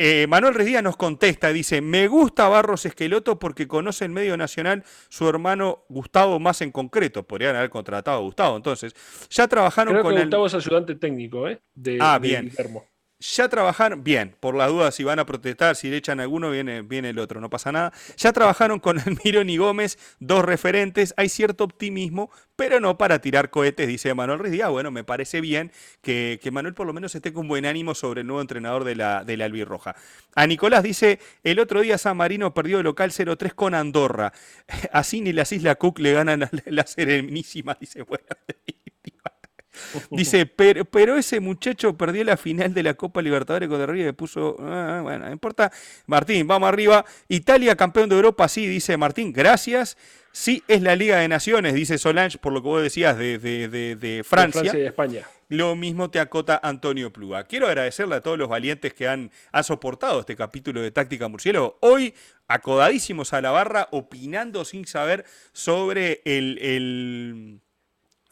Eh, 0.01 0.27
Manuel 0.27 0.53
Redía 0.53 0.81
nos 0.81 0.95
contesta, 0.95 1.51
dice, 1.51 1.81
me 1.81 2.07
gusta 2.07 2.47
Barros 2.47 2.85
Esqueloto 2.85 3.37
porque 3.37 3.67
conoce 3.67 4.05
el 4.05 4.11
medio 4.11 4.37
nacional 4.37 4.85
su 5.09 5.27
hermano 5.27 5.83
Gustavo 5.89 6.39
más 6.39 6.61
en 6.61 6.71
concreto. 6.71 7.23
Podrían 7.23 7.57
haber 7.57 7.69
contratado 7.69 8.19
a 8.19 8.21
Gustavo. 8.21 8.55
Entonces, 8.55 8.95
ya 9.29 9.45
trabajaron 9.49 9.95
Creo 9.95 10.03
con 10.03 10.15
que 10.15 10.21
Gustavo 10.21 10.47
es 10.47 10.53
ayudante 10.53 10.95
técnico, 10.95 11.49
¿eh? 11.49 11.59
De, 11.75 11.97
ah, 11.99 12.17
bien 12.17 12.49
ya 13.19 13.49
trabajaron, 13.49 14.03
bien, 14.03 14.35
por 14.39 14.55
la 14.55 14.67
duda 14.67 14.91
si 14.91 15.03
van 15.03 15.19
a 15.19 15.25
protestar, 15.25 15.75
si 15.75 15.89
le 15.89 15.97
echan 15.97 16.21
a 16.21 16.23
alguno, 16.23 16.51
viene, 16.51 16.81
viene 16.81 17.09
el 17.09 17.19
otro, 17.19 17.41
no 17.41 17.49
pasa 17.49 17.71
nada. 17.71 17.91
Ya 18.17 18.31
trabajaron 18.31 18.79
con 18.79 18.97
Almirón 19.05 19.49
y 19.49 19.57
Gómez, 19.57 19.97
dos 20.19 20.45
referentes, 20.45 21.13
hay 21.17 21.27
cierto 21.27 21.65
optimismo, 21.65 22.31
pero 22.55 22.79
no 22.79 22.97
para 22.97 23.19
tirar 23.19 23.49
cohetes, 23.49 23.87
dice 23.87 24.13
Manuel 24.13 24.39
Ruiz. 24.39 24.61
Ah, 24.61 24.69
bueno, 24.69 24.89
me 24.91 25.03
parece 25.03 25.41
bien 25.41 25.71
que, 26.01 26.39
Manuel 26.51 26.73
por 26.73 26.87
lo 26.87 26.93
menos 26.93 27.13
esté 27.13 27.33
con 27.33 27.47
buen 27.47 27.65
ánimo 27.65 27.93
sobre 27.93 28.21
el 28.21 28.27
nuevo 28.27 28.41
entrenador 28.41 28.85
de 28.85 28.95
la, 28.95 29.25
de 29.25 29.35
la 29.35 29.45
Albirroja. 29.45 29.95
A 30.35 30.47
Nicolás 30.47 30.83
dice, 30.83 31.19
el 31.43 31.59
otro 31.59 31.81
día 31.81 31.97
San 31.97 32.15
Marino 32.15 32.53
perdió 32.53 32.77
el 32.77 32.85
local 32.85 33.11
0-3 33.11 33.53
con 33.53 33.75
Andorra. 33.75 34.31
Así 34.93 35.19
ni 35.19 35.33
las 35.33 35.51
Islas 35.51 35.75
Cook 35.75 35.99
le 35.99 36.13
ganan 36.13 36.43
a 36.43 36.49
la 36.65 36.87
Serenísima, 36.87 37.77
dice, 37.79 38.01
bueno. 38.03 38.25
Dice, 40.11 40.45
pero, 40.55 40.85
pero, 40.85 41.17
ese 41.17 41.39
muchacho 41.39 41.97
perdió 41.97 42.23
la 42.23 42.37
final 42.37 42.73
de 42.73 42.83
la 42.83 42.93
Copa 42.93 43.21
Libertadores 43.21 43.69
con 43.69 43.85
River 43.87 44.09
y 44.09 44.11
puso. 44.13 44.55
Ah, 44.59 45.01
bueno, 45.03 45.25
no 45.25 45.31
importa. 45.31 45.71
Martín, 46.05 46.47
vamos 46.47 46.69
arriba. 46.69 47.05
Italia, 47.27 47.75
campeón 47.75 48.09
de 48.09 48.15
Europa, 48.15 48.47
sí, 48.47 48.67
dice 48.67 48.97
Martín, 48.97 49.33
gracias. 49.33 49.97
Sí, 50.31 50.63
es 50.67 50.81
la 50.81 50.95
Liga 50.95 51.17
de 51.17 51.27
Naciones, 51.27 51.73
dice 51.73 51.97
Solange, 51.97 52.37
por 52.37 52.53
lo 52.53 52.61
que 52.61 52.67
vos 52.67 52.83
decías 52.83 53.17
de, 53.17 53.39
de, 53.39 54.23
Francia. 54.23 54.61
Francia 54.61 54.79
y 54.79 54.85
España. 54.85 55.27
Lo 55.47 55.75
mismo 55.75 56.11
te 56.11 56.19
acota 56.19 56.59
Antonio 56.61 57.11
Pluga. 57.11 57.45
Quiero 57.45 57.67
agradecerle 57.67 58.15
a 58.15 58.21
todos 58.21 58.37
los 58.37 58.47
valientes 58.47 58.93
que 58.93 59.07
han, 59.07 59.31
soportado 59.63 60.19
este 60.19 60.35
capítulo 60.35 60.81
de 60.81 60.91
Táctica 60.91 61.27
Murciélago. 61.27 61.79
Hoy, 61.81 62.13
acodadísimos 62.47 63.33
a 63.33 63.41
la 63.41 63.49
barra, 63.49 63.87
opinando 63.91 64.63
sin 64.63 64.85
saber 64.85 65.25
sobre 65.51 66.21
el 66.25 67.61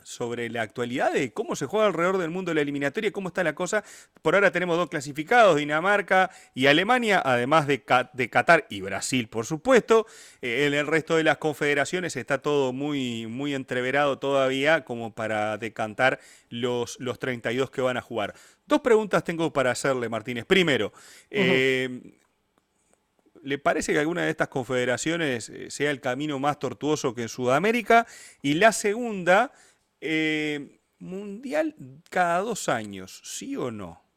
sobre 0.08 0.50
la 0.50 0.62
actualidad 0.62 1.12
de 1.12 1.34
cómo 1.34 1.58
se 1.58 1.66
juega 1.66 1.88
alrededor 1.88 2.18
del 2.18 2.30
mundo 2.30 2.54
la 2.54 2.62
eliminatoria, 2.62 3.12
cómo 3.12 3.28
está 3.28 3.44
la 3.44 3.54
cosa. 3.54 3.84
Por 4.22 4.36
ahora 4.36 4.52
tenemos 4.52 4.78
dos 4.78 4.90
clasificados, 4.90 5.58
Dinamarca 5.58 6.32
y 6.56 6.68
Alemania, 6.68 7.22
además 7.24 7.68
de, 7.68 7.84
de 8.14 8.30
Qatar 8.30 8.66
y 8.70 8.80
Brasil, 8.80 9.28
por 9.28 9.46
supuesto. 9.46 10.08
Eh, 10.42 10.66
en 10.68 10.74
el 10.74 10.88
resto 10.88 11.18
de 11.18 11.26
las 11.26 11.40
confederaciones 11.40 12.16
está 12.16 12.38
todo 12.38 12.72
muy, 12.72 13.28
muy 13.28 13.54
entreverado 13.54 14.18
todavía 14.18 14.86
como 14.86 15.14
para 15.14 15.58
decantar 15.58 16.22
los, 16.50 16.98
los 17.02 17.20
32 17.20 17.70
que 17.70 17.82
van 17.82 17.98
a 17.98 18.02
jugar. 18.02 18.34
Dos 18.66 18.80
preguntas 18.80 19.26
tengo 19.26 19.52
para 19.52 19.72
hacerle, 19.72 20.08
Martínez. 20.08 20.46
Primero, 20.46 20.94
eh, 21.30 22.00
¿Le 23.44 23.58
parece 23.58 23.94
que 23.94 24.00
alguna 24.00 24.24
de 24.24 24.30
estas 24.30 24.50
confederaciones 24.50 25.48
eh, 25.48 25.72
sea 25.72 25.92
el 25.92 26.02
camino 26.02 26.38
más 26.38 26.60
tortuoso 26.60 27.14
que 27.14 27.22
en 27.22 27.30
Sudamérica? 27.30 28.06
Y 28.42 28.56
la 28.56 28.74
segunda, 28.74 29.54
eh, 30.02 30.80
mundial 31.00 31.76
cada 32.10 32.40
dos 32.42 32.70
años, 32.70 33.22
¿sí 33.24 33.56
o 33.56 33.72
no? 33.72 34.08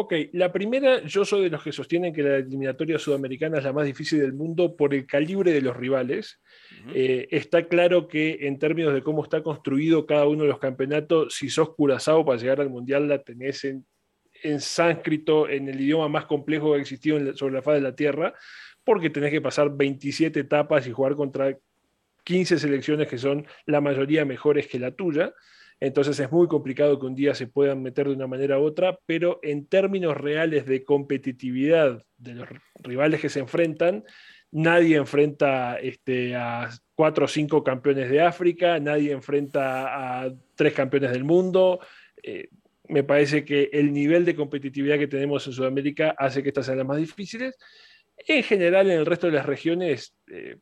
Ok, 0.00 0.14
la 0.34 0.52
primera, 0.52 1.04
yo 1.06 1.24
soy 1.24 1.42
de 1.42 1.50
los 1.50 1.60
que 1.60 1.72
sostienen 1.72 2.14
que 2.14 2.22
la 2.22 2.36
eliminatoria 2.36 3.00
sudamericana 3.00 3.58
es 3.58 3.64
la 3.64 3.72
más 3.72 3.84
difícil 3.84 4.20
del 4.20 4.32
mundo 4.32 4.76
por 4.76 4.94
el 4.94 5.06
calibre 5.06 5.50
de 5.50 5.60
los 5.60 5.76
rivales. 5.76 6.40
Eh, 6.94 7.26
está 7.32 7.66
claro 7.66 8.06
que 8.06 8.38
en 8.42 8.60
términos 8.60 8.94
de 8.94 9.02
cómo 9.02 9.24
está 9.24 9.42
construido 9.42 10.06
cada 10.06 10.28
uno 10.28 10.44
de 10.44 10.50
los 10.50 10.60
campeonatos, 10.60 11.34
si 11.34 11.50
sos 11.50 11.74
Curazao 11.74 12.24
para 12.24 12.38
llegar 12.38 12.60
al 12.60 12.70
mundial 12.70 13.08
la 13.08 13.24
tenés 13.24 13.64
en, 13.64 13.84
sánscrito, 14.60 15.48
en 15.48 15.68
el 15.68 15.80
idioma 15.80 16.08
más 16.08 16.26
complejo 16.26 16.70
que 16.70 16.78
ha 16.78 16.80
existido 16.80 17.34
sobre 17.34 17.54
la 17.54 17.62
faz 17.62 17.74
de 17.74 17.80
la 17.80 17.96
Tierra, 17.96 18.34
porque 18.84 19.10
tenés 19.10 19.32
que 19.32 19.40
pasar 19.40 19.76
27 19.76 20.38
etapas 20.38 20.86
y 20.86 20.92
jugar 20.92 21.16
contra 21.16 21.58
15 22.28 22.58
selecciones 22.58 23.08
que 23.08 23.16
son 23.16 23.46
la 23.64 23.80
mayoría 23.80 24.26
mejores 24.26 24.66
que 24.66 24.78
la 24.78 24.90
tuya. 24.90 25.32
Entonces 25.80 26.20
es 26.20 26.30
muy 26.30 26.46
complicado 26.46 26.98
que 27.00 27.06
un 27.06 27.14
día 27.14 27.34
se 27.34 27.46
puedan 27.46 27.82
meter 27.82 28.06
de 28.06 28.12
una 28.12 28.26
manera 28.26 28.58
u 28.58 28.64
otra, 28.64 28.98
pero 29.06 29.40
en 29.42 29.64
términos 29.64 30.14
reales 30.14 30.66
de 30.66 30.84
competitividad 30.84 32.02
de 32.18 32.34
los 32.34 32.46
rivales 32.82 33.22
que 33.22 33.30
se 33.30 33.40
enfrentan, 33.40 34.04
nadie 34.50 34.96
enfrenta 34.96 35.78
este, 35.80 36.36
a 36.36 36.68
cuatro 36.94 37.24
o 37.24 37.28
cinco 37.28 37.64
campeones 37.64 38.10
de 38.10 38.20
África, 38.20 38.78
nadie 38.78 39.12
enfrenta 39.12 40.24
a 40.24 40.30
tres 40.54 40.74
campeones 40.74 41.12
del 41.12 41.24
mundo. 41.24 41.80
Eh, 42.22 42.50
me 42.88 43.04
parece 43.04 43.42
que 43.42 43.70
el 43.72 43.90
nivel 43.90 44.26
de 44.26 44.36
competitividad 44.36 44.98
que 44.98 45.08
tenemos 45.08 45.46
en 45.46 45.54
Sudamérica 45.54 46.14
hace 46.18 46.42
que 46.42 46.50
estas 46.50 46.66
sean 46.66 46.76
las 46.76 46.86
más 46.86 46.98
difíciles. 46.98 47.56
En 48.26 48.42
general, 48.42 48.90
en 48.90 48.98
el 48.98 49.06
resto 49.06 49.28
de 49.28 49.32
las 49.32 49.46
regiones, 49.46 50.14
eh, 50.26 50.56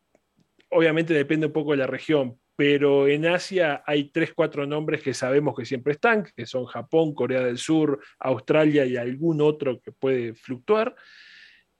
obviamente 0.71 1.15
depende 1.15 1.47
un 1.47 1.53
poco 1.53 1.73
de 1.73 1.79
la 1.79 1.87
región, 1.87 2.39
pero 2.57 3.07
en 3.07 3.27
Asia 3.27 3.83
hay 3.87 4.11
tres, 4.11 4.33
cuatro 4.35 4.67
nombres 4.67 5.03
que 5.03 5.13
sabemos 5.15 5.55
que 5.55 5.67
siempre 5.67 5.93
están, 5.93 6.25
que 6.35 6.47
son 6.47 6.65
Japón, 6.65 7.15
Corea 7.15 7.43
del 7.43 7.59
Sur, 7.59 8.01
Australia 8.19 8.87
y 8.87 8.97
algún 8.97 9.41
otro 9.43 9.81
que 9.81 9.93
puede 9.93 10.35
fluctuar. 10.35 10.97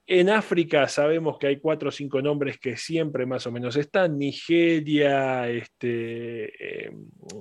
En 0.07 0.29
África 0.31 0.87
sabemos 0.87 1.39
que 1.39 1.49
hay 1.49 1.57
cuatro 1.59 1.89
o 1.89 1.93
cinco 1.93 2.23
nombres 2.23 2.59
que 2.59 2.77
siempre 2.77 3.27
más 3.27 3.47
o 3.47 3.53
menos 3.53 3.75
están, 3.77 4.19
Nigeria, 4.19 5.49
este, 5.49 6.87
eh, 6.87 6.93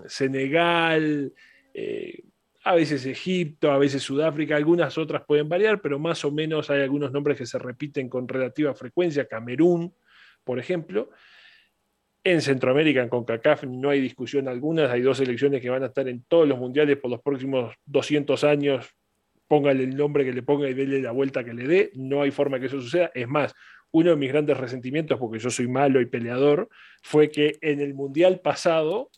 Senegal, 0.07 1.31
eh, 1.73 2.23
a 2.63 2.73
veces 2.73 3.05
Egipto, 3.05 3.71
a 3.71 3.77
veces 3.77 4.01
Sudáfrica, 4.01 4.55
algunas 4.55 4.97
otras 4.97 5.23
pueden 5.27 5.47
variar, 5.47 5.81
pero 5.81 5.99
más 5.99 6.25
o 6.25 6.31
menos 6.31 6.71
hay 6.71 6.81
algunos 6.81 7.11
nombres 7.11 7.37
que 7.37 7.45
se 7.45 7.59
repiten 7.59 8.09
con 8.09 8.27
relativa 8.27 8.73
frecuencia, 8.73 9.27
Camerún, 9.27 9.93
por 10.43 10.57
ejemplo. 10.57 11.11
En 12.25 12.41
Centroamérica, 12.41 13.03
en 13.03 13.09
CONCACAF, 13.09 13.65
no 13.65 13.91
hay 13.91 14.01
discusión 14.01 14.47
alguna. 14.47 14.91
Hay 14.91 15.01
dos 15.01 15.19
selecciones 15.19 15.61
que 15.61 15.69
van 15.69 15.83
a 15.83 15.85
estar 15.85 16.07
en 16.07 16.23
todos 16.23 16.47
los 16.47 16.57
mundiales 16.57 16.97
por 16.97 17.11
los 17.11 17.21
próximos 17.21 17.75
200 17.85 18.43
años. 18.43 18.89
Póngale 19.47 19.83
el 19.83 19.95
nombre 19.95 20.25
que 20.25 20.33
le 20.33 20.41
ponga 20.41 20.67
y 20.67 20.73
déle 20.73 21.03
la 21.03 21.11
vuelta 21.11 21.43
que 21.43 21.53
le 21.53 21.67
dé. 21.67 21.91
No 21.93 22.23
hay 22.23 22.31
forma 22.31 22.59
que 22.59 22.65
eso 22.65 22.81
suceda. 22.81 23.11
Es 23.13 23.27
más, 23.27 23.53
uno 23.91 24.09
de 24.09 24.15
mis 24.15 24.29
grandes 24.29 24.57
resentimientos, 24.57 25.19
porque 25.19 25.37
yo 25.37 25.51
soy 25.51 25.67
malo 25.67 26.01
y 26.01 26.07
peleador, 26.07 26.67
fue 27.03 27.29
que 27.29 27.59
en 27.61 27.79
el 27.79 27.93
mundial 27.93 28.39
pasado, 28.39 29.11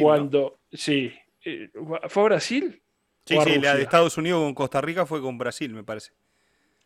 cuando. 0.00 0.58
Sí, 0.72 1.14
eh, 1.44 1.70
¿fue 2.08 2.22
a 2.22 2.26
Brasil? 2.26 2.82
Sí, 3.24 3.36
sí, 3.44 3.60
la 3.60 3.76
de 3.76 3.82
Estados 3.82 4.18
Unidos 4.18 4.42
con 4.42 4.54
Costa 4.54 4.80
Rica 4.80 5.06
fue 5.06 5.20
con 5.20 5.38
Brasil, 5.38 5.72
me 5.72 5.84
parece. 5.84 6.10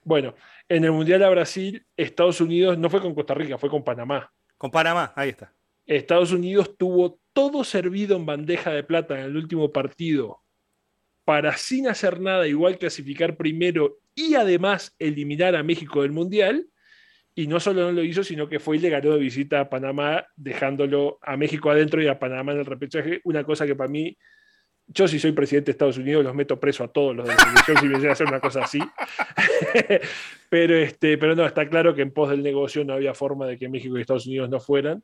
Bueno, 0.05 0.35
en 0.69 0.85
el 0.85 0.93
Mundial 0.93 1.25
a 1.25 1.31
Brasil, 1.31 1.85
Estados 1.97 2.41
Unidos 2.41 2.79
no 2.79 2.89
fue 2.89 3.01
con 3.01 3.15
Costa 3.15 3.35
Rica, 3.35 3.59
fue 3.59 3.71
con 3.71 3.83
Panamá. 3.83 4.31
Con 4.59 4.71
Panamá, 4.71 5.13
ahí 5.17 5.31
está. 5.31 5.53
Estados 5.87 6.33
Unidos 6.33 6.77
tuvo 6.77 7.21
todo 7.33 7.65
servido 7.65 8.17
en 8.17 8.27
bandeja 8.27 8.73
de 8.73 8.83
plata 8.83 9.19
en 9.19 9.27
el 9.27 9.37
último 9.37 9.73
partido 9.73 10.43
para 11.25 11.57
sin 11.57 11.89
hacer 11.89 12.21
nada 12.21 12.47
igual 12.47 12.79
clasificar 12.79 13.37
primero 13.37 13.99
y 14.15 14.35
además 14.35 14.95
eliminar 14.99 15.57
a 15.57 15.63
México 15.63 16.03
del 16.03 16.13
Mundial. 16.13 16.69
Y 17.35 17.49
no 17.49 17.61
solo 17.61 17.83
no 17.83 17.93
lo 17.93 18.03
hizo, 18.03 18.25
sino 18.25 18.49
que 18.49 18.61
fue 18.61 18.77
y 18.77 18.81
le 18.81 18.89
ganó 18.89 19.11
de 19.11 19.19
visita 19.19 19.61
a 19.61 19.69
Panamá, 19.69 20.25
dejándolo 20.37 21.19
a 21.21 21.37
México 21.37 21.69
adentro 21.69 22.01
y 22.01 22.07
a 22.07 22.19
Panamá 22.19 22.53
en 22.53 22.61
el 22.61 22.65
repechaje. 22.65 23.21
Una 23.25 23.45
cosa 23.45 23.67
que 23.67 23.75
para 23.75 23.91
mí 23.91 24.17
yo 24.89 25.09
si 25.09 25.19
soy 25.19 25.33
presidente 25.33 25.67
de 25.67 25.73
Estados 25.73 25.99
Unidos 25.99 26.25
los 26.25 26.35
meto 26.35 26.61
preso 26.61 26.85
a 26.85 26.89
todos 26.89 27.15
los 27.15 27.27
de 27.27 27.35
la 27.35 27.41
selección 27.41 27.77
si 27.81 27.87
me 27.87 27.99
llega 27.99 28.11
a 28.11 28.13
hacer 28.13 28.29
una 28.29 28.41
cosa 28.41 28.65
así. 28.65 28.79
pero, 30.49 30.77
este, 30.77 31.19
pero 31.19 31.35
no, 31.35 31.45
está 31.45 31.69
claro 31.69 31.95
que 31.95 32.03
en 32.03 32.13
pos 32.13 32.31
del 32.31 32.43
negocio 32.43 32.85
no 32.85 32.95
había 32.95 33.15
forma 33.15 33.47
de 33.47 33.59
que 33.59 33.69
México 33.69 33.99
y 33.99 34.01
Estados 34.01 34.27
Unidos 34.27 34.49
no 34.49 34.61
fueran. 34.61 35.03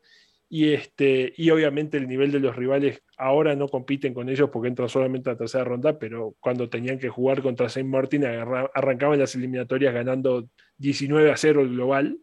Y, 0.49 0.75
este, 0.75 1.33
y 1.37 1.49
obviamente 1.49 1.97
el 1.97 2.07
nivel 2.07 2.31
de 2.31 2.39
los 2.39 2.55
rivales 2.55 3.03
ahora 3.17 3.57
no 3.57 3.69
compiten 3.69 4.13
con 4.13 4.29
ellos 4.29 4.51
porque 4.51 4.69
entran 4.69 4.91
solamente 4.91 5.31
a 5.31 5.33
la 5.33 5.39
tercera 5.39 5.65
ronda, 5.65 5.99
pero 5.99 6.37
cuando 6.41 6.69
tenían 6.69 6.99
que 6.99 7.09
jugar 7.09 7.41
contra 7.41 7.71
Saint 7.71 7.89
Martin 7.89 8.27
arrancaban 8.27 9.19
las 9.19 9.35
eliminatorias 9.35 9.95
ganando 9.95 10.47
19 10.77 11.31
a 11.31 11.39
0 11.39 11.63
el 11.63 11.71
global 11.71 12.19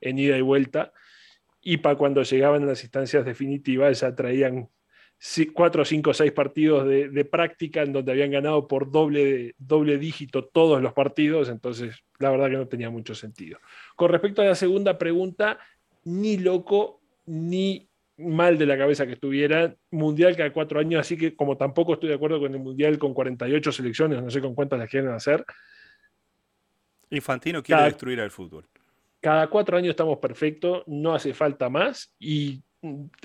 en 0.00 0.18
ida 0.18 0.38
y 0.38 0.42
vuelta. 0.42 0.92
Y 1.60 1.78
para 1.78 1.96
cuando 1.96 2.22
llegaban 2.22 2.62
a 2.62 2.66
las 2.66 2.82
instancias 2.84 3.24
definitivas 3.24 4.00
ya 4.00 4.14
traían 4.14 4.68
cuatro, 5.52 5.84
cinco, 5.84 6.12
seis 6.12 6.32
partidos 6.32 6.86
de, 6.86 7.24
práctica 7.24 7.82
en 7.82 7.92
donde 7.92 8.12
habían 8.12 8.30
ganado 8.30 8.66
por 8.66 8.90
doble, 8.90 9.54
doble 9.58 9.98
dígito 9.98 10.44
todos 10.44 10.82
los 10.82 10.92
partidos, 10.92 11.48
entonces 11.48 12.02
la 12.18 12.30
verdad 12.30 12.50
que 12.50 12.56
no 12.56 12.68
tenía 12.68 12.90
mucho 12.90 13.14
sentido. 13.14 13.58
Con 13.94 14.10
respecto 14.10 14.42
a 14.42 14.46
la 14.46 14.54
segunda 14.54 14.98
pregunta, 14.98 15.58
ni 16.04 16.38
loco 16.38 17.00
ni 17.26 17.88
mal 18.16 18.58
de 18.58 18.66
la 18.66 18.76
cabeza 18.76 19.06
que 19.06 19.12
estuviera. 19.12 19.74
Mundial 19.90 20.36
cada 20.36 20.52
cuatro 20.52 20.80
años, 20.80 21.00
así 21.00 21.16
que 21.16 21.36
como 21.36 21.56
tampoco 21.56 21.94
estoy 21.94 22.08
de 22.08 22.16
acuerdo 22.16 22.40
con 22.40 22.52
el 22.52 22.60
Mundial 22.60 22.98
con 22.98 23.14
48 23.14 23.72
selecciones, 23.72 24.22
no 24.22 24.30
sé 24.30 24.40
con 24.40 24.54
cuántas 24.54 24.78
las 24.78 24.90
quieren 24.90 25.10
hacer. 25.10 25.44
Infantino 27.10 27.62
quiere 27.62 27.84
destruir 27.84 28.20
al 28.20 28.30
fútbol. 28.30 28.66
Cada 29.20 29.48
cuatro 29.48 29.76
años 29.76 29.90
estamos 29.90 30.18
perfectos, 30.18 30.82
no 30.86 31.14
hace 31.14 31.32
falta 31.32 31.68
más 31.68 32.12
y 32.18 32.62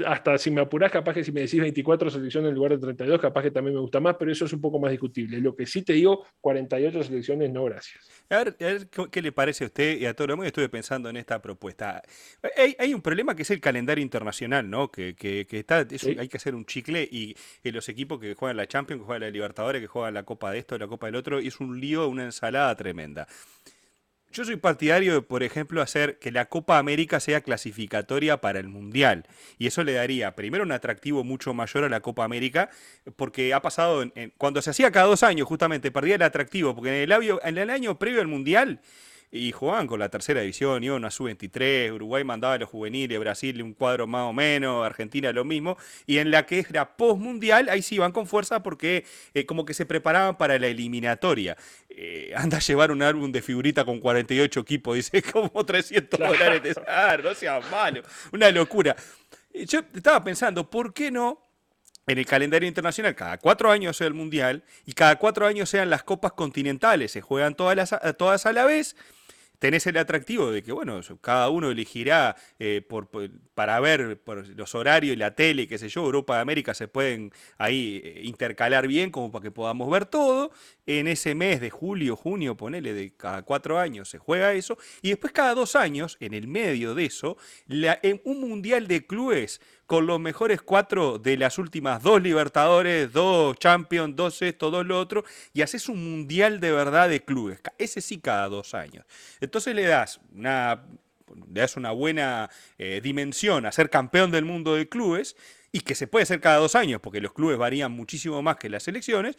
hasta 0.06 0.38
si 0.38 0.52
me 0.52 0.62
apurás, 0.62 0.92
capaz 0.92 1.16
que 1.16 1.24
si 1.24 1.32
me 1.32 1.42
decís 1.42 1.60
24 1.60 2.12
selecciones 2.12 2.50
en 2.50 2.56
lugar 2.56 2.74
de 2.74 2.78
32, 2.78 3.20
capaz 3.20 3.42
que 3.42 3.52
también 3.52 3.74
me 3.74 3.82
gusta 3.82 4.00
más, 4.00 4.16
pero 4.18 4.32
eso 4.32 4.46
es 4.46 4.54
un 4.54 4.62
poco 4.62 4.80
más 4.80 4.92
discutible. 4.92 5.40
Lo 5.40 5.56
que 5.56 5.66
sí 5.66 5.82
te 5.82 5.94
digo, 5.94 6.26
48 6.42 7.04
selecciones, 7.04 7.52
no 7.52 7.64
gracias. 7.64 8.08
A 8.30 8.44
ver, 8.44 8.58
qué 9.12 9.22
le 9.22 9.32
parece 9.32 9.64
a 9.64 9.68
usted 9.68 9.98
y 9.98 10.06
a 10.06 10.14
todo 10.14 10.26
el 10.26 10.36
mundo. 10.36 10.46
Estuve 10.46 10.70
pensando 10.70 11.10
en 11.10 11.18
esta 11.18 11.42
propuesta. 11.42 12.04
Hay, 12.78 12.94
un 12.94 13.02
problema 13.02 13.36
que 13.36 13.42
es 13.42 13.52
el 13.52 13.60
calendario 13.60 14.04
internacional, 14.04 14.70
¿no? 14.70 14.92
Que, 14.92 15.16
está, 15.50 15.78
hay 15.78 16.28
que 16.28 16.38
hacer 16.38 16.54
un 16.54 16.66
chicle 16.66 17.08
y, 17.12 17.36
los 17.64 17.90
equipos 17.90 18.20
que 18.20 18.34
juegan 18.34 18.58
la 18.58 18.68
Champions, 18.68 19.02
que 19.02 19.06
juegan 19.06 19.22
la 19.22 19.30
Libertadores, 19.30 19.82
que 19.82 19.88
juegan 19.88 20.14
la 20.14 20.24
Copa 20.24 20.52
de 20.52 20.60
esto, 20.60 20.78
la 20.78 20.88
Copa 20.88 21.08
del 21.08 21.16
otro, 21.16 21.42
y 21.42 21.48
es 21.48 21.60
un 21.60 21.80
lío, 21.80 22.08
una 22.08 22.24
ensalada 22.24 22.76
tremenda. 22.76 23.28
Yo 24.38 24.46
soy 24.46 24.58
partidario 24.58 25.16
de, 25.16 25.22
por 25.24 25.42
ejemplo, 25.42 25.82
hacer 25.82 26.20
que 26.20 26.30
la 26.32 26.46
Copa 26.46 26.78
América 26.78 27.20
sea 27.20 27.42
clasificatoria 27.42 28.40
para 28.40 28.60
el 28.60 28.68
Mundial. 28.68 29.26
Y 29.58 29.66
eso 29.66 29.84
le 29.84 29.94
daría, 29.94 30.36
primero, 30.36 30.64
un 30.64 30.72
atractivo 30.72 31.24
mucho 31.24 31.56
mayor 31.56 31.86
a 31.86 31.90
la 31.90 32.02
Copa 32.02 32.24
América, 32.24 32.70
porque 33.16 33.56
ha 33.56 33.64
pasado, 33.64 34.06
cuando 34.38 34.62
se 34.62 34.70
hacía 34.70 34.92
cada 34.92 35.08
dos 35.08 35.24
años, 35.24 35.48
justamente, 35.48 35.90
perdía 35.90 36.14
el 36.18 36.22
atractivo, 36.22 36.76
porque 36.76 37.04
en 37.04 37.12
el, 37.12 37.40
en 37.42 37.58
el 37.58 37.70
año 37.72 37.98
previo 37.98 38.22
al 38.22 38.28
Mundial 38.28 38.80
y 39.32 39.52
jugaban 39.52 39.88
con 39.88 40.00
la 40.00 40.10
tercera 40.10 40.42
división, 40.42 40.84
iban 40.84 41.04
a 41.04 41.12
sub-23, 41.12 41.94
Uruguay 41.94 42.24
mandaba 42.24 42.54
a 42.54 42.58
los 42.58 42.70
juveniles, 42.70 43.20
Brasil 43.20 43.62
un 43.62 43.74
cuadro 43.74 44.08
más 44.08 44.24
o 44.24 44.34
menos, 44.34 44.86
Argentina 44.86 45.32
lo 45.34 45.44
mismo, 45.44 45.78
y 46.06 46.20
en 46.20 46.32
la 46.32 46.46
que 46.46 46.66
era 46.70 46.96
post-mundial, 46.96 47.68
ahí 47.70 47.82
sí 47.82 47.96
iban 47.96 48.12
con 48.12 48.28
fuerza 48.28 48.64
porque 48.64 49.06
eh, 49.34 49.46
como 49.46 49.66
que 49.66 49.74
se 49.74 49.86
preparaban 49.86 50.38
para 50.38 50.58
la 50.58 50.68
eliminatoria. 50.68 51.58
Eh, 51.90 52.32
anda 52.36 52.58
a 52.58 52.62
llevar 52.62 52.92
un 52.92 53.02
álbum 53.02 53.32
de 53.32 53.42
figurita 53.42 53.84
con 53.84 54.00
48 54.00 54.60
equipos, 54.62 54.96
dice 54.96 55.22
como 55.34 55.66
300 55.66 56.20
dólares 56.20 56.64
de 56.64 56.82
ah, 56.88 57.18
no 57.22 57.34
sea 57.34 57.60
malo, 57.72 58.04
una 58.32 58.50
locura. 58.52 58.96
Yo 59.54 59.82
estaba 59.94 60.24
pensando, 60.24 60.70
¿por 60.70 60.94
qué 60.94 61.12
no 61.12 61.42
en 62.06 62.18
el 62.18 62.26
calendario 62.26 62.70
internacional 62.70 63.16
cada 63.16 63.38
cuatro 63.38 63.70
años 63.70 63.98
sea 63.98 64.08
el 64.08 64.14
Mundial 64.14 64.64
y 64.86 64.94
cada 64.94 65.18
cuatro 65.18 65.46
años 65.46 65.70
sean 65.70 65.90
las 65.90 66.04
copas 66.04 66.32
continentales, 66.32 67.12
se 67.12 67.20
juegan 67.20 67.56
todas, 67.56 67.76
las, 67.76 67.94
todas 68.18 68.46
a 68.46 68.54
la 68.54 68.66
vez 68.66 68.96
tenés 69.60 69.88
el 69.88 69.98
atractivo 69.98 70.52
de 70.52 70.64
que, 70.64 70.72
bueno, 70.72 71.02
cada 71.22 71.50
uno 71.50 71.72
elegirá 71.72 72.36
eh, 72.60 72.82
por, 72.88 73.10
para 73.54 73.80
ver 73.80 74.20
por 74.22 74.48
los 74.50 74.76
horarios 74.76 75.14
y 75.14 75.18
la 75.18 75.36
tele, 75.36 75.68
qué 75.68 75.78
sé 75.78 75.90
yo, 75.90 76.06
Europa 76.06 76.36
de 76.36 76.42
América 76.42 76.74
se 76.74 76.88
pueden 76.88 77.32
ahí 77.58 78.02
eh, 78.04 78.22
intercalar 78.24 78.88
bien 78.88 79.12
como 79.12 79.32
para 79.32 79.44
que 79.44 79.52
podamos 79.52 79.90
ver 79.90 80.06
todo. 80.06 80.52
En 80.86 81.08
ese 81.08 81.36
mes 81.36 81.60
de 81.60 81.70
julio, 81.70 82.16
junio, 82.16 82.56
ponele, 82.56 82.94
de 82.94 83.14
cada 83.16 83.42
cuatro 83.42 83.78
años 83.78 84.10
se 84.10 84.18
juega 84.18 84.54
eso. 84.54 84.78
Y 85.02 85.10
después 85.10 85.34
cada 85.34 85.54
dos 85.54 85.76
años, 85.76 86.18
en 86.20 86.34
el 86.34 86.48
medio 86.48 86.96
de 86.96 87.06
eso, 87.06 87.38
en 87.68 88.22
un 88.24 88.40
mundial 88.40 88.88
de 88.88 89.06
clubes 89.06 89.60
con 89.88 90.06
los 90.06 90.20
mejores 90.20 90.62
cuatro 90.62 91.18
de 91.18 91.38
las 91.38 91.58
últimas 91.58 92.04
dos 92.04 92.22
Libertadores, 92.22 93.12
dos 93.12 93.58
Champions, 93.58 94.16
dos 94.16 94.42
esto, 94.42 94.70
dos 94.70 94.86
lo 94.86 95.00
otro, 95.00 95.24
y 95.54 95.64
haces 95.64 95.90
un 95.90 96.04
mundial 96.12 96.60
de 96.60 96.72
verdad 96.72 97.10
de 97.10 97.24
clubes. 97.24 97.60
Ese 97.78 98.02
sí 98.02 98.20
cada 98.20 98.48
dos 98.50 98.74
años. 98.74 99.06
Entonces 99.40 99.74
le 99.74 99.84
das 99.84 100.20
una, 100.36 100.84
le 101.52 101.62
das 101.62 101.78
una 101.78 101.92
buena 101.92 102.50
eh, 102.78 103.02
dimensión 103.02 103.66
a 103.66 103.72
ser 103.72 103.90
campeón 103.90 104.30
del 104.30 104.46
mundo 104.46 104.76
de 104.76 104.88
clubes, 104.88 105.36
y 105.72 105.82
que 105.82 105.96
se 105.96 106.08
puede 106.08 106.24
hacer 106.24 106.40
cada 106.40 106.58
dos 106.58 106.76
años, 106.76 107.02
porque 107.02 107.22
los 107.22 107.34
clubes 107.34 107.58
varían 107.58 107.92
muchísimo 107.92 108.42
más 108.42 108.58
que 108.58 108.70
las 108.70 108.84
selecciones. 108.84 109.38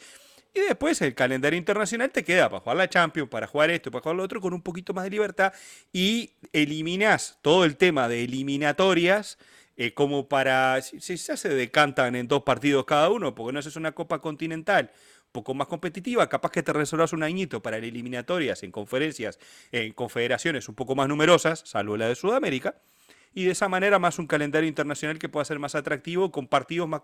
Y 0.55 0.61
después 0.61 1.01
el 1.03 1.15
calendario 1.15 1.59
internacional 1.59 2.11
te 2.11 2.25
queda 2.25 2.49
para 2.49 2.61
jugar 2.61 2.77
la 2.77 2.89
Champions, 2.89 3.29
para 3.29 3.47
jugar 3.47 3.71
esto, 3.71 3.91
para 3.91 4.03
jugar 4.03 4.17
lo 4.17 4.23
otro, 4.23 4.41
con 4.41 4.55
un 4.55 4.63
poquito 4.63 4.95
más 4.95 5.05
de 5.05 5.11
libertad. 5.11 5.53
Y 5.93 6.33
eliminas 6.53 7.39
todo 7.43 7.65
el 7.65 7.77
tema 7.77 8.09
de 8.09 8.25
eliminatorias 8.25 9.39
eh, 9.79 9.95
como 9.95 10.29
para, 10.29 10.83
si, 10.83 11.01
se 11.01 11.37
se 11.37 11.49
decantan 11.49 12.17
en 12.17 12.27
dos 12.27 12.43
partidos 12.43 12.85
cada 12.85 13.09
uno, 13.11 13.37
porque 13.37 13.53
no 13.53 13.61
haces 13.61 13.77
una 13.77 13.93
Copa 13.93 14.21
Continental 14.21 14.91
un 15.27 15.33
poco 15.33 15.55
más 15.55 15.69
competitiva, 15.69 16.29
capaz 16.29 16.51
que 16.51 16.65
te 16.65 16.73
resolvas 16.73 17.13
un 17.13 17.23
añito 17.23 17.63
para 17.63 17.77
eliminatorias 17.77 18.65
en 18.65 18.73
conferencias, 18.73 19.39
en 19.71 19.93
confederaciones 19.93 20.69
un 20.69 20.75
poco 20.75 20.97
más 20.97 21.07
numerosas, 21.09 21.63
salvo 21.65 21.97
la 21.97 22.09
de 22.09 22.17
Sudamérica, 22.17 22.81
y 23.35 23.45
de 23.45 23.53
esa 23.53 23.69
manera 23.69 23.99
más 23.99 24.19
un 24.19 24.27
calendario 24.27 24.69
internacional 24.69 25.19
que 25.19 25.29
pueda 25.29 25.45
ser 25.45 25.59
más 25.59 25.75
atractivo, 25.75 26.31
con 26.31 26.47
partidos 26.47 26.89
más, 26.89 27.03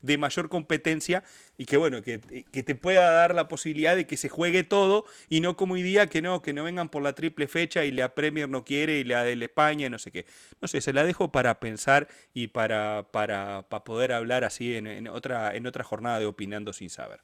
de 0.00 0.18
mayor 0.18 0.48
competencia 0.48 1.22
y 1.56 1.66
que 1.66 1.76
bueno, 1.76 2.02
que, 2.02 2.20
que, 2.50 2.62
te 2.62 2.74
pueda 2.74 3.10
dar 3.12 3.34
la 3.34 3.48
posibilidad 3.48 3.94
de 3.94 4.06
que 4.06 4.16
se 4.16 4.28
juegue 4.28 4.64
todo 4.64 5.04
y 5.28 5.40
no 5.40 5.56
como 5.56 5.74
hoy 5.74 5.82
día 5.82 6.08
que 6.08 6.22
no, 6.22 6.42
que 6.42 6.52
no 6.52 6.64
vengan 6.64 6.88
por 6.88 7.02
la 7.02 7.14
triple 7.14 7.46
fecha 7.46 7.84
y 7.84 7.92
la 7.92 8.14
Premier 8.14 8.48
no 8.48 8.64
quiere 8.64 8.98
y 8.98 9.04
la 9.04 9.22
de 9.22 9.34
España, 9.44 9.88
no 9.88 9.98
sé 9.98 10.10
qué. 10.10 10.26
No 10.60 10.68
sé, 10.68 10.80
se 10.80 10.92
la 10.92 11.04
dejo 11.04 11.30
para 11.30 11.60
pensar 11.60 12.08
y 12.32 12.48
para, 12.48 13.06
para, 13.10 13.66
para 13.68 13.84
poder 13.84 14.12
hablar 14.12 14.44
así 14.44 14.74
en, 14.74 15.08
otra, 15.08 15.54
en 15.54 15.66
otra 15.66 15.84
jornada 15.84 16.18
de 16.18 16.26
Opinando 16.26 16.72
sin 16.72 16.90
saber. 16.90 17.20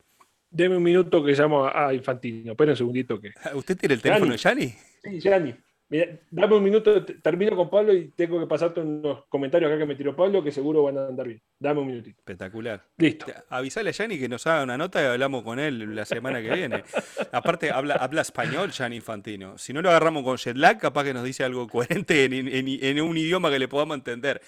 Deme 0.51 0.77
un 0.77 0.83
minuto 0.83 1.23
que 1.25 1.33
llamo 1.33 1.67
a 1.67 1.95
Infantino. 1.95 2.53
Espera 2.53 2.73
un 2.73 2.77
segundito 2.77 3.21
que. 3.21 3.33
¿Usted 3.55 3.77
tiene 3.77 3.95
el 3.95 4.03
teléfono 4.03 4.33
de 4.33 4.39
Yanni? 4.39 4.75
Sí, 5.03 5.21
Yanni. 5.21 5.55
Mira, 5.91 6.21
dame 6.31 6.55
un 6.55 6.63
minuto, 6.63 7.05
termino 7.05 7.57
con 7.57 7.69
Pablo 7.69 7.93
y 7.93 8.11
tengo 8.11 8.39
que 8.39 8.47
pasarte 8.47 8.79
unos 8.79 9.25
comentarios 9.29 9.69
acá 9.69 9.81
que 9.81 9.87
me 9.87 9.97
tiró 9.97 10.15
Pablo 10.15 10.41
que 10.41 10.53
seguro 10.53 10.85
van 10.85 10.99
a 10.99 11.09
andar 11.09 11.27
bien. 11.27 11.43
Dame 11.59 11.81
un 11.81 11.89
minutito. 11.89 12.17
Espectacular. 12.17 12.81
Listo. 12.97 13.27
Avisale 13.49 13.91
a 13.91 13.93
Yanni 13.93 14.17
que 14.17 14.29
nos 14.29 14.47
haga 14.47 14.63
una 14.63 14.79
nota 14.79 15.03
y 15.03 15.07
hablamos 15.07 15.43
con 15.43 15.59
él 15.59 15.97
la 15.97 16.05
semana 16.05 16.41
que 16.41 16.55
viene. 16.55 16.85
Aparte, 17.33 17.73
habla, 17.73 17.97
habla 17.97 18.21
español 18.21 18.71
Yanni 18.71 18.97
Infantino. 18.97 19.59
Si 19.59 19.73
no 19.73 19.83
lo 19.83 19.91
agarramos 19.91 20.23
con 20.23 20.37
jet 20.37 20.57
lag, 20.57 20.79
capaz 20.79 21.03
que 21.03 21.13
nos 21.13 21.25
dice 21.25 21.43
algo 21.43 21.67
coherente 21.67 22.25
en, 22.25 23.01
un 23.01 23.17
idioma 23.17 23.51
que 23.51 23.59
le 23.59 23.67
podamos 23.67 23.97
entender. 23.97 24.41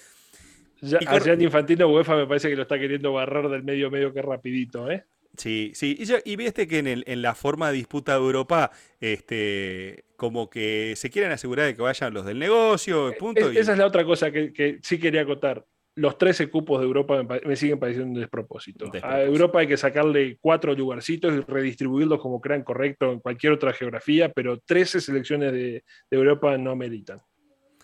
Ya, 0.79 0.99
a 1.05 1.19
Gianni 1.19 1.43
Infantino 1.43 1.89
UEFA 1.89 2.15
me 2.15 2.25
parece 2.25 2.49
que 2.49 2.55
lo 2.55 2.61
está 2.61 2.79
queriendo 2.79 3.11
barrar 3.11 3.49
del 3.49 3.63
medio 3.63 3.91
medio 3.91 4.13
que 4.13 4.21
rapidito, 4.21 4.89
¿eh? 4.89 5.03
Sí, 5.35 5.71
sí. 5.73 5.97
Y, 6.25 6.35
viste 6.35 6.67
que 6.67 6.79
en, 6.79 6.87
el, 6.87 7.03
en, 7.07 7.21
la 7.21 7.33
forma 7.33 7.69
de 7.69 7.77
disputa 7.77 8.13
de 8.13 8.19
Europa, 8.19 8.71
este, 8.99 10.05
como 10.23 10.49
que 10.49 10.93
se 10.95 11.09
quieren 11.09 11.33
asegurar 11.33 11.65
de 11.65 11.75
que 11.75 11.81
vayan 11.81 12.13
los 12.13 12.25
del 12.25 12.39
negocio, 12.39 13.09
eh, 13.09 13.17
punto. 13.19 13.49
Esa 13.49 13.73
es 13.73 13.77
la 13.77 13.85
otra 13.85 14.05
cosa 14.05 14.31
que, 14.31 14.79
sí 14.81 14.97
quería 14.97 15.23
acotar. 15.23 15.65
Los 15.95 16.17
13 16.17 16.49
cupos 16.49 16.79
de 16.79 16.85
Europa 16.85 17.21
me, 17.45 17.55
siguen 17.57 17.77
pareciendo 17.77 18.13
un 18.13 18.19
despropósito. 18.21 18.89
A 19.01 19.21
Europa 19.21 19.59
hay 19.59 19.67
que 19.67 19.75
sacarle 19.75 20.37
cuatro 20.39 20.73
lugarcitos 20.75 21.33
y 21.33 21.41
redistribuirlos 21.41 22.21
como 22.21 22.39
crean 22.39 22.63
correcto 22.63 23.11
en 23.11 23.19
cualquier 23.19 23.51
otra 23.51 23.73
geografía, 23.73 24.29
pero 24.29 24.59
13 24.59 25.01
selecciones 25.01 25.51
de, 25.51 25.83
de 26.09 26.17
Europa 26.17 26.57
no 26.57 26.73
meritan. 26.77 27.19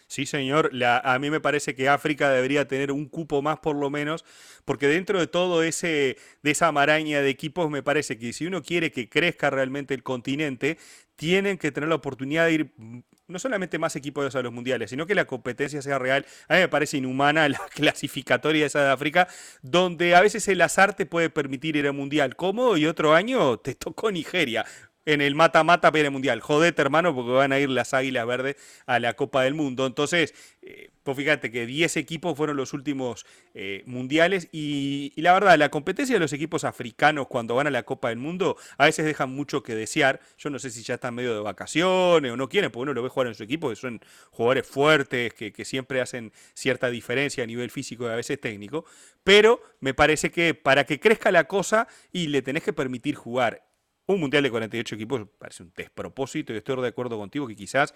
Sí, 0.10 0.26
señor. 0.26 0.72
a 0.81 1.19
mí 1.19 1.30
me 1.30 1.40
parece 1.40 1.76
que 1.76 1.88
África 1.88 2.31
debería 2.31 2.68
tener 2.68 2.91
un 2.91 3.07
cupo 3.07 3.44
más 3.44 3.60
por 3.60 3.76
lo 3.76 3.91
menos, 3.91 4.26
porque 4.65 4.88
dentro 4.88 5.19
de 5.19 5.27
todo 5.27 5.61
ese 5.61 6.18
de 6.41 6.52
esa 6.52 6.72
maraña 6.72 7.22
de 7.22 7.30
equipos 7.30 7.69
me 7.69 7.84
parece 7.84 8.18
que 8.18 8.34
si 8.34 8.48
uno 8.48 8.64
quiere 8.64 8.91
que 8.91 9.07
crezca 9.07 9.52
realmente 9.52 9.94
el 9.94 10.02
continente, 10.02 10.80
tienen 11.15 11.60
que 11.60 11.72
tener 11.72 11.90
la 11.90 11.95
oportunidad 11.95 12.48
de 12.48 12.53
ir 12.53 12.72
mm, 12.77 12.99
no 13.27 13.38
solamente 13.38 13.77
más 13.77 13.95
equipos 13.95 14.36
a 14.36 14.41
los 14.41 14.52
mundiales, 14.52 14.90
sino 14.90 15.06
que 15.06 15.14
la 15.14 15.26
competencia 15.26 15.80
sea 15.84 15.99
real. 15.99 16.26
A 16.48 16.56
mí 16.56 16.61
me 16.61 16.69
parece 16.69 16.98
inhumana 16.98 17.48
la 17.49 17.60
clasificatoria 17.76 18.65
esa 18.65 18.84
de 18.84 18.90
África, 18.90 19.27
donde 19.61 20.15
a 20.15 20.22
veces 20.22 20.48
el 20.48 20.61
azar 20.61 20.95
te 20.95 21.06
puede 21.06 21.30
permitir 21.30 21.76
ir 21.76 21.86
a 21.88 21.91
mundial 21.91 22.36
cómodo 22.36 22.77
y 22.77 22.88
otro 22.88 23.14
año 23.14 23.57
te 23.60 23.76
tocó 23.76 24.11
Nigeria 24.11 24.65
en 25.14 25.22
el 25.22 25.34
mata-mata 25.34 25.91
para 25.91 26.03
el 26.03 26.11
mundial. 26.11 26.40
Jodete, 26.40 26.81
hermano, 26.81 27.15
porque 27.15 27.31
van 27.31 27.52
a 27.52 27.60
ir 27.60 27.69
las 27.69 27.95
águilas 27.95 28.27
verdes 28.27 28.57
a 28.86 28.99
la 28.99 29.15
Copa 29.15 29.44
del 29.44 29.56
Mundo. 29.56 29.88
Entonces, 29.88 30.36
eh, 30.61 30.91
pues 31.02 31.18
fíjate 31.18 31.49
que 31.49 31.65
10 31.65 31.98
equipos 31.98 32.38
fueron 32.38 32.57
los 32.57 32.73
últimos 32.73 33.26
eh, 33.56 33.81
mundiales 33.88 34.49
y, 34.52 35.11
la 35.15 35.34
verdad, 35.34 35.57
la 35.57 35.69
competencia 35.69 36.15
de 36.15 36.19
los 36.19 36.31
equipos 36.31 36.64
africanos 36.64 37.27
cuando 37.27 37.56
van 37.56 37.65
a 37.65 37.72
la 37.72 37.84
Copa 37.84 38.10
del 38.10 38.19
Mundo 38.19 38.56
a 38.77 38.86
veces 38.86 39.06
dejan 39.06 39.31
mucho 39.31 39.64
que 39.64 39.73
desear. 39.73 40.19
Yo 40.38 40.52
no 40.52 40.60
sé 40.60 40.69
si 40.69 40.84
ya 40.84 40.95
están 40.95 41.15
medio 41.15 41.34
de 41.34 41.40
vacaciones 41.40 42.31
o 42.31 42.38
no 42.38 42.48
quieren, 42.48 42.69
porque 42.69 42.84
uno 42.84 42.94
lo 42.94 43.02
ve 43.02 43.10
jugar 43.10 43.27
en 43.27 43.36
su 43.36 43.44
equipo, 43.44 43.69
que 43.69 43.76
son 43.76 44.02
jugadores 44.30 44.68
fuertes, 44.68 45.34
que, 45.34 45.52
que 45.52 45.65
siempre 45.65 46.02
hacen 46.02 46.31
cierta 46.53 46.91
diferencia 46.91 47.44
a 47.44 47.48
nivel 47.48 47.72
físico 47.72 48.06
y 48.06 48.11
a 48.11 48.15
veces 48.15 48.40
técnico, 48.40 48.86
pero 49.23 49.60
me 49.80 49.95
parece 49.95 50.30
que 50.30 50.53
para 50.53 50.84
que 50.84 50.99
crezca 50.99 51.31
la 51.31 51.45
cosa 51.45 51.88
y 52.11 52.27
le 52.27 52.44
tenés 52.44 52.61
que 52.61 52.73
permitir 52.73 53.15
jugar 53.15 53.68
un 54.15 54.22
mundial 54.22 54.44
de 54.44 54.52
48 54.52 54.95
equipos, 54.95 55.22
parece 55.38 55.64
un 55.64 55.72
despropósito 55.76 56.53
y 56.53 56.57
estoy 56.57 56.81
de 56.81 56.88
acuerdo 56.88 57.18
contigo 57.18 57.48
que 57.48 57.56
quizás 57.56 57.94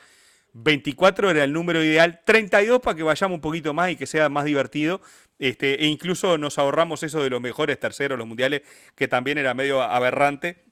24 0.53 1.31
era 1.31 1.43
el 1.43 1.51
número 1.51 1.83
ideal, 1.83 2.21
32 2.25 2.79
para 2.79 2.95
que 2.95 3.03
vayamos 3.03 3.35
un 3.35 3.41
poquito 3.41 3.73
más 3.73 3.91
y 3.91 3.95
que 3.95 4.05
sea 4.05 4.29
más 4.29 4.45
divertido. 4.45 5.01
Este, 5.39 5.83
e 5.83 5.87
incluso 5.87 6.37
nos 6.37 6.59
ahorramos 6.59 7.01
eso 7.03 7.21
de 7.23 7.29
los 7.29 7.41
mejores 7.41 7.79
terceros, 7.79 8.17
los 8.17 8.27
mundiales, 8.27 8.61
que 8.95 9.07
también 9.07 9.37
era 9.39 9.53
medio 9.53 9.81
aberrante. 9.81 10.63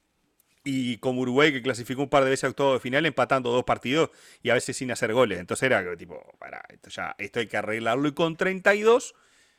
Y 0.63 0.97
como 0.97 1.21
Uruguay, 1.21 1.51
que 1.51 1.63
clasificó 1.63 2.03
un 2.03 2.09
par 2.09 2.23
de 2.23 2.29
veces 2.29 2.43
a 2.43 2.49
octavo 2.49 2.73
de 2.73 2.79
final, 2.79 3.07
empatando 3.07 3.49
dos 3.49 3.63
partidos 3.63 4.11
y 4.43 4.51
a 4.51 4.53
veces 4.53 4.77
sin 4.77 4.91
hacer 4.91 5.11
goles. 5.11 5.39
Entonces 5.39 5.63
era 5.63 5.97
tipo, 5.97 6.23
para, 6.37 6.61
esto 6.69 6.91
ya, 6.91 7.15
esto 7.17 7.39
hay 7.39 7.47
que 7.47 7.57
arreglarlo. 7.57 8.07
Y 8.07 8.11
con 8.11 8.37
32, 8.37 9.15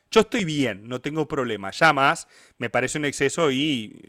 yo 0.09 0.21
estoy 0.21 0.45
bien, 0.45 0.87
no 0.87 1.01
tengo 1.01 1.27
problema. 1.27 1.71
Ya 1.71 1.91
más, 1.91 2.29
me 2.57 2.69
parece 2.69 2.97
un 2.97 3.03
exceso 3.03 3.51
y 3.51 4.01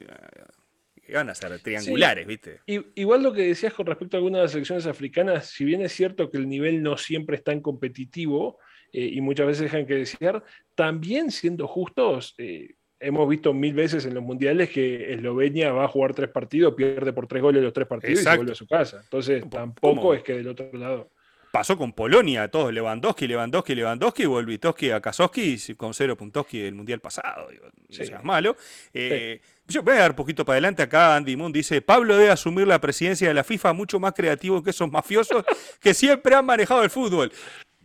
van 1.13 1.31
a 1.31 1.35
ser 1.35 1.59
triangulares, 1.61 2.27
¿viste? 2.27 2.61
igual 2.67 3.23
lo 3.23 3.33
que 3.33 3.43
decías 3.43 3.75
con 3.75 3.87
respecto 3.87 4.17
a 4.17 4.19
algunas 4.19 4.39
de 4.39 4.43
las 4.45 4.53
selecciones 4.53 4.87
africanas, 4.87 5.47
si 5.47 5.65
bien 5.65 5.83
es 5.83 5.93
cierto 5.93 6.31
que 6.31 6.39
el 6.39 6.49
nivel 6.49 6.83
no 6.83 6.97
siempre 6.97 7.37
es 7.37 7.45
tan 7.45 7.61
competitivo 7.61 8.59
eh, 8.93 9.11
y 9.13 9.21
muchas 9.21 9.47
veces 9.47 9.63
dejan 9.65 9.87
que 9.87 9.95
desear, 9.95 10.43
también 10.75 11.31
siendo 11.31 11.67
justos, 11.67 12.35
eh, 12.39 12.75
hemos 13.01 13.29
visto 13.29 13.53
mil 13.53 13.75
veces 13.75 14.07
en 14.07 14.15
los 14.15 14.23
mundiales 14.23 14.71
que 14.71 15.13
Eslovenia 15.13 15.73
va 15.73 15.85
a 15.85 15.89
jugar 15.89 16.15
tres 16.15 16.31
partidos, 16.31 16.75
pierde 16.75 17.13
por 17.13 17.27
tres 17.27 17.43
goles 17.43 17.63
los 17.63 17.73
tres 17.73 17.87
partidos 17.87 18.21
y 18.21 18.25
se 18.25 18.37
vuelve 18.37 18.53
a 18.53 18.57
su 18.57 18.67
casa. 18.67 19.01
Entonces 19.03 19.49
tampoco 19.51 20.15
es 20.15 20.23
que 20.23 20.35
del 20.35 20.49
otro 20.49 20.71
lado 20.73 21.11
pasó 21.55 21.79
con 21.79 21.93
Polonia, 21.93 22.51
todos 22.51 22.73
Lewandowski, 22.73 23.29
Lewandowski, 23.29 23.77
Lewandowski, 23.77 24.27
Volvitoski, 24.27 24.91
Akasowski 24.91 25.77
con 25.77 25.95
cero 25.95 26.17
Puntoski 26.17 26.61
el 26.61 26.75
mundial 26.75 26.99
pasado. 26.99 27.49
Digo, 27.49 27.67
no 28.11 28.23
malo. 28.25 28.57
Eh, 28.93 29.41
yo 29.69 29.85
voy 29.85 29.95
a 29.95 29.99
dar 30.01 30.11
un 30.11 30.17
poquito 30.17 30.45
para 30.45 30.55
adelante 30.55 30.83
acá. 30.83 31.15
Andy 31.15 31.37
Moon 31.37 31.53
dice: 31.53 31.81
Pablo 31.81 32.17
debe 32.17 32.33
asumir 32.33 32.67
la 32.67 32.81
presidencia 32.81 33.29
de 33.29 33.35
la 33.35 33.45
FIFA 33.45 33.73
mucho 33.73 34.01
más 34.01 34.15
creativo 34.15 34.65
que 34.65 34.71
esos 34.71 34.91
mafiosos 34.91 35.45
que 35.81 35.95
siempre 35.95 36.35
han 36.35 36.45
manejado 36.45 36.83
el 36.83 36.91
fútbol. 36.91 37.31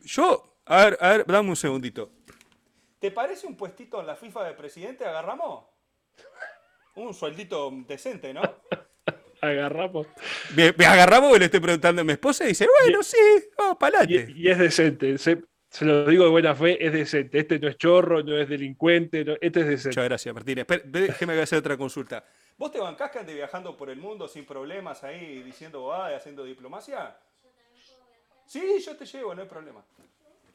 Yo, 0.04 0.58
a 0.66 0.86
ver, 0.86 0.98
a 1.00 1.10
ver, 1.10 1.26
dame 1.28 1.50
un 1.50 1.56
segundito. 1.56 2.10
¿Te 2.98 3.12
parece 3.12 3.46
un 3.46 3.56
puestito 3.56 4.00
en 4.00 4.08
la 4.08 4.16
FIFA 4.16 4.46
de 4.46 4.54
presidente? 4.56 5.06
¿Agarramos? 5.06 5.66
Un 6.96 7.14
sueldito 7.14 7.72
decente, 7.88 8.34
¿no? 8.34 8.42
Agarramos. 9.42 10.08
Me, 10.56 10.86
agarramos 10.86 11.36
y 11.36 11.40
le 11.40 11.46
estoy 11.46 11.60
preguntando 11.60 12.02
a 12.02 12.06
mi 12.06 12.14
esposa 12.14 12.46
y 12.46 12.50
dice, 12.50 12.68
bueno, 12.82 13.04
sí, 13.04 13.18
vamos 13.58 13.78
para 13.78 14.00
adelante. 14.00 14.34
Y, 14.36 14.50
es 14.50 14.58
decente, 14.58 15.18
se, 15.18 15.42
lo 15.82 16.06
digo 16.06 16.26
de 16.26 16.30
buena 16.30 16.56
fe, 16.56 16.84
es 16.86 16.94
decente. 16.94 17.40
Este 17.40 17.60
no 17.60 17.68
es 17.68 17.78
chorro, 17.78 18.24
no 18.24 18.38
es 18.38 18.50
delincuente, 18.50 19.22
este 19.42 19.60
es 19.62 19.68
decente. 19.68 19.90
Muchas 19.90 20.06
gracias, 20.06 20.36
Martínez. 20.36 20.68
déjeme 20.86 21.40
hacer 21.42 21.60
otra 21.60 21.78
consulta. 21.78 22.24
¿Vos 22.58 22.72
te 22.72 22.80
bancás 22.80 23.12
que 23.12 23.20
ande 23.20 23.34
viajando 23.34 23.78
por 23.78 23.90
el 23.90 23.98
mundo 23.98 24.28
sin 24.28 24.46
problemas 24.46 25.04
ahí, 25.04 25.42
diciendo 25.44 25.94
y 26.10 26.14
haciendo 26.14 26.44
diplomacia? 26.44 27.16
Sí, 28.46 28.84
yo 28.86 28.98
te 28.98 29.06
llevo, 29.06 29.34
no 29.34 29.44
hay 29.44 29.48
problema. 29.48 29.84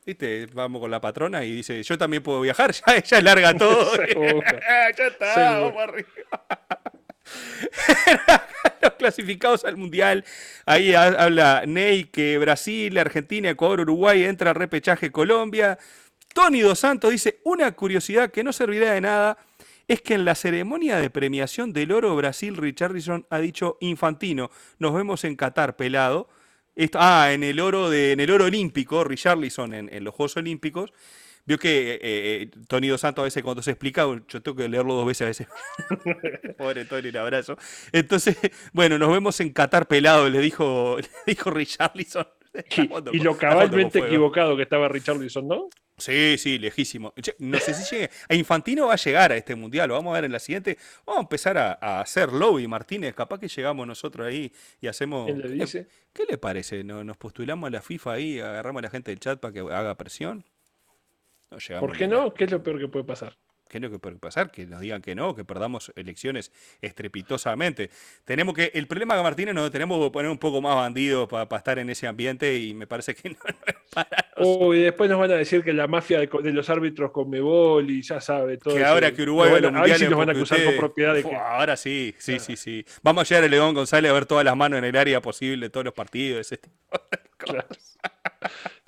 ¿Viste? 0.05 0.47
Vamos 0.52 0.81
con 0.81 0.90
la 0.90 1.01
patrona 1.01 1.44
y 1.44 1.52
dice, 1.52 1.82
yo 1.82 1.97
también 1.97 2.23
puedo 2.23 2.40
viajar, 2.40 2.73
ya 2.86 2.97
ella 2.97 3.20
larga 3.23 3.56
todo. 3.56 3.97
ya 4.97 5.06
está, 5.06 5.61
vamos 5.61 5.82
arriba. 5.82 6.11
los 8.82 8.92
clasificados 8.94 9.64
al 9.64 9.76
Mundial. 9.76 10.24
Ahí 10.66 10.94
habla 10.94 11.64
Ney 11.66 12.05
que 12.05 12.38
Brasil, 12.38 12.96
Argentina, 12.98 13.51
Ecuador, 13.51 13.80
Uruguay 13.80 14.24
entra 14.24 14.51
al 14.51 14.56
repechaje 14.56 15.10
Colombia. 15.10 15.78
Tony 16.32 16.60
Dos 16.60 16.80
Santos 16.80 17.10
dice, 17.10 17.40
una 17.44 17.72
curiosidad 17.72 18.30
que 18.30 18.42
no 18.42 18.52
servirá 18.52 18.92
de 18.92 19.01
nada 19.01 19.38
es 19.86 20.01
que 20.01 20.14
en 20.14 20.24
la 20.24 20.34
ceremonia 20.34 20.96
de 20.96 21.10
premiación 21.10 21.72
del 21.72 21.92
oro 21.92 22.16
Brasil, 22.16 22.56
Richardson 22.56 23.26
ha 23.30 23.38
dicho 23.38 23.76
infantino, 23.80 24.51
nos 24.78 24.94
vemos 24.94 25.24
en 25.24 25.36
Qatar, 25.36 25.76
pelado. 25.76 26.28
ah, 26.94 27.30
en 27.32 27.44
el 27.44 27.60
oro, 27.60 27.90
de, 27.90 28.12
en 28.12 28.20
el 28.20 28.30
oro 28.30 28.46
olímpico, 28.46 29.05
Richarlison 29.05 29.74
en, 29.74 29.92
en 29.92 30.05
los 30.05 30.14
Juegos 30.14 30.36
Olímpicos. 30.36 30.92
Vio 31.46 31.58
que 31.58 31.94
eh, 31.94 32.00
eh, 32.02 32.50
Tony 32.68 32.88
Dos 32.88 33.02
Santos 33.02 33.22
a 33.22 33.24
veces 33.24 33.42
cuando 33.42 33.62
se 33.62 33.70
explica, 33.70 34.04
yo 34.28 34.42
tengo 34.42 34.56
que 34.56 34.68
leerlo 34.68 34.94
dos 34.94 35.06
veces 35.06 35.22
a 35.22 35.26
veces. 35.26 35.46
Pobre 36.58 36.86
Tony, 36.86 37.08
un 37.08 37.16
abrazo. 37.18 37.56
Entonces, 37.92 38.36
bueno, 38.72 38.98
nos 38.98 39.10
vemos 39.10 39.38
en 39.40 39.52
Qatar 39.52 39.86
pelado, 39.86 40.28
le 40.30 40.40
dijo, 40.40 40.96
le 41.26 41.34
dijo 41.34 41.50
Richarlison. 41.50 42.26
Y, 43.12 43.18
lo 43.18 43.36
cabalmente 43.36 43.98
equivocado 43.98 44.56
que 44.56 44.62
estaba 44.62 44.88
Richarlison, 44.88 45.48
¿no? 45.48 45.68
Sí, 45.96 46.38
sí, 46.38 46.58
lejísimo. 46.58 47.12
No 47.38 47.58
sé 47.58 47.74
si 47.74 47.94
llegue. 47.94 48.10
A 48.28 48.34
Infantino 48.34 48.86
va 48.86 48.94
a 48.94 48.96
llegar 48.96 49.32
a 49.32 49.36
este 49.36 49.54
mundial, 49.54 49.88
lo 49.88 49.94
vamos 49.94 50.12
a 50.12 50.14
ver 50.14 50.24
en 50.24 50.32
la 50.32 50.38
siguiente. 50.38 50.78
Vamos 51.04 51.18
a 51.18 51.22
empezar 51.22 51.58
a, 51.58 52.00
hacer 52.00 52.32
lobby, 52.32 52.66
Martínez. 52.66 53.14
Capaz 53.14 53.38
que 53.38 53.48
llegamos 53.48 53.86
nosotros 53.86 54.26
ahí 54.26 54.52
y 54.80 54.86
hacemos. 54.86 55.26
¿Qué 55.26 55.34
le, 55.34 55.48
dice? 55.48 55.86
¿Qué 56.12 56.24
le 56.28 56.38
parece? 56.38 56.82
¿Nos 56.84 57.16
postulamos 57.16 57.68
a 57.68 57.70
la 57.70 57.82
FIFA 57.82 58.12
ahí, 58.12 58.40
agarramos 58.40 58.80
a 58.80 58.84
la 58.84 58.90
gente 58.90 59.10
del 59.10 59.20
chat 59.20 59.38
para 59.38 59.52
que 59.52 59.60
haga 59.60 59.96
presión? 59.96 60.44
¿Por 61.80 61.96
qué 61.96 62.08
no? 62.08 62.34
¿Qué 62.34 62.44
es 62.44 62.50
lo 62.50 62.62
peor 62.62 62.78
que 62.78 62.88
puede 62.88 63.04
pasar? 63.04 63.36
¿Qué 63.68 63.78
es 63.78 63.82
lo 63.82 63.90
que 63.90 63.98
puede 63.98 64.16
pasar? 64.16 64.50
Que 64.50 64.66
nos 64.66 64.80
digan 64.80 65.02
que 65.02 65.14
no, 65.14 65.34
que 65.34 65.44
perdamos 65.44 65.92
elecciones 65.96 66.52
estrepitosamente. 66.80 67.90
Tenemos 68.24 68.54
que, 68.54 68.70
el 68.74 68.86
problema, 68.86 69.20
Martínez, 69.22 69.54
nos 69.54 69.70
tenemos 69.70 70.04
que 70.04 70.12
poner 70.12 70.30
un 70.30 70.38
poco 70.38 70.60
más 70.60 70.76
bandidos 70.76 71.28
para 71.28 71.56
estar 71.56 71.78
en 71.78 71.90
ese 71.90 72.06
ambiente 72.06 72.56
y 72.56 72.74
me 72.74 72.86
parece 72.86 73.14
que 73.14 73.30
no, 73.30 73.36
es 73.66 73.74
para 73.92 74.08
Uy, 74.36 74.80
después 74.80 75.08
nos 75.08 75.18
van 75.18 75.30
a 75.30 75.34
decir 75.34 75.64
que 75.64 75.72
la 75.72 75.86
mafia 75.86 76.20
de, 76.20 76.52
los 76.52 76.68
árbitros 76.68 77.10
con 77.10 77.30
Mebol 77.30 77.90
y 77.90 78.02
ya 78.02 78.20
sabe 78.20 78.58
todo. 78.58 78.74
Que 78.74 78.84
ahora 78.84 79.12
que 79.12 79.22
Uruguay 79.22 79.50
va 79.50 79.56
a 79.56 79.60
los 79.60 79.72
mundiales. 79.72 79.98
sí 79.98 80.08
nos 80.08 80.18
van 80.18 80.28
a 80.28 80.32
acusar 80.32 80.64
con 80.64 80.76
propiedad 80.76 81.14
de 81.14 81.24
que. 81.24 81.34
Ahora 81.34 81.76
sí, 81.76 82.14
sí, 82.18 82.38
sí, 82.38 82.56
sí. 82.56 82.84
Vamos 83.02 83.22
a 83.22 83.28
llegar 83.28 83.44
a 83.44 83.48
León 83.48 83.74
González 83.74 84.10
a 84.10 84.14
ver 84.14 84.26
todas 84.26 84.44
las 84.44 84.56
manos 84.56 84.78
en 84.78 84.84
el 84.84 84.96
área 84.96 85.20
posible 85.20 85.66
de 85.66 85.70
todos 85.70 85.84
los 85.84 85.94
partidos. 85.94 86.40
Ese 86.40 86.58
tipo 86.58 86.76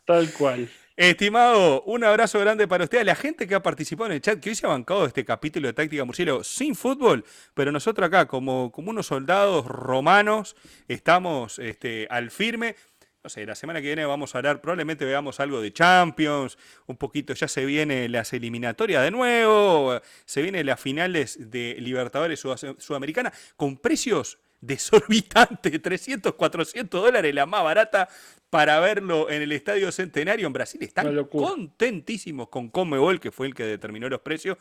Tal 0.05 0.33
cual. 0.33 0.69
Estimado, 0.99 1.83
un 1.83 2.05
abrazo 2.05 2.41
grande 2.41 2.67
para 2.67 2.85
usted, 2.85 3.01
a 3.01 3.05
la 3.05 3.15
gente 3.15 3.47
que 3.47 3.55
ha 3.55 3.63
participado 3.63 4.07
en 4.07 4.13
el 4.13 4.23
chat, 4.23 4.41
que 4.41 4.49
hoy 4.49 4.55
se 4.55 4.65
ha 4.65 4.71
bancado 4.71 5.05
este 5.05 5.27
capítulo 5.27 5.69
de 5.69 5.75
Táctica 5.75 6.07
Murciélago 6.07 6.43
sin 6.43 6.75
fútbol, 6.75 7.23
pero 7.53 7.71
nosotros 7.71 8.07
acá, 8.07 8.27
como, 8.27 8.73
como 8.73 8.93
unos 8.93 9.09
soldados 9.09 9.67
romanos, 9.67 10.57
estamos 10.89 11.59
este, 11.59 12.07
al 12.09 12.31
firme. 12.31 12.77
No 13.23 13.29
sé, 13.29 13.45
la 13.45 13.55
semana 13.55 13.83
que 13.83 13.89
viene 13.89 14.07
vamos 14.07 14.35
a 14.35 14.39
hablar, 14.39 14.63
probablemente 14.63 15.05
veamos 15.05 15.39
algo 15.39 15.61
de 15.61 15.71
Champions, 15.71 16.57
un 16.87 16.97
poquito, 16.97 17.35
ya 17.35 17.47
se 17.47 17.67
vienen 17.67 18.11
las 18.11 18.33
eliminatorias 18.33 19.03
de 19.03 19.11
nuevo, 19.11 20.01
se 20.25 20.41
vienen 20.41 20.65
las 20.65 20.81
finales 20.81 21.51
de 21.51 21.77
Libertadores 21.79 22.41
Sudamericana, 22.41 23.35
con 23.57 23.77
precios 23.77 24.39
desorbitantes, 24.61 25.81
300, 25.81 26.35
400 26.35 27.03
dólares, 27.03 27.35
la 27.35 27.47
más 27.47 27.63
barata 27.63 28.09
para 28.51 28.81
verlo 28.81 29.31
en 29.31 29.43
el 29.43 29.53
Estadio 29.53 29.91
Centenario 29.93 30.47
en 30.47 30.53
Brasil. 30.53 30.83
Están 30.83 31.25
contentísimos 31.25 32.49
con 32.49 32.69
Comebol, 32.69 33.21
que 33.21 33.33
fue 33.33 33.47
el 33.47 33.55
que 33.55 33.65
determinó 33.65 34.09
los 34.09 34.21
precios. 34.21 34.59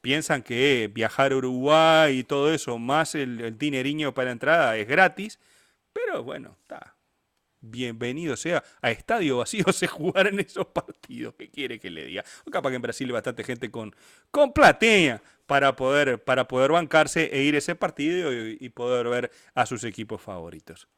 Piensan 0.00 0.42
que 0.42 0.90
viajar 0.92 1.32
a 1.32 1.36
Uruguay 1.36 2.18
y 2.18 2.24
todo 2.24 2.52
eso, 2.52 2.78
más 2.78 3.14
el, 3.14 3.40
el 3.40 3.58
dineriño 3.58 4.12
para 4.12 4.30
entrada, 4.30 4.76
es 4.76 4.86
gratis. 4.86 5.38
Pero 5.92 6.22
bueno, 6.22 6.56
está. 6.60 6.94
Bienvenido 7.66 8.36
sea 8.36 8.62
a 8.82 8.90
estadio 8.90 9.38
vacío 9.38 9.64
se 9.72 9.86
jugar 9.86 10.26
en 10.26 10.40
esos 10.40 10.66
partidos. 10.66 11.34
¿Qué 11.38 11.50
quiere 11.50 11.80
que 11.80 11.88
le 11.88 12.04
diga? 12.04 12.24
O 12.44 12.50
capaz 12.50 12.68
que 12.68 12.76
en 12.76 12.82
Brasil 12.82 13.08
hay 13.08 13.12
bastante 13.12 13.42
gente 13.42 13.70
con, 13.70 13.94
con 14.30 14.52
platea 14.52 15.22
para 15.46 15.76
poder, 15.76 16.22
para 16.22 16.48
poder 16.48 16.72
bancarse 16.72 17.30
e 17.32 17.42
ir 17.42 17.54
ese 17.54 17.74
partido 17.74 18.30
y 18.32 18.68
poder 18.70 19.08
ver 19.08 19.30
a 19.54 19.66
sus 19.66 19.84
equipos 19.84 20.20
favoritos. 20.20 20.88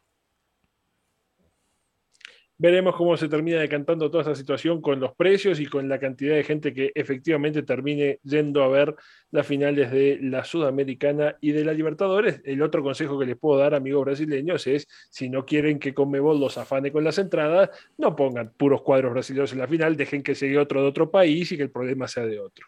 Veremos 2.59 2.97
cómo 2.97 3.19
se 3.19 3.29
termina 3.29 3.61
decantando 3.61 4.11
toda 4.11 4.23
esta 4.23 4.35
situación 4.35 4.81
con 4.81 4.99
los 4.99 5.15
precios 5.15 5.61
y 5.61 5.67
con 5.67 5.91
la 5.91 5.99
cantidad 5.99 6.37
de 6.37 6.43
gente 6.43 6.73
que 6.73 6.91
efectivamente 6.95 7.63
termine 7.63 8.19
yendo 8.23 8.63
a 8.63 8.69
ver 8.69 8.95
las 9.31 9.47
finales 9.47 9.91
de 9.91 10.19
la 10.23 10.43
Sudamericana 10.43 11.37
y 11.43 11.53
de 11.53 11.67
la 11.67 11.75
Libertadores. 11.75 12.41
El 12.45 12.63
otro 12.63 12.83
consejo 12.83 13.19
que 13.19 13.27
les 13.27 13.37
puedo 13.37 13.61
dar, 13.61 13.75
amigos 13.75 14.07
brasileños, 14.07 14.67
es 14.67 14.89
si 15.11 15.29
no 15.29 15.45
quieren 15.45 15.79
que 15.79 15.93
Conmebol 15.93 16.41
los 16.41 16.57
afane 16.57 16.91
con 16.91 17.05
las 17.05 17.19
entradas, 17.19 17.69
no 17.99 18.17
pongan 18.17 18.55
puros 18.57 18.81
cuadros 18.81 19.13
brasileños 19.13 19.53
en 19.53 19.59
la 19.59 19.69
final, 19.69 19.95
dejen 19.95 20.23
que 20.23 20.35
llegue 20.35 20.57
otro 20.57 20.81
de 20.81 20.89
otro 20.89 21.11
país 21.11 21.53
y 21.53 21.59
que 21.59 21.63
el 21.63 21.71
problema 21.71 22.09
sea 22.09 22.25
de 22.25 22.41
otro. 22.41 22.67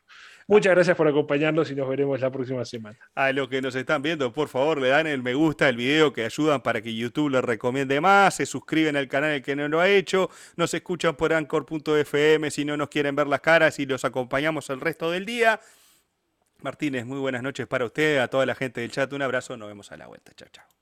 Muchas 0.50 0.74
gracias 0.74 0.96
por 0.96 1.06
acompañarnos 1.06 1.70
y 1.70 1.74
nos 1.74 1.86
veremos 1.86 2.18
la 2.22 2.30
próxima 2.30 2.64
semana. 2.64 2.98
A 3.14 3.32
los 3.32 3.50
que 3.50 3.60
nos 3.60 3.74
están 3.74 4.00
viendo, 4.00 4.32
por 4.32 4.48
favor, 4.48 4.80
le 4.80 4.88
dan 4.88 5.06
el 5.06 5.22
me 5.22 5.34
gusta 5.34 5.66
al 5.66 5.76
video 5.76 6.14
que 6.14 6.24
ayudan 6.24 6.62
para 6.62 6.80
que 6.80 6.94
YouTube 6.94 7.28
le 7.28 7.42
recomiende 7.42 8.00
más, 8.00 8.36
se 8.36 8.46
suscriben 8.46 8.96
al 8.96 9.08
canal 9.08 9.32
el 9.32 9.42
que 9.42 9.54
no 9.54 9.68
lo 9.68 9.78
ha 9.78 9.90
hecho, 9.90 10.30
nos 10.56 10.72
escuchan 10.72 11.16
por 11.16 11.34
anchor.fm 11.34 12.50
si 12.50 12.64
no 12.64 12.78
nos 12.78 12.88
quieren 12.88 13.14
ver 13.14 13.26
las 13.26 13.42
caras 13.42 13.78
y 13.78 13.84
los 13.84 14.06
acompañamos 14.06 14.70
el 14.70 14.80
resto 14.80 15.10
del 15.10 15.26
día. 15.26 15.60
Martínez, 16.62 17.04
muy 17.04 17.18
buenas 17.18 17.42
noches 17.42 17.66
para 17.66 17.84
usted, 17.84 18.16
a 18.16 18.28
toda 18.28 18.46
la 18.46 18.54
gente 18.54 18.80
del 18.80 18.90
chat, 18.90 19.12
un 19.12 19.20
abrazo, 19.20 19.54
nos 19.58 19.68
vemos 19.68 19.92
a 19.92 19.98
la 19.98 20.06
vuelta. 20.06 20.32
Chao, 20.34 20.48
chao. 20.50 20.77